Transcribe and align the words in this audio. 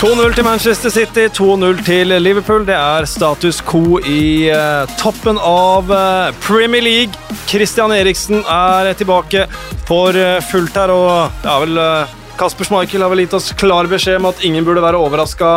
2-0 0.00 0.32
til 0.32 0.46
Manchester 0.46 0.88
City, 0.88 1.26
2-0 1.36 1.82
til 1.84 2.14
Liverpool. 2.24 2.62
Det 2.64 2.72
er 2.72 3.04
status 3.04 3.58
quo 3.60 3.98
i 4.08 4.48
uh, 4.48 4.88
toppen 4.96 5.36
av 5.36 5.92
uh, 5.92 6.30
Premier 6.40 6.80
League. 6.80 7.36
Christian 7.50 7.92
Eriksen 7.92 8.40
er 8.40 8.94
tilbake 8.96 9.44
for 9.84 10.16
uh, 10.16 10.38
fullt 10.48 10.80
her, 10.80 10.94
og 10.94 11.36
det 11.42 11.52
er 11.52 11.66
vel 11.66 11.82
Kasper 12.40 12.64
Schmeichel 12.64 13.04
har 13.04 13.12
vel 13.12 13.26
gitt 13.26 13.36
oss 13.36 13.50
klar 13.60 13.90
beskjed 13.92 14.22
om 14.22 14.30
at 14.30 14.40
ingen 14.48 14.64
burde 14.64 14.80
være 14.80 14.96
overraska 15.04 15.52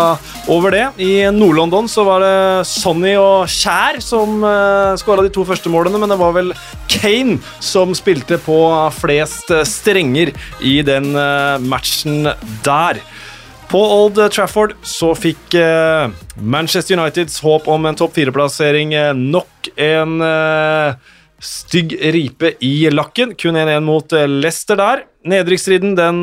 over 0.51 0.75
det. 0.75 0.83
I 0.99 1.23
Nord-London 1.31 1.87
så 1.87 2.03
var 2.03 2.27
det 2.27 2.67
Sonny 2.67 3.15
og 3.15 3.47
Kjær 3.47 4.03
som 4.03 4.43
uh, 4.43 4.91
skåra 4.99 5.23
de 5.23 5.31
to 5.31 5.47
første 5.47 5.71
målene, 5.71 6.03
men 6.03 6.11
det 6.11 6.19
var 6.19 6.35
vel 6.35 6.51
Kane 6.91 7.39
som 7.63 7.95
spilte 7.95 8.43
på 8.43 8.59
flest 8.99 9.55
strenger 9.71 10.35
i 10.59 10.81
den 10.83 11.13
matchen 11.63 12.27
der. 12.67 12.99
På 13.73 13.79
Old 13.81 14.19
Trafford 14.29 14.75
så 14.85 15.15
fikk 15.17 15.55
uh, 15.57 16.11
Manchester 16.37 16.93
Uniteds 16.93 17.39
håp 17.41 17.65
om 17.73 17.87
en 17.89 17.95
topp 17.97 18.13
fire-plassering 18.19 18.93
nok 19.17 19.71
en 19.81 20.21
stygg 21.41 21.95
ripe 22.13 22.51
i 22.61 22.85
lakken. 22.93 23.33
Kun 23.33 23.57
1-1 23.57 23.81
mot 23.87 24.13
Leicester 24.29 24.77
der. 24.77 25.01
Nedrykksstriden 25.25 25.97
den 25.97 26.21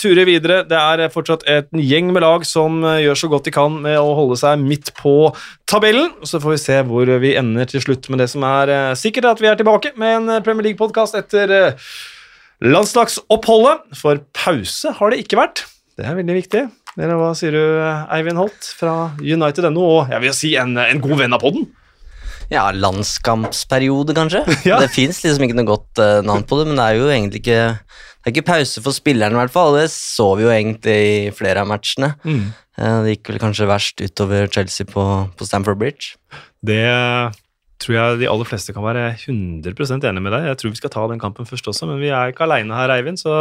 turer 0.00 0.24
videre. 0.24 0.62
Det 0.64 0.80
er 0.80 1.12
fortsatt 1.12 1.44
et 1.44 1.68
gjeng 1.76 2.08
med 2.16 2.24
lag 2.24 2.48
som 2.48 2.80
gjør 2.80 3.20
så 3.20 3.30
godt 3.34 3.50
de 3.50 3.54
kan 3.58 3.76
med 3.84 4.00
å 4.00 4.16
holde 4.16 4.40
seg 4.40 4.64
midt 4.64 4.94
på 4.96 5.14
tabellen. 5.68 6.08
Så 6.24 6.40
får 6.40 6.56
vi 6.56 6.64
se 6.64 6.80
hvor 6.88 7.12
vi 7.20 7.36
ender 7.36 7.68
til 7.68 7.84
slutt 7.84 8.08
med 8.08 8.24
det 8.24 8.30
som 8.32 8.48
er 8.48 8.96
sikkert, 8.96 9.28
at 9.36 9.44
vi 9.44 9.52
er 9.52 9.60
tilbake 9.60 9.92
med 10.00 10.22
en 10.22 10.40
Premier 10.40 10.70
League-podkast 10.70 11.20
etter 11.20 11.76
landslagsoppholdet. 12.64 13.90
For 14.00 14.24
pause 14.46 14.96
har 14.96 15.12
det 15.12 15.26
ikke 15.26 15.44
vært. 15.44 15.66
Det 15.96 16.04
er 16.04 16.16
veldig 16.18 16.36
viktig. 16.36 16.62
Eller 16.96 17.18
hva 17.20 17.32
sier 17.36 17.56
du, 17.56 17.62
Eivind 18.12 18.40
Holt 18.40 18.68
fra 18.76 18.94
United.no, 19.20 19.84
og 19.84 20.12
jeg 20.12 20.22
vil 20.24 20.34
si 20.36 20.52
en, 20.60 20.76
en 20.80 21.02
god 21.02 21.22
venn 21.22 21.36
av 21.36 21.42
podden? 21.44 21.66
Ja, 22.52 22.68
landskampsperiode, 22.70 24.14
kanskje. 24.16 24.44
Ja. 24.68 24.78
Det 24.82 24.92
fins 24.94 25.22
liksom 25.24 25.46
ikke 25.46 25.56
noe 25.58 25.68
godt 25.68 26.02
uh, 26.02 26.20
navn 26.24 26.44
på 26.46 26.60
det, 26.60 26.68
men 26.68 26.78
det 26.78 26.86
er 26.86 27.00
jo 27.00 27.08
egentlig 27.12 27.42
ikke 27.44 27.62
det 28.26 28.32
er 28.32 28.34
ikke 28.40 28.48
pause 28.48 28.80
for 28.82 28.90
spillerne, 28.90 29.36
i 29.36 29.38
hvert 29.38 29.52
fall. 29.54 29.76
Det 29.78 29.86
så 29.94 30.32
vi 30.34 30.42
jo 30.42 30.50
egentlig 30.50 30.94
i 31.06 31.18
flere 31.30 31.62
av 31.62 31.68
matchene. 31.70 32.08
Mm. 32.26 32.48
Uh, 32.74 32.96
det 33.06 33.12
gikk 33.12 33.30
vel 33.30 33.42
kanskje 33.44 33.68
verst 33.70 34.02
utover 34.02 34.48
Chelsea 34.50 34.88
på, 34.88 35.04
på 35.38 35.46
Stamford 35.46 35.78
Bridge. 35.78 36.16
Det 36.66 36.82
tror 37.82 37.94
jeg 37.96 38.18
de 38.22 38.28
aller 38.30 38.48
fleste 38.48 38.72
kan 38.74 38.84
være 38.84 39.02
100% 39.18 40.06
enig 40.08 40.22
med 40.24 40.32
deg. 40.32 40.46
Jeg 40.50 40.58
tror 40.60 40.72
vi 40.72 40.78
skal 40.78 40.92
ta 40.94 41.02
den 41.10 41.20
kampen 41.20 41.48
først 41.48 41.68
også, 41.70 41.88
men 41.90 42.00
vi 42.00 42.08
er 42.08 42.32
ikke 42.32 42.46
aleine 42.46 42.76
her, 42.76 42.92
Eivind. 42.94 43.20
Så 43.20 43.32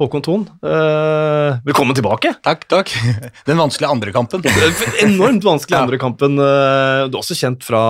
Håkon 0.00 0.24
Thon, 0.24 0.44
eh, 0.64 1.60
velkommen 1.66 1.96
tilbake. 1.96 2.34
Takk, 2.44 2.66
takk. 2.70 2.92
Den 3.48 3.60
vanskelige 3.60 3.90
andre 3.92 4.12
kampen. 4.14 4.44
Enormt 5.06 5.46
vanskelig 5.46 5.78
Ja. 5.78 5.82
andre 5.86 6.00
kampen. 6.00 6.36
Eh, 6.40 7.08
du 7.08 7.16
er 7.16 7.22
også 7.22 7.36
kjent 7.38 7.64
fra 7.64 7.82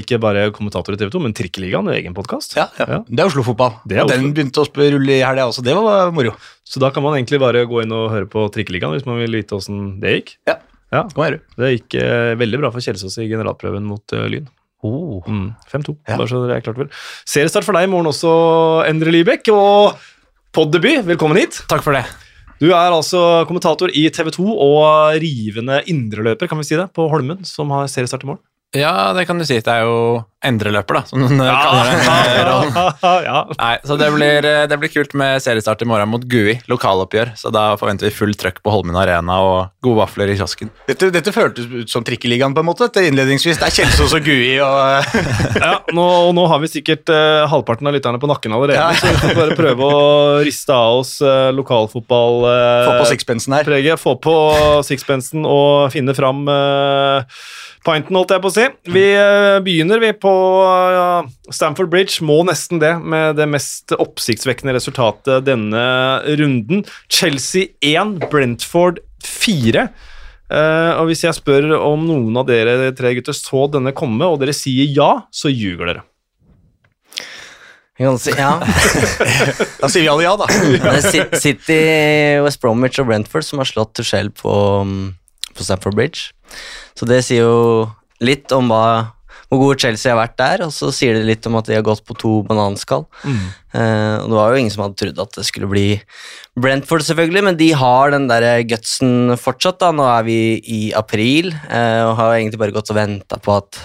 ikke 0.00 0.20
bare 0.22 0.48
kommentator 0.54 0.96
i 0.96 1.00
TV 1.00 1.12
2, 1.16 1.24
men 1.24 1.36
Trikkeligaen, 1.36 1.90
egen 1.96 2.16
podkast. 2.16 2.56
Ja, 2.58 2.68
ja. 2.80 2.88
Ja. 2.98 3.02
Det 3.08 3.24
er 3.24 3.32
Oslo-fotball. 3.32 3.80
Det 3.88 3.98
er 3.98 4.04
Og 4.04 4.12
Den 4.12 4.32
begynte 4.36 4.64
å 4.64 4.68
rulle 4.68 5.18
i 5.18 5.24
helga 5.24 5.48
også. 5.48 5.64
Det 5.64 5.74
var 5.76 6.12
moro. 6.12 6.36
Så 6.68 6.80
da 6.80 6.92
kan 6.92 7.02
man 7.02 7.16
egentlig 7.16 7.40
bare 7.40 7.64
gå 7.68 7.82
inn 7.82 7.92
og 7.96 8.10
høre 8.12 8.28
på 8.28 8.44
Trikkeligaen 8.52 8.92
hvis 8.96 9.08
man 9.08 9.20
vil 9.22 9.40
vite 9.40 9.56
åssen 9.56 10.00
det 10.02 10.18
gikk. 10.18 10.36
Ja. 10.48 10.60
Ja. 10.92 11.04
Det 11.12 11.72
gikk 11.74 11.98
eh, 12.00 12.34
veldig 12.40 12.60
bra 12.62 12.70
for 12.72 12.84
Kjelsås 12.84 13.18
i 13.20 13.28
generalprøven 13.28 13.84
mot 13.84 14.16
uh, 14.16 14.24
Lyn. 14.30 14.46
Oh. 14.86 15.22
Mm, 15.26 15.54
5-2, 15.72 15.96
Ja. 16.06 16.16
bare 16.16 16.28
så 16.30 16.46
dere 16.46 16.56
er 16.58 16.62
klart 16.62 16.78
vel. 16.78 16.88
Seriestart 17.26 17.64
for 17.66 17.74
deg 17.74 17.88
i 17.88 17.90
morgen 17.90 18.06
også, 18.06 18.86
Endre 18.88 19.10
Libekk. 19.10 19.48
Og 19.50 19.98
poddebut, 20.54 21.04
velkommen 21.04 21.36
hit. 21.40 21.62
Takk 21.68 21.82
for 21.82 21.92
det. 21.92 22.04
Du 22.60 22.70
er 22.70 22.90
altså 22.90 23.44
kommentator 23.46 23.90
i 23.94 24.08
TV 24.10 24.30
2 24.34 24.46
og 24.58 25.18
rivende 25.22 25.82
indreløper, 25.86 26.48
kan 26.50 26.58
vi 26.58 26.64
si 26.66 26.74
det, 26.78 26.88
på 26.94 27.08
Holmen, 27.10 27.44
som 27.46 27.70
har 27.70 27.86
seriestart 27.90 28.22
i 28.24 28.30
morgen. 28.30 28.42
Ja, 28.76 29.14
det 29.16 29.24
kan 29.24 29.38
du 29.40 29.46
si. 29.48 29.56
Det 29.64 29.72
er 29.72 29.86
jo 29.88 30.18
endreløper, 30.44 30.98
da, 31.00 31.00
som 31.08 31.18
noen 31.22 31.38
kaller 31.40 31.88
det. 31.88 32.42
rollen. 32.46 32.74
ja. 33.26 33.38
Nei, 33.58 33.70
så 33.88 33.96
det 33.98 34.08
blir, 34.12 34.44
eh, 34.46 34.66
det 34.70 34.76
blir 34.78 34.90
kult 34.92 35.14
med 35.18 35.40
seriestart 35.42 35.80
i 35.82 35.86
morgen 35.88 36.10
mot 36.12 36.22
Gui, 36.28 36.52
lokaloppgjør. 36.70 37.30
Så 37.40 37.50
da 37.54 37.62
forventer 37.80 38.06
vi 38.06 38.12
full 38.14 38.36
trøkk 38.38 38.60
på 38.62 38.70
Holmen 38.74 38.98
Arena 39.00 39.38
og 39.42 39.72
gode 39.82 40.02
vafler 40.02 40.30
i 40.30 40.36
kiosken. 40.38 40.68
Dette, 40.86 41.08
dette 41.16 41.32
føltes 41.34 41.66
ut 41.72 41.90
som 41.90 42.04
Trikkeligaen 42.06 42.52
på 42.54 42.60
en 42.62 42.68
måte. 42.68 42.86
Etter 42.90 43.08
innledningsvis. 43.08 43.56
Det 43.58 43.70
er 43.70 43.76
Kjelsås 43.80 44.14
og 44.20 44.28
Gui 44.28 44.52
og 44.60 45.16
ja 45.64 45.72
nå, 45.96 46.04
og 46.28 46.36
nå 46.36 46.44
har 46.52 46.60
vi 46.62 46.70
sikkert 46.76 47.08
eh, 47.14 47.46
halvparten 47.50 47.88
av 47.88 47.96
lytterne 47.96 48.20
på 48.20 48.30
nakken 48.30 48.52
allerede, 48.54 48.76
Ja. 48.78 48.92
så 49.00 49.08
vi 49.14 49.22
får 49.24 49.34
bare 49.40 49.56
prøve 49.58 49.88
å 49.88 50.04
riste 50.44 50.76
av 50.76 51.00
oss 51.00 51.16
eh, 51.24 51.48
lokalfotball... 51.56 52.44
eh, 52.52 52.84
få 52.84 52.98
på 53.00 53.08
sixpensen 53.14 53.56
her. 53.56 53.64
preget, 53.72 53.98
få 54.04 54.14
på 54.22 54.36
sixpensen 54.86 55.48
og 55.48 55.88
finne 55.96 56.12
fram 56.14 56.44
uh, 56.52 57.40
pinten, 57.88 58.18
holdt 58.18 58.34
jeg 58.34 58.44
på 58.44 58.50
å 58.50 58.54
si. 58.54 58.66
Vi 58.92 59.04
eh, 59.16 59.58
begynner 59.64 60.02
vi 60.02 60.12
på 60.16 60.32
eh, 60.66 61.30
Stamford 61.54 61.90
Bridge, 61.92 62.20
må 62.26 62.42
nesten 62.48 62.82
det, 62.82 62.92
med 63.00 63.38
det 63.40 63.48
mest 63.50 63.94
oppsiktsvekkende 63.96 64.76
resultatet 64.76 65.46
denne 65.48 65.86
runden. 66.40 66.84
Chelsea 67.12 67.72
1, 67.84 68.18
Brentford 68.28 69.00
4. 69.24 69.88
Eh, 70.48 70.92
og 70.96 71.10
hvis 71.10 71.24
jeg 71.26 71.36
spør 71.36 71.74
om 71.78 72.06
noen 72.08 72.36
av 72.40 72.48
dere 72.48 72.92
tre 72.96 73.12
gutter 73.16 73.36
så 73.36 73.66
denne 73.72 73.94
komme, 73.96 74.28
og 74.28 74.40
dere 74.42 74.56
sier 74.56 74.88
ja, 74.92 75.10
så 75.32 75.52
ljuger 75.52 75.92
dere. 75.92 76.06
Si, 77.98 78.30
ja. 78.38 78.52
Da 79.82 79.88
sier 79.90 80.04
vi 80.04 80.10
alle 80.12 80.22
ja, 80.22 80.36
da. 80.38 80.46
City, 81.42 81.78
West 82.44 82.60
Bromwich 82.62 83.00
og 83.02 83.08
Brentford 83.08 83.42
som 83.42 83.58
har 83.58 83.66
slått 83.66 83.96
Tuchel 83.98 84.30
på, 84.30 84.52
um, 84.86 85.16
på 85.50 85.66
Stamford 85.66 85.98
Bridge. 85.98 86.30
Så 86.98 87.06
det 87.08 87.22
sier 87.26 87.46
jo 87.46 87.88
litt 88.24 88.50
om 88.56 88.70
hva, 88.72 89.12
hvor 89.48 89.60
gode 89.62 89.78
Chelsea 89.80 90.12
har 90.12 90.18
vært 90.20 90.36
der, 90.40 90.64
og 90.66 90.72
så 90.74 90.90
sier 90.92 91.14
det 91.16 91.28
litt 91.28 91.46
om 91.48 91.56
at 91.60 91.68
de 91.70 91.76
har 91.78 91.84
gått 91.86 92.02
på 92.04 92.16
to 92.18 92.32
bananskall. 92.48 93.06
Eh, 93.72 94.16
og 94.20 94.26
det 94.28 94.36
var 94.36 94.50
jo 94.52 94.62
ingen 94.62 94.74
som 94.74 94.82
hadde 94.84 94.98
trodd 95.00 95.22
at 95.24 95.38
det 95.38 95.46
skulle 95.48 95.70
bli 95.70 95.86
Brentford, 96.58 97.04
selvfølgelig, 97.06 97.44
men 97.46 97.60
de 97.60 97.70
har 97.78 98.10
den 98.12 98.26
der 98.28 98.48
gutsen 98.68 99.36
fortsatt. 99.38 99.78
da, 99.80 99.92
Nå 99.94 100.08
er 100.10 100.26
vi 100.26 100.40
i 100.66 100.80
april, 100.98 101.54
eh, 101.70 102.02
og 102.08 102.16
har 102.18 102.34
egentlig 102.36 102.60
bare 102.60 102.76
gått 102.76 102.90
og 102.92 102.98
venta 102.98 103.38
på 103.40 103.56
at 103.60 103.80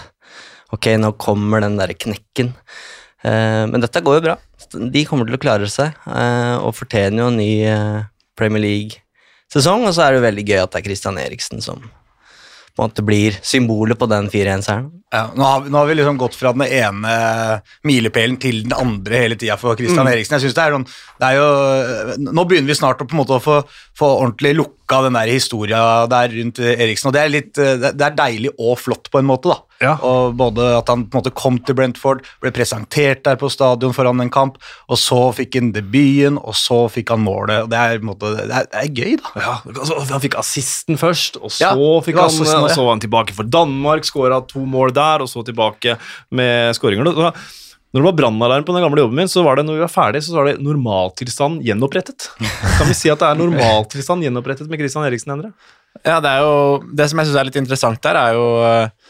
ok, 0.74 0.90
nå 0.98 1.14
kommer 1.22 1.62
den 1.62 1.78
der 1.78 1.94
knekken. 1.94 2.52
Eh, 3.24 3.64
men 3.70 3.80
dette 3.84 4.02
går 4.04 4.20
jo 4.20 4.26
bra. 4.28 4.38
De 4.74 5.06
kommer 5.06 5.30
til 5.30 5.38
å 5.38 5.42
klare 5.42 5.70
seg, 5.72 5.94
eh, 6.10 6.56
og 6.60 6.74
fortjener 6.76 7.24
jo 7.24 7.30
en 7.30 7.38
ny 7.40 7.52
eh, 7.70 8.00
Premier 8.36 8.64
League-sesong. 8.64 9.86
Og 9.88 9.94
så 9.96 10.08
er 10.08 10.12
det 10.12 10.22
jo 10.22 10.28
veldig 10.28 10.48
gøy 10.50 10.60
at 10.64 10.74
det 10.74 10.82
er 10.82 10.88
Christian 10.90 11.22
Eriksen 11.22 11.64
som 11.64 11.86
på 12.74 12.82
en 12.82 12.90
måte 12.90 13.04
blir 13.06 13.36
symbolet 13.46 14.00
på 14.00 14.08
den 14.10 14.30
4-1-seieren. 14.34 14.88
Ja, 15.14 15.28
nå, 15.38 15.46
har 15.46 15.60
vi, 15.62 15.70
nå 15.70 15.78
har 15.78 15.90
vi 15.92 15.96
liksom 16.00 16.18
gått 16.18 16.34
fra 16.34 16.56
den 16.58 16.64
ene 16.66 17.12
milepælen 17.86 18.40
til 18.42 18.64
den 18.66 18.74
andre 18.74 19.20
hele 19.22 19.38
tida 19.38 19.60
for 19.62 19.78
Christian 19.78 20.10
Eriksen. 20.10 20.40
Jeg 20.40 20.48
synes 20.48 20.56
det 20.58 20.64
er 20.64 20.74
sånn, 20.74 20.88
det 21.22 21.28
er 21.28 21.38
jo, 21.38 22.24
Nå 22.34 22.46
begynner 22.50 22.74
vi 22.74 22.78
snart 22.80 23.04
å 23.04 23.06
på 23.06 23.14
en 23.14 23.22
måte 23.22 23.38
få, 23.44 23.60
få 24.00 24.10
ordentlig 24.24 24.56
lukka 24.58 25.04
den 25.06 25.20
der 25.20 25.30
historia 25.30 25.84
der 26.10 26.34
rundt 26.34 26.64
Eriksen. 26.66 27.12
og 27.12 27.14
Det 27.14 27.22
er 27.22 27.34
litt, 27.36 27.54
det 27.54 27.94
det 27.94 28.08
er 28.08 28.18
deilig 28.18 28.56
og 28.58 28.80
flott 28.82 29.12
på 29.14 29.22
en 29.22 29.30
måte. 29.30 29.54
da. 29.54 29.62
Ja. 29.84 29.94
Og 30.08 30.36
Både 30.40 30.70
at 30.78 30.90
han 30.92 31.06
på 31.06 31.18
en 31.18 31.24
måte 31.24 31.34
kom 31.36 31.60
til 31.64 31.78
Brentford, 31.78 32.24
ble 32.44 32.52
presentert 32.56 33.24
der 33.28 33.40
på 33.40 33.50
stadion 33.52 33.96
foran 33.96 34.24
en 34.24 34.32
kamp, 34.34 34.60
og 34.88 35.00
så 35.00 35.20
fikk 35.36 35.60
han 35.60 35.74
debuten, 35.76 36.40
og 36.42 36.56
så 36.58 36.84
fikk 36.92 37.14
han 37.14 37.24
målet. 37.26 37.66
og 37.66 37.72
Det 37.74 37.80
er, 37.80 37.98
på 38.00 38.08
en 38.08 38.12
måte, 38.14 38.34
det 38.40 38.46
er, 38.48 38.70
det 38.72 38.84
er 38.84 38.94
gøy, 39.04 39.18
da. 39.22 39.34
Ja, 39.44 39.56
altså, 39.74 40.00
Han 40.12 40.24
fikk 40.24 40.40
assisten 40.42 41.00
først, 41.02 41.42
og 41.42 41.52
så, 41.52 41.68
Ja, 41.68 41.74
fikk 42.06 42.22
han, 42.22 42.32
assisten, 42.32 42.64
og 42.64 42.72
så 42.74 42.88
var 42.88 42.96
han 42.96 43.04
tilbake 43.04 43.36
for 43.36 43.48
Danmark, 43.48 44.08
skåra 44.08 44.42
to 44.48 44.64
mål 44.66 44.96
der, 44.96 45.26
og 45.26 45.32
så 45.32 45.44
tilbake 45.46 45.98
med 46.34 46.74
skåringer. 46.80 47.14
Når 47.94 48.02
det 48.02 48.08
var 48.08 48.16
brannalarm 48.18 48.64
på 48.66 48.74
den 48.74 48.82
gamle 48.82 49.04
jobben 49.04 49.20
min, 49.22 49.30
så 49.30 49.44
var 49.46 49.60
det 49.60 49.68
når 49.68 49.76
vi 49.78 49.84
var 49.84 49.92
ferdig, 49.94 50.24
så 50.26 50.34
var 50.34 50.48
det 50.50 50.56
normaltilstand 50.66 51.62
gjenopprettet. 51.62 52.26
Kan 52.80 52.90
vi 52.90 52.96
si 52.98 53.12
at 53.14 53.22
det 53.22 53.28
er 53.30 53.38
normaltilstand 53.38 54.26
gjenopprettet 54.26 54.72
med 54.72 54.82
Christian 54.82 55.06
Eriksen, 55.06 55.36
Endre? 55.36 55.52
Ja, 56.02 56.18
det 56.18 56.32
er 56.32 56.42
jo 56.42 56.54
Det 56.90 57.06
som 57.12 57.20
jeg 57.22 57.30
syns 57.30 57.38
er 57.38 57.46
litt 57.46 57.60
interessant 57.60 58.02
der, 58.02 58.18
er 58.18 58.34
jo 58.34 58.48
eh, 58.66 59.03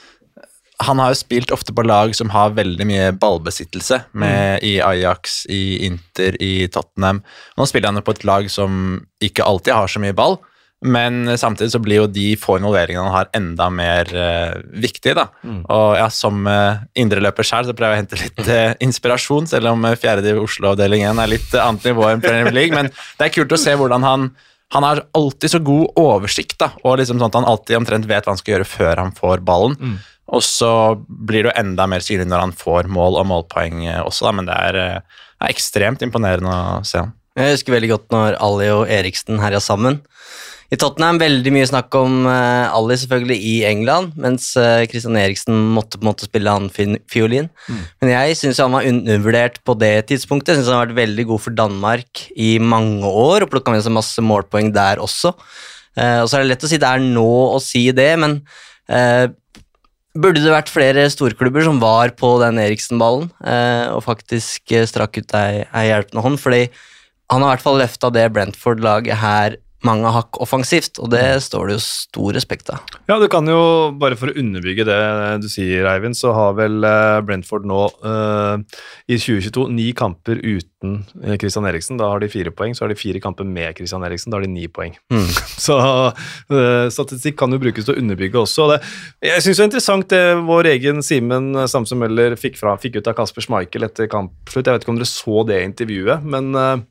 Han 0.88 1.02
har 1.02 1.14
jo 1.14 1.20
spilt 1.20 1.52
ofte 1.56 1.74
på 1.76 1.86
lag 1.86 2.16
som 2.18 2.32
har 2.34 2.56
veldig 2.58 2.88
mye 2.90 3.12
ballbesittelse, 3.20 4.04
med, 4.20 4.64
i 4.66 4.78
Ajax, 4.84 5.44
i 5.52 5.86
Inter, 5.88 6.38
i 6.44 6.68
Tottenham. 6.72 7.22
Nå 7.58 7.68
spiller 7.70 7.92
han 7.92 8.02
jo 8.02 8.08
på 8.08 8.16
et 8.18 8.26
lag 8.28 8.50
som 8.52 9.00
ikke 9.24 9.46
alltid 9.48 9.76
har 9.76 9.92
så 9.92 10.02
mye 10.04 10.16
ball, 10.18 10.40
men 10.84 11.38
samtidig 11.40 11.72
så 11.72 11.80
blir 11.80 12.02
jo 12.02 12.08
de 12.12 12.34
få 12.36 12.58
involveringene 12.60 13.06
han 13.08 13.16
har, 13.16 13.30
enda 13.38 13.70
mer 13.72 14.10
uh, 14.12 14.58
viktige. 14.84 15.16
da. 15.16 15.30
Og 15.72 15.96
ja, 15.96 16.10
som 16.12 16.44
uh, 16.50 16.84
indreløper 17.00 17.48
sjøl 17.48 17.70
så 17.70 17.76
prøver 17.78 17.96
jeg 17.96 18.02
å 18.02 18.02
hente 18.02 18.20
litt 18.20 18.42
uh, 18.50 18.74
inspirasjon, 18.84 19.48
selv 19.48 19.72
om 19.72 19.88
uh, 19.88 19.96
fjerde 20.00 20.34
i 20.34 20.42
Oslo-avdeling 20.42 21.06
1 21.08 21.24
er 21.24 21.32
litt 21.32 21.56
annet 21.56 21.88
nivå 21.88 22.10
enn 22.10 22.24
Premier 22.26 22.52
League. 22.52 22.76
Men 22.76 22.92
det 22.92 23.30
er 23.30 23.36
kult 23.38 23.56
å 23.56 23.62
se 23.62 23.78
hvordan 23.80 24.04
han 24.08 24.34
han 24.74 24.86
har 24.86 25.04
alltid 25.14 25.52
så 25.54 25.60
god 25.62 26.00
oversikt, 26.02 26.58
da, 26.62 26.72
og 26.82 26.98
liksom 27.00 27.20
sånn 27.20 27.30
at 27.30 27.38
han 27.38 27.48
alltid 27.50 27.78
omtrent 27.78 28.08
vet 28.10 28.26
hva 28.26 28.34
han 28.34 28.42
skal 28.42 28.56
gjøre 28.56 28.70
før 28.70 29.02
han 29.04 29.14
får 29.18 29.44
ballen. 29.46 29.78
Og 30.34 30.42
så 30.46 30.72
blir 31.04 31.44
det 31.44 31.52
jo 31.52 31.58
enda 31.60 31.86
mer 31.90 32.04
synlig 32.04 32.30
når 32.32 32.46
han 32.48 32.56
får 32.58 32.90
mål 32.92 33.20
og 33.22 33.28
målpoeng 33.30 33.84
eh, 33.86 34.00
også, 34.02 34.30
da, 34.30 34.32
men 34.40 34.48
det 34.50 34.56
er, 34.70 34.80
eh, 34.80 35.28
er 35.44 35.54
ekstremt 35.54 36.06
imponerende 36.06 36.54
å 36.54 36.80
se 36.88 37.04
han. 37.04 37.14
Jeg 37.38 37.56
husker 37.58 37.74
veldig 37.74 37.90
godt 37.90 38.12
når 38.14 38.38
Ali 38.46 38.70
og 38.74 38.90
Eriksen 38.94 39.42
herja 39.42 39.62
sammen 39.64 40.02
I 40.74 40.78
Tottenham 40.80 41.20
veldig 41.22 41.52
mye 41.54 41.68
snakk 41.70 41.94
om 42.00 42.24
uh, 42.26 42.72
Ali 42.74 42.96
selvfølgelig 42.98 43.36
i 43.46 43.54
England, 43.68 44.16
mens 44.18 44.48
uh, 44.58 44.82
Christian 44.90 45.20
Eriksen 45.20 45.60
måtte 45.76 46.00
på 46.00 46.06
en 46.06 46.10
måte 46.10 46.26
spille 46.26 46.50
han 46.50 46.70
fiolin. 46.74 46.98
fiolin. 47.12 47.50
Men 48.02 48.10
jeg 48.10 48.40
syns 48.40 48.62
han 48.64 48.74
var 48.74 48.88
undervurdert 48.90 49.60
på 49.68 49.76
det 49.78 50.08
tidspunktet. 50.10 50.56
Jeg 50.56 50.62
synes 50.62 50.72
han 50.72 50.80
har 50.80 50.88
vært 50.88 51.04
veldig 51.04 51.28
god 51.30 51.44
for 51.44 51.58
Danmark 51.60 52.24
i 52.34 52.56
mange 52.58 53.06
år, 53.06 53.46
og 53.46 53.52
plukka 53.54 53.76
med 53.76 53.86
seg 53.86 53.94
masse 53.94 54.26
målpoeng 54.26 54.72
der 54.74 55.04
også. 55.04 55.36
Uh, 55.94 56.24
og 56.24 56.32
så 56.32 56.40
er 56.40 56.46
det 56.46 56.54
lett 56.56 56.66
å 56.66 56.72
si 56.72 56.82
det 56.82 56.90
er 56.90 57.06
nå 57.06 57.30
å 57.54 57.60
si 57.62 57.84
det, 57.94 58.10
men 58.24 58.40
uh, 58.90 59.28
burde 60.18 60.42
det 60.42 60.56
vært 60.56 60.74
flere 60.74 61.06
storklubber 61.14 61.68
som 61.68 61.78
var 61.84 62.16
på 62.18 62.34
den 62.42 62.58
Eriksen-ballen 62.62 63.32
og 63.94 64.04
faktisk 64.06 64.70
strakk 64.86 65.18
ut 65.18 65.34
ei 65.34 65.88
hjelpende 65.88 66.22
hånd? 66.22 66.38
Fordi 66.38 66.68
han 67.34 67.42
har 67.42 67.48
i 67.48 67.56
hvert 67.56 67.66
fall 67.66 67.80
løfta 67.82 68.12
det 68.14 68.28
Brentford-laget 68.36 69.18
her 69.18 69.58
mange 69.88 70.12
hakk 70.16 70.40
offensivt, 70.44 71.00
og 71.04 71.12
det 71.14 71.24
står 71.44 71.70
det 71.70 71.78
jo 71.78 71.84
stor 71.84 72.36
respekt 72.36 72.72
av. 72.74 72.84
Ja, 73.10 73.18
du 73.20 73.28
kan 73.32 73.48
jo, 73.50 73.92
bare 74.00 74.18
for 74.20 74.32
å 74.32 74.38
underbygge 74.40 74.86
det 74.88 75.00
du 75.44 75.50
sier, 75.52 75.88
Eivind, 75.92 76.18
så 76.18 76.34
har 76.36 76.56
vel 76.58 76.84
eh, 76.88 77.20
Brentford 77.26 77.68
nå 77.70 77.82
uh, 78.06 78.62
i 79.08 79.18
2022 79.20 79.68
ni 79.74 79.90
kamper 79.98 80.40
uten 80.40 81.02
eh, 81.24 81.36
Christian 81.42 81.68
Eriksen. 81.70 82.00
Da 82.00 82.10
har 82.12 82.24
de 82.24 82.32
fire 82.32 82.54
poeng. 82.56 82.76
Så 82.76 82.86
har 82.86 82.94
de 82.94 83.00
fire 83.00 83.22
kamper 83.24 83.48
med 83.48 83.76
Christian 83.78 84.06
Eriksen. 84.08 84.32
Da 84.32 84.40
har 84.40 84.48
de 84.48 84.52
ni 84.54 84.70
poeng. 84.72 84.96
Mm. 85.14 85.28
Så 85.66 85.78
uh, 85.80 86.88
statistikk 86.94 87.38
kan 87.40 87.54
jo 87.54 87.62
brukes 87.62 87.88
til 87.88 87.96
å 87.96 88.00
underbygge 88.02 88.42
også. 88.44 88.68
og 88.68 88.76
Det, 88.76 88.80
jeg 89.30 89.46
syns 89.46 89.60
det 89.60 89.66
er 89.66 89.72
interessant 89.72 90.10
det 90.14 90.24
vår 90.48 90.72
egen 90.74 91.04
Simen 91.06 91.52
Samse 91.70 91.98
Møller 92.00 92.38
fikk, 92.40 92.58
fra, 92.60 92.78
fikk 92.80 93.02
ut 93.02 93.12
av 93.12 93.18
Kasper 93.20 93.46
Schmeichel 93.46 93.88
etter 93.88 94.10
kampslutt. 94.12 94.66
Jeg 94.66 94.80
vet 94.80 94.88
ikke 94.88 94.96
om 94.96 95.00
dere 95.02 95.12
så 95.12 95.44
det 95.50 95.62
intervjuet, 95.68 96.26
men 96.36 96.52
eh, 96.60 96.84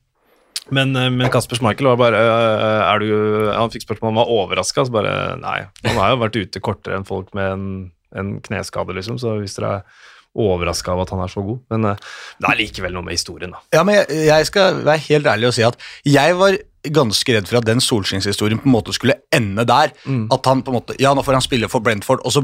men, 0.73 0.95
eh, 0.97 1.11
men 1.13 1.31
Kasper 1.33 1.59
Schmeichel 1.59 1.91
var 1.93 2.01
bare 2.01 2.23
øh, 2.23 2.81
er 2.87 3.03
du, 3.03 3.11
Han 3.53 3.73
fikk 3.73 3.87
spørsmål 3.87 4.11
om 4.11 4.17
han 4.17 4.23
var 4.23 4.33
overraska. 4.39 4.87
Så 4.87 4.95
bare 4.95 5.13
nei. 5.41 5.59
Han 5.89 6.01
har 6.01 6.15
jo 6.15 6.23
vært 6.25 6.41
ute 6.41 6.65
kortere 6.65 6.99
enn 6.99 7.09
folk 7.09 7.33
med 7.37 7.53
en, 7.53 7.69
en 8.17 8.35
kneskade, 8.45 8.97
liksom. 8.97 9.21
Så 9.21 9.37
hvis 9.41 9.59
dere 9.59 9.79
er 9.79 10.09
overraska 10.33 10.95
av 10.95 11.03
at 11.03 11.11
han 11.13 11.21
er 11.21 11.29
så 11.29 11.43
god 11.45 11.59
Men 11.75 11.91
øh, 11.91 12.13
det 12.41 12.49
er 12.49 12.61
likevel 12.63 12.95
noe 12.97 13.05
med 13.05 13.19
historien, 13.19 13.53
da. 13.53 13.61
Ja, 13.77 13.85
men 13.85 14.01
jeg, 14.01 14.21
jeg 14.31 14.49
skal 14.49 14.81
være 14.87 15.07
helt 15.11 15.33
ærlig 15.35 15.51
og 15.51 15.57
si 15.59 15.67
at 15.67 15.77
jeg 16.09 16.39
var 16.41 16.57
ganske 16.83 17.37
redd 17.37 17.47
for 17.47 17.61
at 17.61 17.67
den 17.69 17.79
solskinnshistorien 17.85 18.59
på 18.59 18.67
en 18.67 18.75
måte 18.75 18.95
skulle 18.97 19.21
ende 19.31 19.63
der. 19.69 19.93
At 20.35 20.49
han 20.51 20.65
på 20.67 20.73
en 20.73 20.81
måte, 20.81 20.97
ja, 20.99 21.13
nå 21.15 21.23
får 21.23 21.37
han 21.39 21.45
spille 21.45 21.69
for 21.71 21.85
Brentford, 21.85 22.25
og 22.27 22.35
så 22.35 22.43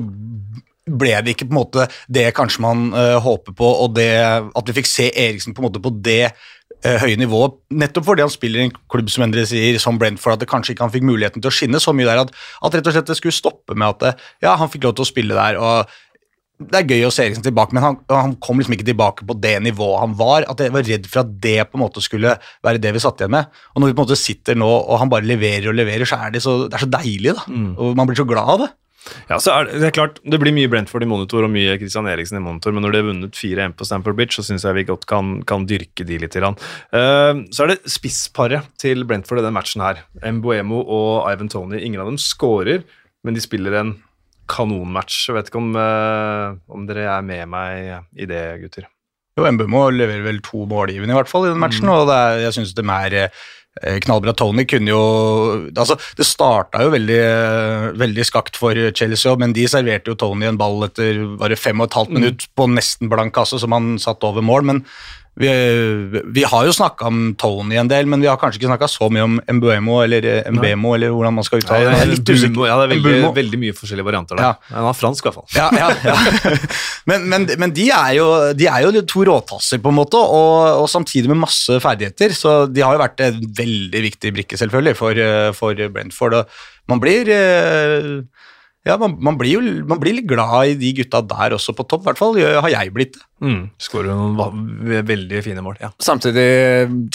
ble 0.88 1.14
det 1.24 1.34
ikke 1.34 1.48
på 1.48 1.54
en 1.54 1.60
måte 1.60 1.88
det 2.12 2.28
kanskje 2.36 2.64
man 2.64 2.88
uh, 2.94 3.18
håper 3.24 3.56
på, 3.58 3.72
og 3.84 3.94
det, 3.98 4.10
at 4.18 4.70
vi 4.70 4.78
fikk 4.80 4.90
se 4.90 5.10
Eriksen 5.12 5.56
på 5.56 5.62
en 5.62 5.68
måte 5.68 5.82
på 5.84 5.92
det 6.04 6.32
uh, 6.32 6.96
høye 7.04 7.18
nivået, 7.20 7.60
nettopp 7.70 8.08
fordi 8.08 8.26
han 8.26 8.34
spiller 8.34 8.64
i 8.64 8.68
en 8.68 8.74
klubb 8.90 9.12
som 9.12 9.26
Endre 9.26 9.46
sier, 9.48 9.78
som 9.82 10.00
Brentford, 10.00 10.38
at 10.38 10.44
det 10.44 10.50
kanskje 10.50 10.74
ikke 10.74 10.86
han 10.88 10.94
fikk 10.94 11.08
muligheten 11.08 11.44
til 11.44 11.52
å 11.52 11.54
skinne 11.54 11.82
så 11.82 11.94
mye 11.96 12.08
der, 12.08 12.24
at, 12.24 12.34
at 12.64 12.78
rett 12.78 12.90
og 12.90 12.98
slett 12.98 13.12
det 13.12 13.18
skulle 13.20 13.36
stoppe 13.36 13.78
med 13.78 13.88
at 13.94 14.04
det, 14.04 14.12
ja, 14.46 14.56
han 14.60 14.70
fikk 14.72 14.88
lov 14.88 14.98
til 14.98 15.06
å 15.06 15.10
spille 15.12 15.38
der, 15.38 15.60
og 15.62 15.96
det 16.58 16.80
er 16.80 16.90
gøy 16.90 17.06
å 17.06 17.10
se 17.14 17.22
Eriksen 17.22 17.44
tilbake, 17.46 17.74
men 17.76 17.84
han, 17.84 17.96
han 18.10 18.32
kom 18.42 18.58
liksom 18.58 18.74
ikke 18.74 18.88
tilbake 18.88 19.26
på 19.28 19.36
det 19.38 19.54
nivået 19.62 20.00
han 20.02 20.16
var. 20.18 20.46
At 20.50 20.58
jeg 20.62 20.74
var 20.74 20.86
redd 20.88 21.06
for 21.06 21.22
at 21.22 21.30
det 21.44 21.58
på 21.70 21.78
en 21.78 21.84
måte 21.84 22.02
skulle 22.02 22.34
være 22.66 22.82
det 22.82 22.90
vi 22.96 23.02
satt 23.04 23.22
igjen 23.22 23.36
med. 23.36 23.52
Og 23.74 23.82
når 23.82 23.92
vi 23.92 23.94
på 23.94 24.02
en 24.02 24.08
måte 24.08 24.18
sitter 24.18 24.58
nå 24.58 24.66
og 24.66 24.98
han 24.98 25.12
bare 25.12 25.28
leverer 25.28 25.70
og 25.70 25.78
leverer, 25.78 26.08
så 26.08 26.18
er 26.26 26.34
det 26.34 26.42
så, 26.42 26.56
det 26.66 26.74
er 26.74 26.82
så 26.82 26.90
deilig. 26.90 27.36
da. 27.38 27.46
Og 27.78 27.94
man 27.98 28.10
blir 28.10 28.18
så 28.18 28.26
glad 28.26 28.54
av 28.56 28.64
det. 28.64 28.70
Ja, 29.28 29.38
så 29.42 29.54
er 29.54 29.68
det, 29.68 29.80
det 29.82 29.88
er 29.90 29.94
klart, 29.96 30.18
det 30.24 30.40
blir 30.42 30.54
mye 30.56 30.70
Brentford 30.72 31.04
i 31.04 31.10
monitor 31.10 31.46
og 31.46 31.52
mye 31.52 31.76
Christian 31.80 32.08
Eriksen 32.10 32.40
i 32.40 32.42
monitor, 32.44 32.74
men 32.74 32.84
når 32.84 32.94
de 32.94 33.00
har 33.00 33.08
vunnet 33.08 33.38
4-1 33.38 33.76
på 33.78 33.88
Stamford 33.88 34.18
Bridge, 34.18 34.36
så 34.36 34.44
syns 34.46 34.66
jeg 34.66 34.76
vi 34.78 34.86
godt 34.88 35.06
kan, 35.10 35.38
kan 35.48 35.66
dyrke 35.68 36.06
de 36.08 36.20
litt. 36.22 36.36
Uh, 36.38 37.44
så 37.54 37.64
er 37.64 37.74
det 37.74 37.92
spissparet 37.92 38.68
til 38.80 39.06
Brentford 39.08 39.42
i 39.42 39.46
den 39.46 39.56
matchen 39.56 39.84
her. 39.84 40.04
Mboemo 40.22 40.82
og 40.82 41.30
Ivan 41.32 41.50
Tony. 41.52 41.80
Ingen 41.80 42.04
av 42.04 42.10
dem 42.10 42.20
scorer, 42.22 42.84
men 43.26 43.36
de 43.36 43.42
spiller 43.44 43.78
en 43.80 43.96
kanonmatch. 44.48 45.26
Jeg 45.28 45.36
vet 45.36 45.50
ikke 45.50 45.60
om, 45.60 45.74
uh, 45.76 46.54
om 46.72 46.86
dere 46.88 47.08
er 47.18 47.26
med 47.26 47.48
meg 47.52 47.98
i 48.16 48.28
det, 48.28 48.44
gutter. 48.62 48.88
Jo, 49.38 49.46
Mboemo 49.54 49.84
leverer 49.94 50.24
vel 50.24 50.40
to 50.42 50.64
målgivende 50.66 51.14
i 51.14 51.18
hvert 51.18 51.30
fall 51.30 51.46
i 51.46 51.52
den 51.52 51.60
matchen, 51.62 51.86
og 51.92 52.08
det 52.10 52.16
er, 52.18 52.40
jeg 52.48 52.56
syns 52.56 52.74
dem 52.74 52.90
er 52.90 53.14
eh, 53.14 53.44
knallbra. 54.04 54.34
Tony 54.36 54.64
kunne 54.68 54.92
jo 54.92 55.02
altså 55.72 55.98
Det 56.16 56.26
starta 56.26 56.82
jo 56.84 56.92
veldig, 56.94 57.18
eh, 57.18 57.86
veldig 57.98 58.26
skakt 58.26 58.58
for 58.58 58.74
Chelsea, 58.94 59.36
men 59.36 59.54
de 59.56 59.66
serverte 59.70 60.12
jo 60.12 60.18
Tony 60.18 60.48
en 60.48 60.58
ball 60.60 60.84
etter 60.88 61.20
bare 61.38 61.56
fem 61.56 61.80
og 61.80 61.90
et 61.90 61.98
halvt 61.98 62.16
minutt 62.16 62.48
på 62.56 62.68
nesten 62.70 63.10
blank 63.12 63.34
kasse, 63.34 63.60
som 63.60 63.72
han 63.72 63.96
satt 63.98 64.24
over 64.24 64.42
mål. 64.42 64.64
men 64.64 64.84
vi, 65.38 66.20
vi 66.34 66.42
har 66.50 66.66
jo 66.66 66.72
snakka 66.74 67.06
om 67.06 67.18
Tony 67.38 67.76
en 67.78 67.90
del, 67.90 68.08
men 68.10 68.22
vi 68.22 68.26
har 68.26 68.38
kanskje 68.40 68.58
ikke 68.58 68.70
snakka 68.72 68.88
så 68.90 69.06
mye 69.12 69.26
om 69.26 69.36
Mbuemo 69.58 70.00
eller 70.02 70.24
eh, 70.26 70.48
Mbemo, 70.54 70.96
eller 70.96 71.12
hvordan 71.14 71.36
man 71.36 71.46
skal 71.46 71.62
uttale 71.62 71.86
det. 71.86 71.92
Jeg 71.92 72.06
er 72.06 72.10
litt 72.10 72.32
usikker. 72.32 72.54
Bumo, 72.56 72.66
ja, 72.66 72.78
det 72.80 72.88
er 72.88 72.92
veldig, 72.96 73.30
veldig 73.36 73.60
mye 73.62 73.76
forskjellige 73.78 74.08
varianter 74.08 74.40
der. 74.40 74.48
Ja. 74.48 74.72
Han 74.74 74.88
var 74.88 74.96
fransk, 74.98 75.22
i 75.22 75.30
hvert 75.30 75.38
fall. 75.38 75.46
Ja, 75.54 75.68
ja, 75.78 75.92
ja. 76.10 76.56
Men, 77.08 77.22
men, 77.30 77.46
men 77.56 77.72
de, 77.72 77.86
er 77.94 78.10
jo, 78.18 78.24
de 78.52 78.66
er 78.68 78.82
jo 78.84 79.00
to 79.08 79.22
råtasser, 79.24 79.80
på 79.80 79.88
en 79.88 79.96
måte, 79.96 80.18
og, 80.20 80.82
og 80.82 80.90
samtidig 80.92 81.30
med 81.30 81.40
masse 81.40 81.78
ferdigheter. 81.80 82.34
Så 82.36 82.58
de 82.68 82.82
har 82.84 82.98
jo 82.98 83.00
vært 83.00 83.22
en 83.24 83.38
veldig 83.62 84.02
viktig 84.10 84.34
brikke, 84.36 84.58
selvfølgelig, 84.60 84.98
for, 84.98 85.22
eh, 85.22 85.48
for 85.56 85.88
Brentford. 85.94 86.36
Og 86.42 86.92
man 86.92 87.00
blir 87.00 87.30
eh, 87.32 88.10
ja, 88.86 88.94
man, 89.00 89.16
man, 89.20 89.36
blir 89.36 89.58
jo 89.58 89.62
man 89.90 89.98
blir 90.00 90.14
litt 90.16 90.28
glad 90.30 90.70
i 90.70 90.76
de 90.78 90.92
gutta 91.00 91.20
der 91.26 91.56
også 91.56 91.74
på 91.76 91.84
topp, 91.90 92.04
i 92.04 92.08
hvert 92.08 92.20
fall 92.20 92.38
har 92.38 92.70
jeg 92.72 92.92
blitt 92.94 93.16
det. 93.18 93.24
Mm. 93.44 93.58
Skårer 93.78 94.14
noen 94.18 95.02
veldig 95.06 95.42
fine 95.44 95.62
mål. 95.62 95.76
ja. 95.82 95.90
Samtidig 96.02 96.46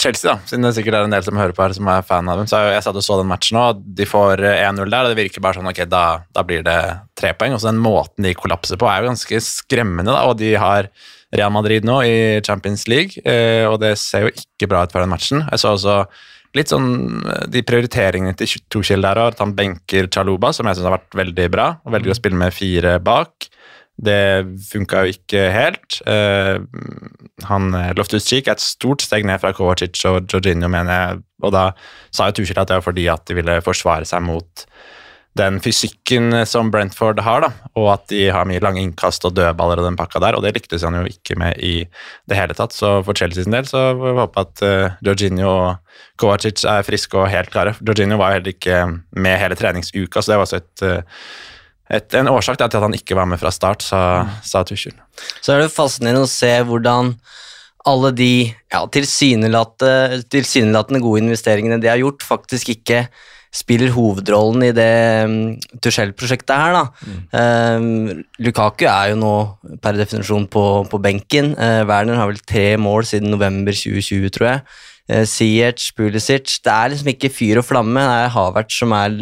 Chelsea, 0.00 0.30
da, 0.30 0.36
siden 0.48 0.64
det 0.64 0.74
sikkert 0.76 0.98
er 0.98 1.08
en 1.08 1.16
del 1.16 1.24
som 1.26 1.40
hører 1.40 1.56
på 1.56 1.64
her 1.64 1.74
som 1.76 1.88
er 1.90 2.06
fan 2.06 2.30
av 2.30 2.40
dem. 2.40 2.48
så 2.48 2.60
er 2.60 2.76
Jeg 2.76 2.84
satt 2.86 3.00
og 3.00 3.04
så 3.04 3.18
den 3.20 3.30
matchen 3.32 3.58
nå, 3.58 3.64
de 4.00 4.06
får 4.08 4.44
eh, 4.44 4.62
1-0 4.68 4.84
der, 4.84 5.08
og 5.08 5.12
det 5.12 5.20
virker 5.20 5.44
bare 5.44 5.58
sånn 5.58 5.72
ok, 5.72 5.82
da, 5.90 6.04
da 6.36 6.46
blir 6.46 6.64
det 6.64 6.78
tre 7.18 7.34
poeng. 7.36 7.56
Og 7.56 7.64
så 7.64 7.72
den 7.72 7.82
måten 7.84 8.28
de 8.28 8.36
kollapser 8.38 8.80
på, 8.80 8.88
er 8.88 9.02
jo 9.02 9.10
ganske 9.10 9.42
skremmende, 9.44 10.12
da, 10.12 10.22
og 10.28 10.38
de 10.40 10.54
har 10.60 10.92
Real 11.34 11.52
Madrid 11.52 11.86
nå 11.86 11.98
i 12.06 12.14
Champions 12.46 12.86
League, 12.90 13.18
eh, 13.26 13.64
og 13.66 13.80
det 13.82 13.96
ser 14.00 14.28
jo 14.28 14.34
ikke 14.36 14.70
bra 14.70 14.84
ut 14.84 14.94
før 14.94 15.04
den 15.04 15.12
matchen. 15.12 15.42
Jeg 15.50 15.64
så 15.64 15.74
også 15.74 15.98
litt 16.58 16.72
sånn 16.72 16.88
eh, 17.26 17.44
de 17.52 17.64
prioriteringene 17.66 18.36
til 18.38 18.56
Tuchel 18.72 19.04
der, 19.04 19.20
at 19.26 19.42
han 19.42 19.56
benker 19.56 20.08
Chaluba, 20.12 20.52
som 20.54 20.68
jeg 20.68 20.78
syns 20.78 20.88
har 20.88 20.98
vært 20.98 21.18
veldig 21.24 21.50
bra, 21.52 21.68
og 21.84 21.96
velger 21.96 22.14
å 22.14 22.18
spille 22.18 22.40
med 22.40 22.54
fire 22.56 22.98
bak. 23.04 23.48
Det 23.94 24.42
funka 24.72 25.04
jo 25.04 25.14
ikke 25.14 25.44
helt. 25.54 26.00
Eh, 26.10 26.56
han 27.50 27.78
Loftus 27.98 28.26
Cheek 28.26 28.48
er 28.48 28.58
et 28.58 28.64
stort 28.64 29.04
steg 29.04 29.26
ned 29.28 29.42
fra 29.42 29.54
Kovacic 29.54 30.00
og 30.10 30.26
Jorginho, 30.30 30.70
mener 30.72 30.94
jeg. 30.94 31.22
Og 31.46 31.54
da 31.54 31.68
sa 32.14 32.30
jo 32.30 32.40
Tuchel 32.40 32.62
at 32.62 32.70
det 32.70 32.80
var 32.80 32.88
fordi 32.88 33.06
at 33.12 33.26
de 33.28 33.38
ville 33.38 33.60
forsvare 33.62 34.08
seg 34.08 34.24
mot 34.26 34.66
den 35.34 35.56
fysikken 35.62 36.46
som 36.46 36.68
Brentford 36.70 37.18
har, 37.26 37.42
da, 37.42 37.48
og 37.74 37.88
at 37.96 38.04
de 38.12 38.28
har 38.30 38.46
mye 38.46 38.62
lange 38.62 38.78
innkast 38.84 39.24
og 39.26 39.34
dødballer 39.34 39.80
og 39.82 39.88
den 39.88 39.96
pakka 39.98 40.20
der, 40.22 40.36
og 40.38 40.44
det 40.44 40.52
lyktes 40.54 40.84
han 40.86 40.94
jo 41.00 41.08
ikke 41.10 41.34
med 41.40 41.58
i 41.58 41.88
det 42.30 42.38
hele 42.38 42.54
tatt. 42.54 42.74
Så 42.74 43.02
for 43.06 43.18
Chelsea 43.18 43.42
sin 43.42 43.54
del 43.54 43.66
så 43.66 43.82
får 43.98 44.04
vi 44.04 44.20
håpe 44.20 44.44
at 44.44 44.62
uh, 44.62 44.94
Jorginho 45.04 45.50
og 45.50 45.98
Kovacic 46.22 46.62
er 46.70 46.86
friske 46.86 47.18
og 47.18 47.32
helt 47.32 47.50
klare. 47.50 47.74
Jorginho 47.82 48.20
var 48.20 48.36
heller 48.36 48.54
ikke 48.54 48.84
med 49.18 49.40
hele 49.42 49.58
treningsuka, 49.58 50.22
så 50.22 50.32
det 50.32 50.38
var 50.38 50.46
også 50.46 50.62
et, 50.62 50.86
uh, 50.86 51.02
et, 51.98 52.08
en 52.20 52.30
årsak 52.30 52.60
til 52.60 52.70
at 52.70 52.86
han 52.86 52.94
ikke 52.94 53.18
var 53.18 53.26
med 53.30 53.42
fra 53.42 53.50
start, 53.54 53.82
sa, 53.82 54.02
sa 54.46 54.62
Tuchel. 54.62 54.94
Så 55.42 55.56
er 55.56 55.64
det 55.64 55.74
fascinerende 55.74 56.28
å 56.28 56.30
se 56.30 56.54
hvordan 56.70 57.16
alle 57.84 58.14
de 58.16 58.48
ja, 58.72 58.80
tilsynelatende 58.88 61.02
gode 61.04 61.20
investeringene 61.26 61.76
de 61.82 61.90
har 61.90 62.00
gjort, 62.00 62.22
faktisk 62.24 62.70
ikke 62.78 63.02
spiller 63.54 63.92
hovedrollen 63.94 64.66
i 64.66 64.72
det 64.74 64.94
um, 65.28 65.36
Tuchel-prosjektet 65.82 66.54
her. 66.58 66.74
da. 66.74 67.78
Um, 67.78 68.24
Lukaku 68.42 68.86
er 68.90 69.12
jo 69.12 69.20
nå 69.20 69.34
per 69.82 69.98
definisjon 69.98 70.48
på, 70.50 70.64
på 70.90 71.00
benken. 71.02 71.52
Uh, 71.54 71.84
Werner 71.88 72.18
har 72.18 72.32
vel 72.32 72.42
tre 72.42 72.66
mål 72.80 73.06
siden 73.08 73.30
november 73.34 73.76
2020, 73.76 74.34
tror 74.34 74.50
jeg. 74.50 74.66
Uh, 75.04 75.84
Pulisic 75.94 76.58
Det 76.64 76.72
er 76.72 76.90
liksom 76.90 77.12
ikke 77.12 77.30
fyr 77.30 77.62
og 77.62 77.68
flamme. 77.68 78.00
Det 78.00 78.22
er 78.24 78.34
Havertz 78.34 78.78
som 78.82 78.94
er, 78.96 79.18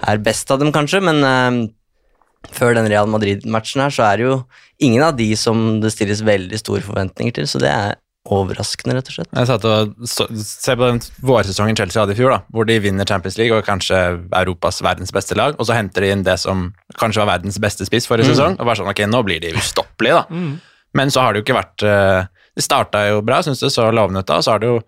er 0.00 0.22
best 0.24 0.50
av 0.50 0.62
dem, 0.62 0.72
kanskje, 0.72 1.02
men 1.04 1.68
før 2.52 2.74
den 2.76 2.88
Real 2.90 3.08
Madrid-matchen 3.08 3.84
her, 3.84 3.92
så 3.92 4.04
er 4.08 4.20
det 4.20 4.26
jo 4.26 4.38
ingen 4.84 5.04
av 5.04 5.16
de 5.16 5.30
som 5.38 5.80
det 5.80 5.92
stilles 5.94 6.24
veldig 6.24 6.58
store 6.60 6.84
forventninger 6.84 7.38
til, 7.38 7.48
så 7.48 7.60
det 7.62 7.70
er 7.72 7.96
overraskende, 8.24 8.96
rett 8.96 9.08
og 9.10 9.16
slett. 9.18 9.30
Jeg 9.36 9.48
satt 9.50 9.66
og 9.68 10.06
så, 10.08 10.26
Se 10.40 10.76
på 10.76 10.86
den 10.86 11.00
vårsesongen 11.28 11.76
Chelsea 11.76 12.00
hadde 12.00 12.14
i 12.16 12.18
fjor, 12.18 12.32
da, 12.32 12.40
hvor 12.54 12.68
de 12.68 12.78
vinner 12.80 13.08
Champions 13.08 13.36
League 13.40 13.56
og 13.56 13.66
kanskje 13.66 13.98
Europas 14.40 14.80
verdens 14.84 15.12
beste 15.12 15.36
lag, 15.36 15.58
og 15.58 15.68
så 15.68 15.76
henter 15.76 16.06
de 16.06 16.12
inn 16.14 16.24
det 16.24 16.38
som 16.40 16.70
kanskje 17.00 17.20
var 17.20 17.34
verdens 17.34 17.60
beste 17.60 17.84
spiss 17.88 18.08
forrige 18.08 18.32
sesong, 18.32 18.56
og 18.56 18.64
bare 18.64 18.80
sånn, 18.80 18.88
ok, 18.92 19.04
nå 19.12 19.20
blir 19.28 19.42
de 19.44 19.52
ustoppelige, 19.60 20.22
da. 20.22 20.44
Men 20.96 21.12
så 21.12 21.24
har 21.24 21.34
det 21.34 21.42
jo 21.42 21.48
ikke 21.48 21.58
vært 21.58 21.82
De 21.82 22.28
Det 22.54 22.62
starta 22.62 23.00
jo 23.10 23.20
bra, 23.26 23.42
syns 23.42 23.60
det 23.60 23.72
så 23.74 23.90
lovende 23.90 24.22
ut 24.22 24.30
da, 24.30 24.38
og 24.38 24.46
så 24.46 24.54
har 24.54 24.62
det 24.62 24.68
jo 24.70 24.78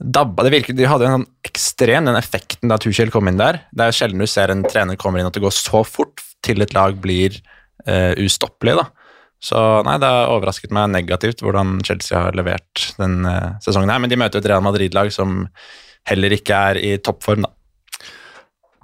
dabba. 0.00 0.46
Det 0.46 0.52
virket, 0.54 0.76
De 0.76 0.86
hadde 0.88 1.06
en 1.06 1.18
sånn 1.18 1.28
ekstrem 1.46 2.08
den 2.08 2.18
effekten 2.18 2.72
da 2.72 2.78
Tuchel 2.80 3.12
kom 3.12 3.28
inn 3.28 3.38
der. 3.38 3.60
Det 3.72 3.84
er 3.84 3.92
jo 3.92 3.98
sjelden 4.00 4.24
du 4.24 4.26
ser 4.26 4.50
en 4.50 4.64
trener 4.66 4.98
kommer 5.00 5.20
inn 5.20 5.28
at 5.28 5.36
det 5.36 5.44
går 5.44 5.54
så 5.54 5.84
fort 5.86 6.24
til 6.44 6.64
et 6.64 6.74
lag 6.76 6.96
blir 7.00 7.36
uh, 7.88 8.12
ustoppelig, 8.20 8.78
da. 8.80 8.88
Så 9.44 9.58
nei, 9.84 9.98
det 10.00 10.08
har 10.08 10.32
overrasket 10.32 10.72
meg 10.72 10.92
negativt 10.94 11.42
hvordan 11.44 11.76
Chelsea 11.84 12.16
har 12.16 12.36
levert 12.36 12.86
den 13.00 13.26
eh, 13.28 13.58
sesongen 13.64 13.92
her. 13.92 14.00
Men 14.00 14.12
de 14.12 14.20
møter 14.20 14.40
et 14.40 14.48
Real 14.48 14.64
Madrid-lag 14.64 15.12
som 15.12 15.44
heller 16.08 16.36
ikke 16.36 16.64
er 16.70 16.80
i 16.80 16.96
toppform, 17.00 17.44
da. 17.46 17.52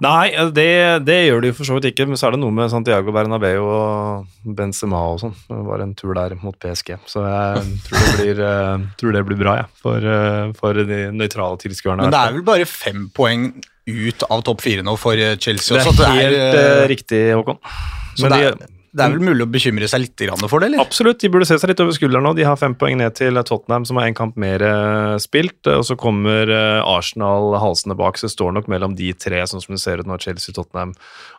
Nei, 0.01 0.31
det, 0.49 1.03
det 1.05 1.17
gjør 1.27 1.43
de 1.43 1.49
jo 1.51 1.55
for 1.59 1.67
så 1.67 1.75
vidt 1.75 1.91
ikke, 1.91 2.07
men 2.09 2.17
så 2.17 2.27
er 2.27 2.33
det 2.33 2.41
noe 2.41 2.53
med 2.57 2.71
Santiago 2.73 3.13
Bernabeu 3.13 3.59
og 3.61 4.55
Benzema 4.57 4.97
og 5.11 5.19
sånn. 5.21 5.35
Det 5.45 5.59
var 5.67 5.83
en 5.83 5.91
tur 5.97 6.15
der 6.17 6.33
mot 6.41 6.57
PSG, 6.57 6.95
så 7.05 7.25
jeg 7.27 7.67
tror 7.85 8.07
det 8.07 8.15
blir, 8.17 8.41
eh, 8.47 8.87
tror 8.97 9.13
det 9.13 9.21
blir 9.27 9.37
bra, 9.43 9.59
jeg, 9.59 9.69
for, 9.83 10.07
eh, 10.15 10.55
for 10.57 10.81
de 10.89 11.03
nøytrale 11.13 11.61
tilskuerne. 11.61 12.07
Men 12.07 12.15
det 12.15 12.23
er 12.23 12.33
vel 12.39 12.47
bare 12.49 12.65
fem 12.69 13.05
poeng 13.13 13.51
ut 13.85 14.25
av 14.29 14.41
topp 14.49 14.65
fire 14.65 14.85
nå 14.85 14.97
for 14.97 15.21
Chelsea. 15.37 15.77
Det 15.77 15.85
er 15.85 16.01
så 16.01 16.11
helt 16.17 16.41
eh, 16.41 16.61
eh, 16.61 16.83
riktig, 16.89 17.21
Håkon. 17.37 17.61
så 18.17 18.25
Men 18.25 18.33
det, 18.33 18.41
de, 18.41 18.49
er, 18.49 18.80
det 18.91 19.05
er 19.05 19.13
vel 19.13 19.23
mulig 19.23 19.45
å 19.45 19.49
bekymre 19.51 19.87
seg 19.87 20.03
litt 20.03 20.21
for 20.51 20.59
det, 20.59 20.67
eller? 20.67 20.81
Absolutt, 20.83 21.21
de 21.23 21.29
burde 21.31 21.47
se 21.47 21.55
seg 21.59 21.71
litt 21.71 21.79
over 21.83 21.95
skulderen 21.95 22.25
nå. 22.27 22.33
De 22.35 22.43
har 22.43 22.59
fem 22.59 22.73
poeng 22.75 22.97
ned 22.99 23.15
til 23.15 23.39
Tottenham, 23.47 23.85
som 23.87 23.99
har 23.99 24.09
én 24.09 24.17
kamp 24.17 24.35
mer 24.39 24.63
eh, 24.67 25.15
spilt. 25.23 25.61
Og 25.71 25.85
så 25.87 25.95
kommer 25.99 26.51
eh, 26.51 26.81
Arsenal 26.83 27.55
halsende 27.61 27.95
bak, 27.99 28.19
så 28.19 28.27
det 28.27 28.35
står 28.35 28.55
nok 28.57 28.67
mellom 28.71 28.97
de 28.99 29.13
tre, 29.15 29.39
sånn 29.47 29.63
som 29.63 29.77
det 29.77 29.81
ser 29.83 30.03
ut 30.03 30.09
nå. 30.09 30.17
Chelsea, 30.21 30.55
Tottenham, 30.57 30.91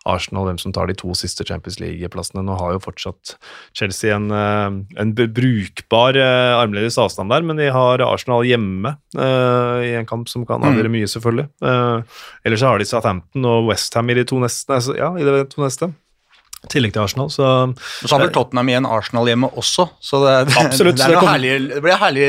Arsenal, 0.08 0.48
hvem 0.48 0.60
som 0.62 0.72
tar 0.72 0.88
de 0.88 0.96
to 0.98 1.12
siste 1.18 1.44
Champions 1.48 1.76
League-plassene. 1.82 2.44
Nå 2.46 2.56
har 2.56 2.72
jo 2.76 2.82
fortsatt 2.86 3.36
Chelsea 3.76 4.16
en, 4.16 4.30
eh, 4.32 4.80
en 5.04 5.12
brukbar 5.20 6.16
armledes 6.22 6.96
avstand 7.00 7.32
der, 7.32 7.44
men 7.44 7.60
de 7.60 7.68
har 7.74 8.00
Arsenal 8.06 8.46
hjemme 8.48 8.96
eh, 9.12 9.90
i 9.90 9.92
en 9.98 10.08
kamp 10.08 10.30
som 10.32 10.46
kan 10.48 10.64
avgjøre 10.64 10.92
mye, 10.92 11.10
selvfølgelig. 11.10 11.50
Eh, 11.68 12.22
ellers 12.48 12.64
så 12.64 12.72
har 12.72 12.80
de 12.80 12.88
Southampton 12.88 13.48
og 13.48 13.68
Westham 13.68 14.08
i 14.08 14.16
de 14.16 14.24
to 14.28 14.40
neste. 14.42 14.72
altså, 14.72 14.96
Ja, 14.96 15.12
i 15.18 15.26
de 15.26 15.44
to 15.52 15.62
neste. 15.64 15.92
I 16.62 16.68
tillegg 16.70 16.92
til 16.94 17.02
Arsenal, 17.02 17.26
så 17.34 17.46
så 17.74 18.12
har 18.14 18.20
vel 18.22 18.30
Tottenham 18.34 18.68
igjen 18.70 18.86
Arsenal 18.86 19.26
hjemme 19.26 19.48
også, 19.58 19.88
så 19.98 20.20
det, 20.22 20.34
det, 20.46 20.56
Absolutt, 20.60 20.94
det, 20.96 21.02
så 21.02 21.08
det 21.10 21.16
kommer- 21.18 21.32
herlig, 21.34 21.68
det 21.72 21.80
blir 21.82 21.92
en 21.96 22.02
herlig 22.04 22.28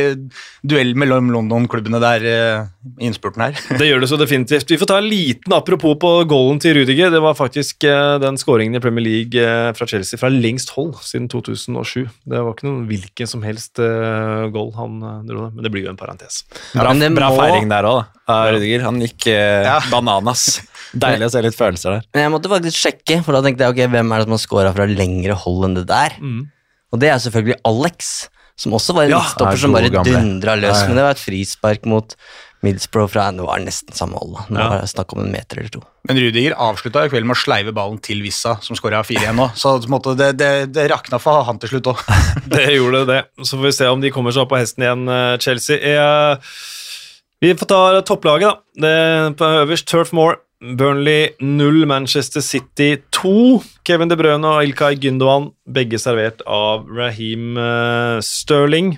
duell 0.65 0.93
mellom 0.97 1.27
London-klubbene 1.35 1.99
der 2.01 2.25
eh, 2.25 2.63
i 2.97 3.05
innspurten 3.11 3.43
her. 3.45 3.59
Det 3.79 3.85
gjør 3.91 4.01
det 4.01 4.09
så 4.09 4.17
definitivt. 4.17 4.65
Vi 4.73 4.79
får 4.81 4.89
ta 4.89 4.97
en 4.97 5.07
liten 5.11 5.53
apropos 5.53 5.93
på 6.01 6.11
goalen 6.27 6.57
til 6.63 6.73
Rudiger. 6.79 7.11
Det 7.13 7.21
var 7.21 7.37
faktisk 7.37 7.85
eh, 7.85 8.17
den 8.23 8.39
skåringen 8.41 8.75
i 8.79 8.81
Premier 8.83 9.05
League 9.05 9.37
eh, 9.37 9.69
fra 9.77 9.85
Chelsea 9.87 10.17
fra 10.19 10.31
lengst 10.33 10.73
hold 10.75 10.95
siden 11.05 11.29
2007. 11.31 12.09
Det 12.25 12.41
var 12.41 12.55
ikke 12.55 12.67
noen 12.71 12.87
hvilken 12.89 13.29
som 13.29 13.45
helst 13.45 13.77
goal 13.77 14.73
han 14.77 14.97
dro, 15.29 15.47
men 15.53 15.61
det 15.63 15.71
blir 15.73 15.85
jo 15.85 15.93
en 15.93 15.99
parentes. 15.99 16.41
Bra, 16.73 16.89
ja, 16.93 17.09
bra 17.13 17.29
må- 17.29 17.37
feiring 17.39 17.69
der 17.71 17.85
òg, 17.89 18.01
da. 18.01 18.09
Av 18.33 18.53
Rudiger. 18.55 18.81
Han 18.87 19.01
gikk 19.03 19.27
eh, 19.29 19.63
Ja. 19.67 19.77
bananas. 19.91 20.61
Deilig 20.93 21.25
å 21.25 21.31
se 21.33 21.41
litt 21.41 21.57
følelser 21.57 21.95
der. 21.97 22.03
Men 22.13 22.23
jeg 22.27 22.31
måtte 22.35 22.51
faktisk 22.51 22.77
sjekke, 22.77 23.23
for 23.25 23.33
da 23.33 23.41
tenkte 23.41 23.65
jeg 23.65 23.73
ok, 23.73 23.81
hvem 23.95 24.13
er 24.13 24.21
det 24.21 24.27
som 24.27 24.35
har 24.37 24.43
scora 24.43 24.73
fra 24.75 24.85
lengre 24.89 25.33
hold 25.45 25.65
enn 25.69 25.75
det 25.79 25.87
der? 25.89 26.17
Mm. 26.21 26.43
Og 26.93 26.99
det 27.01 27.09
er 27.09 27.17
selvfølgelig 27.23 27.59
Alex, 27.65 28.13
som 28.55 28.75
også 28.77 28.93
var 28.93 29.07
en 29.07 29.15
Ja, 29.15 29.19
midtstopper 29.23 29.57
er 29.57 29.61
som 29.63 29.73
bare 29.73 29.89
gamle. 29.89 30.13
dundra 30.13 30.53
løs. 30.59 30.69
Ja, 30.75 30.81
ja. 30.83 30.87
Men 30.91 30.99
det 30.99 31.05
var 31.07 31.15
et 31.17 31.23
frispark 31.25 31.85
mot 31.89 32.15
Middlesbrough 32.63 33.09
fra 33.11 33.25
Det 33.35 33.43
var 33.43 33.59
nesten 33.59 33.91
samme 33.97 34.15
hold, 34.21 34.35
da. 34.37 34.43
Nå 34.53 34.59
Ja. 34.61 34.69
var 34.69 34.79
det 34.85 34.91
snakk 34.93 35.11
om 35.17 35.19
en 35.25 35.31
meter 35.33 35.59
eller 35.59 35.69
to. 35.73 35.81
Men 36.07 36.15
Rudiger 36.21 36.53
avslutta 36.55 37.09
kveld 37.09 37.25
med 37.25 37.35
å 37.35 37.41
sleive 37.41 37.73
ballen 37.73 37.97
til 37.99 38.21
Vissa, 38.23 38.53
som 38.61 38.75
skåra 38.77 39.01
4-1 39.03 39.35
nå. 39.35 39.49
Så 39.57 39.73
måte, 39.89 40.15
det, 40.15 40.37
det, 40.37 40.71
det 40.71 40.85
rakna 40.91 41.19
for 41.19 41.43
han 41.43 41.59
til 41.59 41.69
slutt 41.73 41.89
òg. 41.91 41.99
Det 42.53 42.69
gjorde 42.77 43.05
det. 43.09 43.25
Så 43.43 43.57
får 43.57 43.65
vi 43.67 43.71
se 43.71 43.87
om 43.91 43.99
de 43.99 44.11
kommer 44.11 44.31
seg 44.31 44.43
opp 44.45 44.53
på 44.53 44.61
hesten 44.61 44.83
igjen, 44.85 45.03
eh, 45.09 45.37
Chelsea. 45.43 45.75
Jeg, 45.81 46.37
vi 47.41 47.51
får 47.59 47.67
ta 47.67 47.81
topplaget, 48.07 48.47
da. 48.47 48.55
Det 48.79 48.93
er 48.95 49.31
på 49.41 49.49
øverst 49.65 49.85
Turf 49.89 50.13
Moor. 50.13 50.37
Burnley 50.63 51.35
0, 51.39 51.85
Manchester 51.85 52.41
City 52.41 52.95
2. 53.11 53.61
Kevin 53.83 54.07
De 54.07 54.15
Bruyne 54.15 54.47
og 54.47 54.63
Ilkay 54.63 54.95
Gündogan, 54.95 55.49
begge 55.67 55.99
servert 55.99 56.39
av 56.47 56.87
Raheem 56.87 57.57
eh, 57.59 58.19
Sterling. 58.23 58.93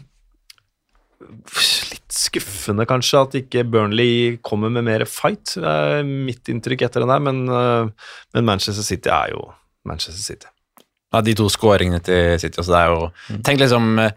Litt 1.26 2.14
skuffende, 2.14 2.86
kanskje, 2.86 3.24
at 3.26 3.38
ikke 3.42 3.66
Burnley 3.66 4.36
kommer 4.46 4.70
med 4.70 4.86
mer 4.86 5.08
fight. 5.10 5.56
Det 5.58 5.66
er 5.66 6.06
mitt 6.06 6.54
inntrykk 6.54 6.86
etter 6.86 7.02
den 7.02 7.16
der, 7.16 7.26
men, 7.32 7.42
eh, 7.50 8.14
men 8.38 8.48
Manchester 8.52 8.86
City 8.86 9.10
er 9.10 9.34
jo 9.34 9.48
Manchester 9.90 10.22
City. 10.22 10.52
Ja, 11.16 11.24
de 11.26 11.34
to 11.38 11.50
skåringene 11.50 12.02
til 12.06 12.38
City 12.44 12.62
også, 12.62 12.76
det 12.76 12.80
er 12.84 12.94
jo 12.94 13.42
Tenk 13.46 13.62
liksom 13.62 13.94
eh, 14.04 14.14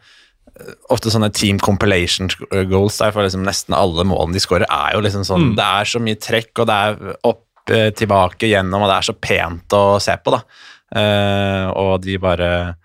Ofte 0.90 1.12
sånne 1.12 1.30
team 1.32 1.58
compilation 1.62 2.28
goals 2.70 2.98
der 2.98 3.12
for 3.14 3.22
liksom 3.22 3.44
nesten 3.46 3.76
alle 3.76 4.04
målene 4.08 4.34
de 4.34 4.42
skårer, 4.42 4.66
er 4.68 4.96
jo 4.96 5.02
liksom 5.04 5.24
sånn 5.26 5.52
Det 5.58 5.64
er 5.64 5.84
så 5.84 6.00
mye 6.02 6.18
trekk, 6.18 6.52
og 6.58 6.66
det 6.66 6.74
er 6.74 7.16
opp, 7.30 7.44
eh, 7.70 7.90
tilbake, 7.90 8.48
gjennom, 8.48 8.82
og 8.82 8.90
det 8.90 8.96
er 8.96 9.08
så 9.08 9.14
pent 9.14 9.76
å 9.76 10.00
se 10.02 10.16
på, 10.16 10.34
da. 10.34 10.42
Uh, 10.88 11.68
og 11.76 12.00
de 12.00 12.14
bare 12.16 12.76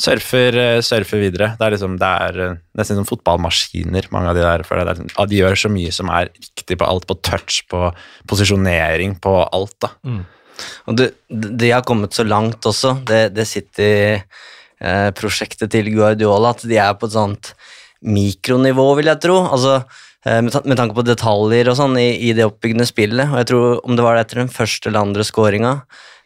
surfer, 0.00 0.56
eh, 0.56 0.80
surfer 0.80 1.20
videre. 1.20 1.50
Det 1.58 1.66
er 1.66 1.74
liksom, 1.74 1.98
det 2.00 2.08
er 2.08 2.58
nesten 2.78 2.96
som 2.96 3.04
fotballmaskiner, 3.04 4.08
mange 4.10 4.30
av 4.30 4.34
de 4.38 4.40
der. 4.40 4.62
For 4.64 4.76
det 4.80 4.88
er, 4.88 5.02
liksom- 5.02 5.28
de 5.28 5.36
gjør 5.36 5.58
så 5.60 5.70
mye 5.70 5.92
som 5.92 6.08
er 6.08 6.30
riktig 6.32 6.78
på 6.78 6.88
alt, 6.88 7.06
på 7.06 7.20
touch, 7.20 7.68
på 7.68 7.94
posisjonering, 8.26 9.20
på 9.20 9.34
alt, 9.52 9.76
da. 9.80 9.88
Og 10.88 10.96
du, 10.96 11.10
de 11.30 11.70
har 11.70 11.82
kommet 11.82 12.10
så 12.12 12.26
langt 12.26 12.60
også, 12.64 13.04
det, 13.04 13.34
det 13.34 13.46
City-prosjektet 14.80 15.70
til 15.72 15.90
Guardiola, 15.94 16.50
at 16.54 16.62
de 16.66 16.76
er 16.80 16.94
på 16.96 17.06
et 17.08 17.12
sånt 17.16 17.52
mikronivå, 18.02 18.86
vil 18.96 19.10
jeg 19.10 19.20
tro. 19.20 19.40
Altså, 19.52 19.82
eh, 20.24 20.40
med, 20.40 20.52
ta- 20.52 20.62
med 20.64 20.76
tanke 20.80 20.94
på 20.96 21.04
detaljer 21.04 21.68
og 21.68 21.76
sånn 21.76 21.98
i, 22.00 22.08
i 22.30 22.32
det 22.32 22.46
oppbyggende 22.48 22.86
spillet. 22.88 23.28
Og 23.30 23.38
jeg 23.42 23.50
tror 23.52 23.80
om 23.84 23.96
det 23.98 24.04
var 24.06 24.16
etter 24.20 24.40
den 24.40 24.48
første 24.52 24.88
eller 24.88 25.02
andre 25.04 25.22
scoringa, 25.26 25.74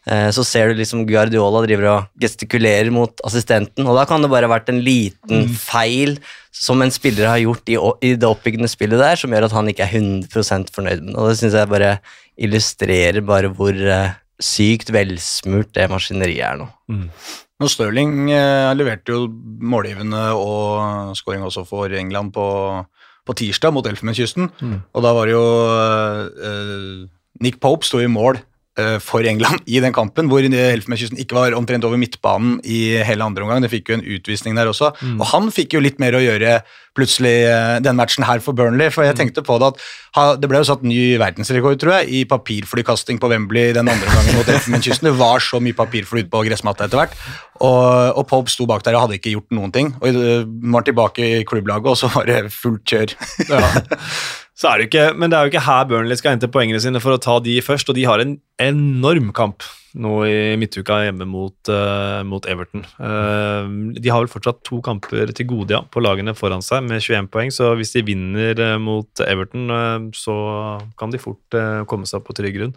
eh, 0.07 0.29
så 0.31 0.45
ser 0.47 0.69
du 0.71 0.79
liksom 0.79 1.05
Guardiola 1.09 1.65
driver 1.65 1.89
og 1.91 2.07
gestikulerer 2.23 2.91
mot 2.95 3.19
assistenten, 3.27 3.85
og 3.87 3.97
da 3.99 4.05
kan 4.07 4.21
det 4.23 4.31
bare 4.31 4.47
ha 4.47 4.53
vært 4.55 4.71
en 4.71 4.79
liten 4.85 5.49
feil 5.59 6.17
som 6.55 6.79
en 6.81 6.91
spiller 6.95 7.27
har 7.27 7.41
gjort 7.43 7.67
i, 7.67 7.75
i 8.07 8.13
det 8.15 8.29
oppbyggende 8.29 8.69
spillet 8.71 9.01
der, 9.01 9.19
som 9.19 9.33
gjør 9.35 9.49
at 9.49 9.55
han 9.57 9.67
ikke 9.67 9.83
er 9.83 9.97
100 9.99 10.71
fornøyd 10.71 11.01
med 11.03 11.11
det. 11.11 11.19
Og 11.19 11.27
det 11.33 11.39
syns 11.41 11.57
jeg 11.59 11.67
bare 11.73 11.97
illustrerer 12.39 13.19
bare 13.27 13.51
hvor 13.51 13.75
eh, 13.75 14.13
sykt 14.39 14.89
velsmurt 14.95 15.73
det 15.75 15.89
maskineriet 15.91 16.45
er 16.53 16.61
nå. 16.63 16.69
Og 17.63 17.71
Stirling 17.71 18.31
eh, 18.35 18.73
leverte 18.75 19.13
jo 19.13 19.29
målgivende 19.63 20.33
og 20.35 21.15
scoring 21.15 21.45
også 21.47 21.63
for 21.67 21.87
England 21.87 22.33
på, 22.35 22.47
på 23.25 23.33
tirsdag 23.39 23.71
mot 23.73 23.87
Elfenbenskysten. 23.87 24.51
Og 24.91 25.05
da 25.05 25.13
var 25.15 25.29
det 25.29 25.37
jo 25.37 25.45
eh, 26.49 27.05
Nick 27.41 27.61
Pope 27.63 27.87
sto 27.87 28.01
i 28.03 28.11
mål 28.11 28.39
eh, 28.39 28.43
for 28.99 29.23
England 29.23 29.61
i 29.71 29.79
den 29.79 29.93
kampen, 29.95 30.27
hvor 30.27 30.43
Elfenbenskysten 30.43 31.19
ikke 31.21 31.37
var 31.37 31.53
omtrent 31.55 31.85
over 31.87 31.95
midtbanen 31.95 32.57
i 32.67 32.97
hele 33.07 33.23
andre 33.23 33.45
omgang. 33.45 33.63
Det 33.63 33.71
fikk 33.71 33.91
jo 33.91 33.99
en 33.99 34.07
utvisning 34.17 34.57
der 34.57 34.67
også. 34.67 34.89
Og 35.15 35.23
han 35.31 35.47
fikk 35.55 35.77
jo 35.77 35.83
litt 35.83 36.01
mer 36.03 36.17
å 36.17 36.23
gjøre 36.23 36.57
plutselig 36.95 37.33
eh, 37.49 37.77
den 37.83 37.97
matchen 37.99 38.25
her 38.27 38.41
for 38.43 38.55
Burnley, 38.55 38.91
for 38.93 39.05
jeg 39.05 39.17
tenkte 39.19 39.43
på 39.45 39.57
det 39.61 39.73
at 39.73 40.39
det 40.39 40.47
ble 40.47 40.61
jo 40.61 40.67
satt 40.69 40.85
ny 40.87 41.17
verdensrekord, 41.19 41.77
tror 41.81 41.97
jeg, 41.97 42.07
i 42.07 42.21
papirflykasting 42.29 43.19
på 43.19 43.29
Wembley 43.31 43.73
den 43.75 43.91
andre 43.91 44.07
gangen 44.07 44.39
mot 44.39 44.51
Elfenbenskysten. 44.51 45.09
Det 45.09 45.19
var 45.19 45.43
så 45.43 45.59
mye 45.63 45.75
papirfly 45.75 46.25
på 46.31 46.45
gressmatta 46.47 46.87
etter 46.87 47.01
hvert, 47.01 47.19
og, 47.59 48.15
og 48.15 48.23
Pope 48.31 48.53
sto 48.53 48.67
bak 48.69 48.85
der 48.85 48.95
og 48.95 49.05
hadde 49.05 49.19
ikke 49.19 49.35
gjort 49.35 49.59
noen 49.59 49.75
ting. 49.75 49.91
Og 49.99 50.15
uh, 50.15 50.47
var 50.71 50.87
tilbake 50.87 51.27
i 51.27 51.43
klubblaget, 51.47 51.91
og 51.91 51.99
så 51.99 52.11
var 52.15 52.31
det 52.31 52.41
fullt 52.55 52.95
kjør. 52.95 53.15
Så 54.55 54.69
er 54.69 54.79
det 54.79 54.85
jo 54.85 54.91
ikke, 54.93 55.07
men 55.19 55.31
det 55.31 55.37
er 55.37 55.47
jo 55.47 55.51
ikke 55.51 55.65
her 55.65 55.87
Burnley 55.89 56.15
skal 56.15 56.35
hente 56.35 56.47
poengene 56.51 56.79
sine 56.79 57.01
for 57.03 57.15
å 57.15 57.19
ta 57.21 57.41
de 57.43 57.57
først, 57.63 57.89
og 57.91 57.97
de 57.97 58.05
har 58.07 58.23
en 58.23 58.37
enorm 58.63 59.33
kamp 59.35 59.65
nå 59.99 60.13
i 60.27 60.55
midtuka 60.59 61.01
hjemme 61.05 61.27
mot, 61.27 61.55
uh, 61.71 62.21
mot 62.27 62.47
Everton. 62.51 62.85
Uh, 62.99 63.91
de 63.95 64.11
har 64.11 64.23
vel 64.23 64.31
fortsatt 64.31 64.61
to 64.67 64.79
kamper 64.83 65.31
til 65.35 65.49
gode 65.49 65.75
ja, 65.75 65.81
på 65.87 66.03
lagene 66.03 66.35
foran 66.35 66.63
seg 66.63 66.87
med 66.87 67.03
21 67.03 67.29
poeng, 67.31 67.51
så 67.51 67.73
hvis 67.79 67.95
de 67.95 68.05
vinner 68.07 68.59
uh, 68.59 68.77
mot 68.81 69.23
Everton, 69.27 69.67
så 70.15 70.37
kan 70.99 71.11
de 71.11 71.21
fort 71.21 71.59
komme 71.91 72.07
seg 72.07 72.23
på 72.23 72.35
trygg 72.35 72.59
grunn. 72.59 72.75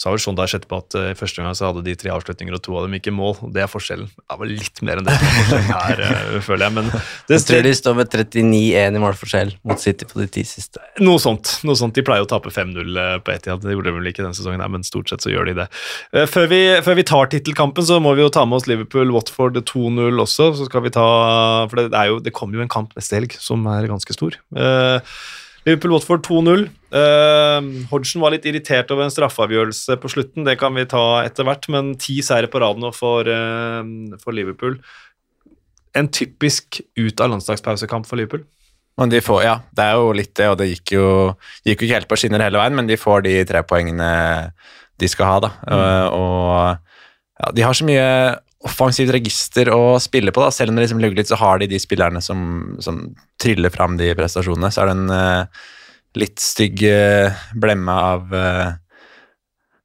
Så 0.00 0.08
har 0.08 0.16
vel 0.16 0.36
der 0.38 0.48
sett 0.48 0.62
på 0.64 0.78
at 0.80 0.94
uh, 0.96 1.10
i 1.12 1.16
første 1.18 1.42
gang 1.44 1.52
så 1.56 1.68
hadde 1.68 1.82
de 1.84 1.92
tre 2.00 2.08
avslutninger 2.14 2.54
og 2.56 2.62
to 2.64 2.76
av 2.78 2.86
dem 2.86 2.94
ikke 2.96 3.12
i 3.12 3.16
mål, 3.18 3.34
det 3.52 3.60
er 3.60 3.68
forskjellen. 3.68 4.08
Det 4.08 4.38
var 4.40 4.48
litt 4.48 4.80
mer 4.86 5.00
enn 5.02 5.08
det 5.10 5.12
er 5.12 5.66
her, 5.68 6.00
uh, 6.00 6.38
føler 6.46 6.64
jeg, 6.64 6.74
men 6.78 6.88
det 7.28 7.36
Jeg 7.36 7.44
tror 7.50 7.66
de 7.66 7.72
står 7.76 7.98
med 7.98 8.14
39-1 8.16 8.96
i 8.96 9.02
målforskjell 9.04 9.52
mot 9.68 9.82
City 9.82 10.08
på 10.08 10.22
de 10.22 10.28
ti 10.38 10.46
siste. 10.48 10.80
Noe 11.04 11.20
sånt. 11.20 11.58
noe 11.68 11.76
sånt. 11.76 11.92
De 11.98 12.04
pleier 12.06 12.24
å 12.24 12.30
tape 12.30 12.52
5-0 12.54 12.96
på 13.26 13.34
Etiad. 13.34 13.60
Det 13.60 13.76
gjorde 13.76 13.90
de 13.90 13.96
vel 13.98 14.08
ikke 14.08 14.24
denne 14.24 14.38
sesongen, 14.38 14.64
men 14.72 14.86
stort 14.88 15.12
sett 15.12 15.26
så 15.26 15.34
gjør 15.34 15.50
de 15.50 15.58
det. 15.60 15.68
Uh, 16.16 16.24
Før 16.30 16.48
vi, 16.48 16.62
før 16.86 16.96
vi 16.96 17.04
tar 17.12 17.28
tittelkampen, 17.34 17.84
så 17.84 18.00
må 18.00 18.14
vi 18.16 18.24
jo 18.24 18.32
ta 18.32 18.46
med 18.48 18.62
oss 18.62 18.70
Liverpool-Watford 18.70 19.60
2-0 19.68 20.24
også. 20.24 20.48
Så 20.56 20.70
skal 20.70 20.86
vi 20.86 20.94
ta, 20.96 21.06
for 21.68 21.76
det, 21.76 21.90
er 21.92 22.08
jo, 22.14 22.22
det 22.24 22.32
kommer 22.36 22.56
jo 22.56 22.64
en 22.64 22.72
kamp 22.72 22.96
neste 22.96 23.18
helg 23.18 23.36
som 23.36 23.68
er 23.68 23.90
ganske 23.90 24.16
stor. 24.16 24.40
Eh, 24.56 25.14
Liverpool-Watford 25.68 26.24
2-0. 26.26 26.64
Uh, 26.90 27.86
Hodgson 27.90 28.22
var 28.22 28.34
litt 28.34 28.46
irritert 28.48 28.90
over 28.94 29.06
en 29.06 29.12
straffeavgjørelse 29.12 29.98
på 30.00 30.10
slutten, 30.10 30.46
det 30.48 30.56
kan 30.60 30.74
vi 30.76 30.86
ta 30.90 31.22
etter 31.26 31.46
hvert, 31.46 31.68
men 31.72 31.92
ti 32.00 32.18
seire 32.24 32.50
på 32.50 32.62
rad 32.62 32.80
nå 32.80 32.92
for, 32.96 33.28
uh, 33.28 33.82
for 34.22 34.36
Liverpool. 34.36 34.78
En 35.96 36.08
typisk 36.08 36.80
ut 36.98 37.20
av 37.20 37.34
landslagspausekamp 37.34 38.08
for 38.08 38.20
Liverpool. 38.20 38.46
Men 39.00 39.12
de 39.12 39.22
får, 39.24 39.42
ja, 39.46 39.56
det 39.76 39.86
er 39.86 39.96
jo 39.96 40.12
litt 40.16 40.34
det, 40.36 40.50
og 40.52 40.58
det 40.60 40.68
gikk 40.74 40.94
jo, 40.96 41.06
gikk 41.64 41.82
jo 41.82 41.88
ikke 41.88 41.96
helt 41.96 42.10
på 42.10 42.18
skinner 42.20 42.42
hele 42.44 42.60
veien, 42.60 42.76
men 42.76 42.88
de 42.90 42.98
får 43.00 43.24
de 43.24 43.38
tre 43.48 43.62
poengene 43.64 44.10
de 45.00 45.08
skal 45.08 45.28
ha, 45.28 45.36
da. 45.46 45.50
Uh, 45.64 46.06
og 46.12 46.56
ja, 47.40 47.52
de 47.56 47.64
har 47.64 47.76
så 47.76 47.86
mye 47.88 48.08
offensivt 48.60 49.12
register 49.14 49.70
å 49.72 49.96
spille 50.02 50.32
på, 50.34 50.42
da. 50.44 50.52
Selv 50.52 50.72
om 50.72 50.78
det 50.78 50.86
liksom 50.86 51.00
lugger 51.00 51.22
litt, 51.22 51.30
så 51.30 51.38
har 51.40 51.60
de 51.60 51.70
de 51.70 51.80
spillerne 51.80 52.20
som, 52.24 52.40
som 52.84 53.02
tryller 53.40 53.72
fram 53.72 53.96
de 54.00 54.12
prestasjonene. 54.16 54.72
Så 54.72 54.82
er 54.82 54.90
det 54.90 54.96
en 54.98 55.12
uh, 55.14 55.68
litt 56.20 56.42
stygg 56.42 56.84
uh, 56.84 57.44
blemme 57.56 57.94
av 58.12 58.34
uh, 58.34 58.74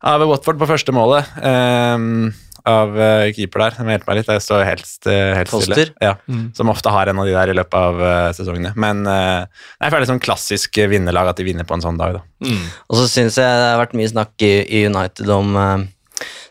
av 0.05 0.25
Watford 0.27 0.59
på 0.59 0.67
første 0.69 0.93
målet. 0.93 1.29
Um, 1.39 2.33
av 2.65 2.95
keeper 3.37 3.61
der. 3.61 3.75
Det 3.77 3.83
må 3.85 3.93
hjelpe 3.93 4.09
meg 4.09 4.17
litt. 4.17 4.29
Jeg 4.33 4.41
står 4.41 4.63
helt, 4.65 4.93
eh, 5.05 5.35
helt 5.37 5.51
stille. 5.53 5.83
Ja, 6.01 6.15
mm. 6.25 6.47
Som 6.57 6.71
ofte 6.73 6.89
har 6.89 7.11
en 7.11 7.19
av 7.21 7.27
de 7.29 7.35
der 7.35 7.51
i 7.51 7.55
løpet 7.59 7.75
av 7.77 8.31
sesongene. 8.33 8.71
Men 8.73 9.03
jeg 9.05 9.91
føler 9.91 10.01
det 10.01 10.09
som 10.09 10.21
klassisk 10.21 10.79
vinnerlag 10.89 11.29
at 11.29 11.37
de 11.37 11.45
vinner 11.45 11.67
på 11.69 11.77
en 11.77 11.85
sånn 11.85 11.99
dag. 12.01 12.17
da. 12.17 12.55
Og 12.89 12.97
så 12.97 13.05
syns 13.05 13.37
jeg 13.37 13.45
det 13.45 13.67
har 13.69 13.83
vært 13.83 13.93
mye 14.01 14.09
snakk 14.09 14.47
i, 14.49 14.53
i 14.65 14.81
United 14.89 15.29
om 15.29 15.53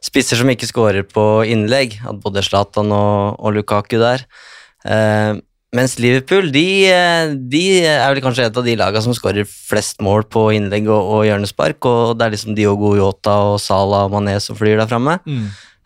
spisser 0.04 0.40
som 0.40 0.50
ikke 0.52 0.68
skårer 0.68 1.06
på 1.09 1.44
innlegg. 1.49 1.99
At 2.09 2.21
både 2.23 2.44
Zlatan 2.44 2.92
og, 2.94 3.40
og 3.40 3.56
Lukaku 3.56 3.99
der. 4.02 4.26
Eh, 4.85 5.35
mens 5.75 5.97
Liverpool 5.99 6.52
de, 6.54 6.66
eh, 6.87 7.35
de 7.35 7.64
er 7.90 8.06
vel 8.12 8.23
kanskje 8.23 8.47
et 8.47 8.59
av 8.61 8.66
de 8.66 8.76
lagene 8.78 9.02
som 9.02 9.16
skårer 9.16 9.49
flest 9.49 10.02
mål 10.04 10.26
på 10.30 10.47
innlegg 10.54 10.87
og, 10.87 11.14
og 11.18 11.25
hjørnespark. 11.28 11.80
Og 11.90 12.18
det 12.18 12.26
er 12.26 12.37
liksom 12.37 12.59
Diogo 12.59 12.94
Yota 12.99 13.38
og 13.52 13.62
Salah 13.62 14.06
og 14.06 14.14
Mané 14.14 14.37
som 14.42 14.59
flyr 14.59 14.78
der 14.78 14.90
framme. 14.90 15.18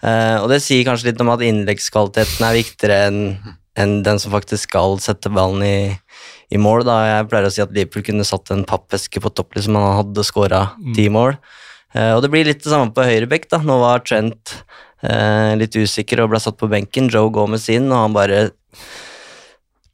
Eh, 0.03 0.37
og 0.43 0.51
det 0.53 0.61
sier 0.63 0.85
kanskje 0.87 1.11
litt 1.11 1.23
om 1.25 1.33
at 1.33 1.43
innleggskvaliteten 1.47 2.45
er 2.47 2.61
viktigere 2.61 3.01
enn 3.09 3.23
enn 3.79 4.03
den 4.03 4.19
som 4.19 4.35
faktisk 4.35 4.69
skal 4.69 4.99
sette 5.03 5.31
ballen 5.31 5.63
i, 5.63 5.79
i 6.51 6.61
mål. 6.61 6.85
Da. 6.89 6.99
Jeg 7.07 7.29
pleier 7.31 7.49
å 7.49 7.53
si 7.55 7.63
at 7.63 7.75
Liverpool 7.75 8.05
kunne 8.07 8.27
satt 8.27 8.51
en 8.55 8.67
pappeske 8.69 9.23
på 9.23 9.31
topp 9.31 9.55
hvis 9.57 9.71
man 9.71 9.93
hadde 10.01 10.27
skåra 10.27 10.65
ti 10.97 11.09
mål. 11.13 11.39
Eh, 11.95 12.13
og 12.15 12.23
det 12.25 12.31
blir 12.33 12.49
litt 12.49 12.65
det 12.65 12.73
samme 12.73 12.93
på 12.95 13.07
høyrebekk. 13.07 13.49
da. 13.53 13.63
Nå 13.65 13.79
var 13.83 14.05
Trent 14.05 14.57
eh, 15.03 15.55
litt 15.59 15.77
usikker 15.77 16.25
og 16.25 16.33
ble 16.35 16.43
satt 16.43 16.59
på 16.61 16.71
benken. 16.71 17.11
Joe 17.13 17.33
Gomez 17.33 17.69
inn, 17.73 17.91
og 17.93 18.05
han 18.07 18.17
bare 18.17 18.49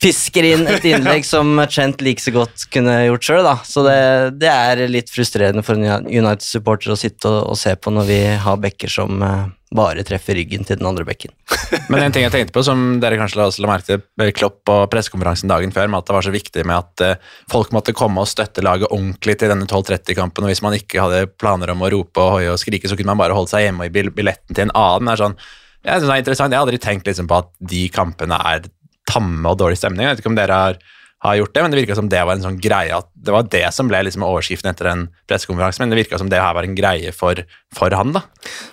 pisker 0.05 0.45
inn 0.45 0.67
et 0.69 0.85
innlegg 0.85 1.25
som 1.35 1.57
Trent 1.71 2.03
like 2.05 2.23
så 2.23 2.35
godt 2.35 2.67
kunne 2.75 2.99
gjort 3.07 3.29
sjøl. 3.29 3.51
Så 3.69 3.85
det, 3.87 3.99
det 4.43 4.53
er 4.53 4.87
litt 4.91 5.13
frustrerende 5.13 5.65
for 5.67 5.79
en 5.79 6.09
United-supporter 6.11 6.95
å 6.95 6.99
sitte 7.01 7.31
og, 7.31 7.55
og 7.55 7.61
se 7.61 7.77
på 7.77 7.95
når 7.95 8.11
vi 8.11 8.23
har 8.47 8.65
bekker 8.65 8.93
som 8.93 9.23
eh, 9.25 9.47
bare 9.75 10.05
treffer 10.07 10.37
ryggen 10.39 10.63
til 10.67 10.79
den 10.79 10.87
andre 10.87 11.03
bekken. 11.09 11.33
Men 11.91 12.05
en 12.05 12.13
ting 12.15 12.23
jeg 12.23 12.33
tenkte 12.35 12.55
på, 12.55 12.63
som 12.67 13.01
dere 13.03 13.19
kanskje 13.19 13.41
la- 13.41 13.49
la 13.65 13.71
merke 13.73 13.97
til 13.99 14.31
Klopp 14.39 14.61
på 14.69 14.77
pressekonferansen 14.93 15.51
dagen 15.51 15.75
før, 15.75 15.89
med 15.91 15.99
at 16.03 16.07
det 16.11 16.15
var 16.17 16.27
så 16.29 16.33
viktig 16.35 16.65
med 16.69 16.77
at 16.79 17.05
eh, 17.05 17.33
folk 17.51 17.73
måtte 17.75 17.95
komme 17.97 18.23
og 18.23 18.31
støtte 18.31 18.63
laget 18.63 18.87
ordentlig 18.95 19.35
til 19.41 19.51
denne 19.51 19.67
12.30-kampen, 19.67 20.47
og 20.47 20.53
hvis 20.53 20.63
man 20.63 20.77
ikke 20.79 21.03
hadde 21.03 21.25
planer 21.41 21.75
om 21.75 21.83
å 21.83 21.91
rope 21.97 22.23
og 22.23 22.37
hoie 22.39 22.53
og 22.55 22.61
skrike, 22.63 22.87
så 22.91 22.97
kunne 22.99 23.11
man 23.13 23.23
bare 23.25 23.35
holde 23.37 23.51
seg 23.51 23.67
hjemme 23.67 23.91
gi 23.91 24.07
billetten 24.15 24.55
til 24.55 24.69
en 24.69 24.75
annen. 24.79 25.11
Det 25.11 25.17
er 25.17 25.23
sånn, 25.25 25.37
jeg 25.85 25.99
synes 25.99 26.09
det 26.09 26.15
er 26.17 26.23
interessant. 26.25 26.55
Jeg 26.55 26.61
har 26.63 26.67
aldri 26.69 26.81
tenkt 26.87 27.11
liksom 27.11 27.27
på 27.29 27.41
at 27.43 27.51
de 27.75 27.83
kampene 27.93 28.39
er 28.55 28.71
tamme 29.11 29.51
og 29.51 29.59
dårlig 29.61 29.77
stemning. 29.83 30.07
Jeg 30.07 30.15
vet 30.15 30.23
ikke 30.25 30.31
om 30.33 30.39
dere 30.39 30.61
har, 30.69 30.79
har 31.25 31.37
gjort 31.39 31.55
det, 31.55 31.63
men 31.65 31.73
det 31.73 31.79
virka 31.79 31.97
som 31.97 32.09
det 32.13 32.21
var 32.21 32.37
en 32.37 32.45
sånn 32.45 32.59
greie 32.61 32.93
at 32.93 33.09
det 33.17 33.33
var 33.33 33.47
det 33.49 33.65
som 33.73 33.89
ble 33.89 34.03
liksom 34.05 34.27
overskriften 34.27 34.71
etter 34.71 34.91
den 34.91 35.07
pressekonferansen, 35.31 35.85
men 35.85 35.95
det 35.95 36.03
virka 36.03 36.21
som 36.21 36.29
det 36.33 36.43
her 36.43 36.57
var 36.57 36.67
en 36.67 36.77
greie 36.77 37.15
for, 37.17 37.41
for 37.77 37.97
han, 37.97 38.13
da. 38.17 38.25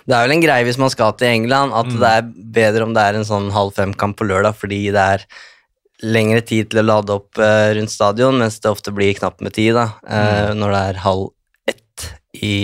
Det 0.04 0.16
er 0.16 0.26
vel 0.26 0.36
en 0.36 0.44
greie 0.44 0.66
hvis 0.68 0.80
man 0.80 0.92
skal 0.92 1.16
til 1.16 1.32
England, 1.32 1.72
at 1.76 1.88
det 1.94 2.10
er 2.18 2.28
bedre 2.58 2.86
om 2.86 2.92
det 2.96 3.06
er 3.06 3.18
en 3.18 3.28
sånn 3.28 3.48
halv 3.56 3.72
fem-kamp 3.78 4.18
på 4.20 4.28
lørdag, 4.28 4.58
fordi 4.60 4.82
det 4.92 5.06
er 5.16 5.26
lengre 6.02 6.42
tid 6.44 6.68
til 6.70 6.82
å 6.82 6.88
lade 6.90 7.14
opp 7.14 7.40
eh, 7.40 7.72
rundt 7.78 7.94
stadion, 7.94 8.40
mens 8.42 8.60
det 8.60 8.72
ofte 8.72 8.92
blir 8.94 9.16
knapt 9.16 9.40
med 9.44 9.54
tid 9.56 9.76
da, 9.78 9.88
mm. 10.04 10.58
når 10.58 10.74
det 10.74 10.82
er 10.90 11.02
halv 11.06 11.28
ett 11.72 12.08
i, 12.36 12.54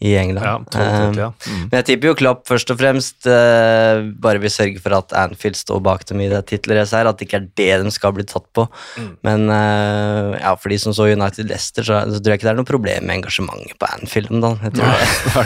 i 0.00 0.14
England. 0.16 0.46
Ja, 0.46 0.54
12.30, 0.72 1.18
ja. 1.20 1.26
Mm. 1.46 1.64
Men 1.68 1.74
jeg 1.80 1.84
tipper 1.90 2.08
jo 2.08 2.14
Klopp 2.16 2.46
først 2.48 2.70
og 2.72 2.78
fremst 2.80 3.26
uh, 3.28 4.00
bare 4.24 4.40
vil 4.40 4.52
sørge 4.52 4.80
for 4.80 4.94
at 4.96 5.12
Anfield 5.12 5.58
står 5.60 5.82
bak 5.84 6.06
dem 6.08 6.22
i 6.24 6.28
det 6.32 6.40
tittelracet 6.48 6.96
her, 7.02 7.10
at 7.10 7.18
det 7.20 7.26
ikke 7.28 7.40
er 7.42 7.48
det 7.60 7.68
de 7.84 7.92
skal 7.92 8.14
bli 8.16 8.24
tatt 8.24 8.46
på. 8.56 8.64
Men 9.26 9.44
uh, 9.52 10.32
ja, 10.40 10.54
for 10.56 10.72
de 10.72 10.78
som 10.80 10.94
så 10.96 11.10
United 11.12 11.50
Leicester, 11.50 11.84
så, 11.84 12.00
så 12.08 12.16
tror 12.22 12.32
jeg 12.32 12.40
ikke 12.40 12.48
det 12.48 12.54
er 12.54 12.60
noe 12.62 12.70
problem 12.70 13.04
med 13.10 13.18
engasjementet 13.20 13.76
på 13.80 13.90
Anfield 13.98 14.32
om 14.32 14.40
dagen. 14.46 14.64
Jeg 14.64 14.78
tror 14.78 14.88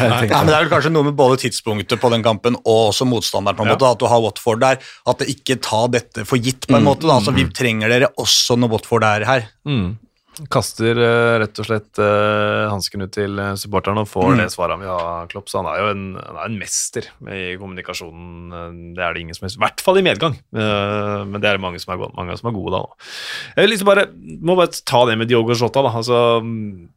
det. 0.05 0.31
Ja, 0.31 0.39
men 0.39 0.53
Det 0.53 0.57
er 0.57 0.65
vel 0.69 0.73
kanskje 0.77 0.95
noe 0.95 1.09
med 1.11 1.19
både 1.19 1.41
tidspunktet 1.45 2.01
på 2.03 2.13
den 2.15 2.23
kampen 2.27 2.55
og 2.63 2.93
også 2.93 3.09
motstanderen. 3.11 3.59
på 3.59 3.67
en 3.67 3.73
Ja. 3.73 3.75
måte, 3.75 3.91
At 3.91 3.99
du 3.99 4.07
har 4.11 4.23
Watford 4.23 4.63
der. 4.63 4.79
At 5.07 5.19
det 5.19 5.29
ikke 5.35 5.59
tar 5.63 5.89
dette 5.93 6.25
for 6.25 6.39
gitt. 6.39 6.67
på 6.71 6.77
en 6.79 6.87
måte 6.87 7.07
da, 7.09 7.19
altså 7.19 7.35
Vi 7.35 7.45
trenger 7.51 7.91
dere 7.91 8.13
også 8.23 8.55
når 8.59 8.71
Watford 8.79 9.03
er 9.11 9.25
her. 9.27 9.49
Mm. 9.67 9.97
Kaster 10.51 10.99
eh, 10.99 11.35
rett 11.43 11.59
og 11.63 11.67
slett 11.69 12.01
uh, 12.03 12.67
hansken 12.73 13.05
ut 13.07 13.13
til 13.15 13.39
uh, 13.39 13.53
supporterne 13.61 14.03
og 14.03 14.09
får 14.11 14.35
det 14.41 14.49
svaret 14.51 14.75
han 14.75 14.83
vil 14.83 14.91
ha, 14.91 15.13
Klopp. 15.31 15.47
Så 15.53 15.61
han 15.61 15.69
er 15.71 15.79
jo 15.83 15.91
en, 15.93 16.03
han 16.19 16.39
er 16.41 16.49
en 16.51 16.59
mester 16.59 17.07
i 17.31 17.45
kommunikasjonen. 17.61 18.51
eh, 18.51 18.81
det 18.97 19.05
er 19.07 19.15
det 19.15 19.23
ingen 19.23 19.39
som 19.39 19.47
helst. 19.47 19.61
I 19.61 19.65
hvert 19.65 19.85
fall 19.87 20.01
i 20.01 20.05
medgang. 20.07 20.35
uh, 20.57 21.23
men 21.29 21.39
det 21.39 21.51
er 21.51 21.59
det 21.59 21.65
mange 21.65 21.79
som 21.83 21.95
er, 21.95 22.01
gode- 22.03 22.19
mange 22.19 22.37
som 22.41 22.51
er 22.51 22.57
gode 22.57 22.75
da. 22.75 22.83
Jeg 23.61 23.71
liksom 23.71 23.91
bare, 23.93 24.09
må 24.43 24.57
bare 24.59 24.83
ta 24.83 25.05
det 25.07 25.17
med 25.21 25.31
Diogo 25.31 25.55
Jota. 25.55 25.85
Da. 25.87 25.95
Altså, 26.03 26.21
mm, 26.43 26.89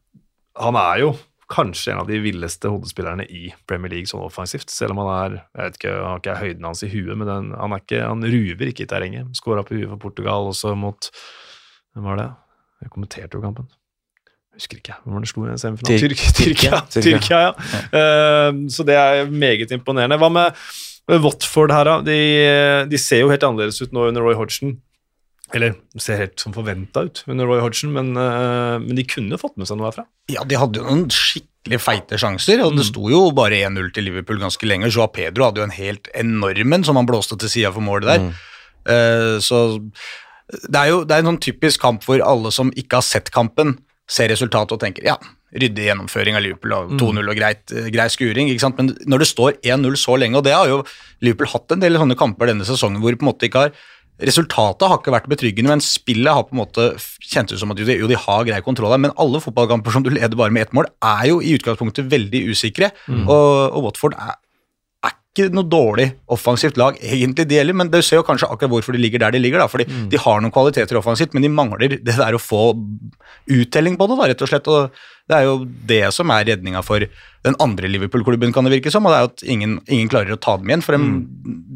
han 0.64 0.80
er 0.82 1.04
jo 1.04 1.12
kanskje 1.48 1.94
en 1.94 2.02
av 2.02 2.10
de 2.10 2.18
villeste 2.20 2.68
hodespillerne 2.68 3.24
i 3.24 3.46
Premier 3.70 3.94
League 3.94 4.10
sånn 4.10 4.26
offensivt. 4.26 4.68
Selv 4.74 4.92
om 4.92 5.04
han 5.04 5.12
er 5.14 5.38
jeg 5.38 5.62
vet 5.62 5.78
ikke, 5.78 5.94
han 5.94 6.10
har 6.10 6.20
ikke 6.20 6.40
høyden 6.42 6.68
hans 6.68 6.82
i 6.84 6.90
huet, 6.92 7.14
men 7.16 7.30
den, 7.30 7.54
han, 7.56 7.78
ikke, 7.78 8.02
han 8.04 8.26
ruver 8.26 8.68
ikke 8.74 8.84
i 8.84 8.90
terrenget. 8.90 9.30
Skåra 9.38 9.62
på 9.64 9.78
huet 9.78 9.88
for 9.94 10.02
Portugal 10.08 10.50
også 10.50 10.74
mot 10.76 11.08
Hvem 11.96 12.04
var 12.04 12.20
det? 12.20 12.28
Jeg 12.82 12.90
kommenterte 12.94 13.38
jo 13.38 13.42
kampen. 13.42 13.68
Jeg 14.54 14.62
husker 14.62 14.80
ikke. 14.80 14.96
Hvem 15.04 15.14
var 15.18 15.24
det 15.24 15.30
slo 15.30 15.46
i 15.46 15.56
semifinalen? 15.60 16.02
Tyr- 16.02 16.14
Tyrk- 16.18 16.36
Tyrkia. 16.38 16.82
Tyrkia. 16.90 17.14
Tyrkia, 17.18 17.40
ja. 17.46 17.80
Eh, 18.00 18.60
så 18.74 18.84
det 18.86 18.96
er 18.98 19.30
meget 19.30 19.70
imponerende. 19.74 20.18
Hva 20.18 20.30
med 20.34 21.22
Watford 21.24 21.72
her, 21.72 21.84
da? 21.88 21.96
De, 22.04 22.18
de 22.90 22.98
ser 23.00 23.22
jo 23.22 23.30
helt 23.32 23.42
annerledes 23.46 23.80
ut 23.82 23.92
nå 23.96 24.08
under 24.10 24.24
Roy 24.26 24.34
Hodgson. 24.38 24.76
Eller 25.56 25.78
ser 25.96 26.18
helt 26.20 26.42
som 26.42 26.52
forventa 26.52 27.06
ut 27.06 27.22
under 27.26 27.46
Roy 27.48 27.62
Hodgson, 27.64 27.88
men, 27.94 28.10
uh, 28.20 28.76
men 28.82 28.98
de 28.98 29.04
kunne 29.08 29.38
fått 29.40 29.54
med 29.56 29.64
seg 29.70 29.78
noe 29.80 29.88
herfra. 29.88 30.04
Ja, 30.28 30.42
De 30.44 30.58
hadde 30.60 30.76
jo 30.82 30.84
noen 30.84 31.06
skikkelig 31.08 31.78
feite 31.80 32.18
sjanser, 32.20 32.60
og 32.66 32.74
det 32.76 32.84
sto 32.90 33.06
jo 33.08 33.22
bare 33.36 33.62
1-0 33.64 33.88
til 33.96 34.04
Liverpool 34.10 34.42
ganske 34.42 34.68
lenge. 34.68 34.90
Joa 34.92 35.06
Pedro 35.08 35.46
hadde 35.48 35.62
jo 35.62 35.68
en 35.70 35.72
helt 35.78 36.10
enorm 36.20 36.76
en 36.76 36.84
som 36.84 37.00
han 37.00 37.08
blåste 37.08 37.38
til 37.40 37.48
sida 37.54 37.72
for 37.72 37.80
målet 37.86 38.10
der. 38.10 38.28
Eh, 38.92 39.38
så 39.44 39.62
det 40.48 40.78
er 40.80 40.88
jo 40.92 41.02
det 41.04 41.14
er 41.16 41.24
en 41.24 41.32
sånn 41.34 41.40
typisk 41.44 41.80
kamp 41.82 42.04
hvor 42.08 42.22
alle 42.24 42.50
som 42.54 42.70
ikke 42.72 43.00
har 43.02 43.04
sett 43.06 43.30
kampen, 43.34 43.76
ser 44.08 44.30
resultatet 44.32 44.72
og 44.72 44.80
tenker 44.80 45.04
ja, 45.04 45.16
ryddig 45.52 45.84
gjennomføring 45.90 46.36
av 46.38 46.42
Liverpool 46.44 46.72
og 46.72 46.94
2-0 47.00 47.28
og 47.28 47.36
greit, 47.36 47.72
eh, 47.76 47.90
grei 47.92 48.06
skuring. 48.08 48.48
ikke 48.48 48.60
sant? 48.64 48.76
Men 48.80 48.94
når 49.06 49.18
det 49.24 49.28
står 49.28 49.58
1-0 49.62 49.96
så 50.00 50.16
lenge, 50.18 50.36
og 50.40 50.44
det 50.44 50.54
har 50.56 50.66
jo 50.68 50.82
Liverpool 51.20 51.48
hatt 51.52 51.72
en 51.72 51.80
del 51.80 51.96
sånne 52.00 52.16
kamper 52.16 52.46
denne 52.48 52.64
sesongen 52.64 53.00
hvor 53.04 53.12
på 53.16 53.24
en 53.26 53.32
måte 53.32 53.48
ikke 53.50 53.66
har 53.66 53.72
Resultatet 54.18 54.82
har 54.90 54.98
ikke 54.98 55.12
vært 55.14 55.28
betryggende, 55.30 55.70
men 55.70 55.78
spillet 55.84 56.26
har 56.34 56.42
på 56.42 56.56
en 56.56 56.58
måte 56.64 56.88
kjent 57.22 57.52
ut 57.52 57.60
som 57.60 57.70
at 57.70 57.78
jo, 57.78 57.84
de- 57.86 58.16
har 58.18 58.44
grei 58.48 58.58
kontroll 58.66 58.90
her, 58.90 58.98
men 58.98 59.12
alle 59.16 59.38
fotballkamper 59.38 59.92
som 59.94 60.02
du 60.02 60.10
leder 60.10 60.34
bare 60.34 60.50
med 60.50 60.62
ett 60.66 60.72
mål, 60.74 60.88
er 61.00 61.28
jo 61.28 61.36
i 61.38 61.52
utgangspunktet 61.54 62.08
veldig 62.10 62.40
usikre, 62.50 62.90
og, 63.28 63.76
og 63.78 63.84
Watford 63.84 64.16
er 64.18 64.34
ikke 65.36 65.52
noe 65.54 65.68
dårlig 65.70 66.08
offensivt 66.34 66.78
lag, 66.80 66.96
egentlig, 67.04 67.46
de 67.48 67.58
heller, 67.60 67.76
men 67.76 67.90
du 67.92 67.98
ser 68.02 68.18
jo 68.18 68.26
kanskje 68.26 68.48
akkurat 68.48 68.72
hvorfor 68.72 68.96
de 68.96 69.02
ligger 69.02 69.22
der 69.22 69.34
de 69.34 69.42
ligger, 69.42 69.62
da, 69.62 69.68
fordi 69.70 69.86
de 70.10 70.20
har 70.20 70.40
noen 70.42 70.54
kvaliteter 70.54 70.98
offensivt, 70.98 71.34
men 71.36 71.44
de 71.44 71.52
mangler 71.52 71.94
det 71.94 72.16
der 72.16 72.34
å 72.34 72.42
få 72.42 72.72
uttelling 73.52 73.98
på 73.98 74.08
det, 74.08 74.18
da, 74.18 74.28
rett 74.32 74.42
og 74.44 74.50
slett, 74.50 74.70
og 74.72 74.98
det 75.28 75.36
er 75.38 75.46
jo 75.46 75.54
det 75.92 76.02
som 76.16 76.32
er 76.34 76.48
redninga 76.48 76.82
for 76.86 77.04
den 77.46 77.56
andre 77.62 77.90
Liverpool-klubben, 77.92 78.52
kan 78.54 78.66
det 78.66 78.74
virke 78.78 78.92
som, 78.92 79.06
og 79.06 79.14
det 79.14 79.20
er 79.20 79.26
jo 79.26 79.30
at 79.30 79.46
ingen, 79.54 79.78
ingen 79.86 80.10
klarer 80.10 80.34
å 80.34 80.40
ta 80.42 80.56
dem 80.58 80.72
igjen, 80.72 80.84
for 80.84 80.96
dem, 80.96 81.08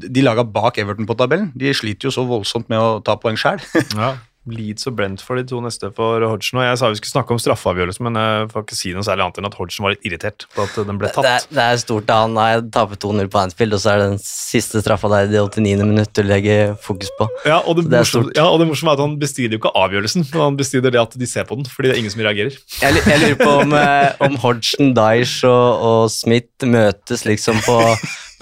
de 0.02 0.26
laga 0.26 0.44
bak 0.48 0.80
Everton 0.82 1.08
på 1.08 1.16
tabellen, 1.20 1.52
de 1.54 1.74
sliter 1.76 2.08
jo 2.08 2.16
så 2.16 2.26
voldsomt 2.28 2.72
med 2.72 2.82
å 2.82 3.00
ta 3.04 3.18
poeng 3.20 3.38
sjøl. 3.38 3.62
Ja. 3.94 4.14
Leeds 4.50 4.88
og 4.90 4.96
Brentford 4.98 5.38
de 5.38 5.44
to 5.52 5.60
neste 5.62 5.86
for 5.94 6.24
Hodgson. 6.26 6.58
Og 6.58 6.64
jeg 6.66 6.78
sa 6.80 6.88
vi 6.90 6.98
skulle 6.98 7.12
snakke 7.12 7.34
om 7.36 7.38
straffeavgjørelsen, 7.38 8.02
men 8.08 8.16
jeg 8.18 8.48
får 8.50 8.64
ikke 8.64 8.78
si 8.78 8.90
noe 8.96 9.06
særlig 9.06 9.22
annet 9.26 9.38
enn 9.38 9.46
at 9.46 9.54
Hodgson 9.58 9.86
var 9.86 9.94
litt 9.94 10.08
irritert 10.08 10.46
på 10.56 10.64
at 10.64 10.74
den 10.88 10.98
ble 10.98 11.10
Det, 11.12 11.20
er, 11.22 11.44
tatt. 11.44 11.52
det 11.54 11.62
er 11.62 11.78
stort 11.82 12.08
da 12.08 12.16
han. 12.24 12.34
har 12.40 12.64
taper 12.74 12.98
2-0 13.04 13.30
på 13.30 13.38
Anfield, 13.42 13.76
og 13.78 13.82
så 13.84 13.92
er 13.92 14.02
det 14.02 14.08
den 14.16 14.22
siste 14.24 14.82
straffa 14.82 15.10
der 15.12 15.28
i 15.28 15.32
det 15.32 15.44
89. 15.46 15.86
minutt 15.86 16.10
du 16.18 16.22
legger 16.26 16.74
fokus 16.82 17.12
på. 17.20 17.28
Ja, 17.46 17.60
og 17.62 17.78
det, 17.78 17.86
Det 17.86 18.00
er 18.00 18.02
morsomme, 18.06 18.34
ja, 18.40 18.48
det 18.58 18.68
morsomme 18.72 18.94
er 18.96 18.98
at 18.98 19.04
han 19.06 19.14
bestrider 19.22 19.54
jo 19.54 19.62
ikke 19.62 19.74
avgjørelsen, 19.84 20.26
men 20.32 20.44
han 20.48 20.58
bestrider 20.58 20.90
det 20.96 21.02
at 21.04 21.14
de 21.22 21.30
ser 21.30 21.46
på 21.46 21.60
den, 21.60 21.70
fordi 21.70 21.92
det 21.92 21.94
er 21.96 22.02
ingen 22.02 22.14
som 22.16 22.24
reagerer. 22.26 22.58
Jeg, 22.82 23.04
jeg 23.06 23.22
lurer 23.22 23.38
på 23.44 23.52
om, 23.62 23.78
eh, 23.78 24.10
om 24.26 24.36
Hodgson, 24.42 24.90
Dyesh 24.98 25.46
og, 25.46 25.86
og 25.92 26.10
Smith 26.10 26.66
møtes 26.66 27.22
liksom 27.30 27.62
på, 27.62 27.78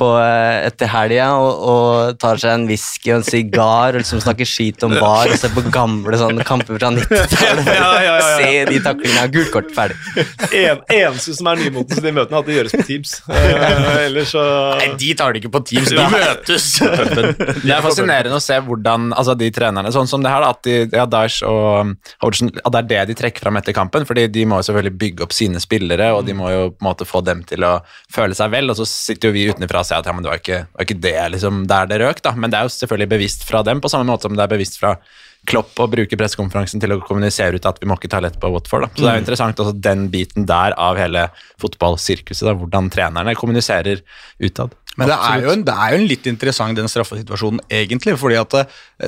på 0.01 0.09
eh, 0.19 0.67
etter 0.69 0.91
helga 0.91 1.29
og, 1.41 1.65
og 1.73 2.21
tar 2.21 2.41
seg 2.41 2.55
en 2.57 2.67
whisky 2.69 3.13
og 3.13 3.21
en 3.21 3.27
sigar 3.27 3.95
og 3.95 4.01
liksom 4.01 4.23
snakker 4.25 4.49
skit 4.49 4.85
om 4.87 4.95
bar 4.97 5.31
og 5.31 5.37
ser 5.41 5.53
på 5.55 5.65
gamle 5.73 6.19
sånne 6.21 6.47
kamper 6.49 6.79
fra 6.79 6.93
90-tallet. 6.97 7.69
Ja, 7.81 7.91
ja, 8.01 8.01
ja, 8.05 8.15
ja. 8.19 8.37
Se 8.41 8.65
de 8.69 8.79
taklingene. 8.83 9.29
Gult 9.33 9.51
kort, 9.55 9.69
ferdig. 9.75 9.97
En, 10.57 10.81
eneste 10.91 11.35
som 11.37 11.49
er 11.51 11.61
nymotens 11.61 12.01
i 12.01 12.05
de 12.05 12.13
møtene, 12.15 12.37
er 12.37 12.43
at 12.43 12.49
det 12.49 12.57
gjøres 12.57 12.75
på 12.75 12.87
Teams. 12.89 13.15
Eh, 13.31 14.19
så 14.29 14.45
Nei, 14.81 14.89
de 15.01 15.11
tar 15.19 15.35
det 15.35 15.43
ikke 15.43 15.53
på 15.55 15.63
Teams, 15.71 15.93
de 15.97 16.07
møtes! 16.13 16.69
Det 17.61 17.73
er 17.75 17.85
fascinerende 17.85 18.37
å 18.37 18.43
se 18.43 18.57
hvordan 18.65 19.11
altså 19.17 19.35
de 19.39 19.49
trenerne, 19.55 19.93
sånn 19.95 20.09
som 20.11 20.23
det 20.25 20.33
her, 20.33 20.43
da, 20.43 20.51
at 20.55 20.67
de, 20.67 20.77
ja, 20.97 21.05
Daesh 21.11 21.45
og 21.47 21.95
Hodgson, 22.23 22.51
at 22.59 22.73
det 22.75 22.81
er 22.81 22.89
det 22.91 23.01
de 23.11 23.17
trekker 23.21 23.45
fram 23.45 23.59
etter 23.61 23.77
kampen. 23.77 24.07
fordi 24.09 24.27
de 24.33 24.45
må 24.49 24.61
jo 24.61 24.69
selvfølgelig 24.69 24.97
bygge 25.01 25.27
opp 25.27 25.37
sine 25.37 25.63
spillere, 25.63 26.11
og 26.17 26.25
de 26.27 26.37
må 26.37 26.51
jo 26.53 26.63
på 26.73 26.83
en 26.83 26.89
måte 26.89 27.09
få 27.09 27.23
dem 27.27 27.43
til 27.49 27.67
å 27.67 27.77
føle 28.13 28.37
seg 28.37 28.53
vel. 28.55 28.73
Og 28.73 28.81
så 28.81 28.89
sitter 28.89 29.31
jo 29.31 29.37
vi 29.37 29.47
utenfra 29.51 29.85
og 29.91 29.97
se 29.97 29.99
at 29.99 30.07
ja, 30.07 30.15
men 30.15 30.25
det 30.25 30.31
var 30.31 30.43
ikke 30.43 30.61
var 30.71 30.87
ikke 30.87 31.01
det 31.03 31.17
liksom, 31.35 31.65
der 31.71 31.91
det 31.91 31.99
røk, 32.05 32.23
da. 32.23 32.35
Men 32.39 32.53
det 32.53 32.61
er 32.61 32.69
jo 32.69 32.77
selvfølgelig 32.77 33.11
bevisst 33.11 33.45
fra 33.49 33.65
dem, 33.67 33.83
på 33.83 33.91
samme 33.93 34.07
måte 34.11 34.29
som 34.29 34.39
det 34.39 34.47
er 34.47 34.55
bevisst 34.55 34.79
fra 34.81 34.95
Klopp 35.49 35.79
å 35.81 35.87
bruke 35.89 36.19
pressekonferansen 36.21 36.83
til 36.83 36.93
å 36.93 36.99
kommunisere 37.01 37.57
ut 37.57 37.65
at 37.69 37.79
vi 37.81 37.89
må 37.89 37.97
ikke 37.97 38.11
ta 38.13 38.19
lett 38.21 38.37
på 38.41 38.51
Watford. 38.53 38.85
Da. 38.85 38.91
Så 38.93 39.05
det 39.07 39.09
er 39.09 39.17
jo 39.17 39.23
interessant 39.23 39.63
også 39.63 39.73
den 39.87 40.03
biten 40.13 40.45
der 40.49 40.77
av 40.77 41.01
hele 41.01 41.23
fotballsirkuset, 41.63 42.45
da, 42.45 42.53
hvordan 42.61 42.91
trenerne 42.93 43.33
kommuniserer 43.41 44.03
utad. 44.45 44.77
Men 44.99 45.07
det 45.07 45.17
er, 45.17 45.43
jo 45.45 45.53
en, 45.53 45.63
det 45.65 45.75
er 45.75 45.93
jo 45.93 45.99
en 46.01 46.09
litt 46.11 46.27
interessant 46.27 46.77
den 46.77 46.91
straffesituasjonen, 46.91 47.61
egentlig. 47.73 48.17
fordi 48.19 48.37
at 48.41 48.57
det, 48.57 48.65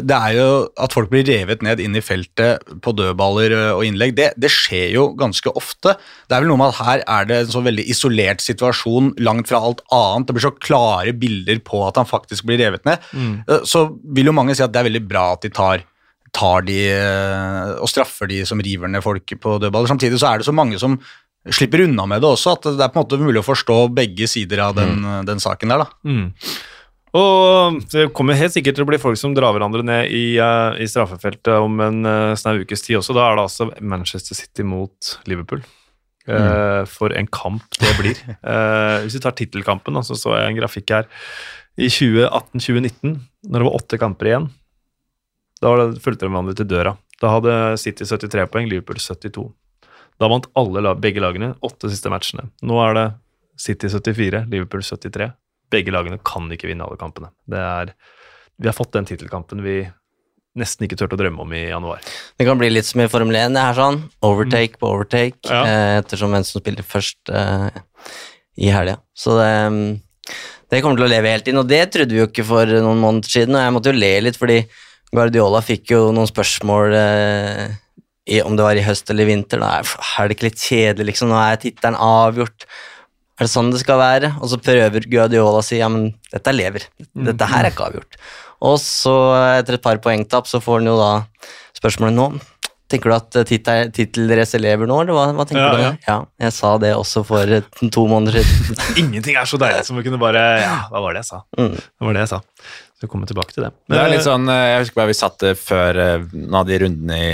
det 0.08 0.16
er 0.16 0.36
jo 0.36 0.46
at 0.80 0.94
folk 0.94 1.10
blir 1.10 1.26
revet 1.26 1.64
ned 1.66 1.82
inn 1.82 1.98
i 1.98 2.04
feltet 2.04 2.62
på 2.84 2.94
dødballer 2.96 3.56
og 3.74 3.82
innlegg, 3.86 4.14
det, 4.18 4.30
det 4.40 4.52
skjer 4.52 4.94
jo 4.94 5.08
ganske 5.18 5.52
ofte. 5.58 5.96
Det 6.30 6.36
er 6.36 6.44
vel 6.44 6.52
noe 6.52 6.62
med 6.62 6.70
at 6.70 6.80
her 6.86 7.04
er 7.18 7.28
det 7.28 7.40
en 7.42 7.52
så 7.56 7.64
veldig 7.66 7.86
isolert 7.92 8.44
situasjon, 8.44 9.12
langt 9.26 9.50
fra 9.50 9.60
alt 9.66 9.82
annet. 9.90 10.28
Det 10.28 10.38
blir 10.38 10.46
så 10.46 10.54
klare 10.62 11.16
bilder 11.18 11.62
på 11.66 11.82
at 11.88 11.98
han 12.00 12.08
faktisk 12.08 12.46
blir 12.48 12.62
revet 12.62 12.86
ned. 12.88 13.02
Mm. 13.12 13.34
Så 13.68 13.88
vil 14.14 14.30
jo 14.30 14.36
mange 14.36 14.54
si 14.56 14.64
at 14.64 14.72
det 14.72 14.84
er 14.84 14.90
veldig 14.92 15.06
bra 15.10 15.32
at 15.34 15.44
de 15.44 15.52
tar 15.52 15.82
tar 16.32 16.64
de 16.66 16.78
eh, 16.90 17.72
og 17.76 17.90
straffer 17.90 18.30
de 18.30 18.40
som 18.48 18.60
river 18.64 18.90
ned 18.90 19.04
folk 19.04 19.34
på 19.38 19.58
dødballer. 19.60 19.90
Samtidig 19.90 20.20
så 20.20 20.32
er 20.32 20.40
det 20.40 20.48
så 20.48 20.56
mange 20.56 20.80
som 20.80 20.96
slipper 21.52 21.84
unna 21.84 22.06
med 22.06 22.22
det 22.22 22.30
også, 22.30 22.54
at 22.56 22.68
det 22.70 22.84
er 22.84 22.92
på 22.92 23.00
en 23.00 23.04
måte 23.04 23.18
mulig 23.20 23.42
å 23.42 23.48
forstå 23.48 23.78
begge 23.94 24.28
sider 24.30 24.62
av 24.68 24.76
den, 24.78 25.02
den 25.28 25.42
saken 25.42 25.74
der. 25.74 25.82
da. 25.82 26.08
Mm. 26.08 26.28
Og 27.18 27.82
det 27.92 28.06
kommer 28.16 28.38
helt 28.38 28.54
sikkert 28.54 28.78
til 28.78 28.86
å 28.86 28.88
bli 28.88 29.00
folk 29.02 29.18
som 29.20 29.34
drar 29.36 29.52
hverandre 29.52 29.84
ned 29.84 30.14
i, 30.14 30.38
eh, 30.40 30.80
i 30.80 30.88
straffefeltet 30.88 31.52
om 31.60 31.82
en 31.84 32.08
uh, 32.08 32.32
snau 32.38 32.62
ukes 32.62 32.86
tid 32.86 33.02
også. 33.02 33.16
Da 33.18 33.26
er 33.26 33.36
det 33.36 33.44
altså 33.44 33.68
Manchester 33.84 34.38
City 34.38 34.64
mot 34.64 35.16
Liverpool. 35.28 35.64
Mm. 36.22 36.86
For 36.86 37.10
en 37.18 37.26
kamp 37.34 37.80
det 37.82 37.96
blir. 37.98 38.18
Eh, 38.52 39.02
hvis 39.02 39.16
vi 39.16 39.20
tar 39.24 39.34
tittelkampen, 39.34 39.96
så 40.06 40.14
så 40.14 40.36
jeg 40.38 40.52
en 40.52 40.58
grafikk 40.60 40.92
her. 40.94 41.08
I 41.74 41.88
2018-2019, 41.90 43.16
når 43.50 43.56
det 43.58 43.66
var 43.66 43.78
åtte 43.80 43.98
kamper 43.98 44.28
igjen, 44.30 44.46
da 45.62 45.72
fulgte 46.02 46.26
de 46.26 46.30
hverandre 46.32 46.56
til 46.58 46.68
døra. 46.70 46.96
Da 47.22 47.30
hadde 47.36 47.56
City 47.78 48.04
73 48.08 48.48
poeng, 48.50 48.66
Liverpool 48.70 48.98
72. 48.98 49.46
Da 50.20 50.28
vant 50.30 50.48
alle, 50.58 50.82
begge 51.00 51.22
lagene 51.22 51.52
åtte 51.64 51.90
siste 51.90 52.10
matchene. 52.12 52.48
Nå 52.66 52.78
er 52.82 52.98
det 52.98 53.06
City 53.62 53.88
74, 53.92 54.44
Liverpool 54.50 54.82
73. 54.84 55.30
Begge 55.72 55.94
lagene 55.94 56.18
kan 56.26 56.50
ikke 56.52 56.68
vinne 56.68 56.84
alle 56.84 56.98
kampene. 57.00 57.30
Det 57.48 57.58
er, 57.62 57.92
vi 58.60 58.68
har 58.68 58.76
fått 58.76 58.92
den 58.98 59.06
tittelkampen 59.08 59.62
vi 59.64 59.80
nesten 60.58 60.84
ikke 60.84 60.98
turte 61.00 61.16
å 61.16 61.20
drømme 61.22 61.40
om 61.46 61.52
i 61.56 61.62
januar. 61.70 62.02
Det 62.36 62.44
kan 62.44 62.58
bli 62.60 62.68
litt 62.68 62.84
som 62.84 63.00
i 63.00 63.06
Formel 63.08 63.38
1, 63.40 63.54
det 63.56 63.62
her 63.64 63.78
sånn. 63.78 64.02
Overtake 64.28 64.76
på 64.82 64.90
overtake, 64.90 65.40
Ja. 65.48 65.62
eh, 65.64 65.98
ettersom 66.02 66.34
hvem 66.34 66.44
som 66.44 66.60
spiller 66.60 66.84
først 66.84 67.30
eh, 67.32 67.70
i 68.60 68.68
helga. 68.68 68.98
Så 69.16 69.38
det, 69.38 69.48
mm, 69.72 70.00
det 70.68 70.82
kommer 70.84 71.00
til 71.00 71.06
å 71.06 71.12
leve 71.14 71.32
helt 71.32 71.48
inn, 71.48 71.56
og 71.62 71.70
det 71.70 71.86
trodde 71.94 72.12
vi 72.12 72.20
jo 72.20 72.26
ikke 72.28 72.44
for 72.44 72.66
noen 72.66 73.00
måneder 73.00 73.32
siden, 73.32 73.56
og 73.56 73.64
jeg 73.64 73.72
måtte 73.78 73.92
jo 73.94 74.00
le 74.02 74.12
litt, 74.26 74.36
fordi 74.36 74.58
Guardiola 75.12 75.60
fikk 75.64 75.92
jo 75.92 76.06
noen 76.14 76.28
spørsmål 76.30 76.94
eh, 76.96 77.74
i, 78.32 78.38
om 78.46 78.54
det 78.56 78.64
var 78.64 78.78
i 78.80 78.84
høst 78.86 79.10
eller 79.12 79.28
vinter. 79.28 79.60
Da 79.60 79.74
er, 79.82 79.90
er 80.22 80.30
det 80.30 80.36
ikke 80.38 80.48
litt 80.48 80.62
kjedelig, 80.62 81.10
liksom? 81.12 81.32
Nå 81.32 81.40
er 81.42 81.60
tittelen 81.60 81.98
avgjort. 82.00 82.64
Er 83.40 83.46
det 83.48 83.52
sånn 83.52 83.72
det 83.74 83.80
skal 83.82 83.98
være? 84.00 84.32
Og 84.40 84.48
så 84.52 84.60
prøver 84.62 85.04
Guardiola 85.10 85.60
å 85.60 85.66
si 85.66 85.80
ja, 85.82 85.88
men 85.92 86.12
dette 86.32 86.54
lever. 86.54 86.86
Dette 87.28 87.48
her 87.50 87.66
er 87.68 87.74
ikke 87.74 87.90
avgjort. 87.90 88.16
Og 88.62 88.76
så, 88.78 89.12
etter 89.58 89.76
et 89.78 89.84
par 89.84 89.98
poengtap, 90.04 90.46
så 90.48 90.60
får 90.62 90.80
han 90.80 90.90
jo 90.92 90.96
da 91.00 91.12
spørsmålet 91.76 92.14
nå. 92.16 92.28
Tenker 92.92 93.08
du 93.08 93.14
at 93.16 93.36
titel- 93.48 93.88
tittelracet 93.96 94.60
lever 94.60 94.86
nå, 94.86 94.98
eller 95.00 95.16
hva, 95.16 95.22
hva 95.34 95.46
tenker 95.48 95.64
Ja, 95.64 95.72
du? 95.72 95.82
ja. 95.82 95.92
Ja, 96.06 96.16
jeg 96.44 96.52
sa 96.54 96.74
det 96.78 96.90
også 96.94 97.22
for 97.24 97.48
eh, 97.56 97.64
to 97.90 98.04
måneder 98.10 98.36
siden. 98.44 98.80
Ingenting 99.02 99.38
er 99.40 99.48
så 99.48 99.56
deilig 99.60 99.86
som 99.88 99.96
å 99.98 100.04
kunne 100.04 100.20
bare 100.20 100.42
Ja, 100.60 100.74
hva 100.92 101.00
var 101.02 101.16
det 101.16 101.22
jeg 101.24 101.30
sa? 101.32 101.40
Mm. 101.56 101.72
Det 101.80 102.06
var 102.06 102.18
det 102.18 102.24
jeg 102.26 102.32
sa. 102.34 102.40
Så 103.02 103.08
komme 103.08 103.26
kommer 103.26 103.32
tilbake 103.32 103.50
til 103.56 103.64
det. 103.66 103.72
Det 103.90 103.98
er 103.98 104.12
litt 104.12 104.22
sånn, 104.22 104.46
eh, 104.46 104.68
Jeg 104.76 104.84
husker 104.84 105.00
bare 105.00 105.10
vi 105.10 105.18
satt 105.18 105.40
det 105.42 105.56
før 105.58 105.96
eh, 105.98 106.26
noen 106.36 106.60
av 106.60 106.68
de 106.68 106.78
rundene 106.84 107.18
i, 107.18 107.32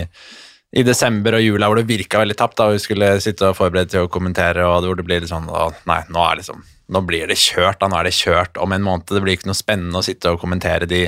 i 0.80 0.84
desember 0.86 1.36
og 1.36 1.44
jula 1.44 1.68
hvor 1.68 1.76
det 1.76 1.90
virka 1.90 2.22
veldig 2.22 2.38
tapt. 2.40 2.56
da, 2.56 2.70
Vi 2.72 2.80
skulle 2.80 3.10
sitte 3.20 3.50
og 3.50 3.58
forberede 3.58 3.92
til 3.92 4.06
å 4.06 4.10
kommentere, 4.12 4.64
og 4.64 4.86
hvor 4.86 4.96
det 4.96 5.04
blir 5.04 5.20
litt 5.20 5.28
sånn 5.28 5.44
å, 5.52 5.68
Nei, 5.90 6.00
nå 6.08 6.24
liksom 6.40 6.64
nå 6.88 7.02
blir 7.04 7.28
det 7.28 7.36
kjørt. 7.36 7.82
da, 7.82 7.88
Nå 7.92 7.98
er 7.98 8.08
det 8.08 8.14
kjørt 8.16 8.56
om 8.64 8.72
en 8.72 8.84
måned. 8.84 9.10
Det 9.12 9.20
blir 9.20 9.36
ikke 9.36 9.50
noe 9.50 9.58
spennende 9.58 10.00
å 10.00 10.04
sitte 10.06 10.32
og 10.32 10.40
kommentere 10.40 10.88
de, 10.88 11.02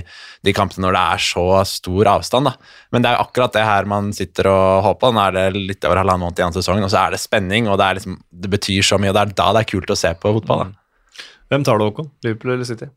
de 0.44 0.52
kampene 0.52 0.84
når 0.84 0.96
det 0.96 1.04
er 1.14 1.22
så 1.24 1.44
stor 1.64 2.10
avstand. 2.18 2.50
da. 2.50 2.74
Men 2.92 3.00
det 3.00 3.08
er 3.08 3.16
jo 3.16 3.24
akkurat 3.24 3.56
det 3.56 3.64
her 3.64 3.88
man 3.88 4.12
sitter 4.12 4.50
og 4.52 4.84
håper. 4.84 5.14
Nå 5.16 5.24
er 5.24 5.38
det 5.38 5.46
litt 5.56 5.88
over 5.88 6.02
halvannen 6.02 6.26
måned 6.26 6.42
igjen 6.42 6.52
av 6.52 6.58
sesongen, 6.60 6.84
og 6.84 6.92
så 6.92 7.06
er 7.06 7.16
det 7.16 7.22
spenning, 7.24 7.70
og 7.72 7.80
det, 7.80 7.88
liksom, 7.96 8.20
det 8.44 8.52
betyr 8.52 8.84
så 8.84 9.00
mye. 9.00 9.14
og 9.14 9.16
Det 9.16 9.24
er 9.24 9.34
da 9.40 9.48
det 9.56 9.64
er 9.64 9.70
kult 9.72 9.94
å 9.96 9.98
se 10.02 10.12
på 10.20 10.34
fotball. 10.36 10.66
da. 10.68 11.24
Hvem 11.50 11.64
tar 11.66 11.80
det, 11.80 11.88
Håkon? 11.88 12.10
Liverpool 12.26 12.52
eller 12.58 12.68
City? 12.68 12.90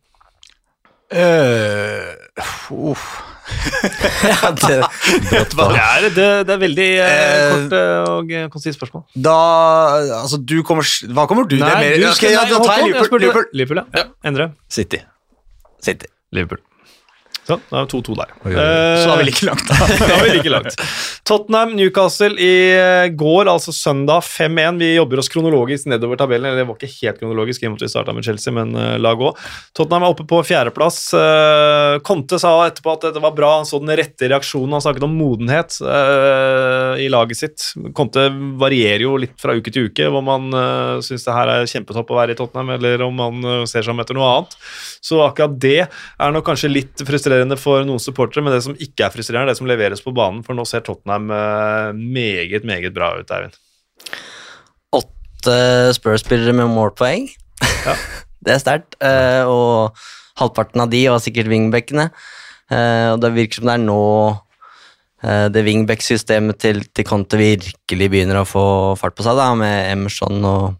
Eh, 1.11 2.13
uh. 2.71 3.05
ja, 4.23 4.49
det, 4.55 4.77
Det 5.29 5.37
er, 5.37 6.05
det, 6.15 6.27
det 6.47 6.53
er 6.55 6.59
veldig 6.61 6.87
eh, 7.03 7.51
kort 7.51 7.75
eh, 7.77 8.11
og 8.13 8.31
eh, 8.31 8.45
konsist 8.53 8.79
spørsmål. 8.79 9.03
Da 9.25 9.35
Altså, 10.21 10.39
du 10.39 10.61
kommer 10.63 10.87
Hva 10.87 11.27
kommer 11.27 11.43
du? 11.47 11.57
til? 11.57 11.59
du 11.99 12.07
skal, 12.15 12.31
ja, 12.31 12.45
nei, 12.47 12.49
jeg 12.49 12.63
jeg 12.63 12.87
Liverpool. 12.87 13.25
spurte- 13.27 13.49
Liverpool. 13.53 13.83
ja. 13.83 13.99
ja. 13.99 14.05
Endre. 14.31 14.51
City. 14.71 15.01
City. 15.83 16.07
Liverpool. 16.31 16.63
Så, 17.43 17.57
da 17.69 17.81
er 17.81 17.87
det 17.87 17.93
2-2 17.93 18.17
der. 18.19 18.33
Så 18.43 19.07
da 19.09 19.15
er 19.15 19.21
vi 19.21 19.27
like 19.27 19.47
langt, 19.47 19.67
da. 19.67 19.87
da 19.99 20.09
er 20.15 20.23
vi 20.23 20.35
like 20.37 20.53
langt. 20.53 20.77
Tottenham, 21.27 21.73
Newcastle 21.77 22.33
i 22.39 22.53
eh, 22.75 23.07
går, 23.19 23.49
altså 23.51 23.73
søndag 23.75 24.23
5-1. 24.27 24.79
Vi 24.79 24.91
jobber 24.95 25.21
oss 25.23 25.31
kronologisk 25.33 25.89
nedover 25.91 26.19
tabellen. 26.19 26.51
eller 26.51 26.63
Det 26.63 26.67
var 26.69 26.79
ikke 26.79 26.91
helt 27.01 27.19
kronologisk, 27.19 27.63
i 27.63 27.67
og 27.67 27.73
med 27.73 27.81
at 27.81 27.87
vi 27.87 27.91
starta 27.93 28.15
med 28.15 28.27
Chelsea, 28.27 28.55
men 28.55 28.71
uh, 28.77 28.95
la 29.01 29.13
gå. 29.19 29.33
Tottenham 29.75 30.07
er 30.07 30.15
oppe 30.15 30.27
på 30.29 30.39
fjerdeplass. 30.47 30.99
Uh, 31.17 31.99
Conte 32.05 32.39
sa 32.41 32.53
etterpå 32.67 32.95
at 32.95 33.09
det 33.15 33.23
var 33.23 33.35
bra, 33.35 33.53
han 33.59 33.67
så 33.67 33.81
den 33.83 33.95
rette 33.99 34.31
reaksjonen. 34.31 34.77
Han 34.77 34.85
snakket 34.85 35.07
om 35.07 35.15
modenhet 35.19 35.79
uh, 35.83 36.95
i 37.01 37.09
laget 37.11 37.41
sitt. 37.41 37.69
Conte 37.97 38.29
varierer 38.61 39.05
jo 39.05 39.17
litt 39.19 39.35
fra 39.41 39.55
uke 39.57 39.73
til 39.73 39.91
uke, 39.91 40.07
hvor 40.11 40.23
man 40.25 40.49
uh, 40.55 41.03
syns 41.03 41.27
det 41.27 41.35
her 41.35 41.51
er 41.57 41.69
kjempetopp 41.69 42.11
å 42.11 42.19
være 42.19 42.35
i 42.35 42.39
Tottenham, 42.39 42.73
eller 42.77 43.03
om 43.05 43.15
man 43.17 43.43
eh, 43.43 43.63
ser 43.69 43.83
seg 43.83 43.93
om 43.93 44.01
etter 44.03 44.17
noe 44.17 44.29
annet. 44.29 44.55
Så 45.03 45.19
akkurat 45.23 45.55
det 45.61 45.79
er 45.83 46.33
nok 46.33 46.45
kanskje 46.47 46.71
litt 46.71 47.03
frustrerende 47.03 47.32
for 47.61 47.85
noen 47.87 48.01
supportere, 48.01 48.43
men 48.45 48.55
det 48.55 48.63
som 48.65 48.75
ikke 48.75 49.05
er 49.05 49.13
frustrerende, 49.13 49.51
er 49.51 49.53
det 49.53 49.59
som 49.59 49.69
leveres 49.69 50.03
på 50.03 50.13
banen, 50.15 50.43
for 50.45 50.57
nå 50.57 50.65
ser 50.67 50.83
Tottenham 50.85 51.31
eh, 51.33 51.89
meget, 51.97 52.65
meget 52.67 52.93
bra 52.95 53.13
ut, 53.19 53.31
Eivind. 53.31 53.57
åtte 54.93 55.57
Spurs-spillere 55.97 56.55
med 56.55 56.71
målpoeng. 56.73 57.27
Ja. 57.85 57.97
det 58.45 58.55
er 58.55 58.63
sterkt. 58.63 58.97
eh, 59.03 59.43
og 59.47 59.97
halvparten 60.39 60.83
av 60.83 60.91
de 60.93 61.05
var 61.09 61.21
sikkert 61.23 61.51
wingbackene. 61.51 62.09
Eh, 62.71 63.09
og 63.13 63.21
det 63.23 63.33
virker 63.35 63.61
som 63.61 63.69
det 63.69 63.77
er 63.77 63.85
nå 63.85 64.01
det 65.23 65.61
wingback-systemet 65.63 66.57
til, 66.59 66.81
til 66.91 67.05
Conte 67.07 67.37
virkelig 67.39 68.07
begynner 68.11 68.41
å 68.41 68.47
få 68.47 68.63
fart 68.99 69.15
på 69.15 69.23
seg, 69.23 69.37
da, 69.39 69.53
med 69.55 69.85
Emerson 69.93 70.43
og, 70.43 70.73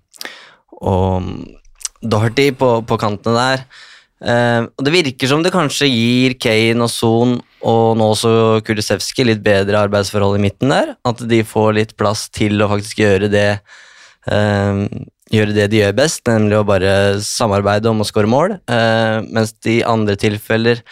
og 0.83 1.29
Doherty 2.03 2.49
på, 2.59 2.73
på 2.83 2.97
kantene 2.99 3.37
der. 3.37 3.63
Eh, 4.23 4.61
og 4.65 4.85
Det 4.85 4.93
virker 4.93 5.29
som 5.29 5.43
det 5.43 5.53
kanskje 5.53 5.89
gir 5.91 6.35
Kane 6.39 6.85
og 6.85 6.91
Son 6.91 7.37
og 7.63 7.97
nå 7.99 8.09
også 8.15 8.61
Kulisevski 8.67 9.25
litt 9.27 9.43
bedre 9.43 9.85
arbeidsforhold 9.85 10.39
i 10.39 10.43
midten 10.45 10.73
der. 10.73 10.95
At 11.07 11.23
de 11.27 11.43
får 11.47 11.73
litt 11.79 11.95
plass 11.99 12.27
til 12.33 12.63
å 12.63 12.69
faktisk 12.71 13.03
gjøre 13.03 13.29
det 13.31 13.47
uh, 14.27 14.83
gjøre 15.31 15.55
det 15.55 15.69
de 15.71 15.79
gjør 15.79 15.95
best, 15.95 16.25
nemlig 16.27 16.59
å 16.59 16.67
bare 16.67 17.21
samarbeide 17.23 17.87
om 17.91 18.03
å 18.03 18.07
skåre 18.07 18.27
mål. 18.27 18.57
Uh, 18.67 19.23
mens 19.31 19.55
de 19.63 19.79
andre 19.87 20.19
tilfeller 20.19 20.83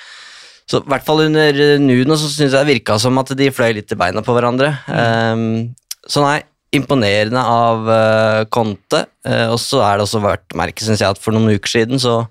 så 0.72 0.80
i 0.80 0.88
hvert 0.94 1.04
fall 1.04 1.26
under 1.26 1.58
eh, 1.60 1.82
Nuno 1.82 2.16
så 2.16 2.30
syns 2.30 2.54
jeg 2.54 2.56
det 2.56 2.70
virka 2.70 2.96
som 3.02 3.18
at 3.20 3.34
de 3.36 3.50
fløy 3.52 3.74
litt 3.76 3.92
i 3.92 3.98
beina 4.00 4.24
på 4.24 4.36
hverandre. 4.36 4.72
Eh, 4.88 5.44
så 6.08 6.24
nei, 6.24 6.38
imponerende 6.72 7.42
av 7.44 7.90
uh, 7.90 8.42
Conte. 8.48 9.04
eh, 9.28 9.48
og 9.52 9.60
så 9.60 9.82
er 9.84 10.00
det 10.00 10.06
også 10.06 10.22
verdt 10.24 10.56
merke, 10.56 10.84
syns 10.86 11.04
jeg, 11.04 11.12
at 11.12 11.20
for 11.20 11.36
noen 11.36 11.52
uker 11.58 11.74
siden 11.74 12.00
så, 12.00 12.22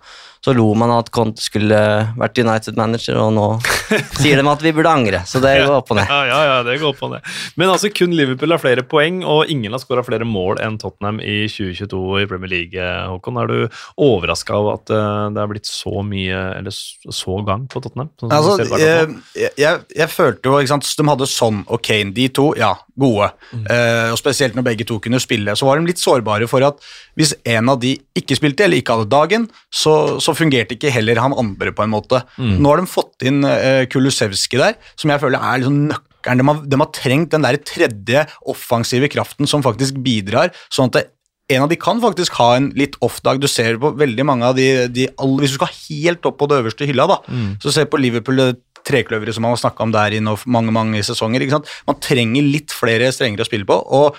så 0.41 0.55
lo 0.57 0.71
man 0.79 0.89
at 0.95 1.11
Conte 1.13 1.43
skulle 1.45 1.77
vært 2.17 2.39
United-manager, 2.41 3.19
og 3.21 3.35
nå 3.37 3.47
sier 4.23 4.41
de 4.41 4.47
at 4.49 4.63
vi 4.65 4.73
burde 4.73 4.93
angre. 4.93 5.21
Så 5.29 5.43
det 5.43 5.53
går 5.61 5.75
opp 5.77 5.93
og 5.93 5.99
ned. 5.99 6.09
Ja, 6.09 6.21
ja, 6.31 6.39
ja, 6.49 6.55
det 6.65 6.79
går 6.81 6.95
opp 6.95 7.03
og 7.05 7.13
ned. 7.13 7.27
Men 7.61 7.73
altså, 7.75 7.91
kun 7.93 8.15
Liverpool 8.17 8.55
har 8.55 8.63
flere 8.63 8.85
poeng, 8.89 9.21
og 9.21 9.53
ingen 9.53 9.77
har 9.77 9.83
skåra 9.83 10.05
flere 10.07 10.25
mål 10.25 10.63
enn 10.65 10.79
Tottenham 10.81 11.21
i 11.21 11.43
2022 11.51 12.23
i 12.23 12.29
Premier 12.31 12.53
League. 12.55 12.81
eh, 12.81 13.03
Håkon, 13.13 13.41
er 13.43 13.53
du 13.53 13.83
overraska 14.01 14.57
av 14.57 14.71
at 14.79 14.95
eh, 14.97 15.27
det 15.35 15.45
har 15.45 15.53
blitt 15.53 15.69
så 15.69 16.01
mye, 16.07 16.41
eller 16.57 16.73
så 16.73 17.37
gang 17.45 17.69
på 17.69 17.85
Tottenham? 17.85 18.09
Sånn 18.21 18.33
Altså, 18.41 18.57
nå? 18.65 18.81
jeg, 18.81 19.53
jeg, 19.61 19.85
jeg 19.93 20.09
følte 20.13 20.49
jo 20.49 20.61
ikke 20.63 20.73
sant, 20.73 20.89
De 21.01 21.09
hadde 21.11 21.29
Son 21.29 21.61
og 21.69 21.85
Kane, 21.85 22.15
de 22.17 22.31
to, 22.33 22.51
ja, 22.57 22.73
gode. 23.01 23.31
Eh, 23.57 24.11
og 24.13 24.19
Spesielt 24.21 24.57
når 24.59 24.67
begge 24.67 24.87
to 24.89 24.99
kunne 25.03 25.21
spille. 25.23 25.55
Så 25.57 25.67
var 25.69 25.81
de 25.81 25.89
litt 25.89 26.03
sårbare 26.03 26.49
for 26.51 26.65
at 26.67 26.81
hvis 27.19 27.35
en 27.49 27.73
av 27.73 27.81
de 27.83 27.95
ikke 28.19 28.39
spilte, 28.39 28.67
eller 28.67 28.83
ikke 28.83 28.99
hadde 28.99 29.11
dagen, 29.13 29.49
så, 29.73 29.95
så 30.23 30.35
fungerte 30.37 30.77
ikke 30.77 30.93
heller 30.95 31.21
han 31.23 31.37
andre 31.37 31.73
på 31.77 31.85
en 31.87 31.95
måte. 31.95 32.23
Nå 32.39 32.73
har 32.73 32.83
de 32.83 32.91
fått 32.91 33.27
inn 33.29 33.43
eh, 33.49 33.87
Kulusevski 33.91 34.61
der, 34.61 34.79
som 35.01 35.13
jeg 35.13 35.23
føler 35.23 35.41
er 35.41 35.63
liksom 35.63 35.83
nøkkelen. 35.89 36.09
De 36.21 36.45
har, 36.51 36.59
de 36.69 36.79
har 36.83 36.91
trengt 36.93 37.33
den 37.33 37.47
der 37.47 37.57
tredje 37.65 38.27
offensive 38.53 39.09
kraften 39.09 39.49
som 39.49 39.65
faktisk 39.65 39.97
bidrar, 40.05 40.53
sånn 40.69 40.93
at 40.93 40.99
det 40.99 41.07
en 41.51 41.65
av 41.65 41.71
de 41.71 41.79
kan 41.81 42.01
faktisk 42.03 42.37
ha 42.39 42.53
en 42.57 42.71
litt 42.79 42.97
off-dag. 43.05 43.41
Du 43.43 43.49
ser 43.51 43.79
på 43.83 43.93
veldig 43.99 44.27
mange 44.27 44.47
av 44.47 44.59
de, 44.59 44.87
de 44.93 45.09
alle, 45.19 45.43
Hvis 45.43 45.57
du 45.57 45.59
skal 45.61 45.73
helt 45.75 46.27
opp 46.29 46.39
på 46.41 46.49
det 46.51 46.61
øverste 46.63 46.87
hylla, 46.89 47.09
da, 47.11 47.21
så 47.63 47.75
se 47.75 47.87
på 47.91 48.01
Liverpool, 48.01 48.39
det 48.39 48.51
trekløveret 48.87 49.37
som 49.37 49.45
man 49.45 49.53
har 49.55 49.61
snakka 49.61 49.85
om 49.85 49.95
der 49.95 50.15
i 50.17 50.21
mange 50.25 50.73
mange 50.73 51.03
sesonger. 51.05 51.43
ikke 51.45 51.59
sant? 51.59 51.73
Man 51.89 51.99
trenger 52.01 52.47
litt 52.47 52.73
flere 52.73 53.11
strenger 53.13 53.45
å 53.45 53.49
spille 53.49 53.69
på, 53.69 53.77
og 53.77 54.17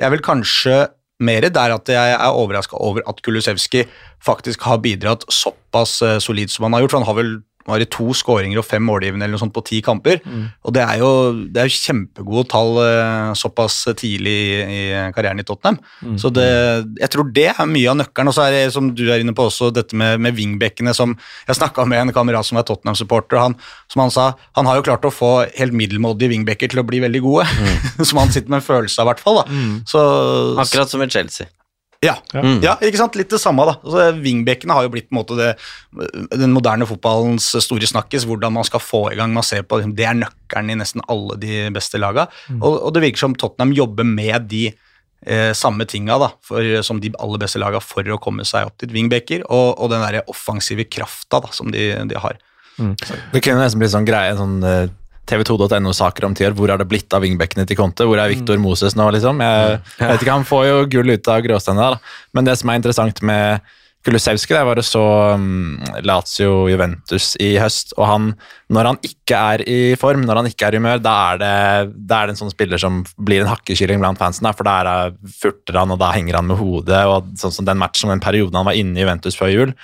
jeg 0.00 0.12
vil 0.12 0.24
kanskje 0.24 0.76
mer 1.22 1.46
der 1.54 1.74
at 1.74 1.90
jeg 1.92 2.14
er 2.16 2.34
overraska 2.34 2.78
over 2.82 3.04
at 3.06 3.20
Kulusevski 3.22 3.84
faktisk 4.24 4.64
har 4.66 4.80
bidratt 4.82 5.24
såpass 5.30 6.00
eh, 6.02 6.18
solid 6.18 6.50
som 6.50 6.66
han 6.66 6.74
har 6.74 6.82
gjort. 6.82 6.94
for 6.94 6.98
han 6.98 7.08
har 7.08 7.18
vel 7.20 7.32
var 7.68 7.78
det 7.78 7.90
to 7.94 8.10
skåringer 8.16 8.58
og 8.58 8.66
fem 8.66 8.82
målgivende 8.82 9.26
eller 9.26 9.36
noe 9.36 9.42
sånt 9.44 9.54
på 9.54 9.62
ti 9.66 9.80
kamper. 9.84 10.18
Og 10.66 10.74
det 10.74 10.82
er 10.82 10.98
jo 11.02 11.10
det 11.52 11.62
er 11.62 11.68
jo 11.70 11.76
kjempegode 11.78 12.48
tall 12.50 12.80
eh, 12.82 13.32
såpass 13.38 13.76
tidlig 14.00 14.34
i, 14.34 14.56
i 14.62 14.80
karrieren 15.14 15.40
i 15.42 15.46
Tottenham. 15.46 15.78
Så 16.18 16.32
det, 16.34 16.48
jeg 16.98 17.12
tror 17.14 17.30
det 17.36 17.48
er 17.52 17.70
mye 17.70 17.92
av 17.92 18.00
nøkkelen. 18.00 18.32
Og 18.32 18.36
så 18.36 18.46
er 18.48 18.56
det, 18.56 18.64
som 18.74 18.90
du 18.94 19.04
er 19.10 19.22
inne 19.22 19.34
på 19.36 19.46
også, 19.46 19.70
dette 19.74 19.96
med, 19.98 20.18
med 20.22 20.36
wingbackene 20.38 20.94
som 20.96 21.14
Jeg 21.48 21.58
snakka 21.60 21.86
med 21.88 22.02
en 22.02 22.12
kamerat 22.14 22.46
som 22.48 22.58
er 22.58 22.66
Tottenham-supporter, 22.66 23.38
og 23.38 23.42
han, 23.50 23.56
som 23.92 24.04
han 24.04 24.12
sa 24.14 24.28
han 24.58 24.68
har 24.68 24.78
jo 24.80 24.86
klart 24.86 25.06
å 25.06 25.12
få 25.14 25.32
helt 25.56 25.74
middelmådige 25.76 26.32
wingbacker 26.32 26.72
til 26.72 26.82
å 26.82 26.86
bli 26.88 27.00
veldig 27.04 27.22
gode. 27.24 27.46
som 28.08 28.18
han 28.22 28.32
sitter 28.34 28.50
med 28.50 28.60
en 28.60 28.68
følelse 28.68 29.00
av, 29.02 29.06
i 29.06 29.12
hvert 29.12 29.22
fall. 29.24 29.42
da. 29.42 29.64
Så, 29.88 30.02
Akkurat 30.62 30.90
som 30.90 31.02
i 31.04 31.10
Chelsea. 31.12 31.46
Ja, 32.02 32.16
ja. 32.34 32.74
ikke 32.82 32.98
sant? 32.98 33.16
Litt 33.18 33.30
det 33.30 33.38
samme, 33.38 33.64
da. 33.68 33.76
Altså, 33.78 34.08
Wingbackene 34.24 34.74
har 34.74 34.86
jo 34.86 34.92
blitt 34.94 35.06
på 35.06 35.14
en 35.14 35.20
måte 35.20 35.36
det, 35.38 35.50
den 36.34 36.54
moderne 36.54 36.88
fotballens 36.88 37.46
store 37.62 37.86
snakkis, 37.86 38.26
hvordan 38.26 38.56
man 38.56 38.66
skal 38.66 38.82
få 38.82 39.04
i 39.12 39.18
gang. 39.18 39.30
Man 39.34 39.46
ser 39.46 39.62
på 39.62 39.78
Det 39.86 40.08
er 40.08 40.18
nøkkelen 40.18 40.74
i 40.74 40.78
nesten 40.80 41.04
alle 41.12 41.38
de 41.42 41.68
beste 41.74 42.00
laga. 42.02 42.26
Og, 42.58 42.72
og 42.74 42.90
det 42.96 43.04
virker 43.06 43.22
som 43.22 43.36
Tottenham 43.38 43.74
jobber 43.76 44.08
med 44.08 44.48
de 44.50 44.64
eh, 44.72 45.52
samme 45.54 45.86
tinga 45.86 46.18
da, 46.18 46.32
for, 46.42 46.66
som 46.82 46.98
de 47.02 47.12
aller 47.22 47.44
beste 47.44 47.62
laga 47.62 47.82
for 47.84 48.02
å 48.02 48.18
komme 48.22 48.46
seg 48.48 48.66
opp 48.66 48.82
dit. 48.82 48.90
Wingbacker 48.94 49.46
og, 49.46 49.78
og 49.78 49.92
den 49.94 50.02
der 50.02 50.26
offensive 50.26 50.88
krafta 50.90 51.42
da, 51.44 51.52
som 51.54 51.70
de, 51.74 51.92
de 52.10 52.18
har. 52.18 52.40
Det 53.32 53.42
kunne 53.44 53.62
nesten 53.62 53.82
blitt 53.82 53.94
sånn 53.94 54.08
greie, 54.08 54.34
sånn 54.38 54.58
eh, 54.66 54.90
tv2.no-saker 55.30 56.26
om 56.26 56.34
ti 56.36 56.46
år. 56.46 56.56
Hvor 56.58 56.72
har 56.72 56.80
det 56.82 56.88
blitt 56.90 57.14
av 57.14 57.22
vingbekkene 57.24 57.66
til 57.68 57.78
Conte? 57.78 58.06
Hvor 58.08 58.20
er 58.20 58.32
Victor 58.32 58.58
Moses 58.62 58.96
nå, 58.98 59.06
liksom? 59.14 59.42
Jeg, 59.44 59.78
vet 60.00 60.24
ikke, 60.24 60.34
Han 60.34 60.48
får 60.48 60.66
jo 60.68 60.82
gull 60.96 61.14
ut 61.14 61.30
av 61.30 61.44
gråsteinene 61.44 61.86
der, 61.86 61.96
da. 61.96 62.18
Men 62.34 62.48
det 62.48 62.58
som 62.60 62.72
er 62.72 62.82
interessant 62.82 63.22
med 63.26 63.72
Kulusevski, 64.02 64.54
det 64.56 64.64
var 64.66 64.74
det 64.74 64.82
så 64.82 65.02
um, 65.38 65.76
Lazio 66.02 66.66
Juventus 66.66 67.36
i 67.38 67.52
høst, 67.62 67.92
og 67.94 68.08
han, 68.08 68.24
når 68.74 68.88
han 68.88 68.98
ikke 69.06 69.38
er 69.38 69.62
i 69.62 69.76
form, 69.98 70.24
når 70.26 70.40
han 70.40 70.48
ikke 70.50 70.66
er 70.66 70.74
i 70.74 70.80
humør, 70.80 71.02
da 71.04 71.12
er 71.30 71.38
det, 71.38 71.52
da 72.10 72.18
er 72.18 72.26
det 72.26 72.34
en 72.34 72.40
sånn 72.40 72.50
spiller 72.50 72.82
som 72.82 73.04
blir 73.14 73.44
en 73.44 73.52
hakkekylling 73.52 74.02
blant 74.02 74.18
fansen, 74.18 74.48
der, 74.48 74.56
for 74.58 74.66
da 74.66 74.74
er 74.80 75.14
furter 75.38 75.78
han, 75.78 75.94
og 75.94 76.02
da 76.02 76.10
henger 76.16 76.40
han 76.40 76.50
med 76.50 76.58
hodet, 76.58 77.04
og 77.06 77.30
sånn 77.38 77.54
som 77.54 77.68
den 77.68 77.78
matchen, 77.78 78.10
den 78.10 78.24
perioden 78.24 78.58
han 78.58 78.66
var 78.66 78.80
inne 78.80 78.98
i 78.98 79.06
Juventus 79.06 79.38
før 79.38 79.54
jul, 79.54 79.76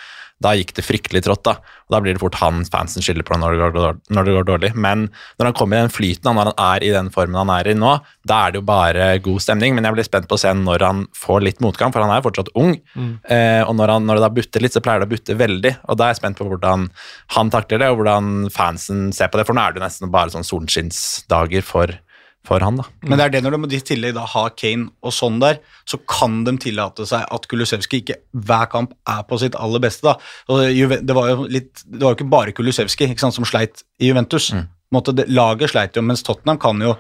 da 0.42 0.52
gikk 0.54 0.74
det 0.76 0.84
fryktelig 0.86 1.24
trått, 1.26 1.42
da. 1.48 1.56
Og 1.88 1.94
da 1.94 2.00
blir 2.04 2.14
det 2.14 2.22
fort 2.22 2.36
han 2.38 2.60
fansen 2.68 3.02
skylder 3.02 3.26
på 3.26 3.38
når 3.40 3.56
det, 3.56 3.70
går, 3.74 3.98
når 4.14 4.26
det 4.26 4.34
går 4.36 4.46
dårlig. 4.46 4.70
Men 4.78 5.06
når 5.40 5.48
han 5.48 5.56
kommer 5.58 5.78
i 5.78 5.82
den 5.86 5.94
flyten, 5.94 6.28
når 6.28 6.52
han 6.52 6.60
er 6.62 6.86
i 6.86 6.92
den 6.94 7.10
formen 7.14 7.40
han 7.40 7.52
er 7.56 7.70
i 7.72 7.74
nå, 7.78 7.94
da 8.28 8.40
er 8.44 8.54
det 8.54 8.60
jo 8.60 8.66
bare 8.68 9.08
god 9.24 9.42
stemning. 9.42 9.74
Men 9.74 9.88
jeg 9.88 9.96
blir 9.96 10.06
spent 10.06 10.28
på 10.30 10.38
å 10.38 10.42
se 10.42 10.52
når 10.54 10.84
han 10.86 11.04
får 11.16 11.42
litt 11.46 11.62
motgang, 11.64 11.94
for 11.94 12.04
han 12.04 12.12
er 12.14 12.20
jo 12.20 12.28
fortsatt 12.28 12.52
ung. 12.60 12.76
Eh, 13.24 13.62
og 13.64 13.74
når, 13.80 13.94
han, 13.96 14.06
når 14.06 14.20
det 14.20 14.26
da 14.26 14.32
butter 14.38 14.64
litt, 14.64 14.76
så 14.76 14.84
pleier 14.84 15.02
det 15.02 15.08
å 15.08 15.14
butte 15.16 15.38
veldig. 15.42 15.74
Og 15.88 15.98
da 15.98 16.06
er 16.06 16.14
jeg 16.14 16.20
spent 16.22 16.38
på 16.38 16.46
hvordan 16.50 16.86
han 17.34 17.54
takler 17.54 17.82
det, 17.82 17.90
og 17.90 18.02
hvordan 18.02 18.52
fansen 18.54 19.08
ser 19.16 19.32
på 19.32 19.40
det. 19.40 19.48
For 19.48 19.58
nå 19.58 19.64
er 19.64 19.74
det 19.74 19.82
jo 19.82 19.86
nesten 19.88 20.14
bare 20.14 20.34
sånn 20.34 20.46
solskinnsdager 20.46 21.66
for, 21.66 21.98
for 22.46 22.64
han, 22.64 22.78
da. 22.80 22.86
Men 23.04 23.20
det 23.20 23.26
er 23.26 23.34
det 23.34 23.42
når 23.44 23.56
de 23.58 23.76
i 23.76 23.84
tillegg 23.84 24.14
da 24.16 24.24
har 24.30 24.54
Kane 24.56 24.88
og 25.04 25.12
sånn 25.14 25.40
der, 25.42 25.60
så 25.88 26.00
kan 26.08 26.40
de 26.46 26.56
tillate 26.62 27.04
seg 27.08 27.26
at 27.34 27.46
Kulusevski 27.50 28.02
ikke 28.02 28.20
hver 28.32 28.70
kamp 28.72 28.94
er 29.10 29.20
på 29.28 29.40
sitt 29.42 29.58
aller 29.58 29.82
beste. 29.84 30.06
da. 30.08 30.16
Og 30.48 30.64
det 31.04 31.16
var 31.18 31.34
jo 31.34 31.48
litt, 31.50 31.84
det 31.84 32.00
var 32.00 32.14
jo 32.14 32.20
ikke 32.20 32.32
bare 32.32 32.56
Kulusevski 32.56 33.10
ikke 33.10 33.26
sant, 33.26 33.36
som 33.36 33.48
sleit 33.48 33.84
i 34.00 34.08
Juventus. 34.08 34.50
På 34.54 34.64
en 34.64 35.00
måte, 35.00 35.16
det, 35.18 35.28
laget 35.28 35.74
sleit 35.74 35.98
jo, 35.98 36.04
mens 36.04 36.24
Tottenham 36.24 36.60
kan 36.62 36.80
jo 36.80 36.96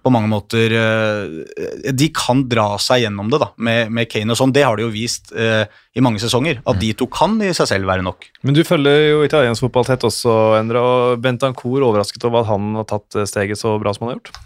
på 0.00 0.08
mange 0.08 0.30
måter 0.32 0.72
eh, 0.72 1.92
De 1.92 2.06
kan 2.16 2.46
dra 2.48 2.78
seg 2.80 3.02
gjennom 3.02 3.28
det 3.32 3.40
da, 3.42 3.50
med, 3.60 3.90
med 3.92 4.08
Kane 4.08 4.32
og 4.32 4.38
sånn. 4.40 4.52
Det 4.56 4.64
har 4.64 4.76
de 4.76 4.86
jo 4.86 4.92
vist 4.92 5.32
eh, 5.36 5.64
i 5.96 6.04
mange 6.04 6.20
sesonger, 6.22 6.62
at 6.64 6.80
de 6.80 6.92
to 6.96 7.08
kan 7.12 7.36
i 7.44 7.52
seg 7.56 7.68
selv 7.68 7.88
være 7.88 8.04
nok. 8.04 8.28
Men 8.44 8.56
du 8.56 8.62
følger 8.64 9.10
jo 9.10 9.24
italiensk 9.26 9.64
fotball 9.66 9.88
tett 9.88 10.04
også, 10.08 10.36
Endre, 10.60 10.84
og 10.84 11.24
Bentancour 11.24 11.84
overrasket 11.88 12.24
over 12.28 12.44
at 12.44 12.52
han 12.52 12.72
har 12.80 12.88
tatt 12.88 13.20
steget 13.28 13.60
så 13.60 13.76
bra 13.80 13.92
som 13.96 14.08
han 14.08 14.14
har 14.14 14.20
gjort? 14.20 14.40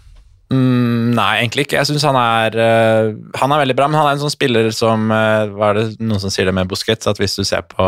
Mm, 0.53 1.15
nei, 1.17 1.39
egentlig 1.39 1.65
ikke. 1.65 1.79
Jeg 1.79 1.89
syns 1.89 2.03
han 2.05 2.17
er 2.19 2.53
uh, 2.53 3.07
Han 3.41 3.53
er 3.53 3.63
veldig 3.63 3.75
bra, 3.79 3.87
men 3.89 3.97
han 3.97 4.11
er 4.11 4.17
en 4.17 4.21
sånn 4.21 4.33
spiller 4.33 4.67
som 4.75 5.07
uh, 5.09 5.49
Hva 5.49 5.71
er 5.71 5.79
det 5.79 5.85
noen 6.05 6.21
som 6.21 6.33
sier 6.33 6.45
det 6.45 6.53
med 6.53 6.69
Busquets? 6.69 7.09
At 7.09 7.21
hvis 7.21 7.37
du 7.39 7.41
ser 7.47 7.65
på 7.71 7.87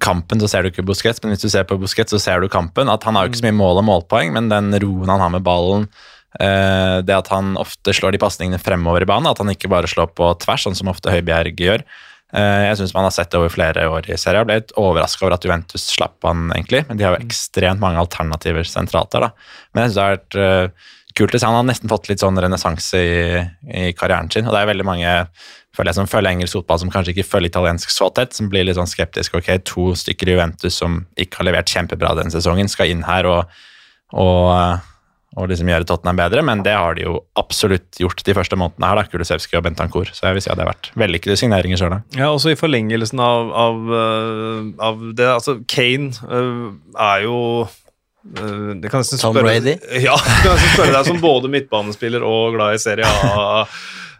kampen, 0.00 0.40
så 0.40 0.48
ser 0.48 0.64
du 0.64 0.70
ikke 0.70 0.86
Busquets, 0.86 1.20
men 1.20 1.34
hvis 1.34 1.44
du 1.44 1.50
ser 1.52 1.66
på 1.68 1.76
Busquets, 1.80 2.14
så 2.14 2.20
ser 2.22 2.40
du 2.40 2.48
kampen. 2.52 2.88
At 2.88 3.04
han 3.04 3.18
har 3.18 3.26
jo 3.26 3.32
ikke 3.32 3.42
så 3.42 3.48
mye 3.50 3.58
mål 3.58 3.82
og 3.82 3.88
målpoeng, 3.88 4.32
men 4.36 4.48
den 4.52 4.70
roen 4.80 5.12
han 5.12 5.20
har 5.20 5.32
med 5.34 5.44
ballen, 5.44 5.88
uh, 6.40 7.04
det 7.04 7.16
at 7.18 7.28
han 7.34 7.56
ofte 7.60 7.92
slår 7.92 8.16
de 8.16 8.22
pasningene 8.22 8.62
fremover 8.62 9.04
i 9.04 9.08
banen, 9.10 9.28
at 9.28 9.42
han 9.42 9.52
ikke 9.52 9.70
bare 9.72 9.90
slår 9.90 10.14
på 10.16 10.30
tvers, 10.44 10.64
sånn 10.64 10.78
som 10.78 10.92
ofte 10.92 11.12
Høibjerg 11.12 11.58
gjør. 11.58 11.84
Jeg 12.28 12.76
syns 12.76 12.90
man 12.92 13.06
har 13.06 13.12
sett 13.16 13.30
det 13.32 13.38
over 13.38 13.48
flere 13.48 13.86
år 13.88 14.04
i 14.04 14.16
serien. 14.20 14.42
Jeg 14.42 14.48
ble 14.50 14.56
litt 14.58 14.72
overraska 14.76 15.22
over 15.24 15.38
at 15.38 15.46
Juventus 15.46 15.86
slapp 15.88 16.26
han, 16.28 16.50
egentlig, 16.52 16.82
men 16.84 17.00
de 17.00 17.06
har 17.06 17.14
jo 17.16 17.24
ekstremt 17.24 17.80
mange 17.80 18.02
alternativer 18.02 18.68
sentralt 18.68 19.08
der. 19.14 19.24
da. 19.24 19.54
Men 19.72 19.86
jeg 19.86 19.94
synes 19.94 19.96
det 19.96 20.04
har 20.04 20.18
vært 20.18 20.90
kult 21.18 21.34
å 21.34 21.40
se. 21.40 21.46
Han 21.46 21.58
har 21.60 21.68
nesten 21.68 21.90
fått 21.90 22.08
litt 22.10 22.22
sånn 22.22 22.38
renessanse 22.40 23.00
i, 23.02 23.40
i 23.68 23.88
karrieren 23.98 24.30
sin. 24.32 24.48
Og 24.48 24.54
det 24.54 24.62
er 24.62 24.70
veldig 24.72 24.86
mange 24.88 25.14
føler 25.78 25.92
jeg, 25.92 25.98
som 26.00 26.10
følger 26.10 26.34
engelsk 26.34 26.58
fotball, 26.58 26.82
som 26.82 26.92
kanskje 26.92 27.14
ikke 27.14 27.28
følger 27.28 27.52
italiensk 27.52 27.94
så 27.94 28.10
tett, 28.14 28.34
som 28.36 28.50
blir 28.50 28.66
litt 28.66 28.78
sånn 28.78 28.90
skeptiske. 28.90 29.40
Ok, 29.40 29.50
to 29.68 29.92
stykker 29.98 30.30
i 30.30 30.36
Juventus 30.36 30.78
som 30.80 31.02
ikke 31.20 31.42
har 31.42 31.50
levert 31.50 31.72
kjempebra 31.72 32.14
denne 32.18 32.34
sesongen, 32.34 32.70
skal 32.70 32.90
inn 32.90 33.04
her 33.06 33.28
og, 33.30 33.58
og, 34.18 34.88
og 35.38 35.50
liksom 35.50 35.70
gjøre 35.70 35.86
Tottenham 35.88 36.18
bedre, 36.18 36.44
men 36.46 36.64
det 36.66 36.74
har 36.74 36.98
de 36.98 37.06
jo 37.06 37.18
absolutt 37.38 38.00
gjort 38.02 38.24
de 38.26 38.36
første 38.36 38.58
månedene 38.58 38.90
her, 38.90 39.02
da, 39.02 39.06
Kulusevski 39.12 39.58
og 39.60 39.66
Bentancour. 39.68 40.10
Så 40.10 40.26
jeg 40.26 40.38
vil 40.38 40.46
si 40.46 40.52
at 40.52 40.58
det 40.58 40.66
har 40.66 40.72
vært 40.72 40.90
vellykkede 40.98 41.38
signeringer 41.40 41.80
sjøl. 41.80 41.98
Ja, 42.18 42.32
også 42.32 42.54
i 42.54 42.58
forlengelsen 42.58 43.22
av, 43.22 43.52
av, 43.66 43.84
øh, 44.02 44.72
av 44.90 45.04
det 45.18 45.28
Altså, 45.36 45.60
Kane 45.70 46.10
øh, 46.26 46.72
er 46.96 47.28
jo 47.28 47.38
det 48.82 48.90
kan 48.90 49.02
Tom 49.04 49.34
spørre- 49.34 49.42
Brady? 49.46 49.76
Ja, 50.06 50.16
det 50.16 50.40
kan 50.42 50.56
jeg 50.56 50.72
spørre 50.74 50.94
deg 50.98 51.06
som 51.06 51.20
både 51.22 51.48
midtbanespiller 51.52 52.24
og 52.26 52.54
glad 52.56 52.74
i 52.74 52.80
Serie 52.82 53.06
A, 53.06 53.62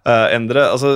øh, 0.06 0.26
Endre. 0.36 0.68
Altså, 0.72 0.92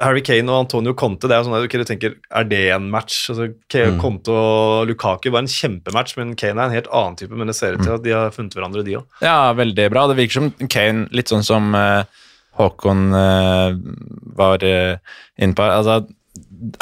Harry 0.00 0.20
Kane 0.26 0.50
og 0.50 0.64
Antonio 0.64 0.92
Conte, 0.98 1.28
det 1.30 1.36
er 1.36 1.42
jo 1.42 1.46
sånn 1.46 1.54
at 1.56 1.64
okay, 1.68 1.78
du 1.78 1.86
tenker, 1.86 2.14
er 2.34 2.46
det 2.50 2.62
en 2.74 2.88
match? 2.90 3.28
Altså, 3.30 3.52
Kane, 3.70 3.92
Mm. 3.94 4.00
Conte 4.02 4.34
og 4.34 4.88
Lukaku 4.90 5.30
var 5.30 5.44
en 5.44 5.50
kjempematch, 5.50 6.16
men 6.18 6.34
Kane 6.34 6.58
er 6.58 6.66
en 6.66 6.74
helt 6.74 6.88
annen 6.90 7.14
type. 7.20 7.30
Men 7.38 7.46
det 7.46 7.54
ser 7.56 7.74
ut 7.76 7.80
Mm. 7.80 7.84
til 7.86 7.94
at 7.94 8.02
de 8.02 8.10
har 8.16 8.30
funnet 8.34 8.54
hverandre, 8.58 8.82
de 8.84 8.96
òg. 8.98 9.04
Ja, 9.22 9.52
veldig 9.54 9.90
bra. 9.94 10.06
Det 10.10 10.16
virker 10.18 10.32
som 10.40 10.50
Kane, 10.68 11.06
litt 11.12 11.30
sånn 11.30 11.44
som 11.46 11.72
eh, 11.78 12.02
Håkon 12.58 13.06
eh, 13.14 13.74
var 14.36 14.62
uh, 14.62 14.96
inne 15.38 15.54
på. 15.54 15.62
Altså, 15.62 16.06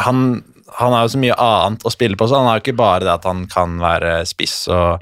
han, 0.00 0.42
han 0.78 0.92
har 0.92 1.04
jo 1.06 1.12
så 1.14 1.20
mye 1.20 1.36
annet 1.36 1.84
å 1.84 1.92
spille 1.92 2.16
på, 2.16 2.28
så 2.28 2.40
han 2.40 2.48
har 2.48 2.58
jo 2.60 2.64
ikke 2.66 2.76
bare 2.80 3.04
det 3.04 3.12
at 3.12 3.24
han 3.28 3.46
kan 3.46 3.78
være 3.80 4.22
spiss 4.28 4.68
og, 4.72 5.00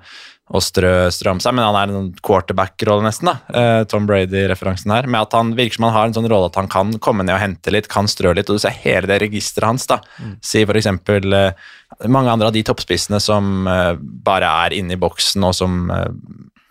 og 0.50 0.62
strø, 0.66 0.90
strøm 1.14 1.38
seg, 1.38 1.54
men 1.54 1.62
han 1.68 1.76
er 1.78 1.92
en 1.94 2.08
quarterback-rolle 2.26 3.04
nesten, 3.06 3.28
da. 3.30 3.36
eh, 3.54 3.84
Tom 3.90 4.06
Brady-referansen 4.08 4.90
her. 4.90 5.06
Med 5.06 5.20
at 5.28 5.36
han 5.38 5.52
virker 5.54 5.78
som 5.78 5.84
han 5.86 5.94
har 5.94 6.08
en 6.08 6.16
sånn 6.16 6.26
rolle 6.30 6.48
at 6.50 6.56
han 6.58 6.66
kan 6.72 6.90
komme 6.98 7.22
ned 7.22 7.36
og 7.36 7.42
hente 7.44 7.70
litt, 7.70 7.86
kan 7.92 8.08
strø 8.10 8.32
litt, 8.34 8.50
og 8.50 8.58
du 8.58 8.64
ser 8.64 8.74
hele 8.82 9.06
det 9.06 9.20
registeret 9.22 9.68
hans, 9.70 9.86
da. 9.86 10.00
Si 10.42 10.64
for 10.66 10.74
eksempel 10.80 11.32
eh, 11.32 11.52
mange 12.10 12.32
andre 12.34 12.48
av 12.50 12.56
de 12.56 12.64
toppspissene 12.66 13.20
som 13.22 13.66
eh, 13.70 13.94
bare 14.00 14.50
er 14.66 14.74
inne 14.80 14.96
i 14.96 15.00
boksen, 15.00 15.44
og 15.46 15.54
som 15.54 15.84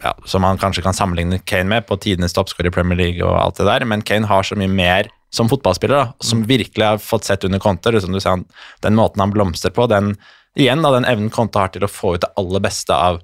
ja, 0.03 0.13
som 0.25 0.43
han 0.47 0.57
kanskje 0.59 0.83
kan 0.85 0.95
sammenligne 0.95 1.41
Kane 1.43 1.67
med 1.67 1.87
på 1.87 1.97
tidenes 1.99 2.31
toppskårer 2.35 2.69
i 2.69 2.75
Premier 2.75 2.95
League 2.99 3.23
og 3.25 3.35
alt 3.35 3.57
det 3.59 3.65
der, 3.67 3.83
men 3.87 4.01
Kane 4.07 4.27
har 4.29 4.43
så 4.47 4.55
mye 4.55 4.71
mer 4.71 5.09
som 5.31 5.49
fotballspiller, 5.51 5.95
da, 5.99 6.13
som 6.23 6.45
virkelig 6.47 6.85
har 6.87 7.01
fått 7.03 7.27
sett 7.27 7.43
under 7.45 7.59
Conte. 7.59 7.91
Som 8.01 8.13
du 8.15 8.19
ser, 8.19 8.29
han- 8.31 8.45
den 8.81 8.95
måten 8.95 9.19
han 9.19 9.31
blomstrer 9.35 9.71
på, 9.75 9.87
den 9.91 10.15
igjen 10.57 10.81
da, 10.81 10.91
den 10.95 11.05
evnen 11.05 11.29
Conte 11.29 11.59
har 11.59 11.67
til 11.73 11.83
å 11.85 11.91
få 11.91 12.15
ut 12.15 12.21
det 12.23 12.31
aller 12.39 12.63
beste 12.63 12.95
av 12.95 13.19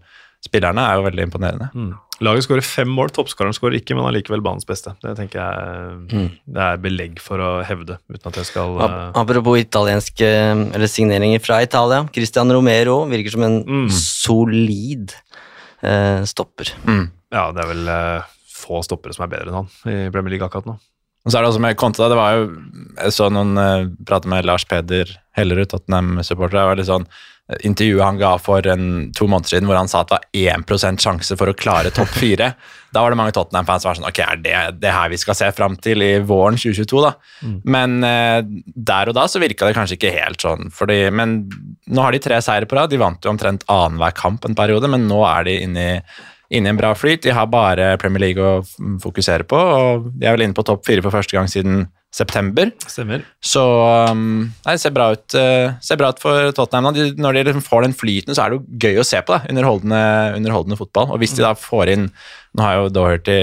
spillerne, 0.46 0.84
er 0.86 1.00
jo 1.00 1.06
veldig 1.08 1.26
imponerende. 1.28 1.68
Laget 2.24 2.46
skårer 2.46 2.64
fem 2.64 2.88
mål, 2.96 3.10
toppskåreren 3.12 3.56
skårer 3.58 3.76
ikke, 3.82 3.96
men 3.98 4.06
allikevel 4.08 4.40
banens 4.46 4.64
beste. 4.70 4.94
Det 5.04 5.16
tenker 5.18 5.42
jeg 5.42 6.30
det 6.48 6.62
er 6.64 6.78
belegg 6.80 7.18
for 7.20 7.42
å 7.44 7.50
hevde, 7.68 7.98
uten 8.08 8.30
at 8.32 8.38
jeg 8.40 8.48
skal 8.54 8.78
øh, 8.80 8.94
Apropos 9.20 9.60
italienske 9.60 10.30
eller 10.78 10.88
signeringer 10.88 11.44
fra 11.44 11.60
Italia. 11.66 12.06
Christian 12.16 12.54
Romero 12.56 13.02
virker 13.12 13.36
som 13.36 13.44
en 13.50 13.58
Mm. 13.66 13.90
solid 13.92 15.12
uh, 15.84 16.24
stopper. 16.30 16.72
Ja, 17.36 17.50
det 17.52 17.66
er 17.66 17.72
vel 17.74 17.88
uh, 17.92 18.34
få 18.56 18.80
stoppere 18.86 19.14
som 19.16 19.26
er 19.28 19.34
bedre 19.36 19.52
enn 19.52 19.60
han 19.60 19.70
i 19.92 20.10
Premier 20.14 20.36
League 20.38 20.48
akkurat 20.48 20.70
nå. 20.70 20.78
Og 21.26 21.34
så 21.34 21.40
er 21.40 21.44
det 21.44 21.50
også 21.52 21.62
med 21.66 21.78
Konta, 21.82 22.06
det 22.12 22.18
var 22.20 22.36
jo 22.38 22.44
Jeg 23.02 23.14
så 23.16 23.28
noen 23.34 23.58
uh, 23.58 23.88
prate 24.06 24.30
med 24.30 24.46
Lars 24.46 24.64
Peder 24.70 25.10
Hellerud, 25.36 25.68
Tottenham-supporter. 25.74 26.56
Det 26.62 26.68
var 26.70 26.78
litt 26.80 26.88
sånn 26.88 27.04
eh, 27.10 27.24
intervjuet 27.46 28.02
han 28.02 28.18
ga 28.18 28.32
for 28.42 28.66
en, 28.68 29.12
to 29.14 29.28
måneder 29.30 29.52
siden, 29.54 29.68
hvor 29.70 29.78
han 29.78 29.90
sa 29.90 30.02
at 30.02 30.10
det 30.10 30.18
var 30.18 30.64
1 30.66 31.02
sjanse 31.04 31.38
for 31.38 31.52
å 31.52 31.58
klare 31.58 31.94
topp 31.94 32.18
fire. 32.18 32.56
Da 32.96 33.02
var 33.04 33.12
det 33.12 33.18
mange 33.20 33.34
Tottenham-fans 33.36 33.84
som 33.84 33.90
var 33.90 33.98
sånn 33.98 34.08
Ok, 34.08 34.20
er 34.24 34.38
det 34.40 34.60
det 34.80 34.92
her 34.96 35.10
vi 35.12 35.18
skal 35.20 35.36
se 35.36 35.50
fram 35.52 35.74
til 35.84 36.00
i 36.00 36.14
våren 36.24 36.56
2022, 36.56 37.02
da? 37.04 37.10
Men 37.68 37.98
eh, 38.08 38.38
der 38.88 39.12
og 39.12 39.18
da 39.18 39.26
så 39.28 39.42
virka 39.44 39.68
det 39.68 39.76
kanskje 39.76 39.98
ikke 39.98 40.14
helt 40.16 40.46
sånn. 40.46 40.72
Fordi, 40.72 41.10
men 41.12 41.42
nå 41.92 42.06
har 42.06 42.16
de 42.16 42.22
tre 42.24 42.38
seire 42.46 42.70
på 42.72 42.78
rad. 42.80 42.94
De 42.94 43.02
vant 43.02 43.20
jo 43.20 43.34
omtrent 43.34 43.68
annenhver 43.68 44.16
kamp 44.16 44.48
en 44.48 44.56
periode, 44.56 44.88
men 44.88 45.10
nå 45.10 45.20
er 45.28 45.44
de 45.50 45.58
inne 45.66 45.86
i, 45.90 46.00
inne 46.56 46.72
i 46.72 46.74
en 46.74 46.80
bra 46.80 46.94
flyt. 46.96 47.26
De 47.28 47.36
har 47.36 47.52
bare 47.52 47.98
Premier 48.00 48.30
League 48.30 48.40
å 48.40 48.64
fokusere 49.04 49.44
på, 49.44 49.60
og 49.60 50.08
de 50.16 50.30
er 50.30 50.38
vel 50.38 50.48
inne 50.48 50.56
på 50.56 50.64
topp 50.64 50.88
fire 50.88 51.04
for 51.04 51.20
første 51.20 51.36
gang 51.36 51.52
siden 51.52 51.90
september. 52.16 52.72
Stemmer. 52.88 53.26
Så 53.44 53.62
um, 54.10 54.46
nei, 54.48 54.76
det 54.76 54.82
ser 54.82 54.94
bra 54.96 55.10
ut, 55.16 55.36
uh, 55.36 55.76
ser 55.84 56.00
bra 56.00 56.14
ut 56.14 56.22
for 56.24 56.52
Tottenham. 56.56 56.96
De, 56.96 57.10
når 57.20 57.36
de 57.36 57.46
liksom 57.50 57.66
får 57.66 57.86
den 57.86 57.96
flyten, 57.98 58.36
så 58.36 58.46
er 58.46 58.54
det 58.54 58.60
jo 58.60 58.82
gøy 58.86 59.02
å 59.02 59.08
se 59.08 59.20
på. 59.20 59.36
da, 59.36 59.52
Underholdende, 59.52 60.02
underholdende 60.40 60.80
fotball. 60.80 61.12
Og 61.12 61.20
hvis 61.22 61.36
de 61.36 61.44
da 61.46 61.56
får 61.60 61.96
inn 61.96 62.10
Nå 62.56 62.64
har 62.64 62.78
jo 62.78 62.92
Doherty 62.96 63.40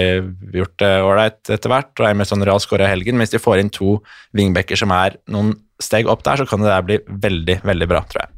gjort 0.57 0.79
det 0.81 0.93
ålreit 1.05 1.51
etter 1.53 1.69
hvert, 1.69 1.91
og 2.01 2.07
Emerson 2.09 2.45
Real 2.49 2.63
skåra 2.65 2.87
i 2.87 2.95
helgen. 2.95 3.19
Men 3.19 3.27
hvis 3.27 3.35
de 3.35 3.43
får 3.45 3.61
inn 3.61 3.69
to 3.69 3.99
wingbacker 4.33 4.81
som 4.81 4.95
er 4.97 5.19
noen 5.29 5.51
steg 5.85 6.09
opp 6.09 6.23
der, 6.25 6.41
så 6.41 6.47
kan 6.49 6.65
det 6.65 6.71
der 6.71 6.87
bli 6.89 6.97
veldig, 7.27 7.59
veldig 7.69 7.91
bra, 7.91 8.01
tror 8.09 8.23
jeg. 8.25 8.33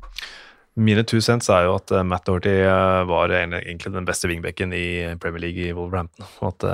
Mine 0.83 1.05
two 1.07 1.23
cents 1.23 1.47
er 1.55 1.69
jo 1.69 1.77
at 1.79 1.95
eh, 1.95 2.03
Matt 2.03 2.27
Doherty 2.27 2.57
eh, 2.67 3.05
var 3.07 3.31
egentlig 3.39 3.95
den 3.95 4.09
beste 4.09 4.27
wingbacken 4.27 4.75
i 4.75 5.15
Premier 5.23 5.47
League 5.47 5.69
i 5.69 5.77
Wolverhampton. 5.77 6.27
Og 6.43 6.51
at 6.57 6.67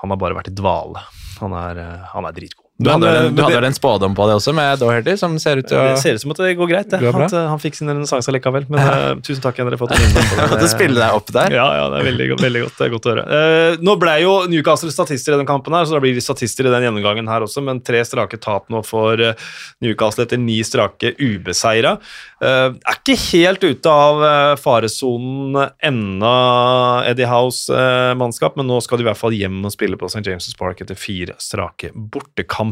han 0.00 0.16
har 0.16 0.22
bare 0.26 0.40
vært 0.40 0.50
i 0.50 0.58
dvale. 0.58 1.06
Han 1.38 1.54
er, 1.54 1.84
han 2.10 2.26
er 2.26 2.34
dritgod. 2.34 2.63
Du 2.76 2.90
hadde, 2.90 3.06
Men, 3.06 3.26
eh, 3.26 3.30
du 3.30 3.38
hadde 3.38 3.54
vel 3.54 3.64
en 3.68 3.76
spådom 3.76 4.14
på 4.18 4.24
det 4.26 4.34
også, 4.34 4.50
med 4.50 4.80
Doherty, 4.80 5.12
som 5.14 5.36
ser 5.38 5.60
ut 5.62 5.68
til 5.70 5.78
å 5.78 5.82
Det 5.92 5.98
ser 6.02 6.16
ut 6.16 6.22
som 6.24 6.32
at 6.34 6.40
det 6.42 6.56
går 6.58 6.70
greit, 6.72 6.88
det. 6.90 6.98
Går. 7.04 7.20
At 7.28 7.34
eh, 7.38 7.46
han 7.46 7.60
fikk 7.62 7.76
sin 7.78 7.86
renessanse 7.92 8.32
likevel. 8.34 8.66
Men 8.66 8.80
uh, 8.82 9.20
tusen 9.22 9.44
takk 9.44 9.60
igjen, 9.60 9.68
dere 9.70 9.78
fått 9.78 9.94
en 9.94 10.02
innspill 10.02 10.26
på. 10.32 10.46
Måtte 10.56 10.70
spille 10.72 10.98
deg 10.98 11.14
opp 11.14 11.30
der. 11.30 11.54
Ja, 11.54 11.68
ja, 11.78 11.84
det 11.92 12.00
er 12.00 12.08
veldig, 12.10 12.26
veldig 12.42 12.62
godt, 12.64 12.80
det 12.80 12.88
godt 12.96 13.06
å 13.06 13.12
høre. 13.12 13.26
Uh, 13.30 13.84
nå 13.86 13.94
ble 14.02 14.16
jo 14.24 14.32
Newcastle 14.50 14.90
statister 14.90 15.36
i 15.36 15.38
den 15.38 15.46
kampen, 15.46 15.76
her, 15.78 15.86
så 15.86 15.94
da 15.94 16.00
blir 16.02 16.18
de 16.18 16.24
statister 16.24 16.66
i 16.66 16.72
den 16.74 16.88
gjennomgangen 16.88 17.30
her 17.30 17.46
også, 17.46 17.62
men 17.62 17.78
tre 17.86 18.00
strake 18.02 18.40
tap 18.42 18.66
nå 18.74 18.82
for 18.82 19.22
Newcastle 19.84 20.26
etter 20.26 20.42
ni 20.42 20.58
strake 20.66 21.14
ubeseira. 21.22 21.94
Uh, 22.42 22.74
er 22.74 22.98
ikke 22.98 23.18
helt 23.28 23.62
ute 23.62 23.94
av 23.94 24.58
faresonen 24.58 25.70
ennå, 25.78 26.34
Eddie 27.06 27.30
House-mannskap, 27.30 28.58
men 28.58 28.66
nå 28.66 28.82
skal 28.82 28.98
de 28.98 29.06
i 29.06 29.10
hvert 29.12 29.22
fall 29.22 29.38
hjem 29.38 29.62
og 29.62 29.78
spille 29.78 30.00
på 30.00 30.10
St. 30.10 30.26
James' 30.26 30.58
Park 30.58 30.82
etter 30.82 30.98
fire 30.98 31.38
strake 31.38 31.94
bortekamper. 31.94 32.63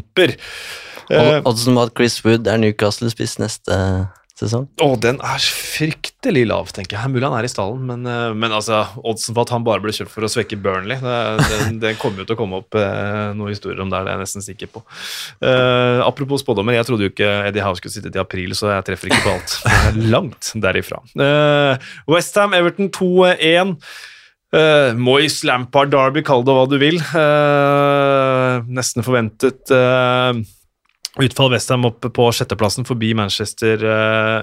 Eh, 1.10 1.38
Og 1.42 1.52
Oddsen 1.52 1.76
på 1.76 1.84
at 1.84 1.94
Chris 1.98 2.18
Wood 2.24 2.48
er 2.48 2.60
Newcastle-spiss 2.62 3.38
neste 3.42 3.76
sesong. 4.38 4.64
Å, 4.82 4.86
den 5.02 5.18
er 5.22 5.42
fryktelig 5.44 6.44
lav, 6.48 6.70
tenker 6.74 6.96
jeg. 6.98 7.12
Mulig 7.12 7.26
han 7.26 7.36
er 7.36 7.46
i 7.46 7.50
stallen, 7.52 7.82
men, 7.88 8.06
eh, 8.08 8.32
men 8.34 8.54
altså, 8.54 8.80
oddsen 9.04 9.36
for 9.36 9.44
at 9.44 9.52
han 9.54 9.66
bare 9.66 9.82
ble 9.84 9.94
kjøpt 9.94 10.12
for 10.14 10.26
å 10.26 10.30
svekke 10.32 10.58
Burnley, 10.62 10.98
den, 11.02 11.78
den 11.82 11.98
kommer 12.00 12.22
jo 12.22 12.30
til 12.30 12.36
å 12.36 12.40
komme 12.40 12.62
opp 12.62 12.78
eh, 12.78 13.32
noen 13.36 13.52
historier 13.52 13.82
om 13.84 13.92
det, 13.92 14.00
det 14.06 14.12
er 14.14 14.18
jeg 14.18 14.24
nesten 14.24 14.46
sikker 14.46 14.72
på. 14.72 14.84
Eh, 15.44 16.00
apropos 16.06 16.42
spådommer, 16.42 16.78
jeg 16.78 16.88
trodde 16.88 17.06
jo 17.06 17.12
ikke 17.12 17.30
Eddie 17.50 17.66
Howe 17.66 17.78
skulle 17.78 17.94
sitte 17.94 18.12
til 18.12 18.24
april, 18.24 18.56
så 18.58 18.72
jeg 18.72 18.88
treffer 18.88 19.12
ikke 19.12 19.26
på 19.26 19.36
alt. 19.36 19.58
Langt 20.14 20.54
derifra. 20.64 21.02
Uh, 21.18 21.76
Westham, 22.10 22.56
Everton 22.56 22.90
2-1. 22.94 23.76
Uh, 24.52 24.92
Moyes, 25.00 25.38
Lampard, 25.48 25.94
Derby, 25.94 26.20
kall 26.20 26.42
det 26.44 26.52
hva 26.52 26.66
du 26.68 26.76
vil. 26.76 26.98
Uh, 27.16 28.60
nesten 28.68 29.04
forventet 29.04 29.72
uh, 29.72 30.36
Utfall 31.24 31.54
Westham 31.54 31.86
opp 31.88 32.04
på 32.04 32.26
sjetteplassen 32.36 32.84
forbi 32.88 33.14
Manchester 33.16 33.80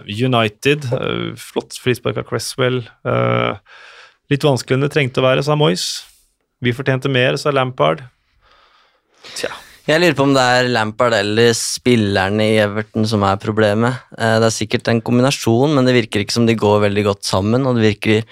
United. 0.06 0.86
Flott 1.41 1.78
frispark 1.82 2.19
av 2.22 2.28
Cresswell. 2.30 2.84
Litt 4.30 4.45
vanskeligere 4.45 4.78
enn 4.78 4.86
det 4.86 4.91
trengte 4.93 5.24
å 5.24 5.26
være, 5.26 5.45
sa 5.45 5.58
Moyes. 5.58 5.88
Vi 6.62 6.76
fortjente 6.78 7.10
mer, 7.10 7.39
sa 7.41 7.50
Lampard. 7.50 8.04
Tja. 9.32 9.50
Jeg 9.89 10.04
lurer 10.04 10.13
på 10.19 10.28
om 10.30 10.36
det 10.38 10.45
er 10.60 10.69
Lampard 10.69 11.17
eller 11.17 11.58
spillerne 11.58 12.52
i 12.52 12.62
Everton 12.62 13.10
som 13.10 13.26
er 13.26 13.41
problemet. 13.41 14.06
Det 14.13 14.45
er 14.52 14.54
sikkert 14.54 14.93
en 14.93 15.02
kombinasjon, 15.02 15.74
men 15.74 15.89
det 15.89 15.98
virker 15.98 16.22
ikke 16.22 16.38
som 16.38 16.45
de 16.45 16.54
går 16.54 16.86
veldig 16.86 17.08
godt 17.10 17.26
sammen. 17.34 17.65
og 17.65 17.82
det 17.82 17.95
virker... 17.95 18.26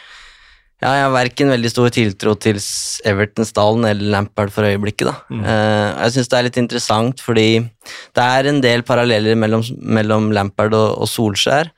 Ja, 0.77 0.91
jeg 0.93 1.03
har 1.07 1.13
verken 1.15 1.49
veldig 1.49 1.69
stor 1.73 1.89
tiltro 1.89 2.35
til 2.37 2.59
Everton-stallen 3.09 3.87
eller 3.89 4.11
Lampard 4.13 4.51
for 4.53 4.63
øyeblikket. 4.67 5.07
da. 5.09 5.15
Eh, 5.33 6.03
Jeg 6.05 6.11
syns 6.13 6.29
det 6.29 6.37
er 6.37 6.43
litt 6.43 6.57
interessant, 6.61 7.19
fordi 7.19 7.47
det 8.13 8.23
er 8.23 8.47
en 8.51 8.61
del 8.61 8.83
paralleller 8.83 9.35
mellom, 9.35 9.63
mellom 9.81 10.31
Lampard 10.31 10.73
og, 10.77 10.99
og 11.01 11.07
Solskjær. 11.09 11.71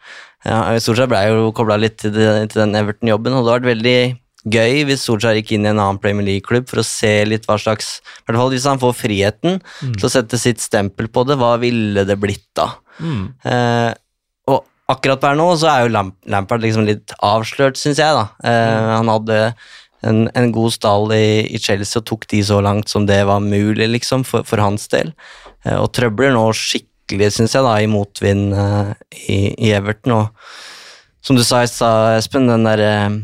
Ja, 0.46 0.78
Solskjær 0.80 1.08
ble 1.12 1.22
jo 1.30 1.52
kobla 1.56 1.78
litt 1.80 1.98
til, 2.04 2.12
det, 2.12 2.50
til 2.52 2.62
den 2.66 2.76
Everton-jobben, 2.76 3.34
og 3.40 3.46
det 3.46 3.52
har 3.54 3.60
vært 3.62 3.72
veldig 3.78 4.20
gøy 4.52 4.84
hvis 4.88 5.02
Solskjær 5.08 5.36
gikk 5.40 5.52
inn 5.56 5.66
i 5.66 5.70
en 5.72 5.80
annen 5.80 6.00
Premier 6.00 6.26
League-klubb 6.26 6.68
for 6.68 6.80
å 6.80 6.86
se 6.88 7.26
litt 7.28 7.44
hva 7.48 7.58
slags 7.60 8.00
I 8.00 8.24
hvert 8.32 8.38
fall 8.40 8.52
hvis 8.54 8.68
han 8.68 8.80
får 8.80 8.94
friheten 8.96 9.58
til 10.00 10.06
å 10.08 10.12
sette 10.12 10.40
sitt 10.40 10.60
stempel 10.64 11.08
på 11.12 11.26
det, 11.28 11.36
hva 11.40 11.58
ville 11.60 12.04
det 12.08 12.16
blitt 12.20 12.46
da? 12.56 12.70
Eh, 13.44 13.92
og 13.94 13.96
akkurat 14.90 15.22
per 15.22 15.38
nå 15.38 15.46
så 15.60 15.70
er 15.72 15.84
jo 15.86 15.94
Lamp 15.94 16.16
Lampard 16.30 16.64
liksom 16.66 16.88
litt 16.88 17.14
avslørt, 17.26 17.78
syns 17.80 18.02
jeg. 18.02 18.16
da. 18.18 18.26
Eh, 18.44 18.90
Han 18.96 19.12
hadde 19.12 19.40
en, 20.08 20.24
en 20.34 20.52
god 20.56 20.74
stall 20.76 21.12
i, 21.16 21.46
i 21.50 21.60
Chelsea 21.62 22.00
og 22.02 22.08
tok 22.10 22.28
de 22.32 22.42
så 22.46 22.62
langt 22.64 22.92
som 22.92 23.06
det 23.10 23.20
var 23.28 23.44
mulig, 23.44 23.90
liksom, 23.98 24.26
for, 24.28 24.46
for 24.48 24.62
hans 24.64 24.88
del. 24.92 25.14
Eh, 25.66 25.76
og 25.78 25.92
trøbler 25.96 26.34
nå 26.36 26.46
skikkelig, 26.56 27.32
syns 27.36 27.58
jeg, 27.58 27.66
da, 27.66 27.76
i 27.84 27.90
motvind 27.92 28.54
eh, 28.56 28.94
i, 29.28 29.40
i 29.70 29.74
Everton. 29.76 30.16
Og 30.22 31.26
som 31.26 31.38
du 31.38 31.44
sa 31.46 31.64
i 31.66 31.70
stad, 31.70 32.18
Espen, 32.18 32.48
den 32.50 32.68
der 32.68 32.86
eh, 32.86 33.18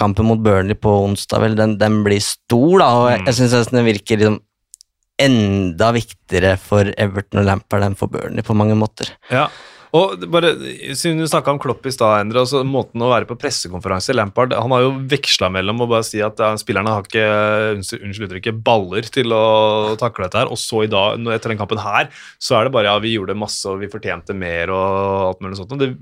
kampen 0.00 0.26
mot 0.26 0.40
Burnley 0.42 0.78
på 0.78 0.92
onsdag, 1.06 1.44
vel, 1.44 1.58
den, 1.58 1.76
den 1.80 2.00
blir 2.06 2.22
stor, 2.24 2.80
da, 2.82 2.88
og 2.98 3.10
jeg, 3.12 3.26
jeg 3.28 3.38
syns 3.40 3.70
det 3.72 3.86
virker 3.86 4.20
liksom 4.22 4.40
enda 5.22 5.92
viktigere 5.94 6.56
for 6.58 6.88
Everton 6.98 7.42
og 7.42 7.46
Lampard 7.46 7.84
enn 7.86 7.94
for 7.98 8.10
Burnley 8.10 8.42
på 8.42 8.56
mange 8.58 8.74
måter. 8.78 9.12
Ja. 9.30 9.46
Og 9.92 10.22
bare, 10.32 10.54
Siden 10.96 11.20
du 11.20 11.26
snakka 11.28 11.52
om 11.52 11.58
Klopp 11.60 11.84
i 11.88 11.92
stad, 11.92 12.22
Endre, 12.22 12.44
altså 12.46 12.62
måten 12.64 13.02
å 13.04 13.10
være 13.10 13.28
på 13.28 13.36
pressekonferanse 13.40 14.14
Lampard 14.16 14.54
han 14.56 14.72
har 14.72 14.86
jo 14.86 14.94
veksla 15.10 15.50
mellom 15.52 15.84
å 15.84 15.88
bare 15.90 16.06
si 16.08 16.22
at 16.24 16.40
ja, 16.40 16.52
spillerne 16.60 16.94
har 16.94 17.04
ikke 17.04 17.26
unnskyld 17.76 18.28
uttrykket, 18.28 18.62
baller 18.64 19.04
til 19.12 19.34
å 19.36 19.42
takle 20.00 20.26
dette 20.26 20.40
her, 20.40 20.52
og 20.52 20.60
så 20.60 20.86
i 20.86 20.90
dag, 20.92 21.20
etter 21.36 21.52
den 21.52 21.60
kampen 21.60 21.82
her, 21.84 22.08
så 22.40 22.56
er 22.56 22.66
det 22.66 22.74
bare 22.74 22.88
ja, 22.88 22.96
vi 23.04 23.12
gjorde 23.18 23.36
masse 23.36 23.68
og 23.68 23.82
vi 23.82 23.90
fortjente 23.92 24.36
mer 24.36 24.72
og 24.72 25.28
alt 25.28 25.44
mulig 25.44 25.60
sånt. 25.60 25.76
Det, 25.82 25.92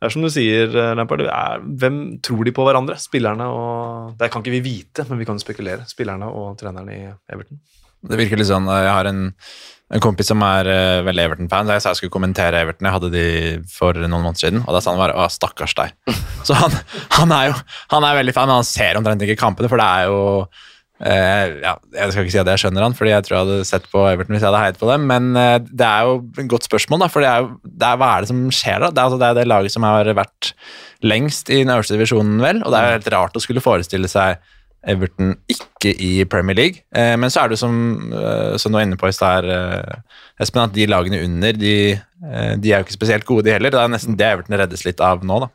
er 0.00 0.14
som 0.14 0.24
du 0.24 0.30
sier, 0.32 0.74
Lampard, 0.98 1.22
er, 1.28 1.62
hvem 1.80 2.00
tror 2.24 2.42
de 2.48 2.54
på 2.56 2.64
hverandre? 2.66 2.98
Spillerne 2.98 3.46
og 3.52 4.14
Det 4.18 4.30
kan 4.32 4.42
ikke 4.42 4.56
vi 4.58 4.64
vite, 4.64 5.06
men 5.10 5.20
vi 5.20 5.28
kan 5.28 5.38
spekulere. 5.38 5.86
Spillerne 5.90 6.30
og 6.34 6.56
treneren 6.58 6.90
i 6.90 7.02
Everton. 7.30 7.60
Det 8.08 8.16
virker 8.16 8.40
litt 8.40 8.48
sånn, 8.48 8.68
Jeg 8.72 8.88
har 8.88 9.10
en, 9.10 9.26
en 9.90 10.02
kompis 10.02 10.30
som 10.30 10.42
er 10.46 10.70
uh, 10.70 11.02
veldig 11.06 11.26
Everton-fan. 11.26 11.70
Jeg 11.74 11.82
sa 11.82 11.92
jeg 11.92 12.00
skulle 12.00 12.14
kommentere 12.14 12.62
Everton. 12.62 12.86
Jeg 12.86 12.96
hadde 12.96 13.12
de 13.14 13.26
for 13.72 13.96
noen 13.98 14.22
måneder 14.22 14.44
siden, 14.44 14.62
og 14.62 14.74
da 14.76 14.82
sa 14.82 14.94
han 14.94 15.02
bare 15.02 15.16
'Å, 15.18 15.26
stakkars 15.34 15.74
deg'. 15.78 15.94
Så 16.46 16.56
han, 16.58 16.74
han 17.18 17.34
er 17.34 17.50
jo 17.50 17.56
han 17.94 18.06
er 18.06 18.20
veldig 18.20 18.34
fan, 18.36 18.50
men 18.50 18.60
han 18.60 18.68
ser 18.68 19.00
omtrent 19.00 19.24
ikke 19.26 19.40
kampene, 19.40 19.70
for 19.70 19.82
det 19.82 19.88
er 19.88 20.06
jo 20.06 20.20
uh, 20.46 21.46
ja, 21.64 21.74
Jeg 21.96 22.12
skal 22.12 22.22
ikke 22.22 22.36
si 22.36 22.42
at 22.42 22.52
jeg 22.52 22.62
skjønner 22.64 22.86
han, 22.86 22.94
fordi 22.96 23.14
jeg 23.16 23.26
tror 23.26 23.36
jeg 23.36 23.48
hadde 23.48 23.66
sett 23.72 23.90
på 23.90 24.04
Everton 24.12 24.36
hvis 24.36 24.44
jeg 24.44 24.50
hadde 24.52 24.62
heiet 24.62 24.80
på 24.80 24.92
dem, 24.92 25.10
men 25.10 25.32
uh, 25.34 25.58
det 25.58 25.88
er 25.88 26.06
jo 26.06 26.14
et 26.38 26.52
godt 26.54 26.70
spørsmål, 26.70 27.02
da, 27.02 27.10
for 27.10 27.26
det 27.26 27.32
er 27.32 27.42
jo, 27.42 27.50
det 27.66 27.90
er, 27.90 27.98
hva 27.98 28.12
er 28.14 28.22
det 28.22 28.30
som 28.30 28.46
skjer 28.54 28.86
da? 28.86 28.92
Det 28.94 29.02
er, 29.02 29.10
altså, 29.10 29.18
det 29.18 29.32
er 29.32 29.40
det 29.40 29.50
laget 29.50 29.74
som 29.74 29.88
har 29.88 30.14
vært 30.22 30.54
lengst 31.02 31.50
i 31.50 31.62
den 31.64 31.74
øverste 31.74 31.98
divisjonen, 31.98 32.38
vel, 32.44 32.62
og 32.62 32.70
det 32.70 32.78
er 32.78 32.86
jo 32.86 32.96
helt 33.00 33.12
rart 33.16 33.36
å 33.40 33.42
skulle 33.42 33.64
forestille 33.64 34.10
seg 34.12 34.38
Everton 34.88 35.34
ikke 35.50 35.92
i 36.00 36.24
Premier 36.24 36.56
League. 36.56 36.84
Eh, 36.96 37.16
men 37.20 37.32
så 37.32 37.44
er 37.44 37.52
det 37.52 37.58
som, 37.60 37.74
eh, 38.12 38.56
som 38.56 38.72
du 38.72 38.78
var 38.78 38.86
inne 38.86 38.96
på 39.00 39.08
i 39.08 39.14
stad, 39.16 39.44
eh, 39.44 40.00
Espen, 40.40 40.62
at 40.62 40.72
de 40.72 40.86
lagene 40.88 41.22
under, 41.24 41.52
de, 41.52 41.92
eh, 41.92 42.54
de 42.56 42.72
er 42.72 42.80
jo 42.80 42.88
ikke 42.88 42.98
spesielt 42.98 43.26
gode, 43.28 43.44
de 43.44 43.52
heller. 43.52 43.70
Det 43.70 43.80
er 43.80 43.92
nesten 43.92 44.16
det 44.16 44.26
Everton 44.26 44.56
reddes 44.56 44.84
litt 44.86 45.00
av 45.00 45.24
nå, 45.24 45.40
da. 45.40 45.50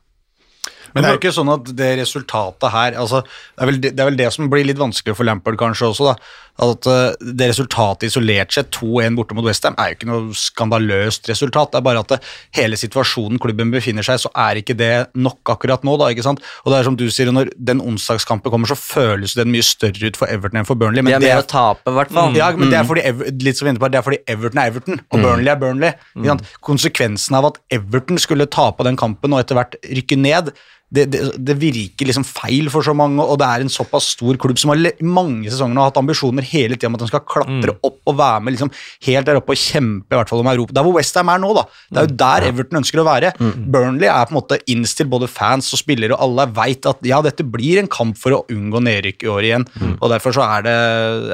Men 0.95 1.03
det 1.03 1.09
er 1.09 1.15
jo 1.17 1.19
ikke 1.19 1.35
sånn 1.35 1.51
at 1.51 1.69
det 1.75 1.89
resultatet 1.99 2.71
her 2.71 2.95
altså, 3.01 3.19
det, 3.25 3.59
er 3.59 3.67
vel 3.67 3.79
det, 3.83 3.89
det 3.97 4.03
er 4.03 4.07
vel 4.07 4.19
det 4.19 4.29
som 4.31 4.47
blir 4.47 4.63
litt 4.63 4.79
vanskelig 4.79 5.17
for 5.17 5.27
Lampard 5.27 5.57
kanskje 5.59 5.89
også. 5.89 6.13
da, 6.13 6.15
At 6.55 6.87
eh, 6.87 7.15
det 7.35 7.49
resultatet 7.51 8.07
isolert 8.07 8.53
sett, 8.55 8.69
2-1 8.77 9.17
borte 9.17 9.35
mot 9.35 9.43
Westham, 9.43 9.75
er 9.81 9.89
jo 9.91 9.97
ikke 9.97 10.07
noe 10.07 10.35
skandaløst 10.39 11.27
resultat. 11.27 11.73
Det 11.73 11.79
er 11.81 11.85
bare 11.87 12.03
at 12.05 12.13
det, 12.13 12.19
hele 12.55 12.77
situasjonen 12.79 13.41
klubben 13.43 13.73
befinner 13.73 14.05
seg 14.07 14.21
så 14.23 14.31
er 14.31 14.61
ikke 14.61 14.77
det 14.79 14.91
nok 15.19 15.51
akkurat 15.55 15.83
nå. 15.83 15.97
da, 15.99 16.07
ikke 16.13 16.23
sant? 16.23 16.39
Og 16.63 16.71
det 16.71 16.79
er 16.79 16.87
som 16.87 16.95
du 16.99 17.05
sier, 17.11 17.31
Når 17.35 17.49
den 17.57 17.81
onsdagskampen 17.83 18.53
kommer, 18.53 18.69
så 18.71 18.77
føles 18.79 19.33
den 19.35 19.51
mye 19.51 19.65
større 19.65 20.07
ut 20.07 20.15
for 20.19 20.31
Everton 20.31 20.61
enn 20.61 20.67
for 20.69 20.79
Burnley. 20.79 21.01
De 21.01 21.07
Men 21.09 21.17
har 21.17 21.23
det 21.25 21.31
mer 21.33 21.41
er, 21.41 21.43
å 21.43 21.49
tape, 21.51 21.91
i 21.91 21.97
hvert 21.99 22.13
fall. 22.15 22.35
ja, 22.39 22.51
men 22.55 22.71
det 22.71 22.79
er 22.79 22.87
fordi, 22.87 23.03
litt 23.43 23.59
som 23.59 23.67
er 23.67 23.81
på, 23.81 23.89
det 23.91 23.99
er 23.99 24.05
fordi 24.07 24.21
Everton 24.31 24.61
er 24.63 24.71
Everton, 24.71 25.01
og 25.11 25.19
Burnley 25.25 25.51
er 25.51 25.59
Burnley. 25.59 25.91
sant? 26.23 26.47
Konsekvensen 26.63 27.35
av 27.35 27.49
at 27.51 27.59
Everton 27.75 28.21
skulle 28.21 28.47
tape 28.47 28.87
den 28.87 28.95
kampen 28.99 29.35
og 29.35 29.43
etter 29.43 29.59
hvert 29.59 29.75
rykke 29.83 30.17
ned, 30.21 30.53
det, 30.95 31.05
det, 31.13 31.21
det 31.47 31.55
virker 31.61 32.09
liksom 32.09 32.25
feil 32.27 32.69
for 32.73 32.85
så 32.85 32.95
mange, 32.97 33.23
og 33.23 33.37
det 33.41 33.47
er 33.47 33.65
en 33.65 33.71
såpass 33.71 34.13
stor 34.15 34.37
klubb 34.41 34.59
som 34.61 34.71
har 34.73 34.81
mange 35.03 35.51
sesonger 35.51 35.81
har 35.81 35.91
hatt 35.91 35.99
ambisjoner 36.01 36.45
hele 36.47 36.77
tida 36.77 36.89
om 36.91 36.97
at 36.97 37.03
de 37.05 37.09
skal 37.11 37.23
klatre 37.27 37.75
opp 37.85 37.99
og 38.09 38.17
være 38.19 38.43
med 38.45 38.55
liksom 38.55 38.71
helt 39.07 39.27
der 39.27 39.39
oppe 39.39 39.55
og 39.55 39.61
kjempe 39.61 40.13
i 40.13 40.19
hvert 40.19 40.31
fall 40.31 40.43
om 40.43 40.49
Europa. 40.51 40.75
Det 40.75 40.81
er 40.81 40.87
hvor 40.87 40.97
Westham 40.99 41.31
er 41.33 41.41
nå, 41.41 41.51
da. 41.57 41.63
Det 41.89 42.01
er 42.01 42.07
jo 42.07 42.17
der 42.21 42.47
Everton 42.51 42.79
ønsker 42.81 43.01
å 43.01 43.07
være. 43.07 43.31
Burnley 43.39 44.09
er 44.11 44.27
på 44.29 44.35
en 44.35 44.39
måte 44.39 44.59
innstilt, 44.71 45.09
både 45.11 45.29
fans 45.31 45.71
og 45.75 45.81
spillere, 45.81 46.15
og 46.15 46.23
alle 46.25 46.47
veit 46.55 46.87
at 46.89 47.01
ja, 47.07 47.19
dette 47.25 47.45
blir 47.45 47.81
en 47.81 47.89
kamp 47.91 48.19
for 48.21 48.37
å 48.37 48.41
unngå 48.53 48.81
nedrykk 48.85 49.25
i 49.25 49.31
år 49.31 49.49
igjen. 49.49 49.67
Og 49.99 50.07
derfor 50.13 50.35
så 50.35 50.45
er 50.45 50.65
det 50.67 50.75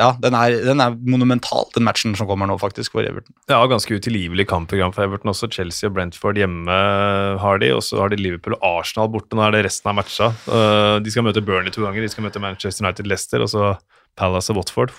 Ja, 0.01 0.11
den 0.21 0.35
er, 0.37 0.55
den 0.65 0.81
er 0.83 0.95
monumental, 0.95 1.67
den 1.75 1.85
matchen 1.87 2.15
som 2.17 2.29
kommer 2.29 2.49
nå, 2.49 2.57
faktisk, 2.61 2.95
for 2.95 3.05
Everton. 3.07 3.33
Ja, 3.51 3.59
ganske 3.69 3.97
utilgivelig 3.97 4.47
kampprogram 4.51 4.95
for 4.95 5.05
Everton 5.05 5.33
også. 5.33 5.51
Chelsea 5.51 5.89
og 5.89 5.95
Brentford 5.97 6.39
hjemme 6.39 6.79
har 7.41 7.61
de, 7.61 7.71
og 7.75 7.83
så 7.85 8.01
har 8.03 8.13
de 8.13 8.19
Liverpool 8.21 8.55
og 8.57 8.65
Arsenal 8.81 9.11
borte. 9.11 9.35
Nå 9.37 9.50
er 9.51 9.59
det 9.59 9.65
resten 9.69 9.91
av 9.91 9.97
matcha. 10.01 10.31
Uh, 10.47 10.97
de 11.03 11.13
skal 11.13 11.27
møte 11.27 11.43
Burnley 11.45 11.73
to 11.75 11.83
ganger, 11.85 12.01
de 12.07 12.11
skal 12.13 12.25
møte 12.27 12.41
Manchester 12.43 12.85
United 12.87 13.09
Leicester, 13.11 13.43
og 13.45 13.51
så 13.51 13.73
Palace 14.19 14.51
og 14.51 14.57
Watford. 14.59 14.91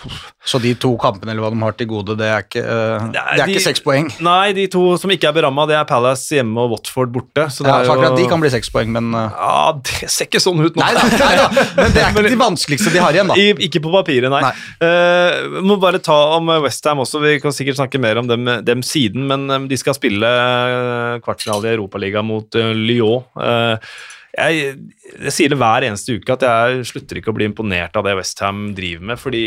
Så 0.49 0.57
de 0.63 0.71
to 0.81 0.95
kampene 0.97 1.35
eller 1.35 1.45
hva 1.45 1.51
de 1.53 1.59
har 1.61 1.75
til 1.77 1.89
gode, 1.91 2.15
det 2.17 2.31
er 2.33 2.47
ikke, 2.47 2.63
uh, 2.65 3.03
Nei, 3.13 3.21
det 3.37 3.43
er 3.43 3.51
de- 3.51 3.53
ikke 3.53 3.65
seks 3.67 3.83
poeng. 3.85 4.07
Nei, 4.25 4.55
de 4.57 4.65
to 4.73 4.97
som 4.99 5.13
ikke 5.13 5.29
er 5.29 5.35
beramma, 5.37 5.67
det 5.69 5.77
er 5.77 5.85
Palace 5.87 6.33
hjemme 6.39 6.57
og 6.65 6.73
Watford 6.73 7.13
borte. 7.13 7.45
Så 7.53 7.61
det 7.67 7.69
Ja, 7.69 7.83
er 7.93 8.07
jo 8.09 8.17
de 8.17 8.25
kan 8.31 8.41
bli 8.41 8.49
seks 8.55 8.73
poeng, 8.73 8.89
men 8.95 9.11
uh... 9.13 9.27
Ja, 9.37 9.75
det 9.85 10.09
ser 10.11 10.31
ikke 10.31 10.41
sånn 10.41 10.63
ut 10.65 10.79
nå. 10.81 10.81
Nei 10.81 10.95
nei, 10.97 11.05
nei 11.13 11.29
nei 11.43 11.67
men 11.77 11.93
det 11.93 12.01
er 12.07 12.09
ikke 12.17 12.25
de 12.33 12.41
vanskeligste 12.41 12.95
de 12.95 13.03
har 13.05 13.13
igjen, 13.19 13.29
da. 13.29 13.37
I, 13.43 13.53
ikke 13.69 13.83
på 13.85 13.93
papiret, 13.93 14.33
nei. 14.33 14.41
Eh, 14.89 15.61
må 15.61 15.77
bare 15.85 16.01
ta 16.03 16.17
om 16.39 16.49
Westham 16.65 17.05
også. 17.05 17.21
Vi 17.23 17.37
kan 17.45 17.53
sikkert 17.55 17.83
snakke 17.83 18.01
mer 18.01 18.23
om 18.25 18.33
dem, 18.33 18.49
dem 18.65 18.81
siden, 18.87 19.29
men 19.29 19.45
eh, 19.53 19.69
de 19.69 19.77
skal 19.81 19.95
spille 20.01 20.33
eh, 20.33 21.21
kvartfinale 21.23 21.69
i 21.69 21.77
Europaligaen 21.77 22.27
mot 22.33 22.59
eh, 22.59 22.73
Lyon. 22.73 23.29
Eh, 23.37 23.93
jeg, 24.33 24.77
jeg 25.13 25.33
sier 25.35 25.53
det 25.53 25.59
hver 25.61 25.85
eneste 25.85 26.17
uke 26.17 26.33
at 26.33 26.45
jeg 26.47 26.87
slutter 26.89 27.19
ikke 27.21 27.33
å 27.33 27.37
bli 27.37 27.47
imponert 27.51 27.97
av 27.99 28.07
det 28.07 28.15
Westham 28.17 28.71
driver 28.77 29.11
med, 29.11 29.21
fordi 29.21 29.43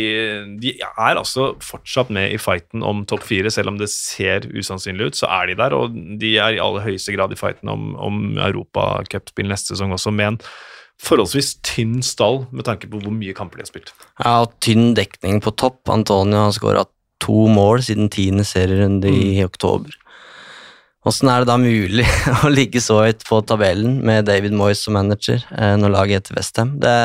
de 0.61 0.75
er 0.85 1.17
altså 1.17 1.53
fortsatt 1.65 2.11
med 2.13 2.35
i 2.35 2.37
fighten 2.41 2.85
om 2.85 3.01
topp 3.09 3.25
fire, 3.25 3.49
selv 3.53 3.73
om 3.73 3.79
det 3.81 3.89
ser 3.93 4.45
usannsynlig 4.53 5.09
ut, 5.09 5.17
så 5.17 5.31
er 5.39 5.49
de 5.49 5.57
der, 5.63 5.73
og 5.73 5.97
de 6.21 6.35
er 6.37 6.57
i 6.57 6.61
aller 6.61 6.85
høyeste 6.85 7.15
grad 7.17 7.33
i 7.33 7.39
fighten 7.39 7.71
om, 7.73 7.93
om 7.97 8.23
Europacupspill 8.37 9.49
neste 9.49 9.73
sesong 9.73 9.95
også, 9.97 10.13
med 10.13 10.35
en 10.35 10.39
forholdsvis 11.01 11.55
tynn 11.65 11.99
stall 12.05 12.43
med 12.55 12.67
tanke 12.69 12.87
på 12.91 13.01
hvor 13.01 13.13
mye 13.13 13.35
kamper 13.35 13.59
de 13.59 13.65
har 13.65 13.71
spilt. 13.71 13.91
Ja, 14.21 14.37
og 14.45 14.53
tynn 14.63 14.93
dekning 14.95 15.41
på 15.43 15.51
topp. 15.57 15.81
Antonio 15.91 16.45
har 16.45 16.55
skåra 16.55 16.85
to 17.25 17.47
mål 17.51 17.83
siden 17.83 18.11
tiende 18.13 18.45
serierunde 18.47 19.11
i 19.11 19.43
oktober. 19.43 19.91
Åssen 21.05 21.29
er 21.29 21.43
det 21.43 21.49
da 21.51 21.57
mulig 21.61 22.05
å 22.45 22.49
ligge 22.49 22.81
så 22.81 23.03
høyt 23.05 23.21
på 23.27 23.41
tabellen 23.45 23.99
med 24.05 24.25
David 24.25 24.55
Moyes 24.57 24.81
som 24.85 24.95
manager 24.97 25.43
eh, 25.53 25.75
når 25.77 25.93
laget 25.93 26.19
heter 26.23 26.39
Westham? 26.39 26.73
Det, 26.81 26.95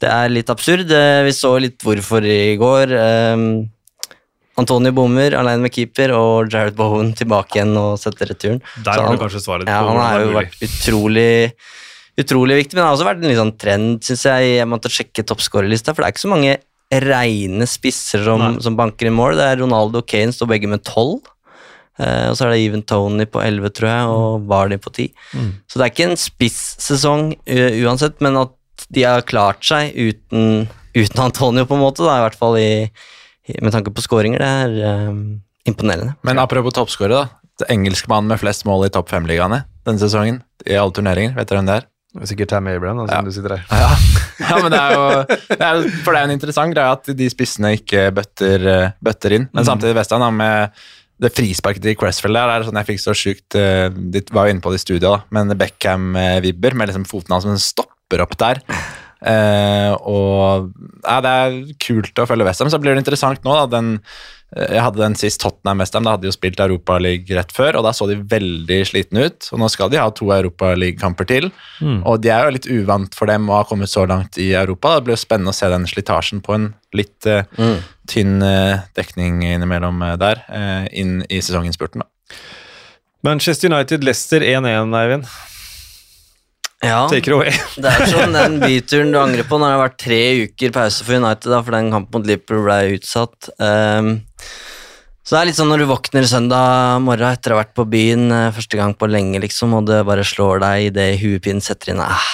det 0.00 0.08
er 0.10 0.32
litt 0.32 0.52
absurd. 0.52 0.88
Eh, 0.88 1.20
Vi 1.26 1.34
så 1.36 1.52
litt 1.60 1.84
hvorfor 1.84 2.24
i 2.24 2.56
går. 2.60 2.94
Eh, 2.96 3.44
Antonio 4.56 4.94
bommer 4.94 5.34
alene 5.34 5.66
med 5.66 5.74
keeper, 5.74 6.12
og 6.14 6.52
Jared 6.52 6.76
Bowen 6.78 7.10
tilbake 7.18 7.58
igjen 7.58 7.72
og 7.76 7.96
setter 7.98 8.30
returen. 8.30 8.60
Der 8.86 9.00
har 9.02 9.10
du 9.10 9.18
kanskje 9.18 9.42
svaret 9.42 9.66
Ja, 9.68 9.80
han 9.88 9.98
har 9.98 10.20
jo 10.22 10.36
vært 10.36 10.54
utrolig 10.62 11.32
utrolig 12.14 12.60
viktig, 12.60 12.76
men 12.76 12.84
det 12.84 12.86
har 12.86 12.94
også 12.94 13.08
vært 13.08 13.24
en 13.26 13.34
sånn 13.40 13.56
trend, 13.58 13.96
syns 14.06 14.22
jeg. 14.28 14.52
Jeg 14.60 14.68
måtte 14.70 14.92
sjekke 14.92 15.24
toppskårerlista, 15.26 15.90
for 15.90 16.04
det 16.04 16.06
er 16.06 16.14
ikke 16.14 16.22
så 16.22 16.30
mange 16.30 16.52
reine 16.94 17.66
spisser 17.66 18.22
som, 18.22 18.44
som 18.62 18.76
banker 18.78 19.08
i 19.10 19.14
mål. 19.14 19.34
Det 19.40 19.48
er 19.50 19.58
Ronaldo 19.64 19.98
og 20.04 20.06
Kane 20.06 20.30
står 20.36 20.52
begge 20.52 20.70
med 20.70 20.84
tolv. 20.86 21.24
Eh, 21.98 22.26
og 22.30 22.36
så 22.36 22.46
er 22.46 22.54
det 22.54 22.62
Even 22.64 22.82
Tony 22.82 23.26
på 23.30 23.42
elleve, 23.44 23.70
tror 23.74 23.90
jeg, 23.90 24.12
og 24.14 24.46
Vardy 24.50 24.78
på 24.82 24.92
ti. 24.94 25.08
Mm. 25.32 25.50
Så 25.70 25.78
det 25.78 25.86
er 25.86 25.92
ikke 25.92 26.08
en 26.10 26.20
spissesesong 26.20 27.26
uh, 27.38 27.72
uansett, 27.86 28.18
men 28.24 28.40
at 28.40 28.86
de 28.94 29.04
har 29.06 29.26
klart 29.28 29.62
seg 29.66 29.94
uten, 29.94 30.66
uten 30.96 31.22
Antonio, 31.22 31.66
på 31.68 31.78
en 31.78 31.84
måte, 31.84 32.02
da, 32.02 32.18
i 32.18 32.26
hvert 32.26 32.38
fall 32.38 32.58
i, 32.58 32.72
med 33.60 33.74
tanke 33.74 33.94
på 33.94 34.02
skåringer, 34.04 34.42
det 34.42 34.50
er 34.64 34.76
eh, 34.90 35.22
imponerende. 35.70 36.16
Men 36.26 36.42
apropos 36.42 36.74
toppskårer, 36.76 37.14
da. 37.14 37.40
Engelskmannen 37.70 38.26
engelske 38.26 38.32
med 38.32 38.40
flest 38.42 38.64
mål 38.66 38.88
i 38.88 38.92
topp 38.92 39.12
fem-ligaene 39.12 39.62
denne 39.86 40.00
sesongen. 40.00 40.40
I 40.66 40.78
alle 40.80 40.94
turneringer. 40.96 41.36
Vet 41.36 41.50
dere 41.50 41.60
hvem 41.60 41.68
det 41.68 41.76
er? 41.78 41.86
Det 42.14 42.22
er 42.22 42.30
Sikkert 42.30 42.50
Tam 42.52 42.68
Abraham, 42.70 43.02
da, 43.02 43.06
Ja. 43.12 43.20
som 43.20 43.24
du 43.26 43.32
sitter 43.32 43.56
her. 43.56 43.64
Ja, 43.70 44.48
ja 44.48 44.58
men 44.62 44.72
det 44.72 44.80
er 44.80 44.92
jo 44.94 45.04
det 45.28 45.66
er, 45.66 45.80
For 46.04 46.10
det 46.10 46.18
er 46.18 46.24
jo 46.24 46.28
en 46.30 46.34
interessant 46.34 46.74
greie 46.74 46.92
at 46.96 47.10
de 47.18 47.30
spissene 47.30 47.74
ikke 47.78 48.08
bøtter, 48.14 48.66
eh, 48.70 48.92
bøtter 49.02 49.34
inn. 49.38 49.48
Men 49.52 49.66
samtidig 49.66 49.96
Vestland 49.98 50.22
da, 50.22 50.30
med 50.30 50.84
det 51.22 51.30
frisparket 51.30 51.84
til 51.84 51.96
Cressfield 51.98 52.36
der, 52.36 52.50
er 52.50 52.66
sånn 52.66 52.78
jeg 52.80 52.88
fikk 52.88 53.02
så 53.02 53.14
sjukt 53.16 53.56
eh, 53.58 53.86
De 53.92 54.22
var 54.34 54.48
jo 54.48 54.54
inne 54.54 54.64
på 54.64 54.72
det 54.72 54.80
i 54.80 54.84
studio, 54.84 55.14
da, 55.14 55.18
men 55.34 55.54
Beckham-vibber 55.58 56.74
med 56.78 56.90
liksom 56.90 57.06
foten 57.08 57.36
hans 57.36 57.46
som 57.46 57.60
stopper 57.62 58.24
opp 58.24 58.34
der. 58.40 58.60
Eh, 59.24 59.92
og 60.04 60.72
ja, 61.00 61.20
Det 61.24 61.34
er 61.44 61.58
kult 61.80 62.20
å 62.20 62.26
følge 62.28 62.46
Westham. 62.48 62.70
Så 62.72 62.80
blir 62.82 62.92
det 62.94 63.04
interessant 63.04 63.46
nå. 63.46 63.54
da, 63.56 63.66
den 63.78 63.94
jeg 64.54 64.82
hadde 64.84 65.00
den 65.00 65.16
sist 65.18 65.40
Tottenham 65.42 65.80
Westham, 65.82 66.04
da 66.06 66.14
hadde 66.14 66.26
de 66.26 66.30
jo 66.30 66.36
spilt 66.36 66.60
Europaliga 66.62 67.40
rett 67.40 67.54
før, 67.54 67.80
og 67.80 67.86
da 67.86 67.92
så 67.96 68.06
de 68.06 68.20
veldig 68.30 68.80
slitne 68.86 69.26
ut. 69.26 69.48
Og 69.50 69.62
nå 69.62 69.68
skal 69.72 69.90
de 69.90 69.98
ha 69.98 70.06
to 70.14 70.28
Europaligakamper 70.34 71.26
til, 71.26 71.48
og 71.82 72.22
de 72.22 72.30
er 72.30 72.46
jo 72.46 72.54
litt 72.54 72.68
uvant 72.70 73.18
for 73.18 73.30
dem 73.30 73.50
å 73.50 73.58
ha 73.58 73.66
kommet 73.66 73.90
så 73.90 74.06
langt 74.06 74.38
i 74.38 74.52
Europa. 74.54 74.94
Det 74.94 75.08
blir 75.08 75.16
jo 75.16 75.24
spennende 75.24 75.54
å 75.54 75.58
se 75.58 75.70
den 75.72 75.88
slitasjen 75.90 76.42
på 76.44 76.54
en 76.54 76.68
litt 76.94 77.26
eh, 77.26 77.46
tynn 78.10 78.38
uh, 78.44 78.84
dekning 78.96 79.42
innimellom 79.48 80.02
uh, 80.04 80.14
der, 80.20 80.44
eh, 80.52 80.86
inn 81.00 81.18
i 81.28 81.40
sesonginnspurten. 81.42 82.04
da. 82.04 82.38
Manchester 83.24 83.72
United, 83.72 84.04
Leicester 84.04 84.44
1-1, 84.44 84.94
Eivind. 85.00 85.28
Ja. 86.84 87.00
Det 87.10 87.90
er 87.90 88.06
som 88.10 88.34
den 88.34 88.60
byturen 88.62 89.12
du 89.14 89.18
angrer 89.20 89.46
på 89.48 89.58
når 89.58 89.66
det 89.66 89.74
har 89.74 89.82
vært 89.82 89.98
tre 90.04 90.20
uker 90.44 90.74
pause 90.74 91.06
for 91.06 91.16
United, 91.16 91.48
da, 91.50 91.62
for 91.64 91.76
den 91.76 91.90
kampen 91.94 92.20
mot 92.20 92.28
Liverpool 92.28 92.64
ble 92.66 92.98
utsatt. 92.98 93.50
Um, 93.58 94.18
så 95.24 95.36
det 95.36 95.40
er 95.40 95.48
litt 95.48 95.56
sånn 95.56 95.70
når 95.72 95.80
du 95.80 95.88
våkner 95.88 96.26
søndag 96.28 97.00
morgen 97.00 97.32
etter 97.32 97.54
å 97.54 97.56
ha 97.56 97.62
vært 97.62 97.72
på 97.78 97.86
byen 97.88 98.26
eh, 98.28 98.50
første 98.52 98.76
gang 98.76 98.92
på 98.92 99.08
lenge, 99.08 99.40
liksom, 99.40 99.72
og 99.72 99.86
det 99.88 100.02
bare 100.04 100.26
slår 100.28 100.60
deg 100.60 100.90
idet 100.90 101.06
huepinen 101.22 101.64
setter 101.64 101.94
inn 101.94 102.02
ah, 102.04 102.26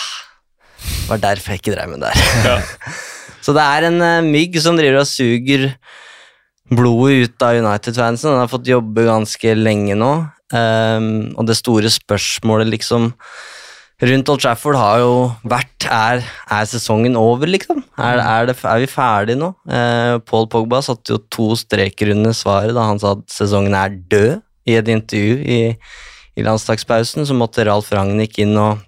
Det 0.83 1.13
var 1.13 1.23
derfor 1.23 1.55
jeg 1.55 1.63
ikke 1.63 1.77
drev 1.77 1.93
med 1.93 2.03
det 2.03 2.11
der. 2.43 2.65
så 3.47 3.55
det 3.55 3.63
er 3.63 3.87
en 3.87 4.03
uh, 4.03 4.27
mygg 4.27 4.59
som 4.59 4.81
driver 4.81 5.05
og 5.05 5.07
suger 5.07 5.69
blodet 6.71 7.31
ut 7.31 7.47
av 7.47 7.61
United-fansen. 7.61 8.33
Den 8.33 8.43
har 8.43 8.51
fått 8.51 8.69
jobbe 8.71 9.07
ganske 9.07 9.55
lenge 9.55 9.95
nå, 9.99 10.11
um, 10.51 11.09
og 11.39 11.47
det 11.47 11.61
store 11.63 11.95
spørsmålet, 11.95 12.73
liksom 12.75 13.13
rundt 14.09 14.31
Old 14.33 14.43
Trafford 14.43 14.79
har 14.81 15.01
jo 15.03 15.15
vært 15.45 15.87
Er, 15.91 16.23
er 16.53 16.69
sesongen 16.71 17.17
over, 17.19 17.49
liksom? 17.51 17.83
Er, 17.99 18.21
er, 18.23 18.47
det, 18.51 18.57
er 18.63 18.83
vi 18.83 18.87
ferdige 18.91 19.41
nå? 19.41 19.51
Eh, 19.67 20.19
Paul 20.29 20.47
Pogba 20.53 20.79
satte 20.85 21.17
jo 21.17 21.23
to 21.33 21.49
streker 21.59 22.13
under 22.15 22.37
svaret 22.37 22.77
da 22.77 22.85
han 22.87 23.01
sa 23.03 23.17
at 23.17 23.25
sesongen 23.33 23.75
er 23.75 23.97
død, 24.13 24.39
i 24.69 24.77
et 24.79 24.89
intervju 24.93 25.39
i, 25.41 25.61
i 26.39 26.45
landslagspausen. 26.47 27.27
Så 27.27 27.37
måtte 27.37 27.65
Ralf 27.67 27.91
Ragnhild 27.95 28.39
inn 28.43 28.55
og 28.61 28.85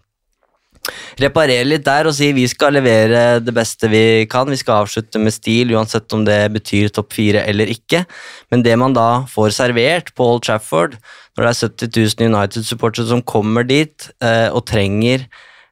reparere 1.20 1.66
litt 1.66 1.84
der 1.86 2.08
og 2.08 2.14
si 2.16 2.30
vi 2.34 2.44
skal 2.50 2.74
levere 2.76 3.40
det 3.42 3.54
beste 3.54 3.90
vi 3.92 4.24
kan. 4.30 4.50
Vi 4.50 4.58
skal 4.60 4.82
avslutte 4.82 5.20
med 5.22 5.34
stil, 5.34 5.74
uansett 5.76 6.12
om 6.16 6.24
det 6.26 6.40
betyr 6.54 6.90
topp 6.94 7.14
fire 7.16 7.44
eller 7.48 7.70
ikke. 7.72 8.04
Men 8.52 8.64
det 8.66 8.74
man 8.80 8.96
da 8.96 9.24
får 9.30 9.54
servert 9.58 10.12
på 10.16 10.26
Old 10.34 10.44
Trafford, 10.46 10.98
når 11.36 11.46
det 11.46 11.52
er 11.52 11.62
70 11.62 12.20
000 12.20 12.34
United-supportere 12.34 13.08
som 13.08 13.24
kommer 13.24 13.66
dit 13.68 14.10
eh, 14.24 14.48
og 14.52 14.66
trenger 14.68 15.24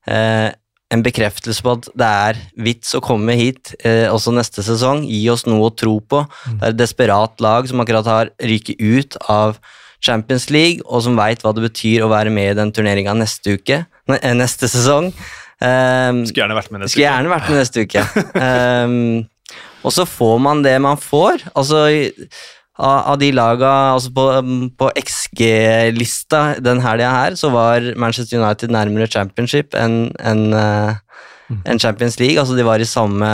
eh, 0.09 0.49
en 0.91 1.05
bekreftelse 1.07 1.63
på 1.63 1.75
at 1.77 1.91
det 1.99 2.07
er 2.07 2.41
vits 2.67 2.97
å 2.99 3.03
komme 3.05 3.37
hit 3.39 3.75
eh, 3.87 4.09
også 4.11 4.33
neste 4.35 4.65
sesong, 4.67 5.05
gi 5.07 5.23
oss 5.31 5.47
noe 5.47 5.69
å 5.69 5.75
tro 5.75 5.99
på. 6.01 6.25
Det 6.49 6.65
er 6.65 6.73
et 6.73 6.81
desperat 6.81 7.45
lag 7.45 7.69
som 7.71 7.83
akkurat 7.83 8.09
har 8.11 8.33
ryket 8.43 8.81
ut 8.81 9.21
av 9.31 9.61
Champions 10.01 10.49
League, 10.51 10.83
og 10.89 11.05
som 11.05 11.19
veit 11.19 11.45
hva 11.45 11.53
det 11.55 11.67
betyr 11.69 12.03
å 12.03 12.11
være 12.11 12.33
med 12.35 12.55
i 12.55 12.59
den 12.59 12.73
turneringa 12.75 13.15
neste 13.19 13.59
uke, 13.61 13.85
neste 14.39 14.71
sesong. 14.71 15.11
Um, 15.61 16.23
Skulle 16.25 16.47
gjerne 16.47 16.57
vært 16.57 16.71
med 16.73 16.83
neste 16.83 16.95
skulle 16.95 17.09
gjerne 17.09 17.33
vært 17.33 17.51
med 17.51 17.61
neste 17.61 17.85
uke. 17.85 18.05
um, 18.41 18.95
og 19.85 19.95
så 19.97 20.07
får 20.09 20.41
man 20.41 20.65
det 20.65 20.77
man 20.83 21.01
får. 21.01 21.45
Altså, 21.53 21.85
av, 22.81 23.19
de 23.21 23.29
laga 23.37 23.71
altså 23.93 24.09
På, 24.17 24.25
på 24.81 24.87
XG-lista 24.97 26.41
den 26.65 26.81
helga 26.81 27.11
her, 27.13 27.37
så 27.37 27.51
var 27.53 27.91
Manchester 28.01 28.41
United 28.41 28.73
nærmere 28.73 29.11
championship 29.11 29.77
enn 29.77 30.15
en, 30.17 30.47
en 30.57 31.83
Champions 31.83 32.17
League. 32.23 32.41
Altså, 32.41 32.57
de 32.57 32.65
var 32.65 32.81
i 32.81 32.89
samme, 32.89 33.31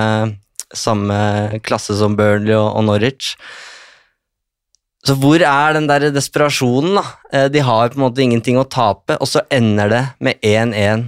samme 0.74 1.61
klasse 1.62 1.95
som 2.01 2.18
Burnley 2.18 2.57
og, 2.59 2.72
og 2.74 2.89
Norwich. 2.91 3.37
Så 5.07 5.14
hvor 5.22 5.38
er 5.38 5.76
den 5.76 5.86
der 5.86 6.09
desperasjonen, 6.14 6.96
da? 6.98 7.04
Eh, 7.32 7.48
De 7.52 7.62
har 7.62 7.92
på 7.92 7.98
en 8.00 8.07
måte 8.09 8.24
ingenting 8.24 8.59
å 8.59 8.66
tape, 8.66 9.18
og 9.22 9.28
så 9.30 9.44
ender 9.54 9.92
det 9.92 10.02
med 10.26 10.40
1-1 10.42 11.07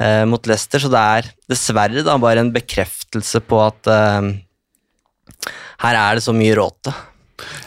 eh, 0.00 0.22
mot 0.30 0.46
Leicester, 0.48 0.80
så 0.80 0.90
det 0.92 1.02
er 1.18 1.28
dessverre 1.52 2.04
da 2.06 2.16
bare 2.22 2.40
en 2.44 2.52
bekreftelse 2.54 3.42
på 3.44 3.60
at 3.66 3.90
eh, 3.92 4.30
her 5.84 5.98
er 6.00 6.16
det 6.16 6.24
så 6.24 6.32
mye 6.36 6.54
råte. 6.56 6.94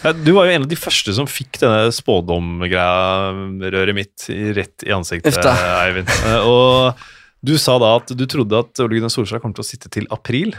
Ja, 0.02 0.14
du 0.16 0.32
var 0.34 0.48
jo 0.48 0.56
en 0.56 0.64
av 0.66 0.70
de 0.72 0.78
første 0.80 1.14
som 1.14 1.28
fikk 1.30 1.60
denne 1.62 1.92
spådomgreia, 1.94 3.36
røret 3.74 3.98
mitt, 3.98 4.26
rett 4.58 4.86
i 4.88 4.94
ansiktet, 4.96 5.38
Eivind. 5.44 6.10
Eh, 6.26 6.40
Og 6.48 7.06
Du 7.46 7.54
sa 7.62 7.76
da 7.78 7.92
at 8.00 8.10
du 8.18 8.24
trodde 8.26 8.58
at 8.58 8.80
Ole 8.82 8.98
Gunnar 8.98 9.12
Solskjær 9.14 9.44
kom 9.44 9.54
til 9.54 9.62
å 9.62 9.68
sitte 9.68 9.92
til 9.94 10.08
april. 10.10 10.56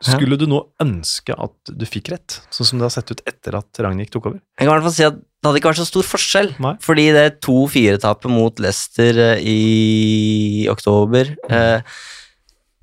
Skulle 0.00 0.38
du 0.40 0.46
nå 0.48 0.62
ønske 0.80 1.34
at 1.36 1.72
du 1.76 1.82
fikk 1.84 2.08
rett, 2.14 2.38
sånn 2.48 2.68
som 2.68 2.80
det 2.80 2.86
har 2.86 2.94
sett 2.94 3.10
ut 3.12 3.20
etter 3.28 3.58
at 3.58 3.80
Ragnhild 3.84 4.08
tok 4.14 4.30
over? 4.30 4.38
Jeg 4.56 4.64
kan 4.64 4.70
i 4.70 4.76
hvert 4.78 4.86
fall 4.86 4.96
si 4.96 5.04
at 5.04 5.18
det 5.20 5.48
hadde 5.48 5.60
ikke 5.60 5.70
vært 5.70 5.80
så 5.80 5.88
stor 5.88 6.06
forskjell, 6.08 6.48
Nei. 6.60 6.72
fordi 6.84 7.04
det 7.16 7.26
2-4-tapet 7.44 8.32
mot 8.32 8.60
Leicester 8.60 9.20
eh, 9.24 9.44
i 9.44 10.66
oktober 10.68 11.30
eh, 11.48 11.84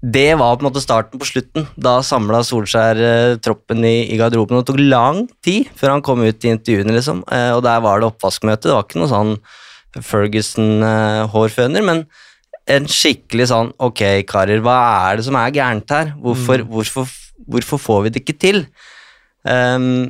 Det 0.02 0.30
var 0.38 0.58
på 0.58 0.66
en 0.66 0.70
måte 0.70 0.82
starten 0.82 1.22
på 1.22 1.30
slutten. 1.30 1.68
Da 1.74 2.00
samla 2.06 2.44
Solskjær 2.46 3.02
eh, 3.02 3.36
troppen 3.42 3.86
i, 3.86 4.10
i 4.14 4.18
garderoben, 4.18 4.58
og 4.58 4.66
det 4.66 4.72
tok 4.72 4.82
lang 4.86 5.24
tid 5.46 5.70
før 5.78 5.96
han 5.96 6.06
kom 6.06 6.22
ut 6.26 6.46
i 6.46 6.54
intervjuene, 6.54 6.94
liksom. 6.98 7.26
Og 7.58 7.62
der 7.66 7.82
var 7.86 8.02
det 8.02 8.10
oppvaskmøte. 8.12 8.70
Det 8.70 8.78
var 8.78 8.86
ikke 8.86 9.02
noe 9.02 9.14
sånn 9.14 9.36
Ferguson-hårføner, 10.06 11.86
men 11.86 12.06
en 12.68 12.88
skikkelig 12.92 13.48
sånn 13.52 13.72
Ok, 13.84 14.02
karer, 14.28 14.60
hva 14.64 14.78
er 15.10 15.20
det 15.20 15.26
som 15.28 15.38
er 15.40 15.54
gærent 15.56 15.92
her? 15.94 16.14
Hvorfor, 16.20 16.64
hvorfor, 16.68 17.10
hvorfor 17.48 17.80
får 17.80 18.02
vi 18.06 18.14
det 18.14 18.24
ikke 18.24 18.38
til? 18.42 18.64
Um, 19.48 20.10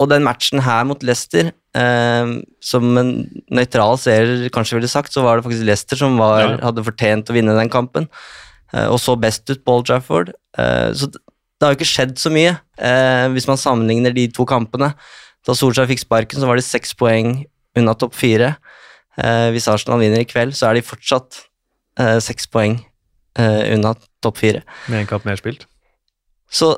og 0.00 0.08
den 0.08 0.24
matchen 0.24 0.62
her 0.64 0.86
mot 0.88 1.02
Leicester, 1.04 1.50
um, 1.76 2.38
som 2.64 2.96
en 2.96 3.10
nøytral 3.52 3.98
seer 4.00 4.48
kanskje 4.54 4.78
ville 4.78 4.88
sagt, 4.88 5.12
så 5.12 5.20
var 5.26 5.36
det 5.36 5.44
faktisk 5.44 5.66
Leicester 5.68 6.00
som 6.00 6.16
var, 6.16 6.40
Ja. 6.46 6.56
hadde 6.70 6.86
fortjent 6.86 7.28
å 7.28 7.36
vinne 7.36 7.56
den 7.58 7.68
kampen, 7.72 8.08
uh, 8.72 8.88
og 8.88 8.96
så 9.02 9.18
best 9.20 9.44
ut 9.52 9.60
på 9.64 9.76
Old 9.76 9.90
Trafford. 9.90 10.32
Uh, 10.56 10.88
så 10.96 11.10
det, 11.12 11.20
det 11.60 11.66
har 11.66 11.74
jo 11.74 11.80
ikke 11.82 11.92
skjedd 11.92 12.16
så 12.16 12.32
mye, 12.32 12.56
uh, 12.80 13.28
hvis 13.34 13.48
man 13.50 13.60
sammenligner 13.60 14.14
de 14.16 14.28
to 14.32 14.46
kampene. 14.48 14.94
Da 15.44 15.52
Solskjær 15.52 15.88
fikk 15.90 16.00
sparken, 16.00 16.40
så 16.40 16.48
var 16.48 16.56
de 16.56 16.64
seks 16.64 16.96
poeng 16.96 17.44
unna 17.76 17.92
topp 17.94 18.16
fire. 18.16 18.54
Uh, 19.18 19.48
hvis 19.54 19.68
Arsenal 19.70 20.00
vinner 20.02 20.22
i 20.22 20.28
kveld, 20.28 20.54
så 20.56 20.68
er 20.68 20.78
de 20.78 20.86
fortsatt 20.86 21.42
uh, 22.00 22.18
seks 22.22 22.46
poeng 22.50 22.78
uh, 23.40 23.64
unna 23.74 23.96
topp 24.22 24.38
fire. 24.42 24.62
Med 24.86 25.02
en 25.02 25.10
kamp 25.10 25.26
mer 25.28 25.40
spilt? 25.40 25.66
Så 26.50 26.76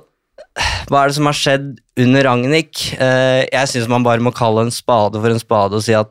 hva 0.91 1.03
er 1.03 1.11
det 1.11 1.17
som 1.17 1.29
har 1.29 1.37
skjedd 1.37 1.69
under 2.03 2.27
Ragnhild? 2.27 2.81
Eh, 3.01 3.43
jeg 3.47 3.71
syns 3.71 3.91
man 3.91 4.05
bare 4.05 4.23
må 4.25 4.33
kalle 4.37 4.67
en 4.67 4.75
spade 4.75 5.21
for 5.21 5.33
en 5.33 5.41
spade 5.41 5.79
og 5.79 5.85
si 5.85 5.95
at 5.97 6.11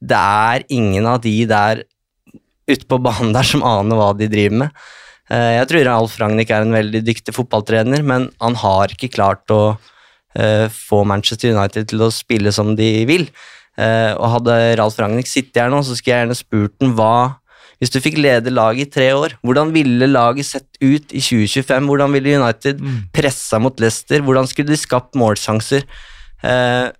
det 0.00 0.16
er 0.18 0.64
ingen 0.72 1.06
av 1.08 1.20
de 1.24 1.34
der 1.48 1.84
ute 2.70 2.86
på 2.88 3.00
banen 3.02 3.34
der 3.34 3.46
som 3.46 3.64
aner 3.66 3.98
hva 3.98 4.12
de 4.16 4.30
driver 4.30 4.64
med. 4.64 4.82
Eh, 5.30 5.56
jeg 5.58 5.70
tror 5.70 5.92
Alf 5.94 6.18
Ragnhild 6.20 6.52
er 6.54 6.66
en 6.66 6.76
veldig 6.76 7.02
dyktig 7.06 7.34
fotballtrener, 7.36 8.04
men 8.06 8.28
han 8.42 8.58
har 8.62 8.94
ikke 8.94 9.12
klart 9.16 9.50
å 9.54 9.62
eh, 10.38 10.66
få 10.70 11.02
Manchester 11.08 11.56
United 11.56 11.90
til 11.90 12.06
å 12.06 12.12
spille 12.14 12.54
som 12.54 12.76
de 12.78 12.92
vil. 13.10 13.28
Eh, 13.78 14.12
og 14.16 14.32
hadde 14.36 14.56
Ralf 14.80 14.98
Ragnhild 14.98 15.30
sittet 15.30 15.62
her 15.62 15.70
nå, 15.72 15.82
så 15.86 15.94
skulle 15.96 16.16
jeg 16.16 16.26
gjerne 16.26 16.38
spurt 16.38 16.82
ham 16.82 16.96
hva 16.98 17.14
hvis 17.80 17.92
du 17.94 17.96
fikk 18.04 18.18
lede 18.20 18.52
laget 18.52 18.90
i 18.90 18.92
tre 18.92 19.06
år, 19.16 19.34
hvordan 19.40 19.70
ville 19.72 20.04
laget 20.10 20.44
sett 20.44 20.68
ut 20.82 21.14
i 21.16 21.20
2025? 21.24 21.86
Hvordan 21.88 22.12
ville 22.12 22.34
United 22.36 22.82
pressa 23.16 23.56
mot 23.56 23.80
Leicester? 23.80 24.20
Hvordan 24.20 24.50
skulle 24.50 24.68
de 24.68 24.76
skapt 24.76 25.16
målsjanser? 25.16 25.86
Eh, 26.44 26.90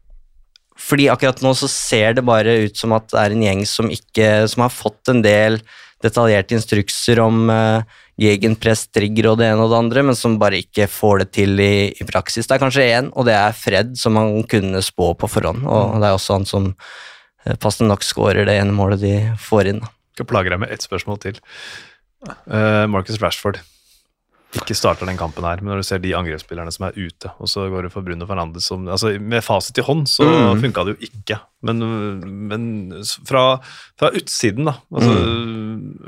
fordi 0.80 1.10
akkurat 1.12 1.42
nå 1.44 1.52
så 1.52 1.68
ser 1.68 2.16
det 2.16 2.24
bare 2.24 2.56
ut 2.64 2.80
som 2.80 2.96
at 2.96 3.10
det 3.12 3.20
er 3.20 3.34
en 3.34 3.44
gjeng 3.44 3.62
som 3.68 3.88
ikke 3.92 4.26
Som 4.48 4.64
har 4.64 4.72
fått 4.72 5.10
en 5.12 5.20
del 5.24 5.60
detaljerte 6.04 6.56
instrukser 6.56 7.20
om 7.22 7.50
uh, 7.52 7.82
gegenpress, 8.20 8.86
trigger 8.92 9.30
og 9.30 9.38
det 9.40 9.50
ene 9.50 9.64
og 9.64 9.72
det 9.72 9.80
andre, 9.80 10.04
men 10.10 10.18
som 10.18 10.38
bare 10.40 10.60
ikke 10.62 10.88
får 10.90 11.22
det 11.24 11.28
til 11.36 11.62
i, 11.62 11.90
i 11.92 12.06
praksis. 12.08 12.48
Det 12.48 12.56
er 12.56 12.62
kanskje 12.62 12.88
én, 12.88 13.10
og 13.14 13.28
det 13.28 13.36
er 13.36 13.56
Fred, 13.56 13.94
som 14.00 14.16
man 14.18 14.42
kunne 14.50 14.82
spå 14.84 15.12
på 15.18 15.30
forhånd. 15.30 15.66
Og 15.68 15.98
det 16.00 16.08
er 16.08 16.16
også 16.16 16.38
han 16.38 16.48
som 16.48 16.70
uh, 16.72 17.56
passende 17.56 17.92
nok 17.92 18.06
skårer 18.06 18.48
det 18.48 18.58
ene 18.60 18.76
målet 18.76 19.04
de 19.04 19.14
får 19.40 19.72
inn. 19.74 19.84
da. 19.84 19.92
Skal 20.16 20.30
plage 20.32 20.52
deg 20.52 20.64
med 20.64 20.72
ett 20.74 20.84
spørsmål 20.84 21.20
til. 21.22 21.40
Uh, 22.46 22.86
Marcus 22.90 23.20
Rashford. 23.22 23.62
Ikke 24.58 24.74
starter 24.74 25.06
den 25.06 25.18
kampen 25.20 25.44
her, 25.46 25.60
men 25.62 25.70
når 25.70 25.82
du 25.82 25.86
ser 25.86 26.00
de 26.02 26.10
angrepsspillerne 26.18 26.72
som 26.74 26.88
er 26.88 26.96
ute, 26.98 27.30
og 27.38 27.46
så 27.46 27.68
går 27.70 27.86
det 27.86 27.92
for 27.94 28.02
Bruno 28.02 28.26
Fernandes 28.26 28.66
som 28.66 28.88
altså 28.90 29.12
Med 29.22 29.44
fasit 29.46 29.78
i 29.78 29.84
hånd 29.86 30.08
så 30.10 30.26
Mm. 30.26 30.62
funka 30.64 30.82
det 30.88 30.96
jo 30.96 31.06
ikke, 31.06 31.36
men, 31.62 31.84
men 32.50 32.64
fra, 33.28 33.60
fra 34.00 34.10
utsiden, 34.10 34.66
da 34.66 34.74
altså, 34.90 35.12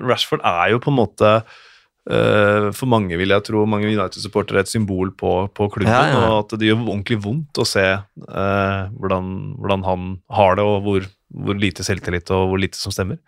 Rashford 0.03 0.43
er 0.43 0.72
jo 0.72 0.80
på 0.82 0.90
en 0.90 0.99
måte 0.99 1.30
eh, 2.11 2.70
for 2.74 2.90
mange, 2.90 3.14
vil 3.20 3.30
jeg 3.30 3.45
tro, 3.47 3.62
mange 3.66 3.86
United-supportere 3.86 4.64
et 4.64 4.72
symbol 4.72 5.12
på, 5.14 5.47
på 5.55 5.68
klubben. 5.70 5.93
Ja, 5.93 6.09
ja. 6.11 6.24
Og 6.32 6.38
at 6.40 6.59
det 6.59 6.66
gjør 6.66 6.82
ordentlig 6.88 7.20
vondt 7.22 7.62
å 7.62 7.66
se 7.68 7.84
eh, 7.95 8.80
hvordan, 8.99 9.55
hvordan 9.61 9.86
han 9.86 10.09
har 10.34 10.59
det, 10.59 10.66
og 10.66 10.82
hvor, 10.82 11.07
hvor 11.30 11.62
lite 11.62 11.86
selvtillit 11.86 12.30
og 12.34 12.51
hvor 12.51 12.59
lite 12.59 12.80
som 12.80 12.90
stemmer. 12.90 13.22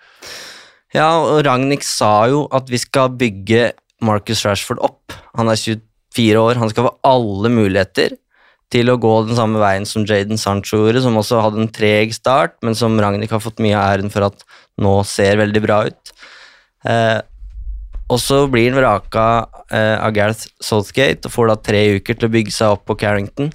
Ja, 0.95 1.13
og 1.23 1.45
Ragnhild 1.47 1.87
sa 1.87 2.27
jo 2.31 2.45
at 2.55 2.67
vi 2.71 2.79
skal 2.83 3.15
bygge 3.19 3.73
Marcus 4.05 4.45
Rashford 4.47 4.83
opp. 4.85 5.04
Han 5.39 5.51
er 5.51 5.59
24 5.61 6.43
år, 6.43 6.61
han 6.61 6.71
skal 6.71 6.89
få 6.89 6.95
alle 7.07 7.51
muligheter 7.53 8.17
til 8.75 8.91
å 8.91 8.99
gå 8.99 9.13
den 9.29 9.39
samme 9.39 9.61
veien 9.63 9.87
som 9.87 10.07
Jaden 10.09 10.41
Sancho 10.41 10.81
gjorde, 10.81 11.03
som 11.05 11.19
også 11.21 11.43
hadde 11.45 11.63
en 11.63 11.71
treg 11.71 12.15
start, 12.17 12.57
men 12.65 12.75
som 12.79 12.97
Ragnhild 13.01 13.31
har 13.31 13.43
fått 13.43 13.63
mye 13.63 13.77
av 13.79 13.93
æren 13.93 14.11
for 14.11 14.27
at 14.27 14.43
nå 14.83 14.97
ser 15.07 15.39
veldig 15.43 15.63
bra 15.63 15.85
ut. 15.91 16.15
Eh, 16.91 17.21
og 18.13 18.21
så 18.21 18.43
blir 18.51 18.69
han 18.69 18.81
vraka 18.81 19.25
eh, 19.71 19.97
av 19.97 20.13
Gareth 20.17 20.51
Southgate 20.63 21.29
og 21.29 21.35
får 21.35 21.51
da 21.51 21.57
tre 21.71 21.85
uker 22.01 22.19
til 22.19 22.29
å 22.29 22.35
bygge 22.35 22.55
seg 22.55 22.75
opp 22.75 22.85
på 22.91 22.99
Carrington. 23.01 23.53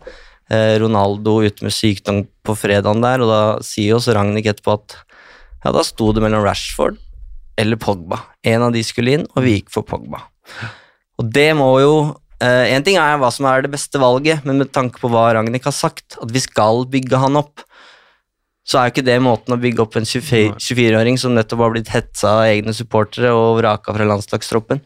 Eh, 0.49 0.79
Ronaldo 0.81 1.39
ute 1.45 1.67
med 1.67 1.75
sykdom 1.75 2.23
på 2.45 2.55
fredagen 2.57 3.03
der, 3.03 3.21
og 3.21 3.29
da 3.29 3.41
sier 3.65 3.97
også 3.97 4.15
Ragnhild 4.17 4.49
etterpå 4.49 4.79
at 4.79 4.97
ja, 5.65 5.73
da 5.75 5.83
sto 5.85 6.13
det 6.15 6.23
mellom 6.23 6.45
Rashford 6.45 6.97
eller 7.59 7.79
Pogba. 7.81 8.23
En 8.47 8.63
av 8.69 8.73
de 8.73 8.81
skulle 8.87 9.17
inn, 9.17 9.27
og 9.35 9.43
vi 9.43 9.57
gikk 9.57 9.73
for 9.73 9.85
Pogba. 9.85 10.23
Og 11.19 11.29
det 11.35 11.51
må 11.57 11.71
jo 11.83 11.93
Én 12.39 12.85
ting 12.87 12.95
er 12.95 13.17
hva 13.19 13.27
som 13.35 13.43
er 13.49 13.65
det 13.65 13.73
beste 13.73 13.99
valget, 13.99 14.45
men 14.47 14.61
med 14.61 14.69
tanke 14.71 14.95
på 15.01 15.09
hva 15.11 15.25
Ragnhild 15.35 15.65
har 15.65 15.73
sagt, 15.75 16.15
at 16.23 16.29
vi 16.31 16.39
skal 16.39 16.85
bygge 16.87 17.19
han 17.19 17.35
opp, 17.35 17.65
så 18.63 18.77
er 18.77 18.85
jo 18.87 18.93
ikke 18.93 19.03
det 19.07 19.17
måten 19.25 19.55
å 19.55 19.57
bygge 19.59 19.81
opp 19.83 19.97
en 19.97 20.05
24 20.07 20.53
24-åring 20.61 21.17
som 21.19 21.33
nettopp 21.35 21.63
har 21.65 21.73
blitt 21.73 21.89
hetsa 21.91 22.35
av 22.37 22.51
egne 22.51 22.75
supportere 22.77 23.31
og 23.33 23.57
vraka 23.57 23.95
fra 23.95 24.07
landslagstroppen. 24.07 24.79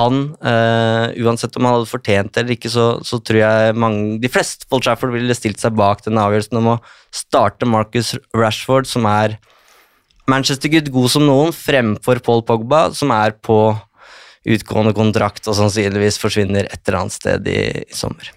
Han, 0.00 0.20
uh, 0.40 1.12
uansett 1.20 1.56
om 1.56 1.68
han 1.68 1.76
hadde 1.76 1.90
fortjent 1.90 2.32
det 2.32 2.42
eller 2.42 2.56
ikke, 2.56 2.72
så, 2.72 2.86
så 3.04 3.20
tror 3.20 3.42
jeg 3.42 3.76
mange, 3.78 4.18
de 4.22 4.30
fleste 4.32 4.66
Paul 4.68 4.82
Trafford 4.82 5.12
ville 5.14 5.36
stilt 5.36 5.60
seg 5.62 5.76
bak 5.78 6.00
den 6.06 6.20
avgjørelsen 6.20 6.60
om 6.62 6.70
å 6.74 6.78
starte 7.14 7.68
Marcus 7.68 8.14
Rashford, 8.36 8.88
som 8.88 9.06
er 9.08 9.36
Manchester-gutt 10.30 10.88
god 10.94 11.12
som 11.12 11.26
noen, 11.28 11.52
fremfor 11.54 12.22
Paul 12.24 12.44
Pogba, 12.48 12.86
som 12.96 13.12
er 13.14 13.36
på 13.36 13.58
utgående 14.42 14.94
kontrakt 14.96 15.46
og 15.46 15.56
sannsynligvis 15.58 16.18
forsvinner 16.22 16.66
et 16.66 16.80
eller 16.82 17.04
annet 17.04 17.16
sted 17.16 17.50
i, 17.50 17.60
i 17.86 17.96
sommer. 17.96 18.32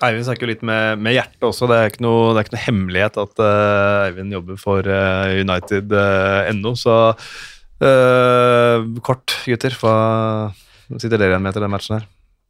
Eivind 0.00 0.24
snakker 0.24 0.46
jo 0.46 0.52
litt 0.54 0.62
med, 0.64 1.00
med 1.02 1.16
hjertet 1.16 1.44
også. 1.44 1.68
Det 1.68 1.76
er 1.76 1.98
noe, 2.04 2.30
det 2.32 2.40
er 2.40 2.46
ikke 2.46 2.54
noe 2.56 2.66
hemmelighet 2.66 3.18
at 3.20 3.42
uh, 3.42 4.06
Eivind 4.06 4.32
jobber 4.32 4.60
for 4.60 4.86
uh, 4.88 5.28
United 5.36 5.92
uh, 5.92 6.48
ennå, 6.48 6.72
så 6.78 6.96
uh, 7.12 8.88
kort, 9.04 9.36
gutter. 9.44 9.76
Hva 9.76 9.94
sitter 10.96 11.18
dere 11.18 11.34
igjen 11.34 11.44
med 11.44 11.52
etter 11.52 11.66
den 11.66 11.74
matchen 11.74 11.98
her? 11.98 12.08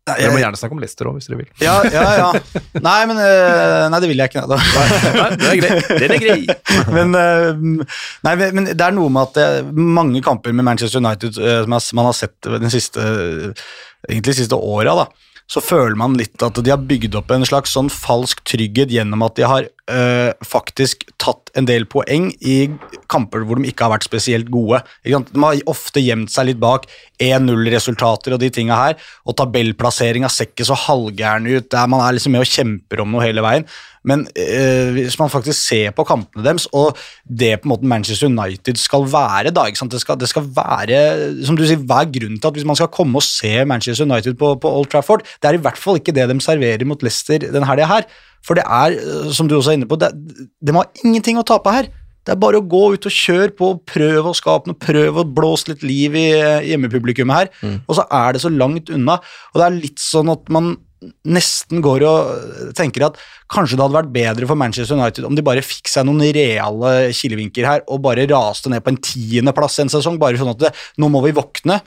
Dere 0.08 0.30
må 0.32 0.40
gjerne 0.40 0.58
snakke 0.58 0.74
om 0.74 0.80
Leicester 0.82 1.08
òg, 1.10 1.18
hvis 1.18 1.28
dere 1.28 1.38
vil. 1.42 1.48
Ja, 1.62 1.76
ja, 1.92 2.04
ja. 2.18 2.60
Nei, 2.82 2.98
men 3.10 3.20
eh, 3.20 3.86
Nei, 3.92 4.00
det 4.02 4.08
vil 4.10 4.22
jeg 4.22 4.32
ikke. 4.32 4.46
Da. 4.48 4.58
Nei, 4.58 5.34
det 5.36 5.50
er 5.50 5.60
grei. 5.60 5.80
Den 5.90 6.14
er 6.16 6.22
grei. 6.24 6.38
men, 6.96 7.16
eh, 7.20 7.88
nei, 8.26 8.34
men 8.40 8.70
det 8.72 8.86
er 8.86 8.96
noe 8.96 9.12
med 9.12 9.28
at 9.28 9.38
det, 9.38 9.48
mange 9.76 10.22
kamper 10.24 10.56
med 10.56 10.66
Manchester 10.66 11.02
United 11.04 11.36
eh, 11.38 11.62
som 11.68 12.00
man 12.00 12.08
har 12.08 12.16
sett 12.16 12.38
den 12.48 12.72
siste, 12.72 13.04
egentlig 14.08 14.32
de 14.32 14.38
siste 14.40 14.56
åra, 14.58 14.96
da, 15.04 15.36
så 15.50 15.62
føler 15.62 15.96
man 15.98 16.16
litt 16.18 16.42
at 16.46 16.58
de 16.62 16.72
har 16.72 16.82
bygd 16.90 17.16
opp 17.18 17.32
en 17.34 17.46
slags 17.46 17.74
sånn 17.74 17.90
falsk 17.92 18.44
trygghet 18.46 18.92
gjennom 18.94 19.24
at 19.26 19.36
de 19.38 19.46
har 19.50 19.68
eh, 19.90 20.30
faktisk 20.46 21.04
tatt 21.20 21.50
en 21.58 21.66
del 21.68 21.86
poeng 21.90 22.30
i 22.40 22.56
kamper 23.10 23.44
hvor 23.44 23.60
de 23.60 23.68
ikke 23.70 23.86
har 23.86 23.94
vært 23.96 24.06
spesielt 24.06 24.50
gode. 24.52 24.80
De 25.04 25.14
har 25.14 25.62
ofte 25.70 26.02
gjemt 26.02 26.32
seg 26.32 26.50
litt 26.50 26.62
bak 26.62 26.86
1-0-resultater 27.20 28.36
og 28.36 28.42
de 28.42 28.50
tinga 28.54 28.78
her, 28.78 28.98
og 29.26 29.36
tabellplasseringa 29.38 30.30
ser 30.32 30.50
ikke 30.50 30.68
så 30.68 30.78
halvgæren 30.86 31.48
ut. 31.50 31.70
Der 31.72 31.90
man 31.90 32.04
er 32.04 32.16
liksom 32.16 32.36
med 32.36 32.46
og 32.46 32.52
kjemper 32.52 33.04
om 33.04 33.12
noe 33.14 33.26
hele 33.26 33.44
veien. 33.44 33.66
Men 34.06 34.22
eh, 34.32 34.94
hvis 34.96 35.18
man 35.20 35.28
faktisk 35.32 35.58
ser 35.60 35.92
på 35.96 36.06
kampene 36.08 36.44
deres, 36.46 36.64
og 36.72 36.96
det 37.24 37.58
på 37.60 37.68
en 37.68 37.72
måte 37.74 37.90
Manchester 37.90 38.30
United 38.30 38.80
skal 38.80 39.04
være 39.12 39.52
da? 39.52 39.66
Det, 39.68 40.00
skal, 40.00 40.16
det 40.20 40.30
skal 40.30 40.46
være, 40.56 41.02
som 41.44 41.58
du 41.58 41.66
sier, 41.66 41.82
Hva 41.84 42.00
er 42.04 42.14
grunnen 42.14 42.40
til 42.40 42.48
at 42.48 42.56
hvis 42.56 42.68
man 42.68 42.78
skal 42.80 42.92
komme 42.94 43.20
og 43.20 43.26
se 43.26 43.52
Manchester 43.68 44.08
United 44.08 44.38
på, 44.40 44.54
på 44.62 44.72
Old 44.78 44.88
Trafford, 44.92 45.26
det 45.42 45.50
er 45.50 45.58
i 45.58 45.62
hvert 45.62 45.80
fall 45.80 46.00
ikke 46.00 46.16
det 46.16 46.30
de 46.30 46.40
serverer 46.40 46.88
mot 46.88 47.04
Leicester 47.04 47.44
den 47.44 47.68
helga 47.68 47.90
her. 47.90 48.08
For 48.46 48.58
det 48.58 48.66
er, 48.66 48.98
eh, 48.98 49.30
som 49.36 49.48
du 49.48 49.56
også 49.56 49.74
er 49.74 49.80
inne 49.80 49.88
på, 49.90 49.98
det, 50.00 50.12
de 50.14 50.76
har 50.76 50.90
ingenting 51.04 51.40
å 51.40 51.46
tape 51.46 51.72
her. 51.74 51.90
Det 52.20 52.34
er 52.34 52.40
bare 52.40 52.60
å 52.60 52.66
gå 52.68 52.82
ut 52.94 53.08
og 53.08 53.16
kjøre 53.16 53.54
på, 53.56 53.72
prøve 53.88 54.28
å 54.30 54.36
skape 54.36 54.68
noe, 54.68 54.76
prøve 54.76 55.22
å 55.22 55.30
blåse 55.38 55.70
litt 55.72 55.82
liv 55.86 56.18
i 56.20 56.28
eh, 56.36 56.68
hjemmepublikummet 56.72 57.38
her, 57.38 57.50
og 57.86 57.96
så 57.96 58.04
er 58.12 58.36
det 58.36 58.44
så 58.44 58.52
langt 58.52 58.92
unna. 58.92 59.18
Og 59.52 59.60
det 59.60 59.66
er 59.66 59.80
litt 59.80 60.02
sånn 60.04 60.32
at 60.32 60.52
man 60.52 60.74
nesten 61.24 61.80
går 61.80 62.02
og 62.04 62.74
tenker 62.76 63.06
at 63.06 63.16
kanskje 63.48 63.78
det 63.78 63.84
hadde 63.86 63.96
vært 63.96 64.12
bedre 64.12 64.48
for 64.50 64.58
Manchester 64.60 64.98
United 64.98 65.24
om 65.24 65.36
de 65.36 65.44
bare 65.44 65.64
fikk 65.64 65.88
seg 65.88 66.04
noen 66.04 66.20
reale 66.36 66.90
kilevinker 67.16 67.64
her 67.64 67.84
og 67.88 68.02
bare 68.04 68.26
raste 68.28 68.68
ned 68.68 68.84
på 68.84 68.92
en 68.92 69.00
tiendeplass 69.00 69.80
en 69.80 69.92
sesong, 69.92 70.20
bare 70.20 70.36
sånn 70.40 70.52
at 70.52 70.60
det, 70.60 70.74
nå 71.00 71.08
må 71.12 71.22
vi 71.24 71.32
våkne. 71.36 71.80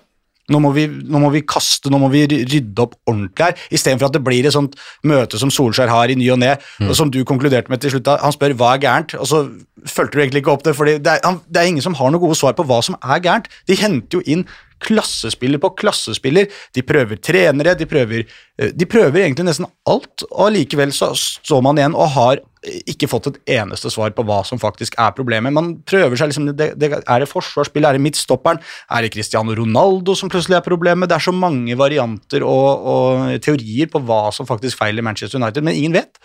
Nå 0.52 0.60
må, 0.60 0.74
vi, 0.76 0.88
nå 0.88 1.20
må 1.24 1.30
vi 1.32 1.39
kaste, 1.48 1.88
nå 1.89 1.96
må 2.02 2.10
vi 2.12 2.26
rydde 2.28 2.82
opp 2.84 2.98
ordentlig 3.08 3.46
her, 3.46 3.54
istedenfor 3.72 4.10
at 4.10 4.18
det 4.18 4.24
blir 4.26 4.44
et 4.50 4.52
sånt 4.52 4.74
møte 5.08 5.39
som 5.39 5.48
Solskjær 5.54 5.88
har 5.88 6.12
i 6.12 6.18
ny 6.20 6.26
og 6.34 6.39
ne, 6.41 6.58
og 6.84 6.91
som 7.00 7.10
du 7.10 7.22
konkluderte 7.24 7.72
med 7.72 7.80
til 7.80 7.94
slutt. 7.94 8.10
Han 8.20 8.36
spør 8.36 8.52
hva 8.60 8.74
er 8.76 8.82
gærent, 8.84 9.16
og 9.16 9.26
så 9.30 9.39
fulgte 9.88 10.18
du 10.18 10.20
egentlig 10.26 10.41
ikke 10.44 10.52
opp 10.52 10.64
det, 10.68 10.76
for 10.76 10.84
det, 10.91 11.00
er- 11.08 11.39
det 11.48 11.62
er 11.62 11.70
ingen 11.72 11.82
som 11.86 11.96
har 11.96 12.12
noe 12.12 12.20
gode 12.20 12.36
svar 12.36 12.52
på 12.60 12.66
hva 12.68 12.82
som 12.84 12.98
er 13.02 13.24
gærent. 13.24 13.48
De 13.72 13.76
henter 13.80 14.20
jo 14.20 14.24
inn 14.28 14.44
klassespiller 14.84 15.62
på 15.64 15.72
klassespiller. 15.80 16.50
De 16.76 16.84
prøver 16.84 17.16
trenere, 17.24 17.76
de 17.80 17.86
prøver, 17.88 18.26
eh, 18.60 18.72
de 18.76 18.86
prøver 18.86 19.24
egentlig 19.24 19.46
nesten 19.48 19.70
alt, 19.88 20.26
og 20.30 20.52
likevel 20.52 20.91
så 20.91 21.14
står 21.16 21.64
man 21.64 21.80
igjen 21.80 21.96
og 21.96 22.10
har 22.18 22.44
ikke 22.64 23.09
fått 23.11 23.28
et 23.30 23.39
eneste 23.57 23.91
svar 23.91 24.14
på 24.16 24.24
hva 24.28 24.39
som 24.47 24.59
faktisk 24.61 24.95
er 25.01 25.11
problemet. 25.16 25.53
Man 25.55 25.74
prøver 25.88 26.16
seg 26.20 26.32
liksom, 26.32 26.47
det, 26.55 26.70
det, 26.80 26.89
Er 27.01 27.24
det 27.24 27.30
forsvarsspill, 27.30 27.86
er 27.88 27.97
det 27.97 28.03
midtstopperen, 28.05 28.61
er 28.89 29.03
det 29.03 29.11
Cristiano 29.16 29.55
Ronaldo 29.57 30.16
som 30.16 30.32
plutselig 30.32 30.57
er 30.59 30.66
problemet? 30.66 31.09
Det 31.11 31.18
er 31.18 31.28
så 31.28 31.36
mange 31.36 31.76
varianter 31.80 32.45
og, 32.47 32.88
og 32.93 33.43
teorier 33.43 33.91
på 33.91 34.01
hva 34.07 34.26
som 34.36 34.47
faktisk 34.49 34.80
feiler 34.80 35.05
Manchester 35.05 35.41
United, 35.41 35.66
men 35.66 35.76
ingen 35.76 35.97
vet. 35.99 36.22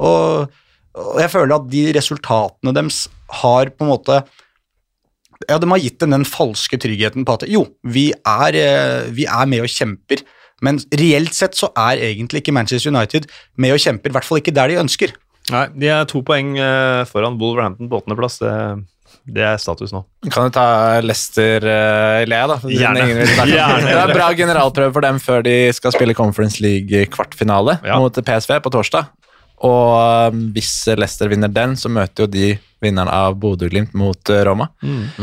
Og, 0.00 0.48
og 0.96 1.18
jeg 1.20 1.32
føler 1.32 1.56
at 1.58 1.68
de 1.72 1.84
resultatene 1.98 2.76
deres 2.76 3.04
har 3.42 3.72
på 3.72 3.86
en 3.86 3.92
måte 3.92 4.22
ja, 5.48 5.56
De 5.58 5.66
har 5.66 5.80
gitt 5.82 5.98
dem 5.98 6.12
den 6.14 6.28
falske 6.28 6.78
tryggheten 6.78 7.26
på 7.26 7.34
at 7.34 7.48
jo, 7.50 7.64
vi 7.82 8.12
er, 8.14 8.56
eh, 8.56 9.10
vi 9.10 9.26
er 9.26 9.48
med 9.50 9.64
og 9.64 9.72
kjemper, 9.72 10.22
men 10.62 10.78
reelt 10.94 11.34
sett 11.34 11.58
så 11.58 11.72
er 11.74 11.98
egentlig 12.12 12.44
ikke 12.44 12.54
Manchester 12.54 12.94
United 12.94 13.26
med 13.58 13.74
og 13.74 13.82
kjemper, 13.82 14.12
i 14.12 14.16
hvert 14.16 14.28
fall 14.28 14.38
ikke 14.38 14.54
der 14.54 14.70
de 14.70 14.78
ønsker. 14.84 15.16
Nei, 15.50 15.66
de 15.74 15.88
er 15.90 16.04
to 16.06 16.22
poeng 16.22 16.54
eh, 16.60 17.02
foran 17.10 17.38
Wolverhampton 17.40 17.88
på 17.90 17.98
åttendeplass. 17.98 18.38
Det, 18.42 18.52
det 19.34 19.42
er 19.46 19.58
status 19.60 19.90
nå. 19.94 20.04
Kan 20.30 20.48
du 20.50 20.54
ta 20.54 20.66
Leicester 21.02 21.66
uh, 21.66 22.20
Lea, 22.30 22.44
da? 22.50 22.60
Gjerne. 22.70 23.08
Gjerne. 23.50 23.88
Det 23.88 23.96
er 23.98 24.14
bra 24.14 24.28
generalprøve 24.38 24.94
for 24.94 25.04
dem 25.04 25.18
før 25.22 25.42
de 25.46 25.56
skal 25.74 25.94
spille 25.96 26.14
Conference 26.18 26.62
League-kvartfinale 26.62 27.80
Ja. 27.86 27.98
mot 28.02 28.14
PSV 28.22 28.60
på 28.64 28.72
torsdag. 28.74 29.10
Og 29.62 30.32
um, 30.34 30.46
hvis 30.56 30.72
Leicester 30.98 31.30
vinner 31.30 31.50
den, 31.54 31.76
så 31.78 31.90
møter 31.92 32.24
jo 32.24 32.30
de 32.32 32.48
vinneren 32.82 33.06
av 33.14 33.36
Bodø-Glimt 33.38 33.92
mot 33.94 34.30
uh, 34.32 34.40
Roma. 34.48 34.66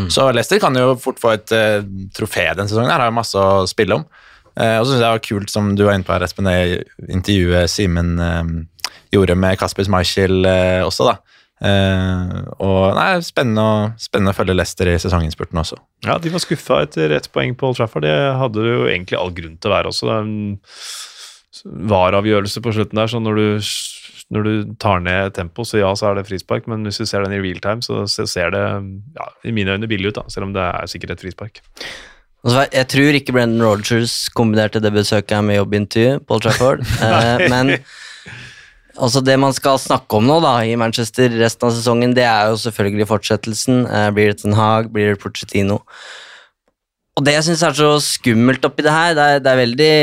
Så 0.08 0.30
Leicester 0.32 0.62
kan 0.64 0.76
jo 0.80 0.94
fort 1.00 1.20
få 1.20 1.34
et 1.36 1.52
uh, 1.52 1.82
trofé 2.16 2.46
den 2.56 2.70
sesongen. 2.72 2.92
Her 2.92 3.04
har 3.04 3.12
jo 3.12 3.18
masse 3.20 3.36
å 3.40 3.66
spille 3.68 3.98
om. 4.00 4.06
Uh, 4.56 4.78
og 4.80 4.86
så 4.86 4.94
synes 4.94 5.02
jeg 5.02 5.04
det 5.04 5.12
var 5.18 5.26
kult, 5.28 5.52
som 5.52 5.74
du 5.76 5.84
var 5.88 5.96
inne 6.00 6.08
på 6.08 6.16
her, 6.16 6.24
Espen, 6.24 6.48
det 6.48 7.12
intervjuet 7.12 7.72
Simen 7.72 8.16
um, 8.20 8.54
gjorde 9.14 9.36
med 9.40 9.60
Kasper 9.60 9.88
Schmeichel 9.88 10.46
eh, 10.46 10.86
også, 10.86 11.10
da. 11.10 11.40
Eh, 11.60 12.36
og 12.64 12.96
nei, 12.96 13.10
spennende 13.26 13.64
å, 13.64 13.78
spennende 14.00 14.32
å 14.32 14.38
følge 14.38 14.56
Leicester 14.56 14.88
i 14.88 14.96
sesonginnspurten 15.02 15.60
også. 15.60 15.80
Ja, 16.08 16.18
De 16.22 16.32
var 16.32 16.44
skuffa 16.44 16.84
etter 16.86 17.12
ett 17.18 17.30
poeng 17.36 17.56
på 17.60 17.70
Old 17.70 17.80
Trafford. 17.80 18.08
Det 18.08 18.18
hadde 18.40 18.66
jo 18.66 18.88
egentlig 18.88 19.20
all 19.20 19.34
grunn 19.36 19.58
til 19.60 19.72
å 19.72 19.76
være 19.76 19.92
også. 19.92 20.08
Det 20.10 20.16
er 20.16 20.28
en 20.28 21.88
VAR-avgjørelse 21.92 22.64
på 22.64 22.76
slutten 22.78 23.02
der, 23.02 23.12
så 23.12 23.20
når 23.20 23.40
du, 23.40 23.72
når 24.36 24.48
du 24.48 24.54
tar 24.80 25.04
ned 25.04 25.34
tempo, 25.36 25.66
så 25.68 25.82
ja, 25.82 25.90
så 25.98 26.12
er 26.12 26.20
det 26.20 26.30
frispark, 26.30 26.70
men 26.72 26.88
hvis 26.88 27.02
du 27.02 27.08
ser 27.10 27.26
den 27.26 27.36
i 27.36 27.42
real 27.44 27.60
time, 27.64 27.84
så 27.84 28.06
ser 28.08 28.54
det 28.56 28.64
ja, 29.18 29.28
i 29.44 29.56
mine 29.56 29.76
øyne 29.76 29.90
billig 29.90 30.14
ut, 30.14 30.22
da, 30.22 30.28
selv 30.32 30.48
om 30.48 30.56
det 30.56 30.64
er 30.64 30.92
sikkert 30.92 31.18
et 31.18 31.26
frispark. 31.26 31.60
Altså, 32.40 32.64
jeg 32.72 32.88
tror 32.94 33.18
ikke 33.18 33.34
Brendan 33.36 33.66
Rogers 33.66 34.14
kombinerte 34.32 34.80
det 34.80 34.94
besøket 34.96 35.44
med 35.44 35.60
jobbintervju 35.60 36.22
på 36.24 36.38
Old 36.38 36.46
Trafford, 36.46 36.86
eh, 37.04 37.50
men 37.52 37.74
altså 39.00 39.22
det 39.26 39.36
man 39.42 39.56
skal 39.56 39.80
snakke 39.82 40.20
om 40.20 40.28
nå 40.28 40.40
da, 40.44 40.58
i 40.68 40.78
Manchester 40.80 41.32
resten 41.40 41.70
av 41.70 41.76
sesongen, 41.76 42.16
det 42.18 42.26
er 42.28 42.52
jo 42.52 42.60
selvfølgelig 42.62 43.08
fortsettelsen. 43.10 43.86
Eh, 43.88 44.10
blir 44.16 44.34
det 44.34 44.42
Ten 44.42 44.58
Hag, 44.58 44.92
blir 44.94 45.14
det 45.14 45.22
Pochettino? 45.22 45.80
Og 47.20 47.26
det 47.28 47.34
jeg 47.36 47.50
syns 47.50 47.64
er 47.68 47.76
så 47.76 47.90
skummelt 48.04 48.64
oppi 48.64 48.86
det 48.86 48.94
her, 48.96 49.16
det 49.18 49.24
er, 49.24 49.42
det 49.44 49.52
er 49.52 49.60
veldig 49.60 49.94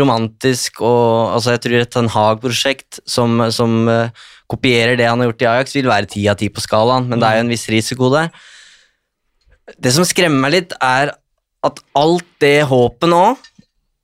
romantisk 0.00 0.82
og 0.84 1.36
altså 1.36 1.54
jeg 1.54 1.62
tror 1.64 1.76
et 1.80 1.92
Ten 1.94 2.10
Hag-prosjekt 2.12 2.98
som, 3.08 3.38
som 3.54 3.86
uh, 3.88 4.26
kopierer 4.50 4.98
det 4.98 5.06
han 5.08 5.22
har 5.22 5.30
gjort 5.30 5.44
i 5.44 5.48
Ajax, 5.54 5.76
vil 5.78 5.88
være 5.88 6.10
ti 6.12 6.26
av 6.28 6.36
ti 6.40 6.50
på 6.52 6.60
skalaen, 6.60 7.08
men 7.08 7.22
det 7.22 7.30
er 7.30 7.38
jo 7.38 7.46
en 7.46 7.54
viss 7.54 7.64
risiko 7.72 8.10
der. 8.12 8.28
Det 9.80 9.94
som 9.96 10.04
skremmer 10.06 10.44
meg 10.44 10.52
litt, 10.52 10.76
er 10.84 11.14
at 11.66 11.80
alt 11.96 12.28
det 12.44 12.68
håpet 12.68 13.10
nå, 13.10 13.24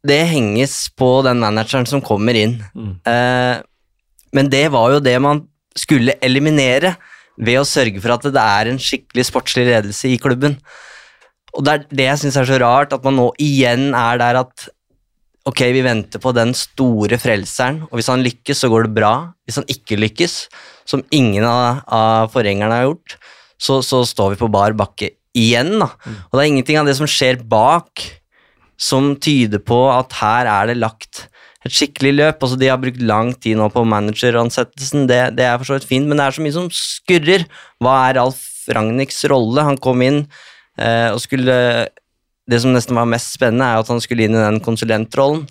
det 0.08 0.22
henges 0.32 0.88
på 0.98 1.10
den 1.26 1.44
manageren 1.44 1.86
som 1.86 2.02
kommer 2.02 2.34
inn. 2.34 2.56
Eh, 3.06 3.60
men 4.36 4.50
det 4.52 4.66
var 4.72 4.94
jo 4.94 5.02
det 5.04 5.16
man 5.22 5.44
skulle 5.78 6.16
eliminere 6.24 6.96
ved 7.40 7.60
å 7.60 7.66
sørge 7.68 8.00
for 8.02 8.14
at 8.14 8.26
det 8.28 8.42
er 8.42 8.70
en 8.70 8.80
skikkelig 8.80 9.24
sportslig 9.28 9.66
ledelse 9.70 10.10
i 10.10 10.20
klubben. 10.20 10.58
Og 11.56 11.64
det 11.64 11.72
er 11.72 11.84
det 11.90 12.06
jeg 12.08 12.20
syns 12.22 12.38
er 12.40 12.48
så 12.48 12.60
rart, 12.60 12.94
at 12.96 13.04
man 13.04 13.16
nå 13.18 13.30
igjen 13.42 13.90
er 13.96 14.20
der 14.20 14.40
at 14.44 14.68
ok, 15.48 15.64
vi 15.74 15.82
venter 15.84 16.22
på 16.22 16.32
den 16.36 16.52
store 16.56 17.18
frelseren, 17.18 17.82
og 17.88 17.98
hvis 17.98 18.10
han 18.12 18.22
lykkes, 18.22 18.62
så 18.62 18.70
går 18.70 18.86
det 18.86 18.96
bra. 19.00 19.12
Hvis 19.46 19.58
han 19.58 19.66
ikke 19.72 19.98
lykkes, 19.98 20.36
som 20.88 21.02
ingen 21.14 21.44
av, 21.48 21.82
av 21.90 22.30
forgjengerne 22.34 22.78
har 22.78 22.86
gjort, 22.86 23.16
så, 23.62 23.80
så 23.84 24.02
står 24.06 24.34
vi 24.34 24.40
på 24.42 24.50
bar 24.52 24.76
bakke 24.78 25.12
igjen. 25.38 25.74
Da. 25.82 25.90
Og 26.28 26.36
det 26.36 26.44
er 26.44 26.50
ingenting 26.52 26.78
av 26.78 26.88
det 26.88 26.96
som 26.98 27.10
skjer 27.10 27.42
bak, 27.48 28.04
som 28.78 29.12
tyder 29.22 29.62
på 29.62 29.84
at 29.92 30.14
her 30.20 30.48
er 30.50 30.72
det 30.72 30.80
lagt 30.80 31.26
et 31.66 31.74
skikkelig 31.74 32.12
løp. 32.16 32.42
Altså, 32.42 32.58
de 32.58 32.70
har 32.70 32.80
brukt 32.82 33.02
lang 33.02 33.32
tid 33.38 33.58
nå 33.58 33.68
på 33.72 33.84
manageransettelsen, 33.88 35.06
det, 35.10 35.20
det 35.38 35.46
er 35.46 35.58
for 35.60 35.70
så 35.70 35.78
vidt 35.78 35.90
fint, 35.90 36.08
men 36.08 36.18
det 36.18 36.26
er 36.26 36.36
så 36.36 36.44
mye 36.44 36.56
som 36.56 36.70
skurrer. 36.76 37.46
Hva 37.82 37.96
er 38.08 38.22
Alf 38.22 38.42
Ragnhiks 38.72 39.22
rolle? 39.30 39.66
Han 39.66 39.80
kom 39.82 40.02
inn 40.06 40.24
eh, 40.78 41.10
og 41.10 41.20
skulle 41.22 41.88
Det 42.50 42.58
som 42.62 42.74
nesten 42.74 42.98
var 42.98 43.06
mest 43.06 43.36
spennende, 43.36 43.64
er 43.64 43.82
at 43.82 43.90
han 43.90 44.02
skulle 44.02 44.26
inn 44.26 44.34
i 44.34 44.42
den 44.42 44.58
konsulentrollen. 44.64 45.46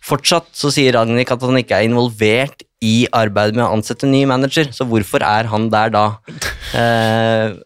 Fortsatt 0.00 0.48
så 0.56 0.70
sier 0.72 0.96
Ragnhild 0.96 1.28
at 1.34 1.42
han 1.44 1.60
ikke 1.60 1.76
er 1.76 1.88
involvert 1.88 2.64
i 2.80 3.04
arbeidet 3.12 3.58
med 3.58 3.66
å 3.66 3.74
ansette 3.76 4.08
ny 4.08 4.22
manager, 4.28 4.70
så 4.72 4.86
hvorfor 4.88 5.20
er 5.20 5.50
han 5.52 5.68
der 5.72 5.92
da? 5.92 6.04
Eh, 6.72 7.58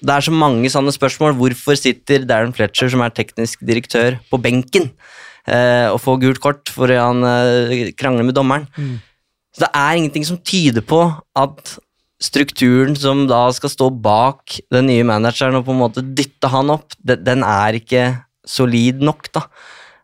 det 0.00 0.14
er 0.14 0.24
så 0.24 0.32
mange 0.32 0.70
sånne 0.72 0.94
spørsmål. 0.94 1.34
Hvorfor 1.36 1.76
sitter 1.76 2.24
Darren 2.28 2.54
Fletcher, 2.56 2.88
som 2.92 3.02
er 3.04 3.12
teknisk 3.14 3.60
direktør, 3.66 4.16
på 4.30 4.40
benken 4.40 4.88
og 5.92 5.98
får 6.00 6.20
gult 6.22 6.40
kort 6.44 6.70
fordi 6.70 6.94
han 7.00 7.22
eh, 7.26 7.92
krangler 7.98 8.24
med 8.28 8.34
dommeren? 8.36 8.68
Så 9.52 9.64
det 9.66 9.70
er 9.74 9.96
ingenting 9.98 10.24
som 10.24 10.38
tyder 10.38 10.80
på 10.86 11.00
at 11.36 11.74
strukturen 12.22 12.94
som 12.96 13.24
da 13.26 13.48
skal 13.52 13.68
stå 13.72 13.88
bak 13.90 14.54
den 14.72 14.86
nye 14.86 15.02
manageren 15.04 15.58
og 15.58 15.64
på 15.66 15.74
en 15.74 15.80
måte 15.82 16.04
dytte 16.14 16.48
han 16.52 16.70
opp, 16.70 16.94
de- 17.02 17.16
den 17.18 17.42
er 17.42 17.74
ikke 17.80 18.04
solid 18.46 19.02
nok, 19.02 19.26
da. 19.34 19.42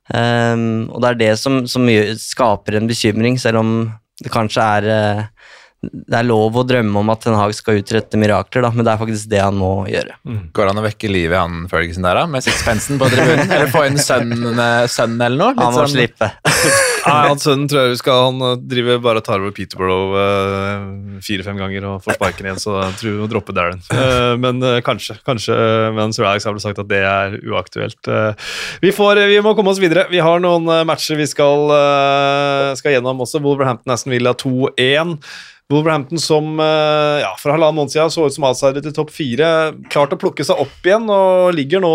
Um, 0.09 0.89
og 0.91 1.03
det 1.05 1.09
er 1.11 1.19
det 1.21 1.33
som, 1.39 1.67
som 1.69 1.85
skaper 2.17 2.79
en 2.79 2.89
bekymring, 2.89 3.39
selv 3.39 3.61
om 3.61 3.73
det 4.23 4.33
kanskje 4.35 4.63
er 4.65 4.87
eh, 4.91 5.25
det 5.79 6.17
er 6.19 6.27
lov 6.27 6.57
å 6.59 6.65
drømme 6.67 6.99
om 6.99 7.11
at 7.13 7.21
Ten 7.23 7.37
Hag 7.39 7.53
skal 7.55 7.79
utrette 7.79 8.19
mirakler, 8.19 8.65
da, 8.67 8.71
men 8.75 8.83
det 8.83 8.91
er 8.97 8.99
faktisk 8.99 9.29
det 9.31 9.39
han 9.39 9.55
må 9.55 9.85
gjøre. 9.87 10.17
Går 10.51 10.67
det 10.67 10.73
an 10.73 10.81
å 10.81 10.83
vekke 10.83 11.11
livet 11.13 11.37
i 11.37 11.39
han 11.39 11.69
Ferguson 11.71 12.03
der, 12.03 12.19
da? 12.19 12.25
Med 12.27 12.43
sixpensen 12.43 12.99
på 12.99 13.07
tribunen? 13.13 13.45
Eller 13.55 13.71
få 13.71 13.85
inn 13.87 14.01
sønnen, 14.03 14.59
eh, 14.59 14.87
sønnen 14.91 15.23
eller 15.23 15.39
noe? 15.39 15.53
Litt 15.55 15.63
Han 15.63 15.77
må 15.77 15.85
sånn- 15.85 15.93
slippe. 15.95 16.31
Nei, 17.09 17.21
han 17.31 17.39
sønnen 17.41 17.69
tror 17.71 17.85
jeg 17.85 17.93
vi 17.95 18.01
skal 18.01 18.25
han 18.27 18.65
driver 18.69 18.99
bare 19.07 19.23
og 19.23 19.25
tar 19.29 19.39
over 19.41 19.55
Peterborough 19.55 20.19
uh, 20.19 21.21
fire-fem 21.25 21.57
ganger 21.63 21.87
og 21.89 22.03
får 22.05 22.19
sparken 22.19 22.49
igjen, 22.51 22.59
så 22.61 22.75
jeg 22.83 22.97
tror 23.01 23.15
vi 23.23 23.29
dropper 23.33 23.57
Darren. 23.57 23.81
Uh, 23.95 24.35
men 24.43 24.59
uh, 24.67 24.81
kanskje. 24.85 25.17
kanskje 25.25 25.55
eh, 25.55 25.89
Men 25.97 26.13
Sir 26.13 26.27
Alex 26.29 26.45
har 26.45 26.57
vel 26.57 26.63
sagt 26.65 26.83
at 26.83 26.91
det 26.91 27.01
er 27.07 27.39
uaktuelt. 27.49 28.11
Eh, 28.11 28.51
vi, 28.83 28.91
får, 28.95 29.23
vi 29.31 29.39
må 29.47 29.55
komme 29.57 29.73
oss 29.73 29.81
videre. 29.83 30.09
Vi 30.11 30.21
har 30.23 30.43
noen 30.43 30.67
eh, 30.75 30.83
matcher 30.89 31.17
vi 31.23 31.27
skal, 31.31 31.71
eh, 31.79 32.75
skal 32.83 32.97
gjennom 32.99 33.23
også. 33.25 33.41
Wolverhampton 33.47 33.95
Aston 33.95 34.13
Villa 34.15 34.35
2-1. 34.39 35.17
Wolverhampton 35.69 36.17
som 36.19 36.55
eh, 36.65 37.19
ja, 37.21 37.35
for 37.37 37.53
halvannen 37.53 37.77
måned 37.77 37.93
siden 37.93 38.09
så 38.13 38.25
ut 38.25 38.33
som 38.33 38.47
outsider 38.49 38.81
til 38.85 38.95
topp 38.97 39.11
fire, 39.13 39.49
klart 39.93 40.15
å 40.17 40.19
plukke 40.21 40.47
seg 40.49 40.63
opp 40.63 40.87
igjen 40.89 41.05
og 41.13 41.51
ligger 41.53 41.83
nå 41.85 41.91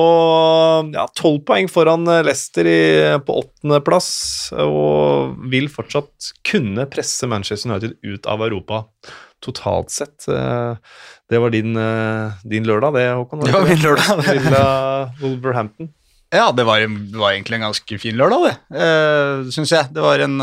ja, 0.94 1.08
tolv 1.18 1.40
poeng 1.48 1.66
foran 1.74 2.06
eh, 2.06 2.22
Leicester 2.28 2.70
i, 2.70 2.78
på 3.26 3.40
åttendeplass 3.42 4.12
og 4.62 5.40
vil 5.50 5.72
fortsatt 5.74 6.30
kunne 6.46 6.86
presse 6.94 7.26
Manchester 7.32 7.72
United 7.74 7.98
ut 8.06 8.30
av 8.30 8.46
Europa 8.46 8.84
totalt 9.44 9.90
sett. 9.92 10.30
Eh, 10.30 10.78
Det 11.34 11.40
var 11.42 11.50
din, 11.50 11.74
din 12.46 12.66
lørdag, 12.68 12.94
det, 12.94 13.08
Håkon? 13.18 13.42
Det 13.48 13.56
var 13.56 13.66
min 13.66 13.82
lørdag, 13.82 14.22
Lilla 14.38 14.64
Wolverhampton. 15.24 15.90
Ja, 16.34 16.48
det 16.56 16.66
var, 16.66 16.82
en- 16.82 17.12
det 17.14 17.20
var 17.22 17.32
egentlig 17.36 17.60
en 17.60 17.68
ganske 17.68 18.00
fin 18.02 18.18
lørdag, 18.18 18.48
det, 18.50 18.56
uh, 18.82 19.50
syns 19.54 19.70
jeg. 19.76 19.92
Det 19.94 20.02
var 20.02 20.24
en 20.26 20.40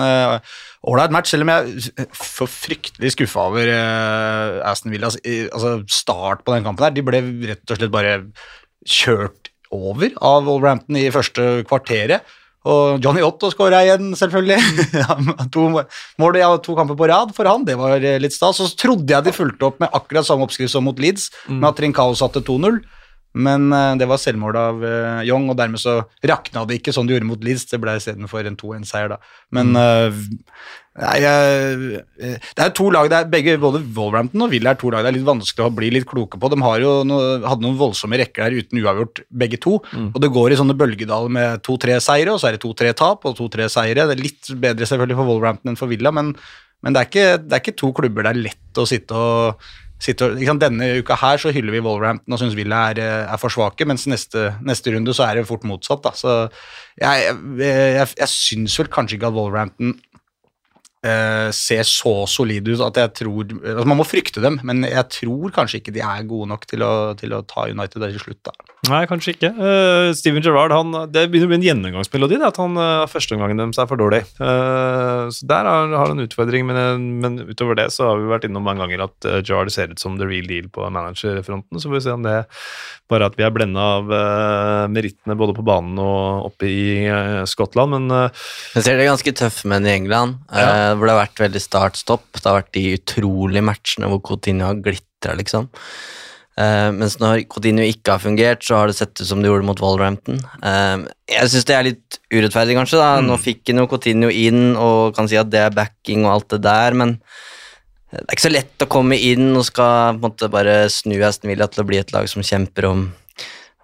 ålreit 0.86 1.10
match, 1.12 1.32
selv 1.34 1.42
om 1.44 1.50
jeg 1.50 1.90
er 1.98 2.06
for 2.14 2.46
fryktelig 2.48 3.10
skuffa 3.16 3.48
over 3.50 3.68
uh, 3.74 4.60
Aston 4.70 4.94
Villas 4.94 5.18
i- 5.26 5.48
altså 5.50 5.80
start 5.90 6.44
på 6.46 6.54
den 6.54 6.64
kampen. 6.68 6.84
her. 6.86 6.94
De 6.94 7.02
ble 7.04 7.20
rett 7.50 7.74
og 7.74 7.80
slett 7.80 7.90
bare 7.92 8.14
kjørt 8.86 9.50
over 9.74 10.14
av 10.24 10.46
Wolverhampton 10.46 10.96
i 10.98 11.08
første 11.14 11.64
kvarteret. 11.68 12.22
Og 12.68 13.00
Johnny 13.00 13.22
Otto 13.24 13.48
skåra 13.50 13.78
igjen, 13.86 14.10
selvfølgelig. 14.18 14.58
to 15.54 15.62
mål 16.20 16.36
ja, 16.36 16.50
to 16.60 16.74
kamper 16.76 16.96
på 16.98 17.06
rad 17.08 17.30
for 17.36 17.48
han, 17.48 17.64
det 17.64 17.76
var 17.80 18.02
eh, 18.04 18.18
litt 18.20 18.34
stas. 18.36 18.58
Så 18.60 18.66
trodde 18.76 19.08
jeg 19.14 19.24
de 19.24 19.32
fulgte 19.32 19.64
opp 19.70 19.78
med 19.80 19.88
akkurat 19.96 20.28
samme 20.28 20.44
oppskrift 20.44 20.74
som 20.74 20.84
mot 20.84 20.98
Leeds, 21.00 21.30
med 21.48 21.70
at 21.70 21.78
Trincao 21.80 22.12
satte 22.18 22.42
2-0. 22.44 22.82
Men 23.38 23.70
eh, 23.72 23.92
det 24.00 24.08
var 24.10 24.18
selvmål 24.18 24.56
av 24.58 24.80
uh, 24.82 25.22
Young, 25.22 25.46
og 25.52 25.58
dermed 25.58 25.78
så 25.78 26.00
rakna 26.26 26.64
det 26.66 26.80
ikke 26.80 26.94
sånn 26.94 27.06
de 27.06 27.14
gjorde 27.14 27.28
mot 27.28 27.44
Leeds. 27.46 27.68
Det 27.70 27.78
ble 27.82 27.94
istedenfor 27.98 28.46
en 28.48 28.56
2-1-seier, 28.58 29.12
da. 29.12 29.18
Men 29.54 29.70
uh, 29.78 30.16
nei, 30.98 31.18
det 31.22 32.64
er 32.64 32.72
to 32.74 32.88
lag 32.90 33.06
det 33.12 33.20
er 33.20 33.28
begge, 33.30 33.54
Både 33.62 33.82
Wolverhampton 33.94 34.42
og 34.44 34.50
Villa 34.50 34.72
er 34.74 34.80
to 34.80 34.90
lag 34.90 35.06
det 35.06 35.12
er 35.12 35.16
litt 35.20 35.28
vanskelig 35.28 35.68
å 35.68 35.74
bli 35.76 35.92
litt 35.94 36.08
kloke 36.10 36.40
på. 36.42 36.50
De 36.50 36.58
noe, 36.58 37.28
hadde 37.46 37.64
noen 37.64 37.78
voldsomme 37.78 38.18
rekker 38.18 38.48
der 38.48 38.64
uten 38.64 38.82
uavgjort, 38.82 39.22
begge 39.30 39.60
to. 39.62 39.78
Og 40.02 40.18
det 40.22 40.32
går 40.34 40.54
i 40.54 40.58
sånne 40.58 40.76
bølgedaler 40.80 41.36
med 41.36 41.62
to-tre 41.66 42.00
seire, 42.02 42.34
og 42.34 42.42
så 42.42 42.50
er 42.50 42.58
det 42.58 42.64
to-tre 42.64 42.90
tap 42.98 43.28
og 43.30 43.38
to-tre 43.38 43.70
seire. 43.70 44.08
Det 44.10 44.18
er 44.18 44.24
litt 44.26 44.50
bedre 44.58 44.90
selvfølgelig 44.90 45.20
for 45.22 45.30
Wolverhampton 45.30 45.72
enn 45.72 45.78
for 45.78 45.92
Villa, 45.92 46.10
men, 46.14 46.34
men 46.82 46.96
det, 46.96 47.04
er 47.04 47.12
ikke, 47.12 47.30
det 47.46 47.54
er 47.54 47.62
ikke 47.62 47.78
to 47.78 47.92
klubber 47.94 48.26
det 48.26 48.34
er 48.34 48.44
lett 48.50 48.82
å 48.82 48.88
sitte 48.90 49.14
og 49.14 49.70
sitte 50.00 50.26
og, 50.26 50.40
ikke? 50.40 50.56
Denne 50.62 50.90
uka 51.00 51.16
her 51.20 51.40
så 51.40 51.52
hyller 51.54 51.76
vi 51.76 51.82
Wolverhampton 51.84 52.36
og 52.36 52.42
syns 52.42 52.56
Villa 52.58 52.82
er, 52.90 53.02
eh, 53.04 53.32
er 53.32 53.40
for 53.40 53.52
svake, 53.52 53.86
mens 53.88 54.06
neste, 54.10 54.50
neste 54.66 54.94
runde 54.94 55.14
så 55.16 55.26
er 55.28 55.40
det 55.40 55.48
fort 55.48 55.66
motsatt. 55.68 56.04
Da. 56.06 56.14
Så 56.16 56.36
jeg, 57.00 57.34
jeg, 57.60 57.90
jeg, 57.98 58.14
jeg 58.22 58.32
syns 58.34 58.78
vel 58.80 58.92
kanskje 58.92 59.20
ikke 59.20 59.32
at 59.32 59.38
Wolverhampton 59.38 59.98
Uh, 61.00 61.48
ser 61.56 61.80
så 61.88 62.26
solide 62.28 62.74
ut 62.74 62.82
at 62.84 62.98
jeg 63.00 63.10
tror 63.22 63.46
altså 63.56 63.86
Man 63.88 63.96
må 63.96 64.04
frykte 64.04 64.42
dem, 64.44 64.58
men 64.68 64.84
jeg 64.84 65.06
tror 65.08 65.54
kanskje 65.56 65.78
ikke 65.80 65.94
de 65.96 66.02
er 66.04 66.26
gode 66.28 66.50
nok 66.50 66.66
til 66.68 66.84
å, 66.84 66.90
til 67.16 67.32
å 67.32 67.38
ta 67.48 67.64
United 67.72 68.04
der 68.04 68.12
til 68.12 68.20
slutt. 68.20 68.42
da. 68.44 68.52
Nei, 68.88 69.02
kanskje 69.04 69.34
ikke. 69.34 69.50
Uh, 69.60 70.08
Steven 70.16 70.40
Gerrard 70.40 70.72
han, 70.72 70.94
det 71.12 71.26
begynner 71.28 71.50
å 71.50 71.52
bli 71.52 71.58
en 71.58 71.66
gjennomgangsmelodi 71.66 72.38
det, 72.40 72.46
at 72.48 72.56
han 72.62 72.78
uh, 72.80 73.04
førsteomgangen 73.12 73.60
deres 73.60 73.78
er 73.82 73.88
for 73.90 74.00
dårlig. 74.00 74.22
Uh, 74.40 75.28
så 75.28 75.44
Der 75.50 75.68
har 75.68 75.90
har 75.92 76.08
han 76.08 76.16
en 76.16 76.24
utfordring, 76.24 76.64
men, 76.66 76.78
eh, 76.80 76.96
men 76.96 77.36
utover 77.50 77.76
det 77.76 77.90
så 77.92 78.08
har 78.08 78.22
vi 78.22 78.30
vært 78.30 78.46
innom 78.48 78.64
mange 78.64 78.80
ganger 78.80 79.04
at 79.04 79.28
uh, 79.28 79.36
Gerrard 79.44 79.68
ser 79.74 79.92
ut 79.92 80.00
som 80.00 80.16
the 80.16 80.24
real 80.26 80.48
deal 80.48 80.70
på 80.72 80.88
managerfronten. 80.96 81.76
Så 81.76 81.90
får 81.90 81.98
vi 81.98 82.02
se 82.06 82.14
om 82.16 82.24
det 82.24 82.38
bare 83.12 83.28
at 83.28 83.36
vi 83.36 83.44
er 83.44 83.52
blenda 83.52 83.84
av 83.98 84.08
uh, 84.08 84.86
merittene 84.90 85.36
både 85.38 85.54
på 85.58 85.64
banen 85.66 86.00
og 86.00 86.48
oppe 86.48 86.68
i 86.70 86.82
eh, 87.04 87.42
Skottland. 87.50 87.92
Men 87.98 88.14
eh, 88.16 88.44
Jeg 88.78 88.86
ser 88.86 89.00
det 89.00 89.08
ganske 89.10 89.34
tøffe 89.42 89.68
menn 89.70 89.84
i 89.88 89.92
England, 89.98 90.38
Ja. 90.54 90.64
eh, 90.64 90.94
hvor 90.94 91.04
det 91.10 91.16
har 91.16 91.24
vært 91.26 91.42
veldig 91.44 91.62
start-stopp. 91.66 92.26
Det 92.38 92.46
har 92.48 92.62
vært 92.62 92.72
de 92.78 92.84
utrolige 92.96 93.66
matchene 93.66 94.08
hvor 94.08 94.22
Coutinho 94.24 94.70
har 94.70 94.80
glitra, 94.80 95.34
liksom. 95.36 95.68
Eh, 96.58 96.88
mens 96.92 97.16
når 97.22 97.44
Coutinho 97.50 97.84
ikke 97.86 98.16
har 98.16 98.22
fungert, 98.22 98.64
så 98.66 98.80
har 98.80 98.90
det 98.90 98.98
sett 98.98 99.14
ut 99.20 99.28
som 99.28 99.40
det 99.40 99.50
gjorde 99.50 99.68
mot 99.68 99.80
Wolverhampton. 99.80 100.40
Uh, 100.64 101.06
jeg 101.30 101.52
syns 101.52 101.68
det 101.68 101.76
er 101.76 101.86
litt 101.86 102.18
urettferdig, 102.32 102.76
kanskje. 102.76 102.98
da. 103.00 103.22
Nå 103.24 103.38
fikk 103.40 103.70
han 103.70 103.82
jo 103.82 103.88
Coutinho 103.90 104.32
inn 104.32 104.74
og 104.74 105.14
kan 105.16 105.30
si 105.30 105.38
at 105.40 105.52
det 105.52 105.62
er 105.62 105.76
backing 105.76 106.26
og 106.26 106.34
alt 106.34 106.50
det 106.56 106.62
der, 106.66 106.98
men 106.98 107.16
det 108.10 108.24
er 108.24 108.34
ikke 108.34 108.48
så 108.48 108.50
lett 108.50 108.82
å 108.82 108.90
komme 108.90 109.14
inn 109.14 109.52
og 109.54 109.62
skal 109.68 110.16
på 110.16 110.18
en 110.18 110.24
måte 110.24 110.50
bare 110.50 110.82
snu 110.90 111.14
Aston 111.22 111.52
Villa 111.52 111.68
til 111.70 111.84
å 111.84 111.86
bli 111.86 112.00
et 112.00 112.10
lag 112.10 112.26
som 112.30 112.42
kjemper 112.42 112.88
om, 112.88 113.04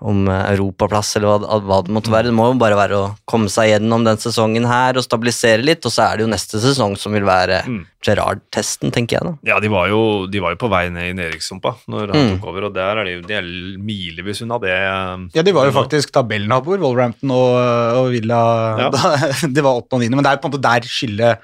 om 0.05 0.27
eh, 0.29 0.51
europaplass, 0.53 1.15
eller 1.17 1.39
hva, 1.41 1.57
hva 1.65 1.79
det 1.87 1.93
måtte 1.97 2.11
være. 2.13 2.29
Det 2.29 2.35
må 2.37 2.51
jo 2.51 2.57
bare 2.61 2.77
være 2.77 2.97
å 3.01 3.05
komme 3.25 3.49
seg 3.49 3.71
gjennom 3.71 4.03
den 4.05 4.19
sesongen 4.21 4.67
her 4.69 4.99
og 5.01 5.05
stabilisere 5.07 5.65
litt, 5.65 5.87
og 5.89 5.95
så 5.95 6.05
er 6.11 6.19
det 6.21 6.27
jo 6.27 6.33
neste 6.35 6.61
sesong 6.61 6.99
som 7.01 7.15
vil 7.17 7.25
være 7.25 7.63
Mm. 7.67 7.79
Gerard-testen, 8.07 8.93
tenker 8.95 9.17
jeg 9.17 9.25
da. 9.27 9.33
ja, 9.49 9.57
de 9.59 9.69
var, 9.73 9.89
jo, 9.89 10.27
de 10.31 10.39
var 10.45 10.53
jo 10.53 10.59
på 10.61 10.69
vei 10.71 10.85
ned 10.93 11.09
i 11.11 11.15
nedrykkssumpa 11.17 11.73
når 11.89 12.13
han 12.13 12.21
Mm. 12.21 12.29
tok 12.37 12.45
over, 12.53 12.67
og 12.69 12.75
der 12.77 13.01
er 13.01 13.05
de, 13.09 13.15
de 13.27 13.35
er 13.35 13.49
milevis 13.83 14.43
unna 14.45 14.59
det. 14.63 14.71
eh, 14.77 15.25
Ja, 15.35 15.43
de 15.43 15.53
var 15.57 15.65
jo 15.67 15.73
nå. 15.73 15.79
faktisk 15.81 16.13
tabellnaboer, 16.13 16.79
Wolverhampton 16.85 17.31
og, 17.33 17.57
og 18.03 18.11
Villa. 18.13 18.43
Ja. 18.85 18.91
Da, 18.91 19.17
det 19.57 19.65
var 19.65 19.81
8. 19.81 19.97
og 19.97 20.01
9., 20.05 20.11
men 20.15 20.23
det 20.23 20.31
er 20.31 20.37
jo 20.37 20.45
på 20.45 20.53
en 20.53 20.55
måte 20.59 20.67
der 20.69 20.87
skillet 20.93 21.39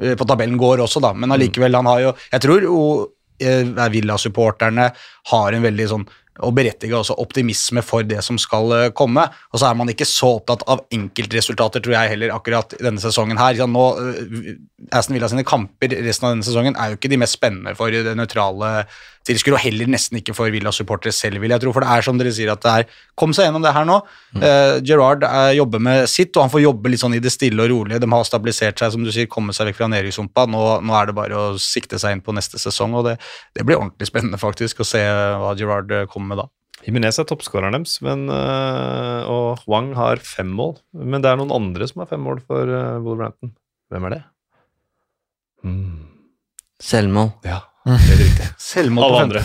eh, 0.00 0.14
på 0.14 0.24
tabellen 0.30 0.56
går 0.62 0.78
også, 0.86 1.02
da. 1.02 1.12
Men 1.12 1.34
allikevel, 1.34 1.74
han 1.74 1.86
har 1.90 2.00
jo 2.06 2.14
Jeg 2.32 2.40
tror 2.46 2.62
jo 2.70 2.78
Villa-supporterne 3.92 4.86
har 5.32 5.52
en 5.52 5.62
veldig 5.66 5.86
sånn 5.90 6.06
og 6.44 6.54
berettiget 6.56 6.96
også 6.98 7.16
optimisme 7.22 7.82
for 7.86 8.06
det 8.06 8.22
som 8.24 8.38
skal 8.40 8.72
eh, 8.76 8.92
komme. 8.96 9.26
Og 9.52 9.60
så 9.60 9.70
er 9.70 9.78
man 9.78 9.90
ikke 9.92 10.08
så 10.08 10.34
opptatt 10.38 10.64
av 10.70 10.84
enkeltresultater, 10.94 11.84
tror 11.84 11.96
jeg 11.96 12.14
heller, 12.14 12.34
akkurat 12.36 12.76
denne 12.80 13.02
sesongen 13.02 13.40
her. 13.40 13.62
Nå, 13.70 13.86
eh, 14.02 14.54
Aston 14.92 15.16
Villa 15.16 15.30
sine 15.32 15.46
kamper 15.46 15.96
resten 16.06 16.28
av 16.28 16.36
denne 16.36 16.46
sesongen 16.46 16.78
er 16.78 16.92
jo 16.92 17.00
ikke 17.00 17.12
de 17.12 17.20
mest 17.22 17.38
spennende 17.38 17.76
for 17.78 17.92
det 17.94 18.16
nøytrale 18.18 18.72
tilskuere, 19.26 19.58
og 19.58 19.62
heller 19.64 19.90
nesten 19.90 20.20
ikke 20.20 20.34
for 20.36 20.52
Villa-supportere 20.54 21.14
selv, 21.14 21.40
vil 21.42 21.52
jeg 21.54 21.62
tro. 21.62 21.72
For 21.74 21.84
det 21.84 21.92
er 21.92 22.06
som 22.06 22.18
dere 22.20 22.32
sier, 22.34 22.52
at 22.52 22.62
det 22.64 22.72
er 22.72 23.02
Kom 23.16 23.32
seg 23.32 23.46
gjennom 23.46 23.62
det 23.64 23.72
her 23.72 23.86
nå. 23.88 23.94
Eh, 24.36 24.78
Gerrard 24.84 25.22
eh, 25.24 25.54
jobber 25.56 25.80
med 25.80 26.02
sitt, 26.12 26.36
og 26.36 26.44
han 26.44 26.50
får 26.52 26.60
jobbe 26.66 26.90
litt 26.92 27.00
sånn 27.00 27.14
i 27.16 27.20
det 27.22 27.32
stille 27.32 27.64
og 27.64 27.70
rolige. 27.72 28.00
De 28.02 28.10
har 28.12 28.26
stabilisert 28.28 28.82
seg, 28.82 28.92
som 28.92 29.06
du 29.06 29.08
sier, 29.14 29.28
kommet 29.32 29.56
seg 29.56 29.70
vekk 29.70 29.78
fra 29.78 29.88
nedrykkssumpa. 29.88 30.44
Nå, 30.52 30.64
nå 30.84 30.98
er 30.98 31.08
det 31.08 31.14
bare 31.16 31.38
å 31.40 31.46
sikte 31.60 31.96
seg 32.02 32.12
inn 32.12 32.20
på 32.24 32.34
neste 32.36 32.60
sesong, 32.60 32.92
og 32.98 33.06
det, 33.08 33.14
det 33.56 33.64
blir 33.64 33.80
ordentlig 33.80 34.10
spennende 34.10 34.40
faktisk 34.40 34.84
å 34.84 34.88
se 34.88 35.00
hva 35.00 35.54
Gerrard 35.56 35.94
eh, 35.96 36.04
kommer 36.12 36.34
med 36.34 36.42
da. 36.44 36.48
Jimenez 36.84 37.16
er 37.18 37.24
toppskåreren 37.30 37.78
deres, 37.78 37.94
men, 38.04 38.26
øh, 38.28 39.30
og 39.32 39.62
Hwang 39.64 39.94
har 39.96 40.20
fem 40.20 40.50
mål. 40.58 40.76
Men 40.92 41.24
det 41.24 41.32
er 41.32 41.40
noen 41.40 41.54
andre 41.56 41.88
som 41.88 42.04
har 42.04 42.10
fem 42.10 42.20
mål 42.20 42.44
for 42.44 42.68
Wolverhampton. 43.00 43.56
Hvem 43.88 44.10
er 44.10 44.18
det? 44.18 44.20
Mm. 45.64 46.04
Selvmål. 46.84 47.32
Ja, 47.48 47.62
helt 47.86 48.22
riktig. 48.22 48.46
Selvmål 48.58 49.04
Alle 49.06 49.20
andre. 49.26 49.42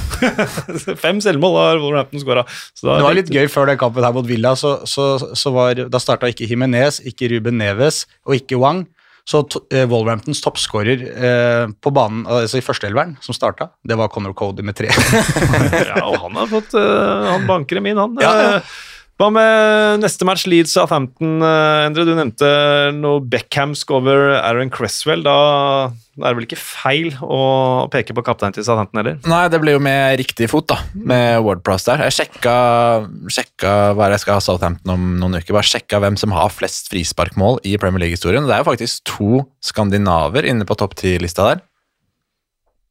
fem 1.04 1.20
selvmål 1.22 1.58
har 1.60 1.82
Wolverhampton 1.82 2.24
skåra. 2.24 2.46
Det 2.82 3.04
var 3.06 3.18
litt 3.18 3.30
gøy 3.34 3.46
før 3.52 3.70
den 3.70 3.78
kampen 3.82 4.06
her 4.06 4.16
mot 4.16 4.26
Villa, 4.28 4.56
så, 4.58 4.80
så, 4.89 5.14
så 5.38 5.54
var, 5.54 5.84
da 5.94 6.02
starta 6.02 6.32
ikke 6.32 6.50
Jimenez, 6.50 7.02
ikke 7.06 7.30
Ruben 7.36 7.62
Neves 7.62 8.06
og 8.26 8.39
ikke 8.39 8.60
Wang. 8.62 8.86
Så 9.30 9.44
eh, 9.70 9.86
Wolverhamptons 9.86 10.42
toppskårer 10.42 11.04
eh, 11.06 11.66
på 11.78 11.92
banen, 11.94 12.24
altså 12.26 12.58
i 12.58 12.64
førsteelveren, 12.66 13.14
som 13.22 13.38
starta, 13.38 13.70
det 13.86 13.98
var 14.00 14.10
Conor 14.12 14.34
Cody 14.38 14.66
med 14.66 14.76
tre. 14.80 14.89
ja, 15.92 16.02
og 16.08 16.18
han 16.24 16.39
har 16.42 16.50
fått 16.50 16.74
øh, 16.80 17.28
Han 17.30 17.46
banker 17.50 17.78
dem 17.78 17.92
inn, 17.92 18.02
han. 18.02 18.18
Ja, 18.24 18.34
ja. 18.42 18.56
Eh, 19.22 19.24
Hva 19.24 19.30
med 19.30 20.02
neste 20.02 20.26
match, 20.26 20.48
Leeds 20.50 20.72
Southampton? 20.74 21.44
Uh, 21.44 21.86
Endre, 21.86 22.08
du 22.08 22.16
nevnte 22.18 22.48
noe 22.98 23.22
Beckham 23.22 23.76
over 23.94 24.40
Aaron 24.40 24.72
Cresswell. 24.74 25.22
Da 25.22 25.92
er 26.18 26.24
det 26.26 26.38
vel 26.40 26.48
ikke 26.48 26.58
feil 26.58 27.12
å 27.22 27.86
peke 27.94 28.16
på 28.18 28.24
kapteinen 28.26 28.56
til 28.56 28.66
Southampton 28.66 28.98
heller? 28.98 29.20
Nei, 29.30 29.44
det 29.54 29.60
blir 29.62 29.78
jo 29.78 29.84
med 29.84 30.18
riktig 30.18 30.50
fot, 30.50 30.66
da, 30.72 30.80
med 30.98 31.44
Wordpress 31.46 31.86
der. 31.86 32.02
Jeg 32.08 32.16
sjekka, 32.18 32.56
sjekka 33.30 33.74
hva 33.94 34.10
jeg 34.10 34.24
skal 34.24 34.40
ha 34.40 34.46
Southampton 34.46 34.96
om 34.96 35.06
noen 35.22 35.38
uker. 35.38 35.54
Bare 35.54 35.70
sjekka 35.70 36.02
hvem 36.02 36.18
som 36.18 36.34
har 36.34 36.50
flest 36.54 36.90
frisparkmål 36.90 37.62
i 37.62 37.76
Premier 37.82 38.08
League-historien. 38.08 38.48
Det 38.50 38.58
er 38.58 38.64
jo 38.66 38.72
faktisk 38.72 39.06
to 39.12 39.44
skandinaver 39.62 40.50
inne 40.50 40.66
på 40.66 40.80
topp 40.82 40.98
ti-lista 40.98 41.52
der. 41.52 41.62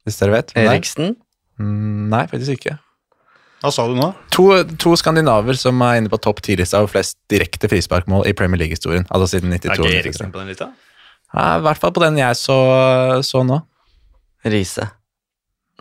Hvis 0.07 0.23
dere 0.23 0.39
vet. 0.39 0.55
det 0.55 0.63
er. 0.63 0.71
Eriksen. 0.77 1.13
Mm, 1.59 2.07
Nei, 2.15 2.23
faktisk 2.31 2.55
ikke. 2.55 2.79
Hva 3.61 3.69
sa 3.73 3.85
du 3.85 3.93
nå? 3.93 4.07
To, 4.33 4.45
to 4.81 4.95
skandinaver 4.97 5.57
som 5.59 5.81
er 5.85 5.99
inne 5.99 6.09
på 6.09 6.17
topp 6.21 6.41
ti-lista 6.45 6.79
over 6.81 6.89
flest 6.95 7.19
direkte 7.29 7.69
frisparkmål 7.69 8.25
i 8.29 8.33
Premier 8.37 8.63
League-historien. 8.63 9.05
Altså 9.13 9.35
siden 9.35 9.53
Er 9.53 9.61
92. 9.61 9.75
ikke 9.77 9.91
93. 9.91 9.99
Eriksen 10.01 10.31
på 10.33 10.41
den 10.41 10.49
lista? 10.49 10.71
Ja, 11.31 11.43
I 11.59 11.65
hvert 11.67 11.81
fall 11.83 11.93
på 11.93 12.01
den 12.03 12.17
jeg 12.17 12.39
så, 12.39 12.57
så 13.23 13.43
nå. 13.45 13.59
Riise. 14.49 14.87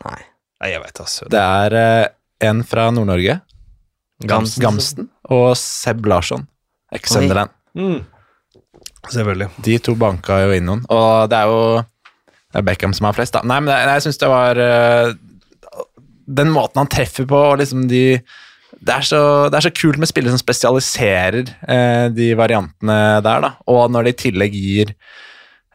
Nei. 0.05 0.21
Nei, 0.61 0.73
jeg 0.75 0.83
veit 0.83 1.01
altså. 1.01 1.29
Det 1.33 1.41
er 1.41 1.77
eh, 1.81 2.07
en 2.51 2.61
fra 2.69 2.91
Nord-Norge, 2.93 3.39
Gamsten. 4.29 4.63
Gamsen. 4.63 5.09
og 5.33 5.55
Seb 5.57 6.05
Larsson, 6.05 6.45
Ex-Sunderland. 6.93 7.55
Mm. 7.73 8.03
Selvfølgelig. 9.09 9.49
De 9.65 9.79
to 9.81 9.95
banka 9.97 10.43
jo 10.45 10.53
inn 10.53 10.69
noen, 10.69 10.85
og 10.93 11.31
det 11.33 11.41
er 11.41 11.49
jo 11.49 11.63
det 12.51 12.59
er 12.61 12.67
Beckham 12.67 12.93
som 12.97 13.07
har 13.09 13.17
flest, 13.17 13.33
da. 13.37 13.41
Nei, 13.47 13.61
men 13.63 13.71
det, 13.71 13.79
jeg 13.95 14.05
syns 14.09 14.21
det 14.21 14.29
var 14.29 14.59
eh, 14.61 15.13
Den 16.31 16.53
måten 16.55 16.83
han 16.83 16.91
treffer 16.91 17.27
på, 17.29 17.41
og 17.53 17.59
liksom 17.63 17.89
de 17.91 18.05
det 18.81 18.95
er, 18.95 19.05
så, 19.05 19.21
det 19.51 19.59
er 19.59 19.65
så 19.67 19.73
kult 19.75 19.99
med 20.01 20.09
spillere 20.09 20.33
som 20.33 20.41
spesialiserer 20.41 21.51
eh, 21.69 22.07
de 22.15 22.31
variantene 22.39 23.01
der, 23.25 23.43
da. 23.45 23.51
Og 23.69 23.91
når 23.93 24.07
de 24.07 24.13
i 24.15 24.19
tillegg 24.23 24.55
gir, 24.57 24.93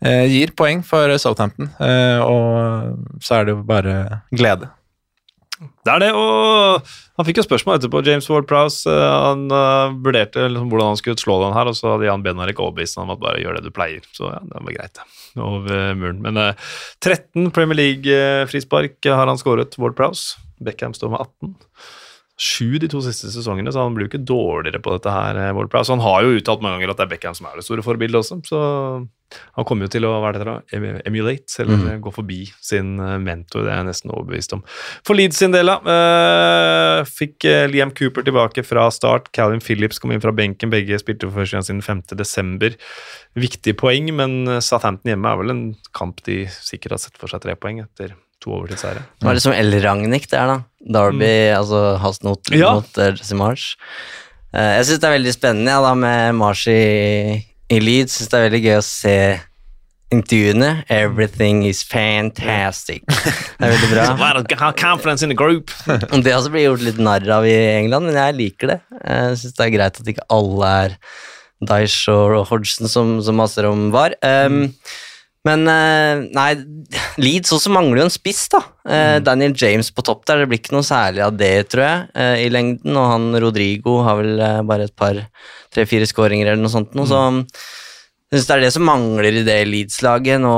eh, 0.02 0.24
gir 0.32 0.54
poeng 0.58 0.82
for 0.86 1.12
Southampton. 1.22 1.70
Eh, 1.76 2.24
og 2.24 3.20
så 3.22 3.42
er 3.42 3.46
det 3.46 3.58
jo 3.58 3.66
bare 3.68 3.98
glede. 4.32 4.72
Det 5.56 5.92
er 5.92 6.02
det, 6.02 6.10
og 6.18 6.88
han 7.16 7.28
fikk 7.28 7.40
jo 7.40 7.46
spørsmål 7.46 7.78
etterpå, 7.78 8.02
James 8.04 8.26
Ward-Prowse. 8.32 8.90
eh, 8.92 9.12
han 9.28 9.46
eh, 9.48 9.94
vurderte 10.04 10.48
liksom 10.50 10.72
hvordan 10.72 10.92
han 10.92 11.00
skulle 11.00 11.22
slå 11.22 11.38
den 11.46 11.56
her, 11.56 11.70
og 11.70 11.78
så 11.78 11.94
hadde 11.94 12.10
Jan 12.10 12.26
Benarek 12.26 12.60
overbevist 12.60 12.98
ham 13.00 13.08
om 13.08 13.16
at 13.16 13.22
bare 13.22 13.44
gjør 13.44 13.60
det 13.60 13.68
du 13.68 13.76
pleier. 13.76 14.08
Så 14.16 14.32
ja, 14.34 14.42
det 14.50 14.64
var 14.66 14.80
greit. 14.80 15.04
Over 15.36 15.94
muren. 16.00 16.24
Men 16.26 16.42
eh, 16.42 16.74
13 17.04 17.54
Premier 17.56 17.80
League-frispark 17.80 19.12
har 19.14 19.32
han 19.32 19.40
skåret, 19.40 19.78
Ward-Prowse. 19.80 20.42
Beckham 20.64 20.94
står 20.96 21.14
med 21.14 21.26
18. 21.26 21.56
sju 22.36 22.76
de 22.84 22.90
to 22.92 23.00
siste 23.00 23.30
sesongene, 23.32 23.72
så 23.72 23.86
han 23.86 23.94
blir 23.96 24.10
jo 24.10 24.12
ikke 24.12 24.28
dårligere 24.28 24.82
på 24.84 24.92
dette 24.92 25.12
her. 25.12 25.38
eh, 25.40 25.54
Ward 25.56 25.72
Han 25.72 26.04
har 26.04 26.24
jo 26.24 26.36
uttalt 26.36 26.62
mange 26.62 26.76
ganger 26.76 26.92
at 26.92 26.98
det 27.00 27.06
er 27.06 27.12
Beckham 27.14 27.36
som 27.36 27.48
er 27.48 27.56
det 27.56 27.64
store 27.64 27.86
forbildet 27.86 28.20
også, 28.20 28.42
så 28.44 28.60
han 29.56 29.66
kommer 29.66 29.88
jo 29.88 29.94
til 29.96 30.06
å 30.06 30.12
være 30.22 30.36
er 30.36 30.44
det 30.44 30.48
da, 30.48 30.82
emulate, 31.08 31.64
eller 31.64 31.98
gå 32.04 32.12
forbi 32.12 32.42
sin 32.60 33.00
eh, 33.00 33.16
mentor, 33.24 33.64
det 33.64 33.72
er 33.72 33.80
jeg 33.80 33.88
nesten 33.88 34.12
overbevist 34.12 34.52
om. 34.58 34.66
For 35.08 35.16
Leeds 35.16 35.40
sin 35.40 35.56
del, 35.56 35.72
da, 35.72 35.80
eh, 35.96 37.08
fikk 37.08 37.48
Liam 37.72 37.96
Cooper 37.96 38.28
tilbake 38.28 38.68
fra 38.68 38.90
start, 38.92 39.32
Calvin 39.32 39.64
Phillips 39.64 40.04
kom 40.04 40.12
inn 40.12 40.24
fra 40.24 40.36
benken, 40.36 40.74
begge 40.74 41.00
spilte 41.00 41.30
for 41.30 41.40
første 41.40 41.56
gang 41.56 41.68
siden 41.70 41.82
5. 41.88 42.04
desember. 42.20 42.76
Viktig 43.40 43.78
poeng, 43.80 44.12
men 44.12 44.60
Southampton 44.60 45.16
hjemme 45.16 45.32
er 45.32 45.40
vel 45.40 45.56
en 45.56 45.66
kamp 45.96 46.20
de 46.28 46.44
sikkert 46.52 47.00
har 47.00 47.06
sett 47.08 47.20
for 47.22 47.32
seg 47.32 47.48
tre 47.48 47.56
poeng 47.56 47.80
etter 47.88 48.20
to 48.44 48.52
overtidsseire. 48.60 49.02
Det 49.20 49.26
var 49.28 49.38
liksom 49.38 49.54
El 49.56 49.74
Ragnhild 49.84 50.30
der, 50.32 50.52
da. 50.52 50.58
Derby, 51.00 51.34
altså 51.56 51.98
Hasnot 52.04 52.52
Mm. 52.52 52.60
Ja. 52.60 52.74
mot 52.78 52.98
Jesse 53.18 53.36
Marsh. 53.36 53.76
Eh, 54.54 54.78
jeg 54.78 54.86
syns 54.88 55.02
det 55.02 55.10
er 55.10 55.18
veldig 55.18 55.34
spennende 55.36 55.72
ja, 55.74 55.82
da, 55.82 55.94
med 55.98 56.36
Mars 56.40 56.66
i, 56.72 57.42
i 57.74 57.80
Leeds. 57.82 58.20
Syns 58.20 58.30
det 58.32 58.40
er 58.40 58.50
veldig 58.50 58.64
gøy 58.68 58.78
å 58.78 58.86
se 58.86 59.16
intervjuene. 60.14 60.84
Everything 60.94 61.64
is 61.66 61.82
fantastic. 61.84 63.02
Det 63.58 63.66
er 63.66 63.74
veldig 63.74 63.90
bra. 63.92 64.06
Have 64.62 64.76
confidence 64.78 65.24
in 65.26 65.30
the 65.34 65.36
group. 65.36 65.72
Det 66.24 66.36
også 66.36 66.52
blir 66.54 66.68
gjort 66.70 66.86
litt 66.86 67.00
narr 67.02 67.26
av 67.40 67.48
i 67.50 67.56
England, 67.80 68.12
men 68.12 68.20
jeg 68.20 68.38
liker 68.38 68.76
det. 68.76 68.80
Jeg 69.02 69.40
syns 69.42 69.58
det 69.58 69.66
er 69.66 69.74
greit 69.74 70.00
at 70.04 70.12
ikke 70.14 70.28
alle 70.36 70.70
er 70.86 70.96
Dyche 71.66 72.14
og 72.14 72.46
Hodgson 72.52 72.92
som, 72.92 73.16
som 73.26 73.38
maser 73.40 73.66
om 73.68 73.88
var. 73.96 74.14
Um, 74.22 74.68
men 75.46 75.68
eh, 75.70 76.26
nei, 76.34 76.50
Leeds 77.22 77.54
også 77.54 77.72
mangler 77.74 78.02
jo 78.02 78.08
en 78.08 78.14
spiss, 78.14 78.48
da. 78.54 78.64
Mm. 78.86 79.24
Daniel 79.26 79.56
James 79.58 79.92
på 79.94 80.04
topp 80.06 80.26
der, 80.30 80.42
det 80.42 80.50
blir 80.50 80.62
ikke 80.62 80.76
noe 80.76 80.86
særlig 80.86 81.24
av 81.26 81.38
det, 81.38 81.54
tror 81.72 81.86
jeg, 81.86 82.04
eh, 82.18 82.36
i 82.46 82.52
lengden. 82.54 82.98
Og 82.98 83.08
han 83.12 83.40
Rodrigo 83.44 84.00
har 84.06 84.20
vel 84.22 84.42
eh, 84.42 84.62
bare 84.66 84.90
et 84.90 84.96
par, 84.98 85.22
tre-fire 85.74 86.08
skåringer 86.10 86.52
eller 86.52 86.64
noe 86.66 86.74
sånt. 86.74 86.94
Noe, 86.98 87.10
så 87.10 87.22
jeg 88.34 88.42
syns 88.42 88.48
det 88.50 88.56
er 88.56 88.64
det 88.66 88.74
som 88.74 88.88
mangler 88.90 89.38
i 89.38 89.44
det 89.46 89.58
Leeds-laget. 89.70 90.42
Nå, 90.42 90.56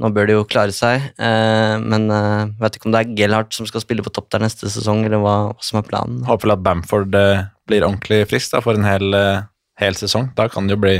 nå 0.00 0.12
bør 0.16 0.30
de 0.30 0.36
jo 0.38 0.46
klare 0.48 0.72
seg, 0.74 1.10
eh, 1.20 1.74
men 1.84 2.08
jeg 2.08 2.52
vet 2.62 2.78
ikke 2.78 2.88
om 2.88 2.94
det 2.96 3.02
er 3.02 3.16
Gellhardt 3.20 3.56
som 3.56 3.68
skal 3.68 3.84
spille 3.84 4.04
på 4.04 4.12
topp 4.16 4.30
der 4.32 4.46
neste 4.46 4.72
sesong, 4.72 5.04
eller 5.06 5.20
hva, 5.20 5.36
hva 5.52 5.66
som 5.66 5.82
er 5.82 5.88
planen. 5.90 6.22
Håper 6.28 6.56
at 6.56 6.64
Bamford 6.64 7.14
eh, 7.20 7.44
blir 7.68 7.84
ordentlig 7.84 8.24
frisk 8.32 8.56
da, 8.56 8.62
for 8.64 8.80
en 8.80 8.88
hel, 8.88 9.12
eh, 9.14 9.44
hel 9.82 9.98
sesong. 9.98 10.32
Da 10.38 10.48
kan 10.52 10.66
det 10.66 10.78
jo 10.78 10.82
bli, 10.86 10.96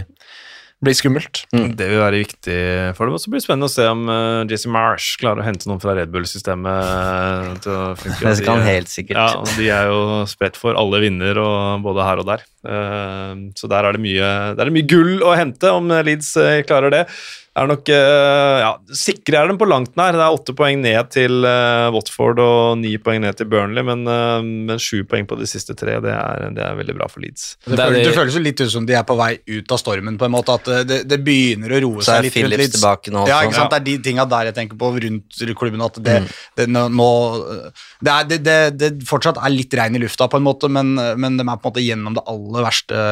bli 0.82 0.94
skummelt. 0.98 1.44
Det 1.52 1.86
vil 1.86 2.00
være 2.00 2.22
viktig 2.24 2.58
for 2.96 3.06
dem. 3.06 3.16
Og 3.16 3.22
så 3.22 3.30
blir 3.30 3.38
det 3.38 3.46
spennende 3.46 3.68
å 3.70 3.72
se 3.72 3.86
om 3.86 4.02
uh, 4.10 4.42
Jesse 4.50 4.70
Marsh 4.72 5.18
klarer 5.20 5.42
å 5.42 5.46
hente 5.46 5.68
noen 5.70 5.82
fra 5.82 5.94
Red 5.98 6.10
Bull-systemet 6.14 7.62
til 7.62 7.74
å 7.76 7.84
funke. 8.00 8.18
Det 8.24 8.34
skal 8.40 8.58
han 8.58 8.66
helt 8.66 8.90
sikkert. 8.90 9.20
Ja, 9.20 9.28
og 9.38 9.52
de 9.58 9.68
er 9.70 9.92
jo 9.92 10.00
spredt 10.30 10.58
for 10.58 10.78
alle 10.78 11.02
vinner, 11.04 11.38
og 11.42 11.86
både 11.86 12.08
her 12.08 12.22
og 12.24 12.28
der. 12.32 12.42
Uh, 12.66 13.52
så 13.58 13.70
der 13.70 13.86
er 13.86 13.96
det 13.98 14.02
mye, 14.02 14.32
der 14.56 14.64
er 14.64 14.72
det 14.72 14.76
mye 14.80 14.90
gull 14.90 15.22
å 15.22 15.36
hente, 15.38 15.70
om 15.70 15.92
Leeds 16.02 16.34
uh, 16.40 16.58
klarer 16.66 16.94
det. 16.94 17.04
Er 17.52 17.66
nok 17.68 17.90
eh, 17.92 18.58
ja, 18.62 18.70
Sikre 18.96 19.42
er 19.42 19.50
de 19.50 19.58
på 19.60 19.66
langt 19.68 19.92
nær. 20.00 20.14
Det 20.16 20.22
er 20.24 20.32
åtte 20.38 20.54
poeng 20.56 20.78
ned 20.80 21.10
til 21.12 21.44
eh, 21.44 21.88
Watford 21.92 22.38
og 22.40 22.78
ni 22.80 22.94
poeng 22.96 23.20
ned 23.20 23.36
til 23.36 23.50
Burnley, 23.52 23.84
men, 23.84 24.06
uh, 24.08 24.40
men 24.40 24.80
sju 24.80 25.02
poeng 25.08 25.26
på 25.28 25.36
de 25.36 25.44
siste 25.50 25.76
tre, 25.76 25.98
det 26.00 26.14
er, 26.16 26.46
det 26.56 26.62
er 26.64 26.78
veldig 26.78 26.94
bra 26.96 27.10
for 27.12 27.20
Leeds. 27.20 27.58
Det, 27.66 27.76
Det 27.76 27.84
er 27.84 27.98
det- 27.98 28.14
føles 28.16 28.38
jo 28.38 28.40
litt 28.46 28.62
ut 28.64 28.72
som 28.72 28.86
de 28.88 28.96
er 28.96 29.04
på 29.04 29.16
vei 29.20 29.34
ut 29.52 29.74
av 29.76 29.82
stormen, 29.82 30.16
på 30.16 30.24
en 30.24 30.32
måte. 30.32 30.56
At 30.56 30.70
det, 30.88 31.02
det 31.10 31.18
begynner 31.26 31.76
å 31.76 31.82
roe 31.84 32.00
Så 32.00 32.14
er 32.14 32.22
seg 32.22 32.24
litt. 32.24 32.32
rundt 32.32 32.38
Phillips 32.38 32.62
Leeds. 32.62 32.78
tilbake 32.78 33.12
nå 33.12 33.26
Ja, 33.28 33.42
ikke 33.44 33.58
sant? 33.60 33.76
Det 33.76 33.80
er 33.82 33.86
de 33.90 33.98
tinga 34.08 34.26
der 34.32 34.48
jeg 34.48 34.56
tenker 34.56 34.80
på 34.80 34.90
rundt 35.04 35.44
klubben. 35.60 35.84
At 35.84 36.00
det, 36.08 36.16
det, 36.56 36.68
nå, 36.72 36.86
nå- 36.88 37.68
det, 38.00 38.16
er, 38.16 38.24
det, 38.32 38.40
det, 38.48 38.58
det 38.80 38.90
fortsatt 39.04 39.36
er 39.36 39.52
litt 39.52 39.76
regn 39.76 40.00
i 40.00 40.02
lufta, 40.06 40.24
på 40.32 40.40
en 40.40 40.48
måte, 40.48 40.72
men, 40.72 40.94
men 40.96 41.36
de 41.36 41.44
er 41.44 41.60
på 41.60 41.68
en 41.68 41.72
måte 41.74 41.84
gjennom 41.84 42.16
det 42.16 42.24
aller 42.32 42.64
verste 42.70 43.04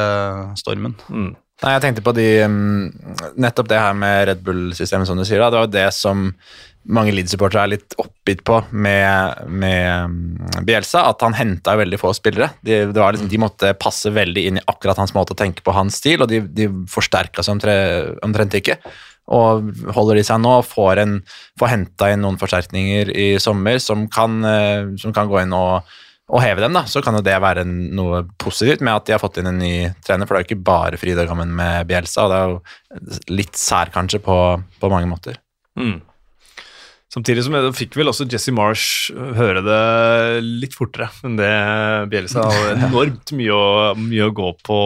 stormen. 0.57 0.97
Mm. 1.13 1.31
Nei, 1.61 1.75
jeg 1.75 1.83
tenkte 1.83 2.03
på 2.05 2.13
de 2.17 2.27
mm, 2.49 3.37
Nettopp 3.41 3.69
det 3.69 3.79
her 3.79 3.93
med 3.97 4.25
Red 4.29 4.43
Bull-systemet, 4.45 5.09
som 5.09 5.19
du 5.19 5.25
sier. 5.27 5.41
da, 5.43 5.51
Det 5.51 5.59
var 5.59 5.67
jo 5.67 5.75
det 5.75 5.87
som 5.93 6.31
mange 6.89 7.13
Leeds-supportere 7.13 7.67
er 7.67 7.73
litt 7.75 7.93
oppgitt 8.01 8.41
på 8.47 8.57
med, 8.73 9.43
med 9.45 10.15
mm, 10.15 10.63
Bielsa, 10.65 11.03
at 11.11 11.21
han 11.21 11.37
henta 11.37 11.75
veldig 11.77 11.99
få 12.01 12.15
spillere. 12.17 12.49
De, 12.65 12.81
liksom, 12.89 13.29
de 13.29 13.41
måtte 13.41 13.75
passe 13.77 14.09
veldig 14.13 14.47
inn 14.49 14.57
i 14.57 14.65
akkurat 14.65 14.97
hans 14.97 15.13
måte 15.13 15.35
å 15.35 15.37
tenke 15.37 15.61
på, 15.61 15.75
hans 15.77 15.99
stil, 16.01 16.25
og 16.25 16.31
de, 16.31 16.41
de 16.41 16.67
forsterka 16.89 17.45
seg 17.45 17.61
omtrent 18.25 18.57
ikke. 18.57 18.79
Og 19.31 19.69
holder 19.93 20.17
de 20.17 20.25
seg 20.25 20.41
nå 20.41 20.57
får, 20.65 21.03
får 21.61 21.71
henta 21.75 22.09
inn 22.11 22.25
noen 22.25 22.41
forsterkninger 22.41 23.13
i 23.13 23.27
sommer 23.39 23.77
som 23.83 24.07
kan, 24.11 24.41
eh, 24.49 24.89
som 24.99 25.13
kan 25.13 25.29
gå 25.29 25.43
inn 25.43 25.53
og 25.55 25.85
og 26.31 26.39
heve 26.39 26.63
dem, 26.63 26.75
da, 26.75 26.85
så 26.87 27.01
kan 27.03 27.17
jo 27.17 27.23
det 27.25 27.35
være 27.43 27.65
noe 27.67 28.21
positivt 28.39 28.83
med 28.85 28.93
at 28.93 29.07
de 29.07 29.15
har 29.15 29.19
fått 29.19 29.41
inn 29.41 29.49
en 29.51 29.59
ny 29.59 29.73
trener. 30.05 30.27
For 30.27 30.37
det 30.37 30.39
er 30.39 30.45
jo 30.45 30.49
ikke 30.49 30.69
bare 30.69 30.99
Frida 30.99 31.25
gammen 31.27 31.51
med 31.57 31.89
Bjelsa, 31.89 32.23
og 32.23 32.31
det 32.31 32.37
er 32.37 32.53
jo 32.53 33.35
litt 33.35 33.59
sær 33.59 33.91
kanskje 33.91 34.21
på, 34.23 34.37
på 34.79 34.91
mange 34.93 35.09
måter. 35.11 35.41
Mm. 35.79 35.99
Samtidig 37.11 37.43
som 37.43 37.55
jeg 37.57 37.73
fikk 37.75 37.97
vel 37.99 38.07
også 38.07 38.23
Jesse 38.31 38.53
Marsh 38.55 39.11
høre 39.35 39.59
det 39.65 39.79
litt 40.45 40.77
fortere 40.77 41.09
enn 41.27 41.35
det 41.35 41.51
Bjelsa 42.13 42.45
har 42.47 42.69
enormt 42.87 43.33
mye 43.35 43.51
å, 43.51 43.65
mye 43.99 44.29
å 44.29 44.35
gå 44.35 44.51
på 44.63 44.77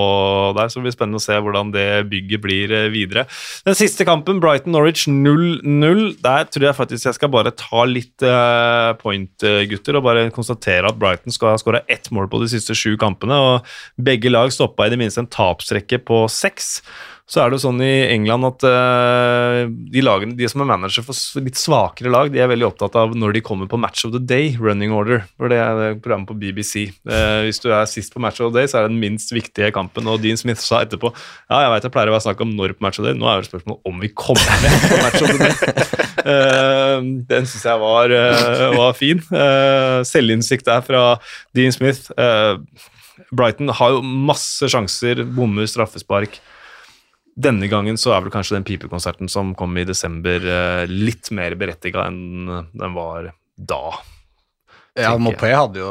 der, 0.58 0.72
så 0.72 0.80
det 0.80 0.88
blir 0.88 0.96
spennende 0.96 1.22
å 1.22 1.26
se 1.26 1.38
hvordan 1.38 1.70
det 1.76 1.86
bygget 2.10 2.42
blir 2.42 2.74
eh, 2.74 2.88
videre. 2.90 3.28
Den 3.68 3.78
siste 3.78 4.08
kampen, 4.10 4.42
Brighton-Norwich 4.42 5.06
0-0, 5.12 6.04
der 6.26 6.50
tror 6.50 6.70
jeg 6.70 6.80
faktisk 6.80 7.12
jeg 7.12 7.20
skal 7.20 7.34
bare 7.36 7.54
ta 7.54 7.86
litt 7.86 8.26
eh, 8.26 8.92
point, 9.02 9.46
gutter, 9.70 10.00
og 10.00 10.08
bare 10.10 10.28
konstatere 10.34 10.90
at 10.90 10.98
Brighton 11.02 11.36
skal 11.36 11.54
ha 11.54 11.62
skåra 11.62 11.86
ett 11.86 12.10
mål 12.10 12.32
på 12.32 12.42
de 12.42 12.50
siste 12.56 12.74
sju 12.74 12.96
kampene, 13.02 13.38
og 13.38 14.02
begge 14.02 14.34
lag 14.34 14.50
stoppa 14.54 14.90
i 14.90 14.96
det 14.96 15.02
minste 15.02 15.22
en 15.22 15.30
tapsrekke 15.30 16.02
på 16.10 16.26
seks. 16.32 16.80
Så 17.26 17.42
er 17.42 17.50
det 17.50 17.58
jo 17.58 17.64
sånn 17.64 17.80
i 17.82 18.06
England 18.14 18.46
at 18.46 18.66
uh, 18.70 19.64
de, 19.66 20.02
lagene, 20.06 20.36
de 20.38 20.46
som 20.52 20.62
er 20.62 20.70
manager 20.70 21.06
for 21.08 21.42
litt 21.42 21.58
svakere 21.58 22.12
lag, 22.14 22.30
de 22.30 22.44
er 22.44 22.52
veldig 22.52 22.68
opptatt 22.68 22.98
av 23.02 23.16
når 23.18 23.38
de 23.38 23.42
kommer 23.46 23.70
på 23.72 23.80
Match 23.82 24.06
of 24.06 24.14
the 24.14 24.22
Day, 24.22 24.54
running 24.62 24.94
order. 24.94 25.24
For 25.40 25.50
det 25.50 25.58
er 25.58 25.98
programmet 25.98 26.30
på 26.30 26.38
BBC. 26.38 26.92
Uh, 27.02 27.42
hvis 27.48 27.62
du 27.64 27.72
er 27.72 27.90
sist 27.90 28.14
på 28.14 28.22
Match 28.22 28.44
of 28.44 28.54
the 28.54 28.62
Day, 28.62 28.70
så 28.70 28.80
er 28.80 28.86
det 28.86 28.94
den 28.94 29.02
minst 29.02 29.34
viktige 29.34 29.72
kampen. 29.74 30.06
Og 30.12 30.22
Dean 30.22 30.38
Smith 30.38 30.62
sa 30.62 30.84
etterpå 30.86 31.10
ja, 31.16 31.64
jeg 31.66 31.74
vet 31.74 31.90
jeg 31.90 31.96
pleier 31.96 32.14
å 32.14 32.16
være 32.16 32.28
snakk 32.28 32.46
om 32.46 32.54
når 32.54 32.78
på 32.78 32.86
Match 32.86 33.02
of 33.02 33.08
the 33.08 33.14
Day, 33.14 33.20
nå 33.20 33.32
er 33.32 33.42
det 33.42 33.50
spørsmål 33.50 33.82
om 33.90 34.06
vi 34.06 34.14
kommer 34.14 34.62
med 34.62 34.86
på 34.86 35.02
Match 35.02 35.26
of 35.26 35.34
the 35.34 35.40
Day. 35.42 36.02
Uh, 36.26 37.02
den 37.32 37.48
syns 37.50 37.66
jeg 37.66 37.82
var, 37.82 38.12
eh, 38.14 38.78
var 38.78 38.94
fin. 38.98 39.22
Eh, 39.32 40.02
selvinnsikt 40.08 40.68
der 40.68 40.84
fra 40.86 41.04
Dean 41.56 41.74
Smith. 41.76 42.12
Eh, 42.18 42.58
Brighton 43.32 43.70
har 43.70 43.96
jo 43.96 44.02
masse 44.02 44.70
sjanser, 44.72 45.24
bommer 45.36 45.68
straffespark. 45.70 46.40
Denne 47.36 47.68
gangen 47.68 47.98
så 48.00 48.14
er 48.16 48.24
vel 48.24 48.32
kanskje 48.32 48.56
den 48.56 48.64
pipekonserten 48.68 49.28
som 49.32 49.54
kom 49.60 49.76
i 49.78 49.84
desember, 49.88 50.40
eh, 50.40 50.86
litt 50.88 51.32
mer 51.36 51.56
berettiga 51.60 52.06
enn 52.08 52.48
den 52.72 52.94
var 52.96 53.34
da. 53.60 53.82
Ja. 54.96 55.18
Mopé 55.20 55.50
hadde 55.52 55.82
jo 55.82 55.90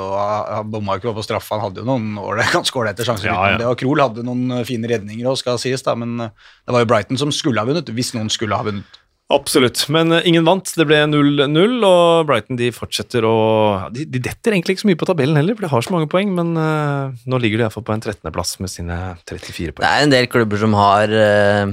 bomma 0.72 0.96
ikke 0.96 1.12
på 1.12 1.24
straffa, 1.26 1.58
han 1.58 1.66
hadde 1.66 1.82
jo 1.82 1.88
noen 1.90 2.14
ålreit- 2.16 2.54
ganske 2.56 2.80
ålreite 2.80 3.04
sjanser. 3.04 3.28
Ja, 3.28 3.50
ja. 3.52 3.58
Det, 3.60 3.66
og 3.68 3.76
Krohl 3.82 4.00
hadde 4.00 4.24
noen 4.24 4.64
fine 4.64 4.88
redninger 4.88 5.28
òg, 5.28 5.36
skal 5.42 5.60
sies, 5.60 5.84
da, 5.84 5.92
men 6.00 6.16
det 6.16 6.72
var 6.72 6.80
jo 6.86 6.88
Brighton 6.88 7.20
som 7.20 7.32
skulle 7.34 7.60
ha 7.60 7.68
vunnet, 7.68 7.92
hvis 7.92 8.14
noen 8.16 8.32
skulle 8.32 8.56
ha 8.56 8.64
vunnet. 8.64 9.00
Absolutt, 9.32 9.86
men 9.88 10.12
eh, 10.12 10.26
ingen 10.28 10.44
vant. 10.44 10.68
Det 10.76 10.84
ble 10.88 10.98
0-0, 11.08 11.76
og 11.88 12.28
Brighton 12.28 12.60
de 12.60 12.68
fortsetter 12.76 13.24
å 13.24 13.36
de, 13.94 14.04
de 14.04 14.20
detter 14.22 14.52
egentlig 14.52 14.76
ikke 14.76 14.84
så 14.84 14.90
mye 14.90 15.00
på 15.00 15.08
tabellen 15.08 15.40
heller, 15.40 15.56
for 15.56 15.64
de 15.64 15.72
har 15.72 15.86
så 15.86 15.94
mange 15.94 16.10
poeng, 16.12 16.34
men 16.36 16.52
uh, 16.60 17.14
nå 17.24 17.40
ligger 17.40 17.60
de 17.60 17.66
iallfall 17.66 17.86
på 17.86 17.96
en 17.96 18.04
13.-plass 18.04 18.58
med 18.60 18.72
sine 18.72 18.98
34 19.24 19.72
poeng. 19.72 19.84
Det 19.84 19.92
er 19.92 20.04
en 20.04 20.12
del 20.12 20.28
klubber 20.32 20.60
som 20.60 20.76
har 20.76 21.14
uh, 21.16 21.72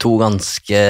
to 0.00 0.14
ganske 0.22 0.84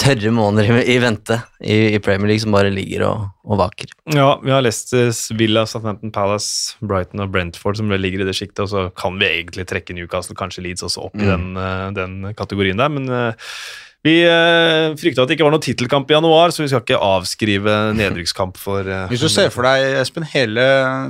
tørre 0.00 0.30
måneder 0.32 0.78
i, 0.78 0.84
i 0.94 0.96
vente 1.00 1.36
i, 1.60 1.96
i 1.96 2.02
Premier 2.04 2.30
League, 2.30 2.44
som 2.44 2.52
bare 2.52 2.72
ligger 2.72 3.06
og, 3.08 3.24
og 3.48 3.60
vaker. 3.60 3.88
Ja, 4.12 4.34
vi 4.44 4.52
har 4.52 4.64
Leicester, 4.64 5.08
Villa, 5.36 5.64
Southampton 5.68 6.12
Palace, 6.12 6.76
Brighton 6.84 7.24
og 7.24 7.32
Brentford 7.32 7.80
som 7.80 7.92
ligger 7.92 8.20
i 8.20 8.28
det 8.28 8.36
sjiktet, 8.36 8.66
og 8.66 8.70
så 8.72 8.84
kan 9.00 9.16
vi 9.20 9.32
egentlig 9.32 9.64
trekke 9.72 9.96
Newcastle, 9.96 10.36
kanskje 10.36 10.66
Leeds 10.68 10.84
også 10.84 11.08
opp 11.08 11.16
i 11.16 11.28
den, 11.28 11.52
uh, 11.56 11.88
den 11.96 12.20
kategorien 12.36 12.80
der, 12.80 12.92
men 12.92 13.08
vi 14.04 14.18
uh, 14.28 14.92
frykta 15.00 15.24
at 15.24 15.30
det 15.30 15.38
ikke 15.38 15.46
var 15.46 15.54
noen 15.54 15.64
tittelkamp 15.64 16.10
i 16.12 16.16
januar, 16.16 16.52
så 16.52 16.60
vi 16.60 16.68
skal 16.68 16.82
ikke 16.84 17.00
avskrive 17.00 17.76
nedrykkskamp 17.96 18.58
for 18.60 18.84
eh, 18.84 19.06
Hvis 19.08 19.24
du 19.24 19.30
ser 19.32 19.48
for 19.54 19.64
deg, 19.64 19.96
Espen, 20.02 20.26
hele 20.28 20.66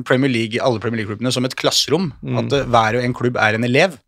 Premier 0.06 0.30
League, 0.30 0.62
alle 0.62 0.78
Premier 0.82 1.02
League-klubbene 1.02 1.32
som 1.34 1.48
et 1.48 1.56
klasserom, 1.58 2.12
at 2.38 2.54
eh, 2.54 2.68
hver 2.70 3.00
og 3.00 3.08
en 3.08 3.16
klubb 3.18 3.40
er 3.42 3.58
en 3.58 3.66
elev, 3.66 3.98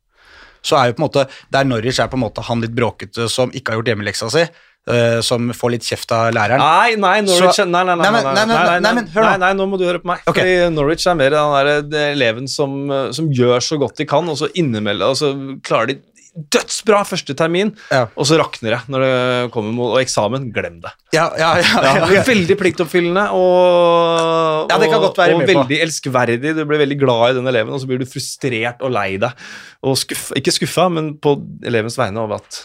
så 0.63 0.79
er 0.79 0.91
jo 0.91 0.97
på 0.97 1.03
en 1.03 1.07
måte 1.09 1.27
Der 1.55 1.67
Norwich 1.67 1.99
er 2.03 2.09
på 2.11 2.19
en 2.19 2.25
måte 2.25 2.43
han 2.47 2.63
litt 2.63 2.75
bråkete 2.79 3.27
som 3.31 3.51
ikke 3.55 3.75
har 3.75 3.83
gjort 3.83 3.93
hjemmeleksa 3.95 4.33
si, 4.39 4.47
Uh, 4.87 5.19
som 5.19 5.49
får 5.51 5.73
litt 5.73 5.83
kjeft 5.83 6.13
av 6.15 6.29
læreren. 6.31 6.63
Nei, 6.63 6.93
nei, 7.03 7.17
Norwich 7.27 7.57
Så- 7.59 7.65
nei, 7.67 7.81
nei, 7.83 7.97
nei, 7.99 8.07
Nei, 8.07 8.77
nei, 8.79 8.93
men- 8.95 9.09
hør 9.11 9.25
nå. 9.35 9.49
nå 9.59 9.65
må 9.67 9.81
du 9.81 9.83
høre 9.83 9.99
på 9.99 10.07
meg. 10.07 10.21
Okay. 10.31 10.61
Fordi 10.61 10.75
Norwich 10.77 11.09
er 11.11 11.17
mer 11.19 11.35
den 11.35 11.55
der 11.57 11.83
det 11.83 12.05
eleven 12.13 12.47
som, 12.47 12.87
som 13.11 13.27
gjør 13.27 13.59
så 13.59 13.81
godt 13.83 13.99
de 13.99 14.07
kan, 14.07 14.23
og 14.31 14.39
så 14.39 14.47
innimellom 14.55 15.11
og 15.11 15.19
så 15.19 15.33
klarer 15.67 15.91
de 15.91 15.99
dødsbra 16.37 17.01
første 17.09 17.35
termin, 17.35 17.71
Ja. 17.91 18.07
og 18.17 18.27
så 18.29 18.37
rakner 18.39 18.71
det 18.77 18.81
når 18.93 19.01
det 19.07 19.51
kommer 19.55 19.73
mot 19.73 19.95
og 19.97 20.01
eksamen. 20.03 20.51
Glem 20.53 20.81
det. 20.85 20.93
Ja, 21.15 21.31
ja, 21.39 21.55
ja, 21.63 22.23
Veldig 22.27 22.57
pliktoppfyllende 22.61 23.31
og, 23.33 24.71
Ja, 24.71 24.79
det 24.79 24.91
kan 24.91 25.01
godt 25.01 25.19
og 25.19 25.41
på. 25.41 25.47
veldig 25.49 25.79
elskverdig. 25.87 26.41
Du 26.57 26.65
blir 26.69 26.83
veldig 26.83 26.99
glad 27.01 27.31
i 27.31 27.39
den 27.39 27.47
eleven, 27.51 27.73
og 27.73 27.81
så 27.81 27.87
blir 27.89 27.99
du 28.03 28.07
frustrert 28.09 28.83
og 28.85 28.93
lei 28.93 29.17
deg. 29.23 29.33
Og 29.87 29.97
skuff, 30.01 30.31
ikke 30.37 30.51
skuffa, 30.53 30.89
men 30.91 31.13
på 31.23 31.37
elevens 31.65 31.97
vegne 31.99 32.19
over 32.19 32.41
at 32.41 32.57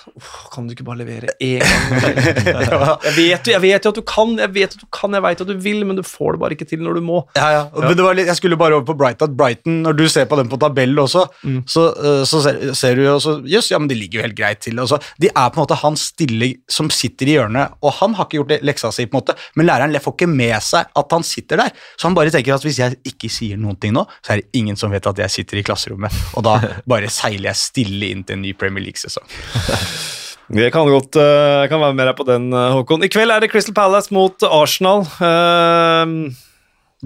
Kan 0.53 0.65
du 0.67 0.73
ikke 0.73 0.85
bare 0.87 0.97
levere 1.03 1.29
én 1.43 1.61
gang? 1.61 2.15
jeg, 3.05 3.13
vet, 3.15 3.47
jo- 3.47 3.53
jeg 3.53 3.61
vet 3.61 3.85
jo 3.85 3.91
at 3.93 3.95
du 3.99 4.01
kan, 4.07 4.33
jeg 4.39 4.51
vet 4.55 4.73
at 4.75 4.81
du 4.81 4.87
kan, 4.91 5.13
jeg 5.13 5.23
veit 5.23 5.41
at 5.43 5.47
du 5.51 5.53
vil, 5.61 5.83
men 5.85 5.95
du 5.99 6.03
får 6.07 6.33
det 6.35 6.41
bare 6.43 6.55
ikke 6.57 6.67
til 6.71 6.81
når 6.83 6.97
du 6.99 7.01
må. 7.05 7.21
Ja, 7.37 7.49
ja. 7.55 7.61
Men 7.77 7.95
det 7.97 8.03
var 8.05 8.17
litt, 8.17 8.27
jeg 8.31 8.39
skulle 8.41 8.57
bare 8.59 8.75
over 8.79 8.87
på 8.89 8.97
Brighton. 8.97 9.35
Brighton, 9.37 9.81
Når 9.85 9.97
du 9.99 10.05
ser 10.11 10.25
på 10.25 10.39
den 10.39 10.49
på 10.51 10.59
tabellen 10.61 10.97
også, 11.03 11.27
Mm. 11.43 11.63
så, 11.67 11.87
øh, 11.97 12.23
så 12.25 12.41
ser, 12.43 12.73
ser 12.77 12.95
du 12.95 13.03
jo 13.03 13.15
også 13.15 13.33
Jøss, 13.61 13.71
ja, 13.73 13.79
men 13.81 13.89
de 13.91 13.97
ligger 13.97 14.19
jo 14.19 14.25
helt 14.25 14.37
greit 14.37 14.61
til. 14.65 14.79
Også. 14.81 14.97
De 15.21 15.29
er 15.29 15.49
på 15.53 15.59
en 15.59 15.63
måte 15.63 15.77
han 15.81 15.97
stille 15.99 16.51
som 16.71 16.89
sitter 16.93 17.29
i 17.29 17.35
hjørnet, 17.37 17.77
og 17.85 17.93
han 18.01 18.15
har 18.17 18.25
ikke 18.27 18.39
gjort 18.41 18.51
det- 18.55 18.61
leksa 18.65 18.91
si, 18.91 19.05
på 19.05 19.17
en 19.17 19.21
måte, 19.21 19.37
men 19.55 19.67
læreren 19.67 19.99
får 20.01 20.15
ikke 20.17 20.29
med 20.29 20.57
seg 20.61 20.85
at 20.95 21.11
han 21.11 21.23
sitter 21.23 21.57
der. 21.57 21.71
Så 21.97 22.07
han 22.09 22.15
bare 22.17 22.31
tenker 22.33 22.55
at 22.55 22.63
hvis 22.65 22.79
jeg 22.79 22.97
ikke 23.05 23.29
sier 23.29 23.57
noen 23.57 23.79
ting 23.79 23.93
nå, 23.93 24.05
så 24.25 24.33
er 24.33 24.41
det 24.41 24.49
ingen 24.53 24.75
som 24.75 24.91
vet 24.91 25.05
at 25.05 25.17
jeg 25.17 25.29
sitter 25.29 25.57
i 25.61 25.63
klasserommet. 25.63 26.11
Og 26.35 26.43
da 26.43 26.57
bare 26.87 27.09
seiler 27.09 27.51
jeg 27.51 27.55
stille 27.55 28.11
inn 28.11 28.23
til 28.23 28.37
en 28.37 28.41
ny 28.41 28.53
Premier 28.53 28.83
League-sesong. 28.83 29.27
Det 30.51 30.67
kan 30.73 30.83
godt 30.83 31.15
jeg 31.15 31.69
kan 31.71 31.79
være 31.79 31.95
med 31.95 32.07
deg 32.09 32.15
på 32.17 32.25
den, 32.27 32.51
eh, 32.51 32.71
Håkon. 32.75 33.03
I 33.05 33.07
kveld 33.07 33.31
er 33.31 33.39
det 33.39 33.51
Crystal 33.53 33.73
Palace 33.73 34.11
mot 34.11 34.35
Arsenal. 34.43 35.05
Eh, 35.23 36.33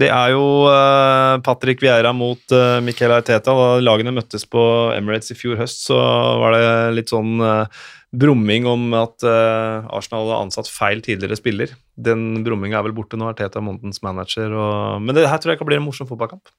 det 0.00 0.10
er 0.12 0.32
jo 0.34 0.44
uh, 0.68 1.40
Patrick 1.44 1.80
Vieira 1.80 2.12
mot 2.12 2.40
uh, 2.52 2.78
Miquel 2.84 3.14
Arteta. 3.16 3.54
Da 3.56 3.68
lagene 3.80 4.12
møttes 4.12 4.44
på 4.48 4.62
Emirates 4.92 5.32
i 5.32 5.38
fjor 5.38 5.56
høst, 5.60 5.86
så 5.88 5.96
var 6.42 6.56
det 6.56 6.66
litt 6.98 7.12
sånn 7.12 7.40
uh, 7.40 7.64
brumming 8.16 8.68
om 8.68 8.92
at 8.96 9.24
uh, 9.24 9.88
Arsenal 9.96 10.26
hadde 10.26 10.42
ansatt 10.46 10.70
feil 10.70 11.00
tidligere 11.04 11.38
spiller. 11.40 11.72
Den 11.96 12.44
brumminga 12.44 12.78
er 12.78 12.86
vel 12.88 12.96
borte 12.96 13.18
nå, 13.18 13.30
Arteta 13.32 13.60
er 13.60 13.66
månedens 13.66 14.02
manager. 14.04 14.52
Og, 14.52 15.02
men 15.04 15.16
det 15.16 15.26
her 15.30 15.40
tror 15.40 15.54
jeg 15.54 15.62
kan 15.62 15.70
bli 15.70 15.80
en 15.80 15.86
morsom 15.86 16.08
fotballkamp. 16.10 16.52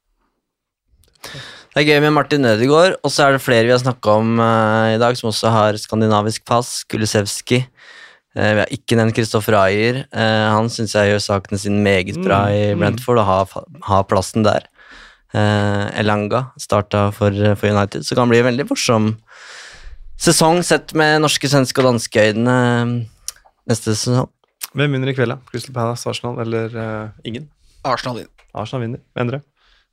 Det 1.28 1.84
er 1.84 1.88
gøy 1.92 2.02
med 2.08 2.16
Martin 2.16 2.46
Ødegaard, 2.48 2.98
og 3.06 3.14
så 3.14 3.28
er 3.28 3.36
det 3.36 3.44
flere 3.46 3.68
vi 3.68 3.74
har 3.74 3.82
snakka 3.84 4.18
om 4.22 4.38
uh, 4.42 4.96
i 4.96 5.00
dag, 5.02 5.18
som 5.20 5.30
også 5.30 5.54
har 5.54 5.78
skandinavisk 5.82 6.46
pass. 6.48 6.82
Kulisevski. 6.90 7.62
Eh, 8.38 8.54
vi 8.54 8.62
har 8.62 8.74
ikke 8.74 8.98
nevnt 9.00 9.18
Kristoffer 9.18 9.58
Ayer. 9.58 10.04
Eh, 10.14 10.48
han 10.54 10.70
syns 10.70 10.94
jeg 10.94 11.10
gjør 11.10 11.24
sakene 11.24 11.58
sine 11.62 11.82
meget 11.82 12.20
bra 12.22 12.46
i 12.54 12.74
Mm. 12.74 12.84
Brentford 12.84 13.22
og 13.24 13.26
har, 13.26 13.64
har 13.90 14.04
plassen 14.06 14.46
der. 14.46 14.68
Eh, 15.34 16.00
Elanga 16.00 16.52
starta 16.62 17.12
for, 17.12 17.34
for 17.58 17.68
United, 17.68 18.06
så 18.06 18.14
det 18.14 18.20
kan 18.22 18.30
bli 18.30 18.40
en 18.40 18.50
veldig 18.52 18.70
morsom 18.70 19.18
sesong 20.18 20.64
sett 20.66 20.94
med 20.98 21.22
norske, 21.22 21.50
svenske 21.50 21.82
og 21.82 21.92
danske 21.92 22.30
øyne 22.30 22.56
neste 23.68 23.94
sesong. 23.94 24.30
Hvem 24.78 24.94
vinner 24.94 25.12
i 25.12 25.16
kveld, 25.18 25.34
da? 25.34 25.38
Crystal 25.50 25.74
Palace, 25.74 26.08
Arsenal 26.10 26.40
eller 26.44 26.74
uh, 26.78 27.10
ingen? 27.26 27.50
Arsenal 27.86 28.20
vinner. 28.20 28.48
Arsenal 28.54 28.84
vinner. 28.84 29.02
Endre? 29.18 29.42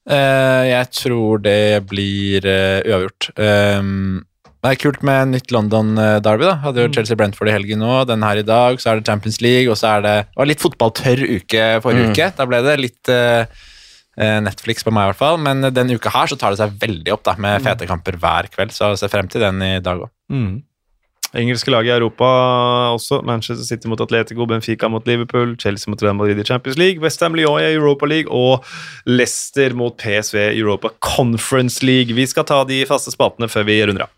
Uh, 0.04 0.64
jeg 0.68 0.90
tror 0.92 1.40
det 1.44 1.84
blir 1.88 2.44
uh, 2.44 2.80
uavgjort. 2.84 3.30
Um, 3.38 4.24
det 4.64 4.70
er 4.72 4.78
kult 4.80 5.02
med 5.04 5.28
nytt 5.34 5.52
London 5.52 5.92
eh, 6.00 6.16
Derby. 6.24 6.46
da 6.48 6.54
Hadde 6.64 6.86
jo 6.86 6.92
Chelsea 6.94 7.16
Brentford 7.20 7.50
i 7.50 7.54
helgen 7.54 7.82
nå. 7.84 7.98
Den 8.08 8.24
her 8.24 8.40
i 8.40 8.46
dag, 8.48 8.80
så 8.80 8.90
er 8.94 9.00
det 9.02 9.06
Champions 9.10 9.40
League, 9.44 9.68
og 9.70 9.76
så 9.76 9.98
er 9.98 10.04
det 10.06 10.14
Det 10.30 10.40
var 10.40 10.48
litt 10.48 10.64
fotballtørr 10.64 11.24
uke 11.36 11.64
forrige 11.84 12.08
Mm. 12.08 12.12
uke. 12.16 12.30
Da 12.38 12.46
ble 12.48 12.62
det 12.64 12.76
litt 12.80 13.12
eh, 13.12 13.44
Netflix 14.40 14.84
på 14.86 14.92
meg, 14.94 15.08
i 15.08 15.12
hvert 15.12 15.18
fall. 15.20 15.38
Men 15.42 15.60
denne 15.74 15.96
uka 15.98 16.08
her 16.14 16.30
så 16.30 16.38
tar 16.40 16.54
det 16.54 16.60
seg 16.62 16.76
veldig 16.80 17.12
opp 17.12 17.24
da 17.26 17.34
med 17.36 17.60
fete 17.66 17.86
kamper 17.90 18.16
hver 18.22 18.48
kveld. 18.54 18.72
Så 18.72 18.92
jeg 18.94 19.02
ser 19.04 19.12
frem 19.12 19.28
til 19.28 19.42
den 19.44 19.60
i 19.66 19.72
dag 19.84 20.00
òg. 20.06 20.12
Mm. 20.32 20.62
Engelske 21.34 21.72
lag 21.74 21.82
i 21.84 21.90
Europa 21.90 22.28
også. 22.94 23.18
Manchester 23.26 23.66
City 23.66 23.88
mot 23.90 23.98
Atletico, 24.00 24.46
Benfica 24.46 24.86
mot 24.88 25.04
Liverpool, 25.10 25.56
Chelsea 25.58 25.90
mot 25.90 26.00
Real 26.00 26.14
Madrid 26.14 26.38
i 26.38 26.44
Champions 26.46 26.78
League, 26.78 27.02
Westham 27.02 27.34
Lyon 27.34 27.58
i 27.58 27.72
Europa 27.74 28.06
League 28.06 28.30
og 28.30 28.62
Leicester 29.10 29.74
mot 29.74 29.96
PSV 29.98 30.38
i 30.54 30.60
Europa 30.62 30.92
Conference 31.02 31.82
League. 31.84 32.14
Vi 32.14 32.26
skal 32.30 32.46
ta 32.46 32.62
de 32.70 32.84
faste 32.86 33.10
spaltene 33.10 33.50
før 33.50 33.66
vi 33.66 33.80
runder 33.82 34.06
av. 34.06 34.13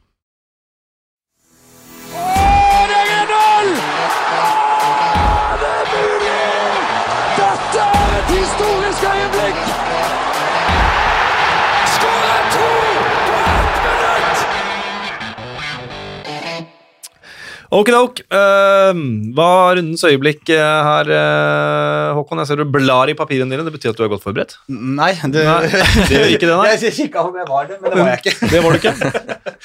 Okidok. 17.74 18.20
Uh, 18.30 18.94
hva 19.34 19.46
er 19.70 19.78
rundens 19.80 20.04
øyeblikk 20.06 20.50
eh, 20.54 20.60
her, 20.86 21.08
eh, 21.10 22.10
Håkon? 22.14 22.38
Jeg 22.42 22.50
ser 22.50 22.60
du 22.60 22.66
blar 22.70 23.10
i 23.10 23.16
papirene 23.18 23.50
dine. 23.50 23.64
Det 23.66 23.74
betyr 23.74 23.90
at 23.90 23.98
du 23.98 24.04
er 24.06 24.12
godt 24.12 24.22
forberedt? 24.22 24.54
Nei, 24.70 25.12
det, 25.32 25.42
Nei, 25.46 25.66
det 25.66 26.12
gjør 26.12 26.34
ikke 26.36 26.46
det, 26.46 26.54
nei. 26.54 26.70
Jeg 26.86 26.94
kikka 27.00 27.24
om 27.26 27.36
jeg 27.36 27.48
var 27.48 27.66
det, 27.70 27.80
men 27.82 27.90
det 27.92 27.98
var 27.98 28.10
jeg 28.12 28.22
ikke. 28.22 28.50
Det 28.52 28.62
var 28.62 28.76
du 28.76 28.78
ikke. 28.78 28.92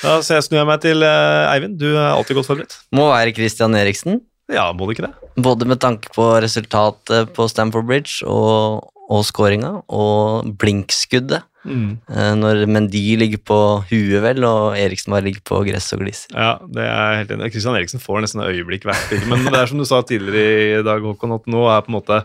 Da 0.01 0.15
så 0.25 0.37
jeg 0.37 0.45
snur 0.47 0.61
jeg 0.61 0.69
meg 0.71 0.81
til 0.83 1.05
eh, 1.05 1.51
Eivind. 1.51 1.77
Du 1.81 1.87
er 1.91 2.07
alltid 2.09 2.39
godt 2.39 2.49
forberedt. 2.49 2.77
Må 2.97 3.07
være 3.11 3.35
Christian 3.37 3.77
Eriksen. 3.77 4.21
Ja, 4.51 4.65
må 4.75 4.87
du 4.87 4.95
ikke 4.95 5.05
det? 5.05 5.13
Både 5.41 5.67
med 5.69 5.79
tanke 5.83 6.09
på 6.15 6.25
resultatet 6.43 7.31
på 7.35 7.47
Stamford 7.51 7.85
Bridge 7.87 8.25
og, 8.27 8.89
og 9.11 9.23
skåringa, 9.27 9.77
og 9.87 10.49
blinkskuddet. 10.59 11.45
Eh, 11.65 12.31
Når 12.37 12.63
Mendy 12.71 13.03
ligger 13.21 13.41
på 13.45 13.57
huet, 13.89 14.21
vel, 14.23 14.45
og 14.47 14.77
Eriksen 14.79 15.13
bare 15.13 15.27
ligger 15.27 15.43
på 15.45 15.61
gress 15.67 15.91
og 15.95 16.03
gliser. 16.03 16.33
Ja, 16.33 16.55
det 16.65 16.87
er 16.87 17.19
helt 17.21 17.35
enig. 17.35 17.51
Kristian 17.53 17.77
Eriksen 17.77 18.01
får 18.03 18.23
nesten 18.25 18.45
øyeblikk 18.45 18.87
hvert. 18.89 19.13
Men 19.29 19.45
det 19.49 19.59
er 19.59 19.69
som 19.69 19.81
du 19.81 19.87
sa 19.89 20.01
tidligere 20.05 20.79
i 20.79 20.87
dag, 20.87 21.05
Håkon, 21.05 21.37
at 21.37 21.51
nå 21.51 21.67
er 21.69 21.85
på 21.85 21.93
en 21.93 21.99
måte 21.99 22.23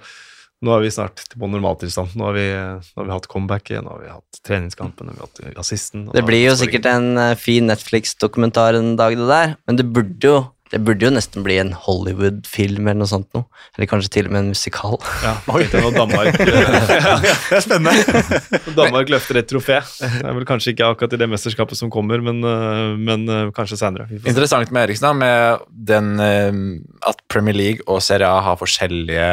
nå 0.64 0.72
er 0.72 0.86
vi 0.86 0.90
snart 0.90 1.20
på 1.36 1.48
normaltilstand. 1.52 2.14
Nå 2.16 2.30
har 2.30 2.36
vi, 2.36 2.46
nå 2.48 3.02
har 3.02 3.08
vi 3.08 3.12
hatt 3.12 3.28
comebacket, 3.28 3.82
nå 3.84 3.92
har 3.92 4.02
vi 4.02 4.12
hatt 4.14 4.38
treningskampen, 4.46 5.10
nå 5.10 5.12
har 5.12 5.28
vi 5.36 5.50
hatt 5.50 5.60
assisten. 5.60 6.06
Det 6.14 6.24
blir 6.26 6.46
jo 6.46 6.54
sikkert 6.56 6.88
en 6.90 7.10
eh, 7.20 7.34
fin 7.38 7.68
Netflix-dokumentar 7.68 8.78
en 8.78 8.94
dag, 8.98 9.18
det 9.20 9.28
der, 9.28 9.56
men 9.68 9.80
det 9.80 9.88
burde 9.92 10.30
jo 10.32 10.38
det 10.72 10.80
burde 10.82 11.06
jo 11.06 11.12
nesten 11.14 11.44
bli 11.46 11.56
en 11.60 11.70
Hollywood-film 11.78 12.88
eller 12.88 12.98
noe 12.98 13.10
sånt 13.10 13.28
noe. 13.36 13.46
Eller 13.76 13.86
kanskje 13.90 14.10
til 14.16 14.28
og 14.28 14.34
med 14.34 14.40
en 14.42 14.50
musikal. 14.50 14.96
Ja, 15.22 15.34
Oi. 15.54 15.62
Danmark, 15.94 16.38
Det 16.42 17.58
er 17.58 17.62
spennende. 17.62 18.72
Danmark 18.74 19.12
løfter 19.14 19.40
et 19.42 19.50
trofé. 19.50 19.78
Det 20.02 20.24
er 20.24 20.34
vel 20.40 20.48
kanskje 20.48 20.74
ikke 20.74 20.90
akkurat 20.90 21.14
i 21.14 21.20
det 21.22 21.30
mesterskapet 21.30 21.78
som 21.78 21.92
kommer, 21.92 22.24
men, 22.24 22.42
øh, 22.42 22.98
men 22.98 23.28
øh, 23.30 23.52
kanskje 23.56 23.78
senere. 23.78 24.08
Interessant 24.24 24.74
med 24.74 24.88
Eriksen 24.88 25.06
da, 25.06 25.14
med 25.14 25.64
den 25.92 26.12
eh, 26.22 27.08
at 27.08 27.22
Premier 27.30 27.56
League 27.56 27.86
og 27.86 28.02
Serie 28.02 28.26
A 28.26 28.42
har 28.48 28.58
forskjellige 28.58 29.30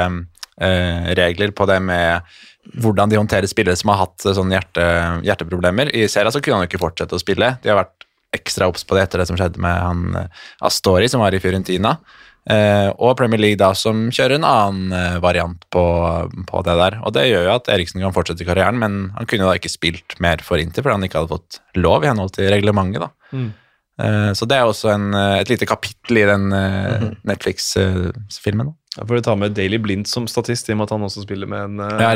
eh, 0.61 1.13
regler 1.17 1.55
på 1.55 1.65
det 1.69 1.81
med 1.81 2.35
hvordan 2.79 3.11
de 3.11 3.19
håndterer 3.19 3.49
spillere 3.49 3.75
som 3.79 3.91
har 3.91 4.05
hatt 4.05 4.23
eh, 4.25 4.37
sånne 4.37 4.57
hjerte, 4.59 4.87
hjerteproblemer. 5.25 5.91
I 5.97 6.05
Serie 6.11 6.29
A 6.29 6.35
så 6.35 6.43
kunne 6.43 6.61
han 6.61 6.67
jo 6.67 6.71
ikke 6.71 6.85
fortsette 6.85 7.17
å 7.17 7.21
spille. 7.21 7.55
De 7.63 7.73
har 7.73 7.81
vært 7.81 8.05
ekstra 8.35 8.67
obs 8.71 8.85
på 8.87 8.97
det 8.97 9.07
etter 9.07 9.21
det 9.21 9.29
som 9.29 9.39
skjedde 9.39 9.61
med 9.63 9.79
han 9.79 10.19
eh, 10.19 10.43
Astori, 10.65 11.09
som 11.11 11.23
var 11.23 11.35
i 11.35 11.41
Fiorentina. 11.43 11.97
Eh, 12.43 12.89
og 12.99 13.15
Premier 13.15 13.39
League 13.39 13.59
da, 13.61 13.69
som 13.77 14.09
kjører 14.11 14.35
en 14.35 14.47
annen 14.47 14.95
eh, 14.97 15.17
variant 15.23 15.63
på, 15.71 15.83
på 16.49 16.63
det 16.67 16.77
der. 16.81 16.99
Og 17.07 17.15
det 17.15 17.27
gjør 17.29 17.47
jo 17.47 17.55
at 17.55 17.69
Eriksen 17.71 18.03
kan 18.03 18.15
fortsette 18.15 18.47
karrieren, 18.47 18.81
men 18.81 19.11
han 19.15 19.29
kunne 19.29 19.47
da 19.47 19.55
ikke 19.57 19.71
spilt 19.71 20.17
mer 20.23 20.43
for 20.43 20.59
Inter, 20.59 20.83
fordi 20.83 20.97
han 20.97 21.07
ikke 21.07 21.21
hadde 21.21 21.35
fått 21.37 21.61
lov 21.79 22.03
i 22.03 22.11
henhold 22.11 22.33
til 22.35 22.51
reglementet. 22.51 23.05
da. 23.05 23.37
Mm. 23.37 23.51
Eh, 24.01 24.31
Så 24.33 24.47
det 24.49 24.57
er 24.57 24.65
også 24.67 24.91
en, 24.93 25.13
eh, 25.13 25.39
et 25.41 25.49
lite 25.49 25.69
kapittel 25.69 26.17
i 26.17 26.25
den 26.27 26.51
eh, 26.51 27.11
Netflix-filmen. 27.23 28.73
Da 28.73 28.82
får 28.99 29.15
du 29.15 29.21
ta 29.25 29.33
med 29.39 29.55
Daily 29.57 29.79
Blind 29.81 30.07
som 30.09 30.27
statist, 30.29 30.67
i 30.69 30.75
og 30.75 30.79
med 30.79 30.87
at 30.87 30.93
han 30.95 31.05
også 31.07 31.23
spiller 31.25 31.49
med 31.49 31.63
en, 31.65 31.79
Ja, 32.01 32.11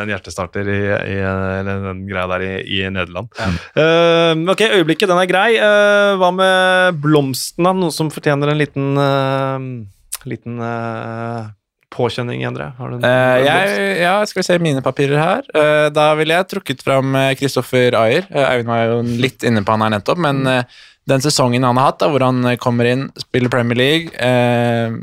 en 0.00 0.12
hjertestarter 0.12 0.68
i, 0.72 0.78
i 0.88 1.18
eller 1.24 1.82
den 1.90 2.04
greia 2.08 2.28
der 2.32 2.44
i, 2.46 2.52
i 2.78 2.84
Nederland. 2.88 3.28
Eh, 3.76 4.32
ok, 4.54 4.62
øyeblikket, 4.78 5.10
den 5.10 5.20
er 5.20 5.28
grei. 5.28 5.50
Uh, 5.60 6.14
hva 6.20 6.30
med 6.34 7.02
blomsten, 7.04 7.66
da? 7.66 7.74
Noe 7.76 7.92
som 7.94 8.08
fortjener 8.14 8.52
en 8.54 8.60
liten, 8.60 8.94
uh, 8.96 10.24
liten 10.24 10.56
eh, 10.64 11.52
påkjenning, 11.94 12.42
Endre? 12.48 12.70
Har 12.78 12.90
du 12.90 12.96
en, 12.96 13.04
Eh, 13.04 13.44
jeg, 13.44 13.84
ja, 14.02 14.16
skal 14.26 14.40
vi 14.40 14.46
se 14.48 14.58
mine 14.62 14.82
papirer 14.84 15.20
her. 15.20 15.44
Eh, 15.54 15.90
da 15.94 16.08
ville 16.18 16.34
jeg 16.40 16.48
trukket 16.50 16.82
fram 16.86 17.14
Kristoffer 17.38 17.94
Ayer. 18.00 18.26
Eh, 18.32 18.48
Eivind 18.48 18.72
var 18.72 18.82
jo 18.88 18.98
litt 19.04 19.44
inne 19.46 19.62
på 19.64 19.76
han 19.76 19.84
her 19.86 19.94
nettopp, 19.98 20.18
men 20.24 20.42
eh, 20.50 20.64
den 21.10 21.24
sesongen 21.24 21.66
han 21.66 21.78
har 21.80 21.90
hatt, 21.90 22.00
da, 22.00 22.08
hvor 22.12 22.24
han 22.24 22.44
eh, 22.48 22.58
kommer 22.60 22.88
inn, 22.88 23.08
spiller 23.20 23.52
Premier 23.52 23.78
League, 23.78 24.14
eh, 24.16 24.94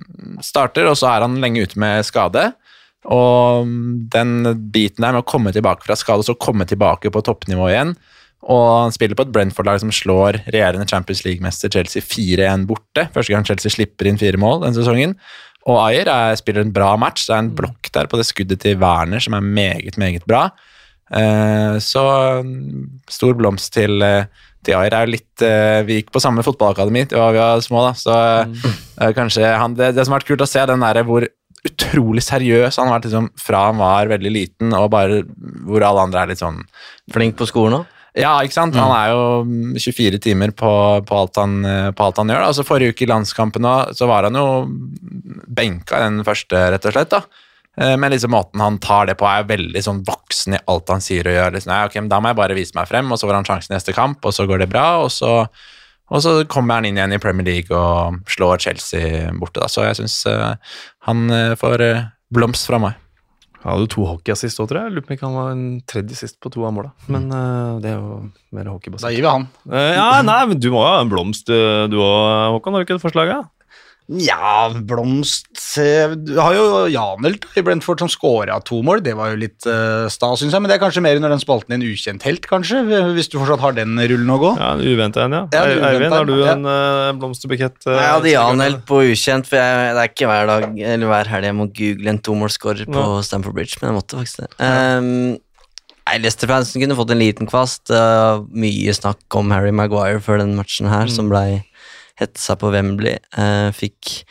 starter, 0.43 0.89
og 0.89 0.97
så 0.99 1.11
er 1.11 1.27
han 1.27 1.39
lenge 1.43 1.65
ute 1.65 1.81
med 1.81 2.07
skade. 2.07 2.49
Og 3.11 3.67
mm, 3.67 3.91
den 4.13 4.33
biten 4.73 5.05
der 5.05 5.13
med 5.13 5.23
å 5.23 5.29
komme 5.29 5.53
tilbake 5.53 5.85
fra 5.85 5.97
skade, 5.99 6.23
og 6.23 6.29
så 6.29 6.37
komme 6.37 6.67
tilbake 6.69 7.13
på 7.13 7.23
toppnivå 7.25 7.69
igjen, 7.69 7.95
og 8.49 8.65
han 8.87 8.93
spiller 8.95 9.17
på 9.17 9.27
et 9.27 9.33
Brentford-lag 9.35 9.83
som 9.83 9.91
slår 9.93 10.39
regjerende 10.47 10.87
Champions 10.89 11.21
League-mester 11.27 11.69
Chelsea 11.69 12.01
4-1 12.01 12.65
borte. 12.69 13.05
Første 13.13 13.35
gang 13.35 13.45
Chelsea 13.45 13.73
slipper 13.73 14.09
inn 14.09 14.17
fire 14.17 14.39
mål 14.41 14.63
den 14.63 14.73
sesongen. 14.73 15.13
Og 15.69 15.77
Ayer 15.83 16.09
er, 16.09 16.39
spiller 16.39 16.65
en 16.65 16.73
bra 16.73 16.95
match. 16.97 17.27
Det 17.27 17.35
er 17.35 17.43
en 17.43 17.51
blokk 17.57 17.91
der 17.93 18.09
på 18.09 18.17
det 18.17 18.25
skuddet 18.25 18.63
til 18.63 18.79
Werner 18.81 19.21
som 19.21 19.37
er 19.37 19.45
meget, 19.45 19.99
meget 20.01 20.25
bra. 20.25 20.47
Eh, 21.13 21.77
så 21.83 22.03
mm, 22.41 23.03
stor 23.11 23.37
blomst 23.37 23.73
til, 23.75 24.01
eh, 24.01 24.25
Diayer 24.65 24.93
er 24.93 25.05
jo 25.07 25.13
litt 25.15 25.43
eh, 25.45 25.81
Vi 25.87 25.99
gikk 25.99 26.11
på 26.13 26.21
samme 26.23 26.43
fotballakademi 26.45 27.07
da 27.11 27.29
vi 27.33 27.41
var 27.41 27.61
små, 27.65 27.85
da, 27.87 27.93
så 27.97 28.17
eh, 28.45 29.13
kanskje 29.17 29.53
han, 29.57 29.77
det, 29.77 29.93
det 29.97 30.05
som 30.05 30.15
har 30.15 30.21
vært 30.21 30.33
kult 30.33 30.45
å 30.45 30.49
se, 30.49 30.65
den 30.69 30.83
derre 30.85 31.05
hvor 31.07 31.25
utrolig 31.67 32.23
seriøs 32.25 32.79
han 32.79 32.89
har 32.89 32.97
vært 32.97 33.09
liksom, 33.09 33.31
fra 33.37 33.65
han 33.67 33.81
var 33.81 34.09
veldig 34.09 34.33
liten, 34.33 34.71
og 34.73 34.89
bare 34.93 35.21
hvor 35.67 35.85
alle 35.85 36.05
andre 36.07 36.23
er 36.23 36.31
litt 36.31 36.41
sånn 36.41 36.63
Flink 37.13 37.37
på 37.37 37.49
skolen 37.49 37.81
òg. 37.81 37.97
ja, 38.17 38.33
ikke 38.43 38.57
sant? 38.57 38.77
Han 38.79 38.93
er 38.95 39.11
jo 39.13 39.21
mm, 39.47 39.77
24 39.77 40.21
timer 40.23 40.55
på, 40.57 40.71
på, 41.07 41.19
alt, 41.21 41.37
han, 41.41 41.61
eh, 41.65 41.91
på 41.95 42.07
alt 42.07 42.21
han 42.21 42.33
gjør. 42.33 42.41
Da. 42.41 42.49
Altså, 42.51 42.65
forrige 42.67 42.95
uke 42.95 43.05
i 43.05 43.11
landskampen 43.11 43.67
så 43.97 44.09
var 44.09 44.27
han 44.27 44.39
jo 44.39 44.47
benka 45.47 45.99
i 46.01 46.09
den 46.09 46.25
første, 46.27 46.65
rett 46.73 46.87
og 46.89 46.97
slett. 46.97 47.13
da. 47.13 47.23
Eh, 47.77 47.97
Men 47.97 48.11
liksom 48.11 48.33
måten 48.33 48.59
han 48.59 48.79
tar 48.83 49.05
det 49.07 49.17
på, 49.19 49.27
er 49.27 49.47
veldig 49.47 49.83
sånn 49.83 50.01
voksen 50.07 50.57
i 50.57 50.63
alt 50.67 50.89
han 50.89 51.03
sier 51.03 51.27
og 51.27 51.37
gjør. 51.37 51.53
Liksom, 51.55 51.75
ja, 51.75 51.85
ok, 51.87 51.99
men 52.01 52.09
Da 52.09 52.19
må 52.19 52.31
jeg 52.31 52.39
bare 52.41 52.57
vise 52.57 52.75
meg 52.75 52.89
frem, 52.89 53.11
og 53.11 53.19
så 53.19 53.29
får 53.29 53.39
han 53.39 53.47
sjansen 53.47 53.75
i 53.75 53.77
neste 53.77 53.95
kamp, 53.95 54.25
og 54.25 54.33
så 54.35 54.47
går 54.49 54.65
det 54.65 54.71
bra. 54.71 54.87
Og 55.03 55.11
så, 55.11 55.45
og 56.11 56.23
så 56.25 56.35
kommer 56.51 56.79
han 56.79 56.89
inn 56.89 56.99
igjen 56.99 57.15
i 57.15 57.21
Premier 57.23 57.47
League 57.47 57.71
og 57.75 58.19
slår 58.27 58.59
Chelsea 58.59 59.31
borte. 59.31 59.61
da. 59.61 59.71
Så 59.71 59.87
jeg 59.87 60.01
syns 60.01 60.19
han 61.07 61.29
eh, 61.31 61.55
får 61.55 61.87
uh, 61.87 62.03
blomst 62.33 62.67
fra 62.67 62.81
meg. 62.81 62.99
Han 63.61 63.75
hadde 63.75 63.91
to 63.93 64.05
hockeyassist 64.09 64.57
òg, 64.61 64.71
tror 64.71 64.79
jeg. 64.81 64.93
Lurer 64.95 65.05
på 65.05 65.11
om 65.11 65.15
ikke 65.15 65.27
han 65.27 65.37
var 65.37 65.49
en 65.53 65.65
tredje 65.89 66.17
sist 66.17 66.39
på 66.41 66.49
to 66.53 66.63
av 66.65 66.73
måla. 66.73 66.91
Men 67.13 67.27
uh, 67.29 67.77
det 67.81 67.91
er 67.91 67.99
jo 67.99 68.21
mer 68.57 68.69
Da 68.97 69.11
gir 69.13 69.21
vi 69.21 69.29
han. 69.29 69.45
Eh, 69.69 69.91
ja, 69.99 70.07
nei, 70.25 70.39
men 70.49 70.61
du 70.61 70.71
må 70.73 70.81
jo 70.81 70.89
ha 70.89 71.01
en 71.03 71.11
blomst, 71.11 71.49
eh, 71.53 71.85
du 71.91 71.99
òg, 72.01 72.57
Håkon. 72.57 72.73
Har 72.73 72.81
du 72.81 72.87
ikke 72.87 72.97
et 72.97 73.05
forslag? 73.05 73.35
Ja? 74.11 74.37
Ja, 74.41 74.69
blomst 74.87 75.47
eh, 75.79 76.11
Du 76.19 76.33
har 76.39 76.53
jo 76.55 76.63
Janelt 76.91 77.45
i 77.57 77.61
Brentford 77.63 78.01
som 78.03 78.09
scora 78.11 78.57
to 78.67 78.81
mål. 78.83 78.99
Det 79.05 79.13
var 79.17 79.31
jo 79.31 79.37
litt 79.39 79.65
uh, 79.69 80.07
stas, 80.11 80.41
syns 80.41 80.51
jeg. 80.55 80.61
Men 80.63 80.71
det 80.71 80.75
er 80.77 80.81
kanskje 80.83 81.03
mer 81.05 81.15
under 81.19 81.31
den 81.31 81.41
spalten 81.41 81.75
en 81.77 81.85
ukjent 81.85 82.25
helt, 82.27 82.45
kanskje? 82.49 82.81
Hvis 83.15 83.29
du 83.31 83.37
fortsatt 83.39 83.63
har 83.63 83.75
den 83.77 83.95
rullen 83.99 84.33
å 84.35 84.39
gå. 84.41 84.51
Ja, 84.59 84.71
En 84.75 84.83
uventa 84.83 85.23
en, 85.27 85.37
ja. 85.37 85.43
Ja, 85.55 85.63
Eivind, 85.91 86.11
har 86.15 86.27
du 86.27 86.33
en, 86.41 86.65
en 86.65 86.71
eh, 86.73 87.11
blomsterbukett? 87.21 87.79
Uh, 87.87 87.93
Jeg 87.95 88.09
hadde 88.09 88.25
som 88.27 88.33
Jan 88.33 88.51
kan- 88.57 88.65
helt 88.67 88.83
på 88.89 88.99
ukjent, 89.11 89.47
for 89.51 89.61
jeg, 89.61 89.93
det 89.95 90.03
er 90.03 90.11
ikke 90.11 90.31
hver 90.31 90.51
dag 90.51 90.67
eller 90.91 91.13
hver 91.13 91.31
helg 91.35 91.49
jeg 91.51 91.57
må 91.61 91.69
google 91.79 92.11
en 92.15 92.21
tomålsskårer 92.27 92.91
på 92.91 93.05
Stamford 93.27 93.55
Bridge, 93.57 93.79
men 93.81 93.91
jeg 93.93 93.99
måtte 94.01 94.19
faktisk 94.19 94.43
det. 94.43 94.51
Um, 94.59 95.07
nei, 96.09 96.17
Leicester-fansen 96.25 96.83
kunne 96.83 96.97
fått 96.99 97.13
en 97.15 97.21
liten 97.21 97.47
kvast. 97.49 97.87
Uh, 97.93 98.43
mye 98.51 98.93
snakk 98.97 99.39
om 99.39 99.51
Harry 99.55 99.71
Maguire 99.75 100.19
før 100.23 100.41
den 100.43 100.55
matchen 100.59 100.89
her, 100.91 101.07
som 101.11 101.29
blei 101.31 101.61
hetsa 102.21 102.57
på 102.61 102.71
Wembley. 102.73 103.17
Eh, 103.37 103.69
fikk 103.75 104.21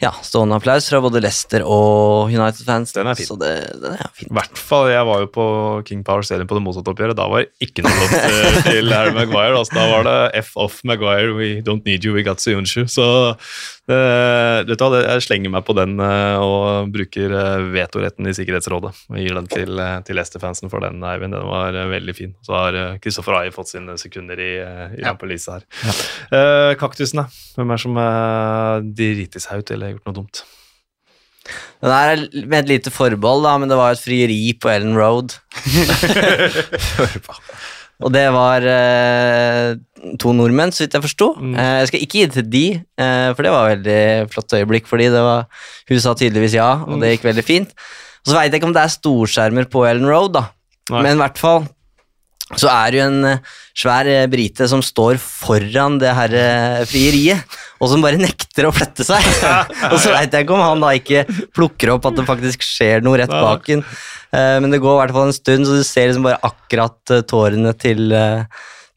ja, 0.00 0.14
stående 0.24 0.56
applaus 0.56 0.86
fra 0.88 0.96
både 1.04 1.20
Leicester 1.20 1.60
og 1.60 2.30
United-fans. 2.32 2.94
Den 2.96 3.10
er 3.10 3.18
fin. 3.18 3.26
Så 3.28 3.34
det, 3.36 3.50
den 3.82 3.98
er 3.98 4.12
fin. 4.16 4.30
I 4.30 4.36
hvert 4.38 4.56
fall, 4.56 4.88
Jeg 4.88 5.04
var 5.04 5.20
jo 5.20 5.28
på 5.34 5.44
King 5.90 6.00
Power 6.06 6.24
Stadium 6.24 6.48
på 6.48 6.56
det 6.56 6.62
motsatte 6.64 6.88
oppgjøret. 6.94 7.18
Da 7.18 7.26
var 7.28 7.44
det 7.44 7.66
ikke 7.68 7.84
noe 7.84 7.92
blomster 7.98 8.56
til 8.70 8.94
Harry 8.96 9.12
Maguire. 9.12 9.58
Altså, 9.58 9.76
da 9.76 9.84
var 9.92 10.08
det 10.08 10.16
F 10.40 10.54
off 10.56 10.80
Maguire, 10.88 11.34
we 11.36 11.50
don't 11.66 11.84
need 11.84 12.06
you, 12.08 12.16
we 12.16 12.24
got 12.24 12.40
Suyunshu. 12.40 12.86
Så 12.88 13.04
jeg 13.90 15.24
slenger 15.24 15.52
meg 15.52 15.64
på 15.66 15.74
den 15.78 15.96
eh, 16.02 16.36
og 16.42 16.90
bruker 16.94 17.32
eh, 17.36 17.64
vetoretten 17.74 18.28
i 18.30 18.34
Sikkerhetsrådet. 18.36 18.92
Og 19.10 19.18
gir 19.20 19.34
den 19.36 19.48
til, 19.50 19.78
eh, 19.82 19.98
til 20.06 20.18
Leicester-fansen 20.18 20.70
for 20.72 20.84
den, 20.84 21.02
Eivind. 21.06 21.34
Den 21.36 21.48
var 21.48 21.76
veldig 21.90 22.14
fin. 22.16 22.34
Så 22.46 22.56
har 22.56 22.78
Kristoffer 23.00 23.20
Christopher 23.20 23.40
Ayer 23.40 23.54
fått 23.54 23.72
sine 23.72 23.96
sekunder 24.00 24.38
i, 24.40 24.52
i 24.60 25.02
Ja. 25.02 25.10
rampelyset 25.10 25.52
her. 25.52 25.64
Eh, 26.30 26.74
kaktusene, 26.80 27.26
hvem 27.56 27.74
er 27.74 27.82
som 27.82 27.96
uh, 27.98 28.80
driter 28.80 29.42
seg 29.42 29.60
ut 29.60 29.70
eller 29.74 29.86
har 29.90 29.94
gjort 29.96 30.08
noe 30.08 30.18
dumt? 30.20 30.42
Den 31.80 31.90
er 31.96 32.24
med 32.46 32.58
et 32.64 32.68
lite 32.68 32.92
forbehold, 32.92 33.42
da, 33.46 33.56
men 33.58 33.68
det 33.70 33.78
var 33.80 33.92
et 33.94 34.02
frieri 34.02 34.52
på 34.60 34.70
Ellen 34.70 34.96
Road. 34.98 35.34
Og 38.00 38.12
det 38.14 38.26
var 38.32 38.64
eh, 38.64 39.74
to 40.20 40.32
nordmenn, 40.36 40.72
så 40.72 40.84
vidt 40.84 40.96
jeg 40.96 41.04
forsto. 41.04 41.32
Eh, 41.52 41.72
jeg 41.82 41.90
skal 41.90 42.04
ikke 42.04 42.18
gi 42.18 42.26
det 42.26 42.36
til 42.38 42.46
de, 42.52 42.64
eh, 42.80 43.26
for 43.36 43.44
det 43.44 43.52
var 43.52 43.72
et 43.72 43.82
veldig 43.82 44.30
flott 44.32 44.56
øyeblikk. 44.56 44.88
fordi 44.88 45.10
det 45.12 45.24
var, 45.24 45.44
Hun 45.88 46.00
sa 46.00 46.14
tydeligvis 46.14 46.56
ja, 46.56 46.70
og 46.86 47.00
det 47.02 47.16
gikk 47.16 47.28
veldig 47.28 47.44
fint. 47.44 47.74
Og 48.24 48.32
så 48.32 48.38
veit 48.38 48.52
jeg 48.52 48.60
ikke 48.60 48.70
om 48.70 48.76
det 48.76 48.84
er 48.84 48.96
storskjermer 48.96 49.68
på 49.72 49.84
Ellen 49.88 50.08
Road, 50.08 50.32
da. 50.32 50.48
Nei. 50.90 51.04
men 51.04 51.14
i 51.14 51.20
hvert 51.20 51.38
fall 51.38 51.68
så 52.58 52.70
er 52.72 52.90
det 52.90 52.98
jo 52.98 53.06
en 53.06 53.26
eh, 53.28 53.42
svær 53.78 54.08
eh, 54.10 54.26
brite 54.30 54.66
som 54.70 54.82
står 54.82 55.20
foran 55.22 55.98
det 56.02 56.14
her 56.16 56.34
eh, 56.34 56.80
frieriet, 56.90 57.58
og 57.78 57.92
som 57.92 58.02
bare 58.02 58.18
nekter 58.20 58.66
å 58.66 58.72
flette 58.74 59.06
seg. 59.06 59.22
og 59.92 59.98
så 60.02 60.14
veit 60.14 60.34
jeg 60.34 60.46
ikke 60.46 60.56
om 60.56 60.64
han 60.64 60.82
da 60.82 60.90
ikke 60.98 61.24
plukker 61.54 61.94
opp 61.94 62.10
at 62.10 62.18
det 62.18 62.26
faktisk 62.28 62.66
skjer 62.66 63.06
noe 63.06 63.20
rett 63.22 63.32
bak. 63.32 63.70
Eh, 63.70 64.56
men 64.62 64.68
det 64.74 64.82
går 64.82 64.96
i 64.96 65.00
hvert 65.04 65.16
fall 65.16 65.30
en 65.30 65.36
stund, 65.36 65.68
så 65.68 65.78
du 65.78 65.86
ser 65.86 66.10
liksom 66.10 66.26
bare 66.26 66.42
akkurat 66.50 67.16
tårene 67.30 67.74
til, 67.78 68.10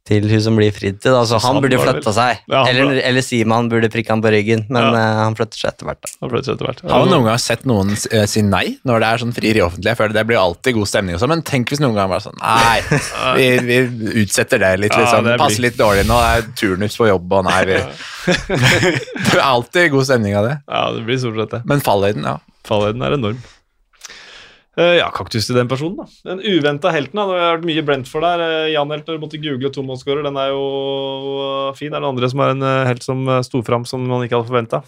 til 0.03 0.25
hun 0.27 0.41
som 0.43 0.57
blir 0.59 0.73
fridd 0.75 0.97
til. 0.99 1.13
Da. 1.15 1.21
Så 1.23 1.37
han 1.39 1.61
burde 1.63 1.77
flytta 1.79 2.11
seg. 2.11 2.41
Ja, 2.51 2.65
eller, 2.67 2.97
eller 3.07 3.23
Siman 3.23 3.69
burde 3.71 3.87
prikke 3.91 4.11
han 4.11 4.23
på 4.23 4.31
ryggen, 4.33 4.65
men 4.67 4.83
Ja. 4.83 4.89
uh, 4.91 5.21
han 5.23 5.37
flytter 5.39 5.61
seg 5.61 5.69
etter 5.71 5.87
hvert. 5.87 6.09
Han 6.19 6.31
ble 6.33 6.41
etter 6.43 6.59
hvert. 6.67 6.81
Har 6.91 7.05
du 7.05 7.11
noen 7.13 7.29
gang 7.29 7.39
sett 7.39 7.63
noen 7.69 7.93
eh, 8.11 8.25
si 8.27 8.43
nei 8.43 8.65
når 8.83 8.99
det 8.99 9.07
er 9.13 9.23
sånn 9.23 9.31
frieri 9.37 9.61
offentlig? 9.63 9.93
Jeg 9.93 9.99
føler 10.01 10.17
Det 10.17 10.25
blir 10.27 10.41
alltid 10.41 10.75
god 10.75 10.91
stemning, 10.91 11.15
og 11.15 11.23
sånn, 11.23 11.31
men 11.31 11.45
tenk 11.47 11.71
hvis 11.71 11.79
noen 11.83 11.95
gang 11.95 12.11
var 12.11 12.19
sånn 12.25 12.35
Nei, 12.43 12.81
vi, 13.39 13.47
vi 13.69 13.79
utsetter 14.25 14.59
det 14.59 14.73
litt. 14.83 14.91
Liksom. 14.97 15.23
det 15.23 15.37
blir- 15.37 15.43
Passer 15.45 15.63
litt 15.69 15.79
dårlig 15.79 16.03
nå, 16.09 16.19
det 16.19 16.31
er 16.43 16.51
turnus 16.59 16.99
på 16.99 17.07
jobb, 17.07 17.31
og 17.39 17.47
nei 17.47 17.61
vi 17.71 17.79
Det 18.53 19.37
er 19.39 19.43
alltid 19.47 19.91
god 19.95 20.07
stemning 20.11 20.35
av 20.39 20.47
det. 20.51 20.57
Ja, 20.67 20.83
det 20.95 21.03
blir 21.07 21.17
stort 21.23 21.39
sett 21.39 21.55
det. 21.57 21.63
Men 21.69 21.81
fallhøyden, 21.83 22.27
ja. 22.27 22.37
Fallhøyden 22.67 23.03
er 23.07 23.15
enorm. 23.17 23.39
Eh, 24.73 24.95
ja, 24.97 25.11
kaktus 25.13 25.45
til 25.45 25.57
den 25.57 25.69
personen, 25.69 25.99
da. 25.99 26.07
Den 26.25 26.41
uventa 26.41 26.89
helten. 26.93 27.19
da. 27.19 27.27
Det 27.29 27.41
har 27.41 27.57
vært 27.59 27.67
mye 27.69 27.85
Brentford 27.85 28.25
der. 28.25 28.41
Eh, 28.41 28.71
Jan 28.73 28.89
Helt, 28.89 29.05
når 29.05 29.17
du 29.17 29.21
måtte 29.21 29.41
google 29.41 29.69
tomålsskårer, 29.69 30.25
den 30.25 30.39
er 30.41 30.49
jo 30.49 30.63
eh, 31.69 31.75
fin. 31.77 31.93
Er 31.93 32.01
det 32.01 32.09
andre 32.09 32.29
som 32.31 32.41
er 32.41 32.53
en 32.55 32.67
helt 32.89 33.05
som 33.05 33.21
sto 33.45 33.61
fram 33.65 33.85
som 33.85 34.01
man 34.09 34.25
ikke 34.25 34.39
hadde 34.39 34.49
forventa? 34.49 34.81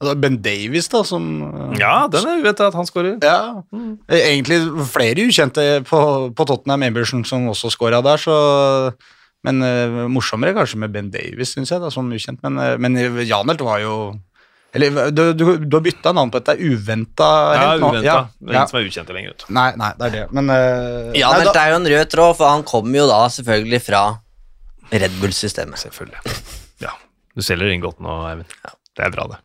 Altså, 0.00 0.16
Ben 0.18 0.40
Davies, 0.42 0.88
da, 0.90 1.04
som 1.04 1.22
Ja, 1.78 2.08
den 2.10 2.26
er 2.26 2.42
uventa 2.42 2.70
at 2.72 2.74
han 2.74 2.88
skårer. 2.88 3.20
Ja, 3.22 3.62
egentlig 4.08 4.58
flere 4.90 5.28
ukjente 5.28 5.84
på, 5.86 6.00
på 6.34 6.46
Tottenham 6.48 6.88
Emberson 6.88 7.22
som 7.28 7.50
også 7.52 7.70
skåra 7.70 8.00
der, 8.02 8.16
så 8.18 8.94
Men 9.44 9.62
morsommere 10.12 10.52
kanskje 10.52 10.76
med 10.82 10.92
Ben 10.92 11.06
Davies, 11.08 11.54
syns 11.54 11.70
jeg, 11.70 11.80
da, 11.80 11.88
som 11.88 12.10
ukjent. 12.12 12.42
Men, 12.44 12.58
uh, 12.60 12.74
men 12.76 12.98
Janelt 13.24 13.62
var 13.64 13.78
jo 13.80 13.94
Eller 14.72 15.10
du, 15.10 15.22
du, 15.34 15.44
du 15.66 15.76
har 15.76 15.82
bytta 15.82 16.12
navn 16.14 16.30
på 16.30 16.38
dette. 16.38 16.54
Uventa 16.62 17.28
Ja, 17.56 17.62
helt 17.72 17.82
nå. 17.82 17.88
uventa. 17.90 18.06
Ja, 18.06 18.18
Det 18.38 18.50
er 18.50 18.54
ja. 18.54 18.60
ingen 18.60 18.70
som 18.70 18.78
er 18.80 18.88
ukjente 18.90 19.16
lenger. 19.16 19.34
Ut. 19.34 19.44
Nei, 19.56 19.68
nei, 19.80 19.90
det 19.98 20.06
er 20.08 20.14
det. 20.14 20.24
Men 20.36 20.50
uh, 20.52 21.10
Ja, 21.18 21.32
nei, 21.34 21.40
det 21.48 21.54
da, 21.56 21.64
er 21.64 21.74
jo 21.74 21.78
en 21.80 21.88
rød 21.94 22.12
tråd, 22.14 22.36
for 22.38 22.52
han 22.52 22.62
kommer 22.68 23.02
jo 23.02 23.06
da 23.10 23.20
selvfølgelig 23.34 23.80
fra 23.88 24.02
Red 24.92 25.16
Bull-systemet. 25.22 25.78
Selvfølgelig. 25.86 26.36
Ja. 26.86 26.94
Du 27.34 27.42
selger 27.46 27.70
inn 27.74 27.82
godt 27.82 27.98
nå, 28.02 28.14
Eivind. 28.30 28.54
Det 29.00 29.06
er 29.08 29.12
bra, 29.14 29.24
det. 29.32 29.40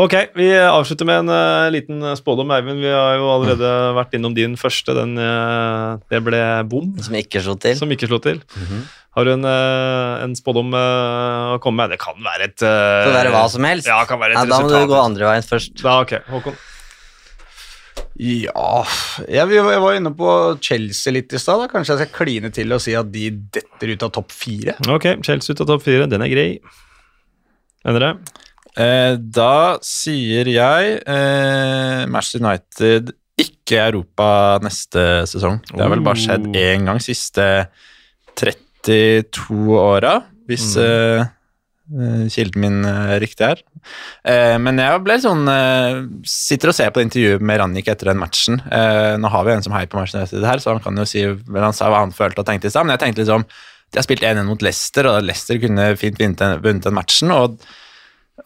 Ok, 0.00 0.14
vi 0.36 0.50
avslutter 0.60 1.08
med 1.08 1.24
en 1.24 1.32
uh, 1.32 1.70
liten 1.72 2.04
spådom, 2.18 2.52
Eivind. 2.52 2.82
Vi 2.84 2.92
har 2.92 3.16
jo 3.16 3.30
allerede 3.32 3.70
vært 4.00 4.16
innom 4.18 4.36
din 4.36 4.58
første. 4.60 4.92
Den, 4.98 5.16
uh, 5.16 5.96
det 6.12 6.20
ble 6.26 6.42
bom, 6.68 6.92
Som 7.00 7.16
ikke 7.16 7.40
slo 7.44 7.56
til. 7.60 7.78
som 7.80 7.92
ikke 7.94 8.10
slo 8.10 8.20
til. 8.20 8.42
Har 9.12 9.28
du 9.28 9.32
en, 9.34 9.44
uh, 9.44 10.22
en 10.24 10.32
spådom 10.32 10.72
eh, 10.72 11.48
å 11.52 11.58
komme 11.60 11.82
med? 11.82 11.92
Det 11.92 11.98
kan 12.00 12.16
være 12.24 12.46
et 12.48 12.62
eh, 12.64 12.68
Det 12.72 13.10
kan 13.10 13.16
være 13.18 13.32
hva 13.34 13.42
som 13.52 13.66
helst. 13.68 13.88
Ja, 13.90 13.98
kan 14.08 14.20
være 14.22 14.32
et 14.32 14.38
Ja, 14.40 14.44
da 14.48 14.60
må 14.64 14.70
du 14.72 14.88
gå 14.88 15.00
andre 15.00 15.26
veien 15.28 15.44
først. 15.44 15.74
Da, 15.82 15.98
ok, 16.00 16.14
Håkon. 16.32 16.56
ja 18.22 18.70
jeg, 19.26 19.52
jeg 19.52 19.82
var 19.84 19.98
inne 19.98 20.12
på 20.16 20.30
Chelsea 20.64 21.12
litt 21.12 21.36
i 21.36 21.40
stad. 21.42 21.66
Kanskje 21.72 21.98
jeg 21.98 22.06
skal 22.06 22.16
kline 22.22 22.52
til 22.56 22.72
og 22.72 22.80
si 22.84 22.96
at 22.96 23.12
de 23.12 23.28
detter 23.52 23.92
ut 23.92 24.06
av 24.08 24.14
topp 24.16 24.32
fire. 24.32 24.78
Ok, 24.88 25.10
Chelsea 25.28 25.52
ut 25.52 25.60
av 25.66 25.74
topp 25.74 25.84
fire. 25.84 26.08
Den 26.08 26.24
er 26.24 26.32
grei. 26.32 26.48
Endre? 27.84 28.14
Eh, 28.80 29.14
da 29.20 29.76
sier 29.84 30.48
jeg 30.48 30.94
eh, 31.04 32.04
Manchester 32.08 32.40
United 32.40 33.12
ikke 33.42 33.82
Europa 33.82 34.28
neste 34.64 35.26
sesong. 35.28 35.60
Det 35.68 35.80
har 35.80 35.92
vel 35.92 36.04
bare 36.04 36.20
skjedd 36.20 36.48
én 36.56 36.88
gang 36.88 37.00
siste 37.02 37.46
32 38.38 39.76
åra, 39.76 40.14
hvis 40.48 40.70
mm. 40.78 41.20
eh, 41.92 42.24
kilden 42.32 42.64
min 42.64 42.80
er 42.88 43.20
riktig 43.22 43.50
her. 43.50 43.60
Eh, 44.24 44.56
men 44.62 44.80
jeg 44.80 45.02
ble 45.02 45.16
sånn 45.18 45.48
eh, 45.50 45.96
Sitter 46.28 46.70
og 46.70 46.76
ser 46.76 46.92
på 46.94 47.00
det 47.00 47.08
intervjuet 47.08 47.42
med 47.42 47.58
Rannik 47.60 47.90
etter 47.92 48.12
den 48.12 48.20
matchen. 48.22 48.62
Eh, 48.72 49.18
nå 49.20 49.32
har 49.32 49.44
vi 49.48 49.56
en 49.56 49.66
som 49.66 49.76
heier 49.76 49.90
på 49.90 49.98
Manchester 49.98 50.24
United 50.24 50.48
her, 50.48 50.64
så 50.64 50.76
han 50.76 50.82
kan 50.84 51.02
jo 51.02 51.08
si 51.08 51.26
han 51.26 51.76
sa 51.76 51.92
hva 51.92 52.04
han 52.06 52.16
følte 52.16 52.44
og 52.44 52.48
tenkte 52.48 52.70
i 52.70 52.74
stad, 52.74 52.86
men 52.86 52.96
jeg 52.96 53.04
tenkte 53.04 53.24
liksom 53.24 53.44
De 53.92 54.00
har 54.00 54.06
spilt 54.06 54.24
1-1 54.24 54.48
mot 54.48 54.62
Leicester, 54.64 55.10
og 55.10 55.26
Leicester 55.26 55.58
kunne 55.60 55.90
fint 56.00 56.20
vunnet 56.20 56.86
den 56.86 56.96
matchen. 56.96 57.34
og 57.34 57.60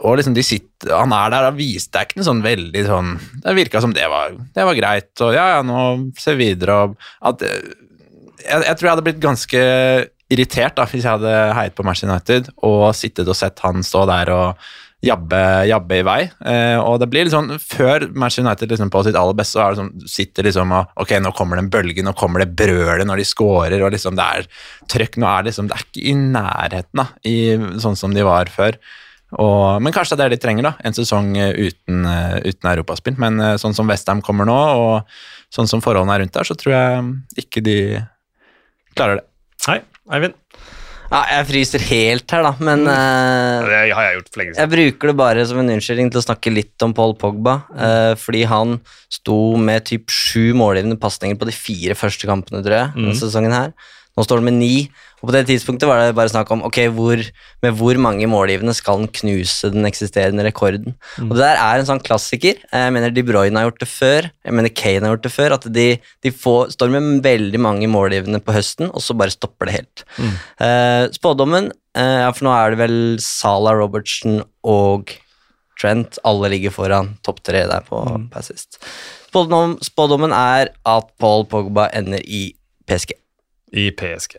og 0.02 0.18
liksom 0.18 0.34
de 0.34 0.42
sitter, 0.44 0.90
Han 0.92 1.12
er 1.14 1.30
der 1.30 1.46
og 1.46 1.58
viste 1.60 1.94
Det 1.94 2.08
ikke 2.08 2.18
noe 2.18 2.26
sånn 2.26 2.42
veldig 2.44 2.80
sånn 2.88 3.12
Det 3.44 3.54
virka 3.54 3.80
som 3.80 3.92
det 3.94 4.08
var, 4.10 4.34
det 4.34 4.64
var 4.66 4.78
greit, 4.78 5.12
og 5.22 5.30
ja, 5.36 5.46
ja, 5.54 5.60
nå 5.64 6.10
ser 6.18 6.36
vi 6.36 6.50
videre 6.50 6.80
og 6.82 6.96
at, 7.30 7.44
jeg, 7.46 8.64
jeg 8.66 8.74
tror 8.74 8.88
jeg 8.88 8.92
hadde 8.92 9.06
blitt 9.06 9.22
ganske 9.22 9.62
irritert 10.26 10.74
da, 10.74 10.88
hvis 10.90 11.06
jeg 11.06 11.20
hadde 11.20 11.36
heiet 11.54 11.76
på 11.78 11.86
Manchester 11.86 12.10
United 12.10 12.50
og 12.66 12.90
sittet 12.98 13.30
og 13.30 13.38
sett 13.38 13.62
han 13.62 13.86
stå 13.86 14.02
der 14.10 14.32
og 14.34 14.66
jabbe, 15.04 15.40
jabbe 15.68 15.98
i 16.00 16.04
vei. 16.06 16.20
Eh, 16.50 16.78
og 16.80 16.98
det 17.02 17.08
blir 17.12 17.30
sånn, 17.30 17.52
Før 17.62 18.08
Manchester 18.12 18.46
United 18.46 18.72
liksom 18.72 18.92
på 18.92 19.02
sitt 19.06 19.18
aller 19.18 19.36
beste, 19.38 19.56
så 19.56 19.64
er 19.64 19.74
det 19.74 19.80
sånn, 19.82 19.92
sitter 20.10 20.48
liksom 20.48 20.74
og 20.76 21.02
Ok, 21.04 21.16
nå 21.22 21.32
kommer 21.36 21.58
det 21.58 21.66
en 21.66 21.72
bølge, 21.72 22.04
nå 22.04 22.14
kommer 22.18 22.42
det 22.42 22.54
brølet 22.58 23.06
når 23.08 23.22
de 23.22 23.28
scorer, 23.28 23.78
og 23.82 23.92
liksom 23.94 24.18
det 24.18 24.28
er 24.38 24.48
trøkk. 24.92 25.18
Nå 25.22 25.30
er 25.30 25.48
liksom 25.50 25.70
Det 25.70 25.76
er 25.76 25.86
ikke 25.86 26.06
i 26.10 26.14
nærheten 26.16 27.02
da, 27.02 27.08
i, 27.28 27.36
sånn 27.82 27.98
som 27.98 28.16
de 28.16 28.24
var 28.26 28.50
før. 28.52 28.80
Og, 29.42 29.82
men 29.84 29.92
kanskje 29.92 30.16
det 30.16 30.24
er 30.24 30.32
det 30.32 30.38
de 30.38 30.44
trenger, 30.46 30.68
da. 30.70 30.74
En 30.86 30.96
sesong 30.96 31.34
eh, 31.36 31.52
uten, 31.68 32.06
eh, 32.08 32.38
uten 32.46 32.70
europaspill. 32.72 33.18
Men 33.20 33.40
eh, 33.42 33.56
sånn 33.60 33.76
som 33.76 33.88
Westham 33.90 34.22
kommer 34.24 34.48
nå, 34.48 34.56
og 34.56 35.52
sånn 35.52 35.68
som 35.70 35.84
forholdene 35.84 36.16
er 36.16 36.24
rundt 36.24 36.36
der, 36.36 36.48
så 36.48 36.56
tror 36.58 36.74
jeg 36.76 37.44
ikke 37.44 37.64
de 37.64 37.78
klarer 38.96 39.20
det. 39.20 39.28
Hei, 39.66 39.80
Eivind. 40.16 40.36
Ja, 41.06 41.20
jeg 41.30 41.46
fryser 41.46 41.82
helt 41.86 42.32
her, 42.34 42.42
da, 42.42 42.50
men 42.66 42.80
uh, 42.82 43.62
Det 43.62 43.76
har 43.94 44.06
jeg 44.08 44.16
gjort 44.16 44.30
for 44.32 44.40
lenge 44.40 44.54
siden. 44.54 44.62
Jeg 44.64 44.70
bruker 44.72 45.10
det 45.10 45.14
bare 45.20 45.44
som 45.46 45.60
en 45.62 45.70
unnskyldning 45.76 46.08
til 46.10 46.18
å 46.18 46.24
snakke 46.24 46.50
litt 46.50 46.86
om 46.86 46.94
Paul 46.96 47.14
Pogba, 47.20 47.60
Uh, 47.76 48.14
fordi 48.18 48.42
han 48.48 48.78
sto 49.12 49.54
med 49.60 49.84
typ 49.86 50.10
sju 50.10 50.50
målgivende 50.58 50.98
pasninger 50.98 51.38
på 51.38 51.46
de 51.46 51.54
fire 51.54 51.94
første 51.98 52.26
kampene, 52.26 52.62
tror 52.64 52.74
jeg, 52.80 52.94
denne 52.96 53.14
sesongen 53.20 53.54
her. 53.54 53.70
Nå 54.16 54.24
står 54.24 54.40
han 54.40 54.47
med 54.48 54.56
ni, 54.56 54.86
og 55.20 55.28
på 55.28 55.34
det 55.34 55.43
tidspunktet 55.51 55.88
var 55.88 56.01
det 56.01 56.14
bare 56.16 56.32
snakk 56.32 56.48
om 56.55 56.62
ok, 56.64 56.78
hvor, 56.97 57.20
med 57.64 57.74
hvor 57.76 57.98
mange 58.01 58.28
målgivende 58.30 58.72
skal 58.76 59.02
han 59.02 59.10
knuse 59.18 59.68
den 59.74 59.84
eksisterende 59.88 60.47
rekorden. 60.47 60.94
Og 61.20 61.34
det 61.34 61.43
der 61.43 61.60
er 61.60 61.80
en 61.80 61.88
sånn 61.88 62.01
klassiker. 62.05 62.62
Jeg 62.64 62.94
mener 62.97 63.12
De 63.12 63.24
Bruyne 63.26 63.60
har 63.60 63.68
gjort 63.68 63.82
det 63.82 63.90
før, 63.90 64.30
jeg 64.32 64.56
mener 64.56 64.72
Kane 64.72 65.05
har 65.05 65.16
gjort 65.16 65.26
det 65.26 65.34
før, 65.34 65.56
at 65.59 65.68
de, 65.76 65.86
de 66.24 66.32
får, 66.32 66.72
står 66.78 66.94
med 66.94 67.20
veldig 67.26 67.60
mange 67.60 67.90
målgivende 67.93 68.40
på 68.44 68.56
høsten, 68.56 68.88
og 68.88 69.05
så 69.05 69.16
bare 69.18 69.34
stopper 69.34 69.68
det 69.68 69.76
helt. 69.76 70.06
Eh, 70.64 71.05
spådommen, 71.16 71.68
uh, 71.98 72.18
ja, 72.24 72.32
for 72.32 72.48
nå 72.48 72.56
er 72.56 72.72
det 72.72 72.80
vel 72.80 72.98
Salah, 73.22 73.76
Robertsen 73.76 74.40
og 74.64 75.12
Trent, 75.76 76.16
alle 76.24 76.48
ligger 76.55 76.72
foran 76.72 77.12
topp 77.26 77.43
tre 77.44 77.66
der 77.68 77.84
på 77.84 78.01
mm. 78.01 78.30
Passist. 78.32 78.80
Spådom, 79.28 79.76
spådommen 79.84 80.32
er 80.32 80.72
at 80.88 81.12
Paul 81.20 81.44
Pogba 81.51 81.90
ender 81.93 82.22
i 82.24 82.48
PSG. 82.88 83.12
I 83.77 83.90
PSG. 83.93 84.39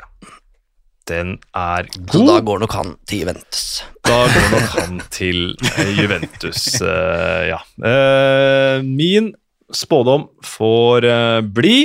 Den 1.08 1.38
er 1.56 1.88
god. 1.96 2.12
Så 2.12 2.24
da 2.28 2.38
går 2.44 2.60
nok 2.64 2.74
han 2.76 2.94
til 3.08 3.22
Juventus. 3.24 3.66
Da 4.08 4.18
går 4.34 4.48
nok 4.52 4.70
han 4.76 5.02
til 5.14 5.40
eh, 5.78 5.92
Juventus, 6.02 6.64
eh, 6.82 7.44
ja. 7.54 7.60
Eh, 7.80 8.84
min 8.84 9.32
spådom 9.72 10.28
får 10.48 11.08
bli 11.56 11.78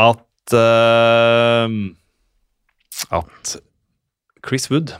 at 0.00 0.26
At 3.10 3.56
Chris 4.46 4.70
Wood 4.70 4.94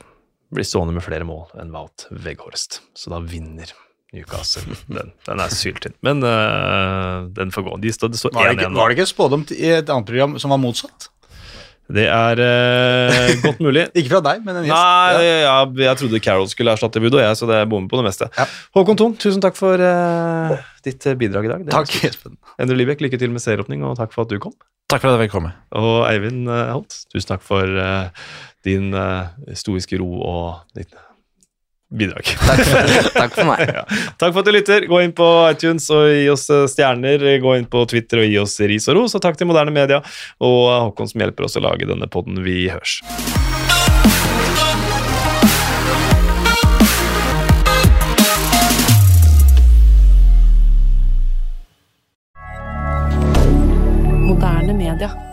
blir 0.55 0.67
stående 0.67 0.95
med 0.95 1.03
flere 1.05 1.27
mål 1.27 1.49
enn 1.61 1.73
Wout 1.75 2.07
Weghorst. 2.11 2.81
Så 2.95 3.11
da 3.13 3.19
vinner 3.23 3.73
Newcastle 4.15 4.77
den. 4.91 5.13
Den 5.27 5.43
er 5.43 5.53
syltynn. 5.55 5.95
Men 6.07 6.23
uh, 6.27 7.29
den 7.35 7.53
får 7.55 7.67
gå. 7.67 7.77
De 7.83 7.93
stod, 7.95 8.15
det 8.15 8.19
står 8.19 8.35
Var 8.35 8.51
det, 8.51 8.57
1-1 8.57 8.61
ikke, 8.61 8.71
nå. 8.73 8.81
var 8.81 8.91
det 8.91 8.99
ikke 8.99 9.11
spådom 9.11 9.45
i 9.55 9.71
et 9.79 9.91
annet 9.93 10.09
program 10.11 10.39
som 10.43 10.55
var 10.55 10.61
motsatt? 10.63 11.11
Det 11.91 12.05
er 12.07 12.41
uh, 12.43 13.31
godt 13.43 13.61
mulig. 13.65 13.87
Ikke 13.99 14.13
fra 14.13 14.21
deg, 14.31 14.43
men 14.47 14.61
en 14.61 14.67
gjest. 14.69 14.77
Nei, 14.77 15.25
Ja. 15.25 15.39
ja, 15.43 15.55
jeg 15.89 16.01
trodde 16.03 16.21
Carol 16.25 16.49
skulle 16.51 16.75
erstatte 16.77 17.03
Budo, 17.03 17.19
jeg, 17.23 17.39
så 17.39 17.49
det 17.51 17.61
bommer 17.71 17.91
på 17.91 18.01
det 18.01 18.07
meste. 18.07 18.29
Ja. 18.39 18.47
Håkon 18.77 18.99
Thon, 19.01 19.17
tusen 19.21 19.43
takk 19.43 19.59
for 19.59 19.83
uh, 19.83 20.55
ditt 20.87 21.07
eh, 21.11 21.19
bidrag 21.19 21.49
i 21.49 21.53
dag. 21.53 21.67
Det 21.67 21.75
Takk, 21.75 21.93
Espen. 22.09 22.39
Endre 22.63 22.79
Libek, 22.79 23.03
lykke 23.05 23.19
til 23.21 23.35
med 23.35 23.43
serieåpning, 23.43 23.83
og 23.87 23.99
takk 23.99 24.15
for 24.15 24.27
at 24.29 24.33
du 24.33 24.39
kom. 24.43 24.55
Takk 24.91 25.03
for 25.03 25.11
at 25.11 25.19
jeg 25.19 25.29
fikk 25.29 25.37
komme. 25.39 25.53
Og 25.79 26.03
Eivind 26.09 26.47
uh, 26.51 26.71
Holt, 26.77 26.95
tusen 27.13 27.35
takk 27.35 27.45
for 27.47 27.79
din 28.67 28.93
stoiske 29.57 29.97
ro 29.97 30.11
og 30.21 30.77
ditt 30.77 30.91
bidrag. 31.91 32.25
Takk 32.47 32.63
for, 32.65 33.11
takk 33.15 33.35
for 33.35 33.49
meg. 33.49 33.73
ja. 33.79 33.85
Takk 34.21 34.33
for 34.33 34.43
at 34.43 34.49
du 34.49 34.55
lytter. 34.55 34.87
Gå 34.91 35.03
inn 35.05 35.15
på 35.17 35.27
iTunes 35.51 35.89
og 35.95 36.07
gi 36.13 36.29
oss 36.33 36.47
eh, 36.53 36.67
stjerner. 36.71 37.25
Gå 37.43 37.57
inn 37.59 37.69
på 37.71 37.85
Twitter 37.91 38.23
og 38.23 38.31
gi 38.31 38.39
oss 38.43 38.59
ris 38.63 38.89
og 38.91 39.01
ros. 39.01 39.17
Og 39.19 39.25
takk 39.25 39.39
til 39.41 39.51
Moderne 39.51 39.75
Media 39.75 40.03
og 40.39 40.61
Håkon 40.71 41.11
som 41.11 41.25
hjelper 41.27 41.49
oss 41.49 41.59
å 41.59 41.65
lage 41.67 41.91
denne 41.91 42.11
podden. 42.11 42.43
Vi 42.47 42.69
hørs. 42.71 43.01
Moderne 54.31 54.79
media. 54.79 55.30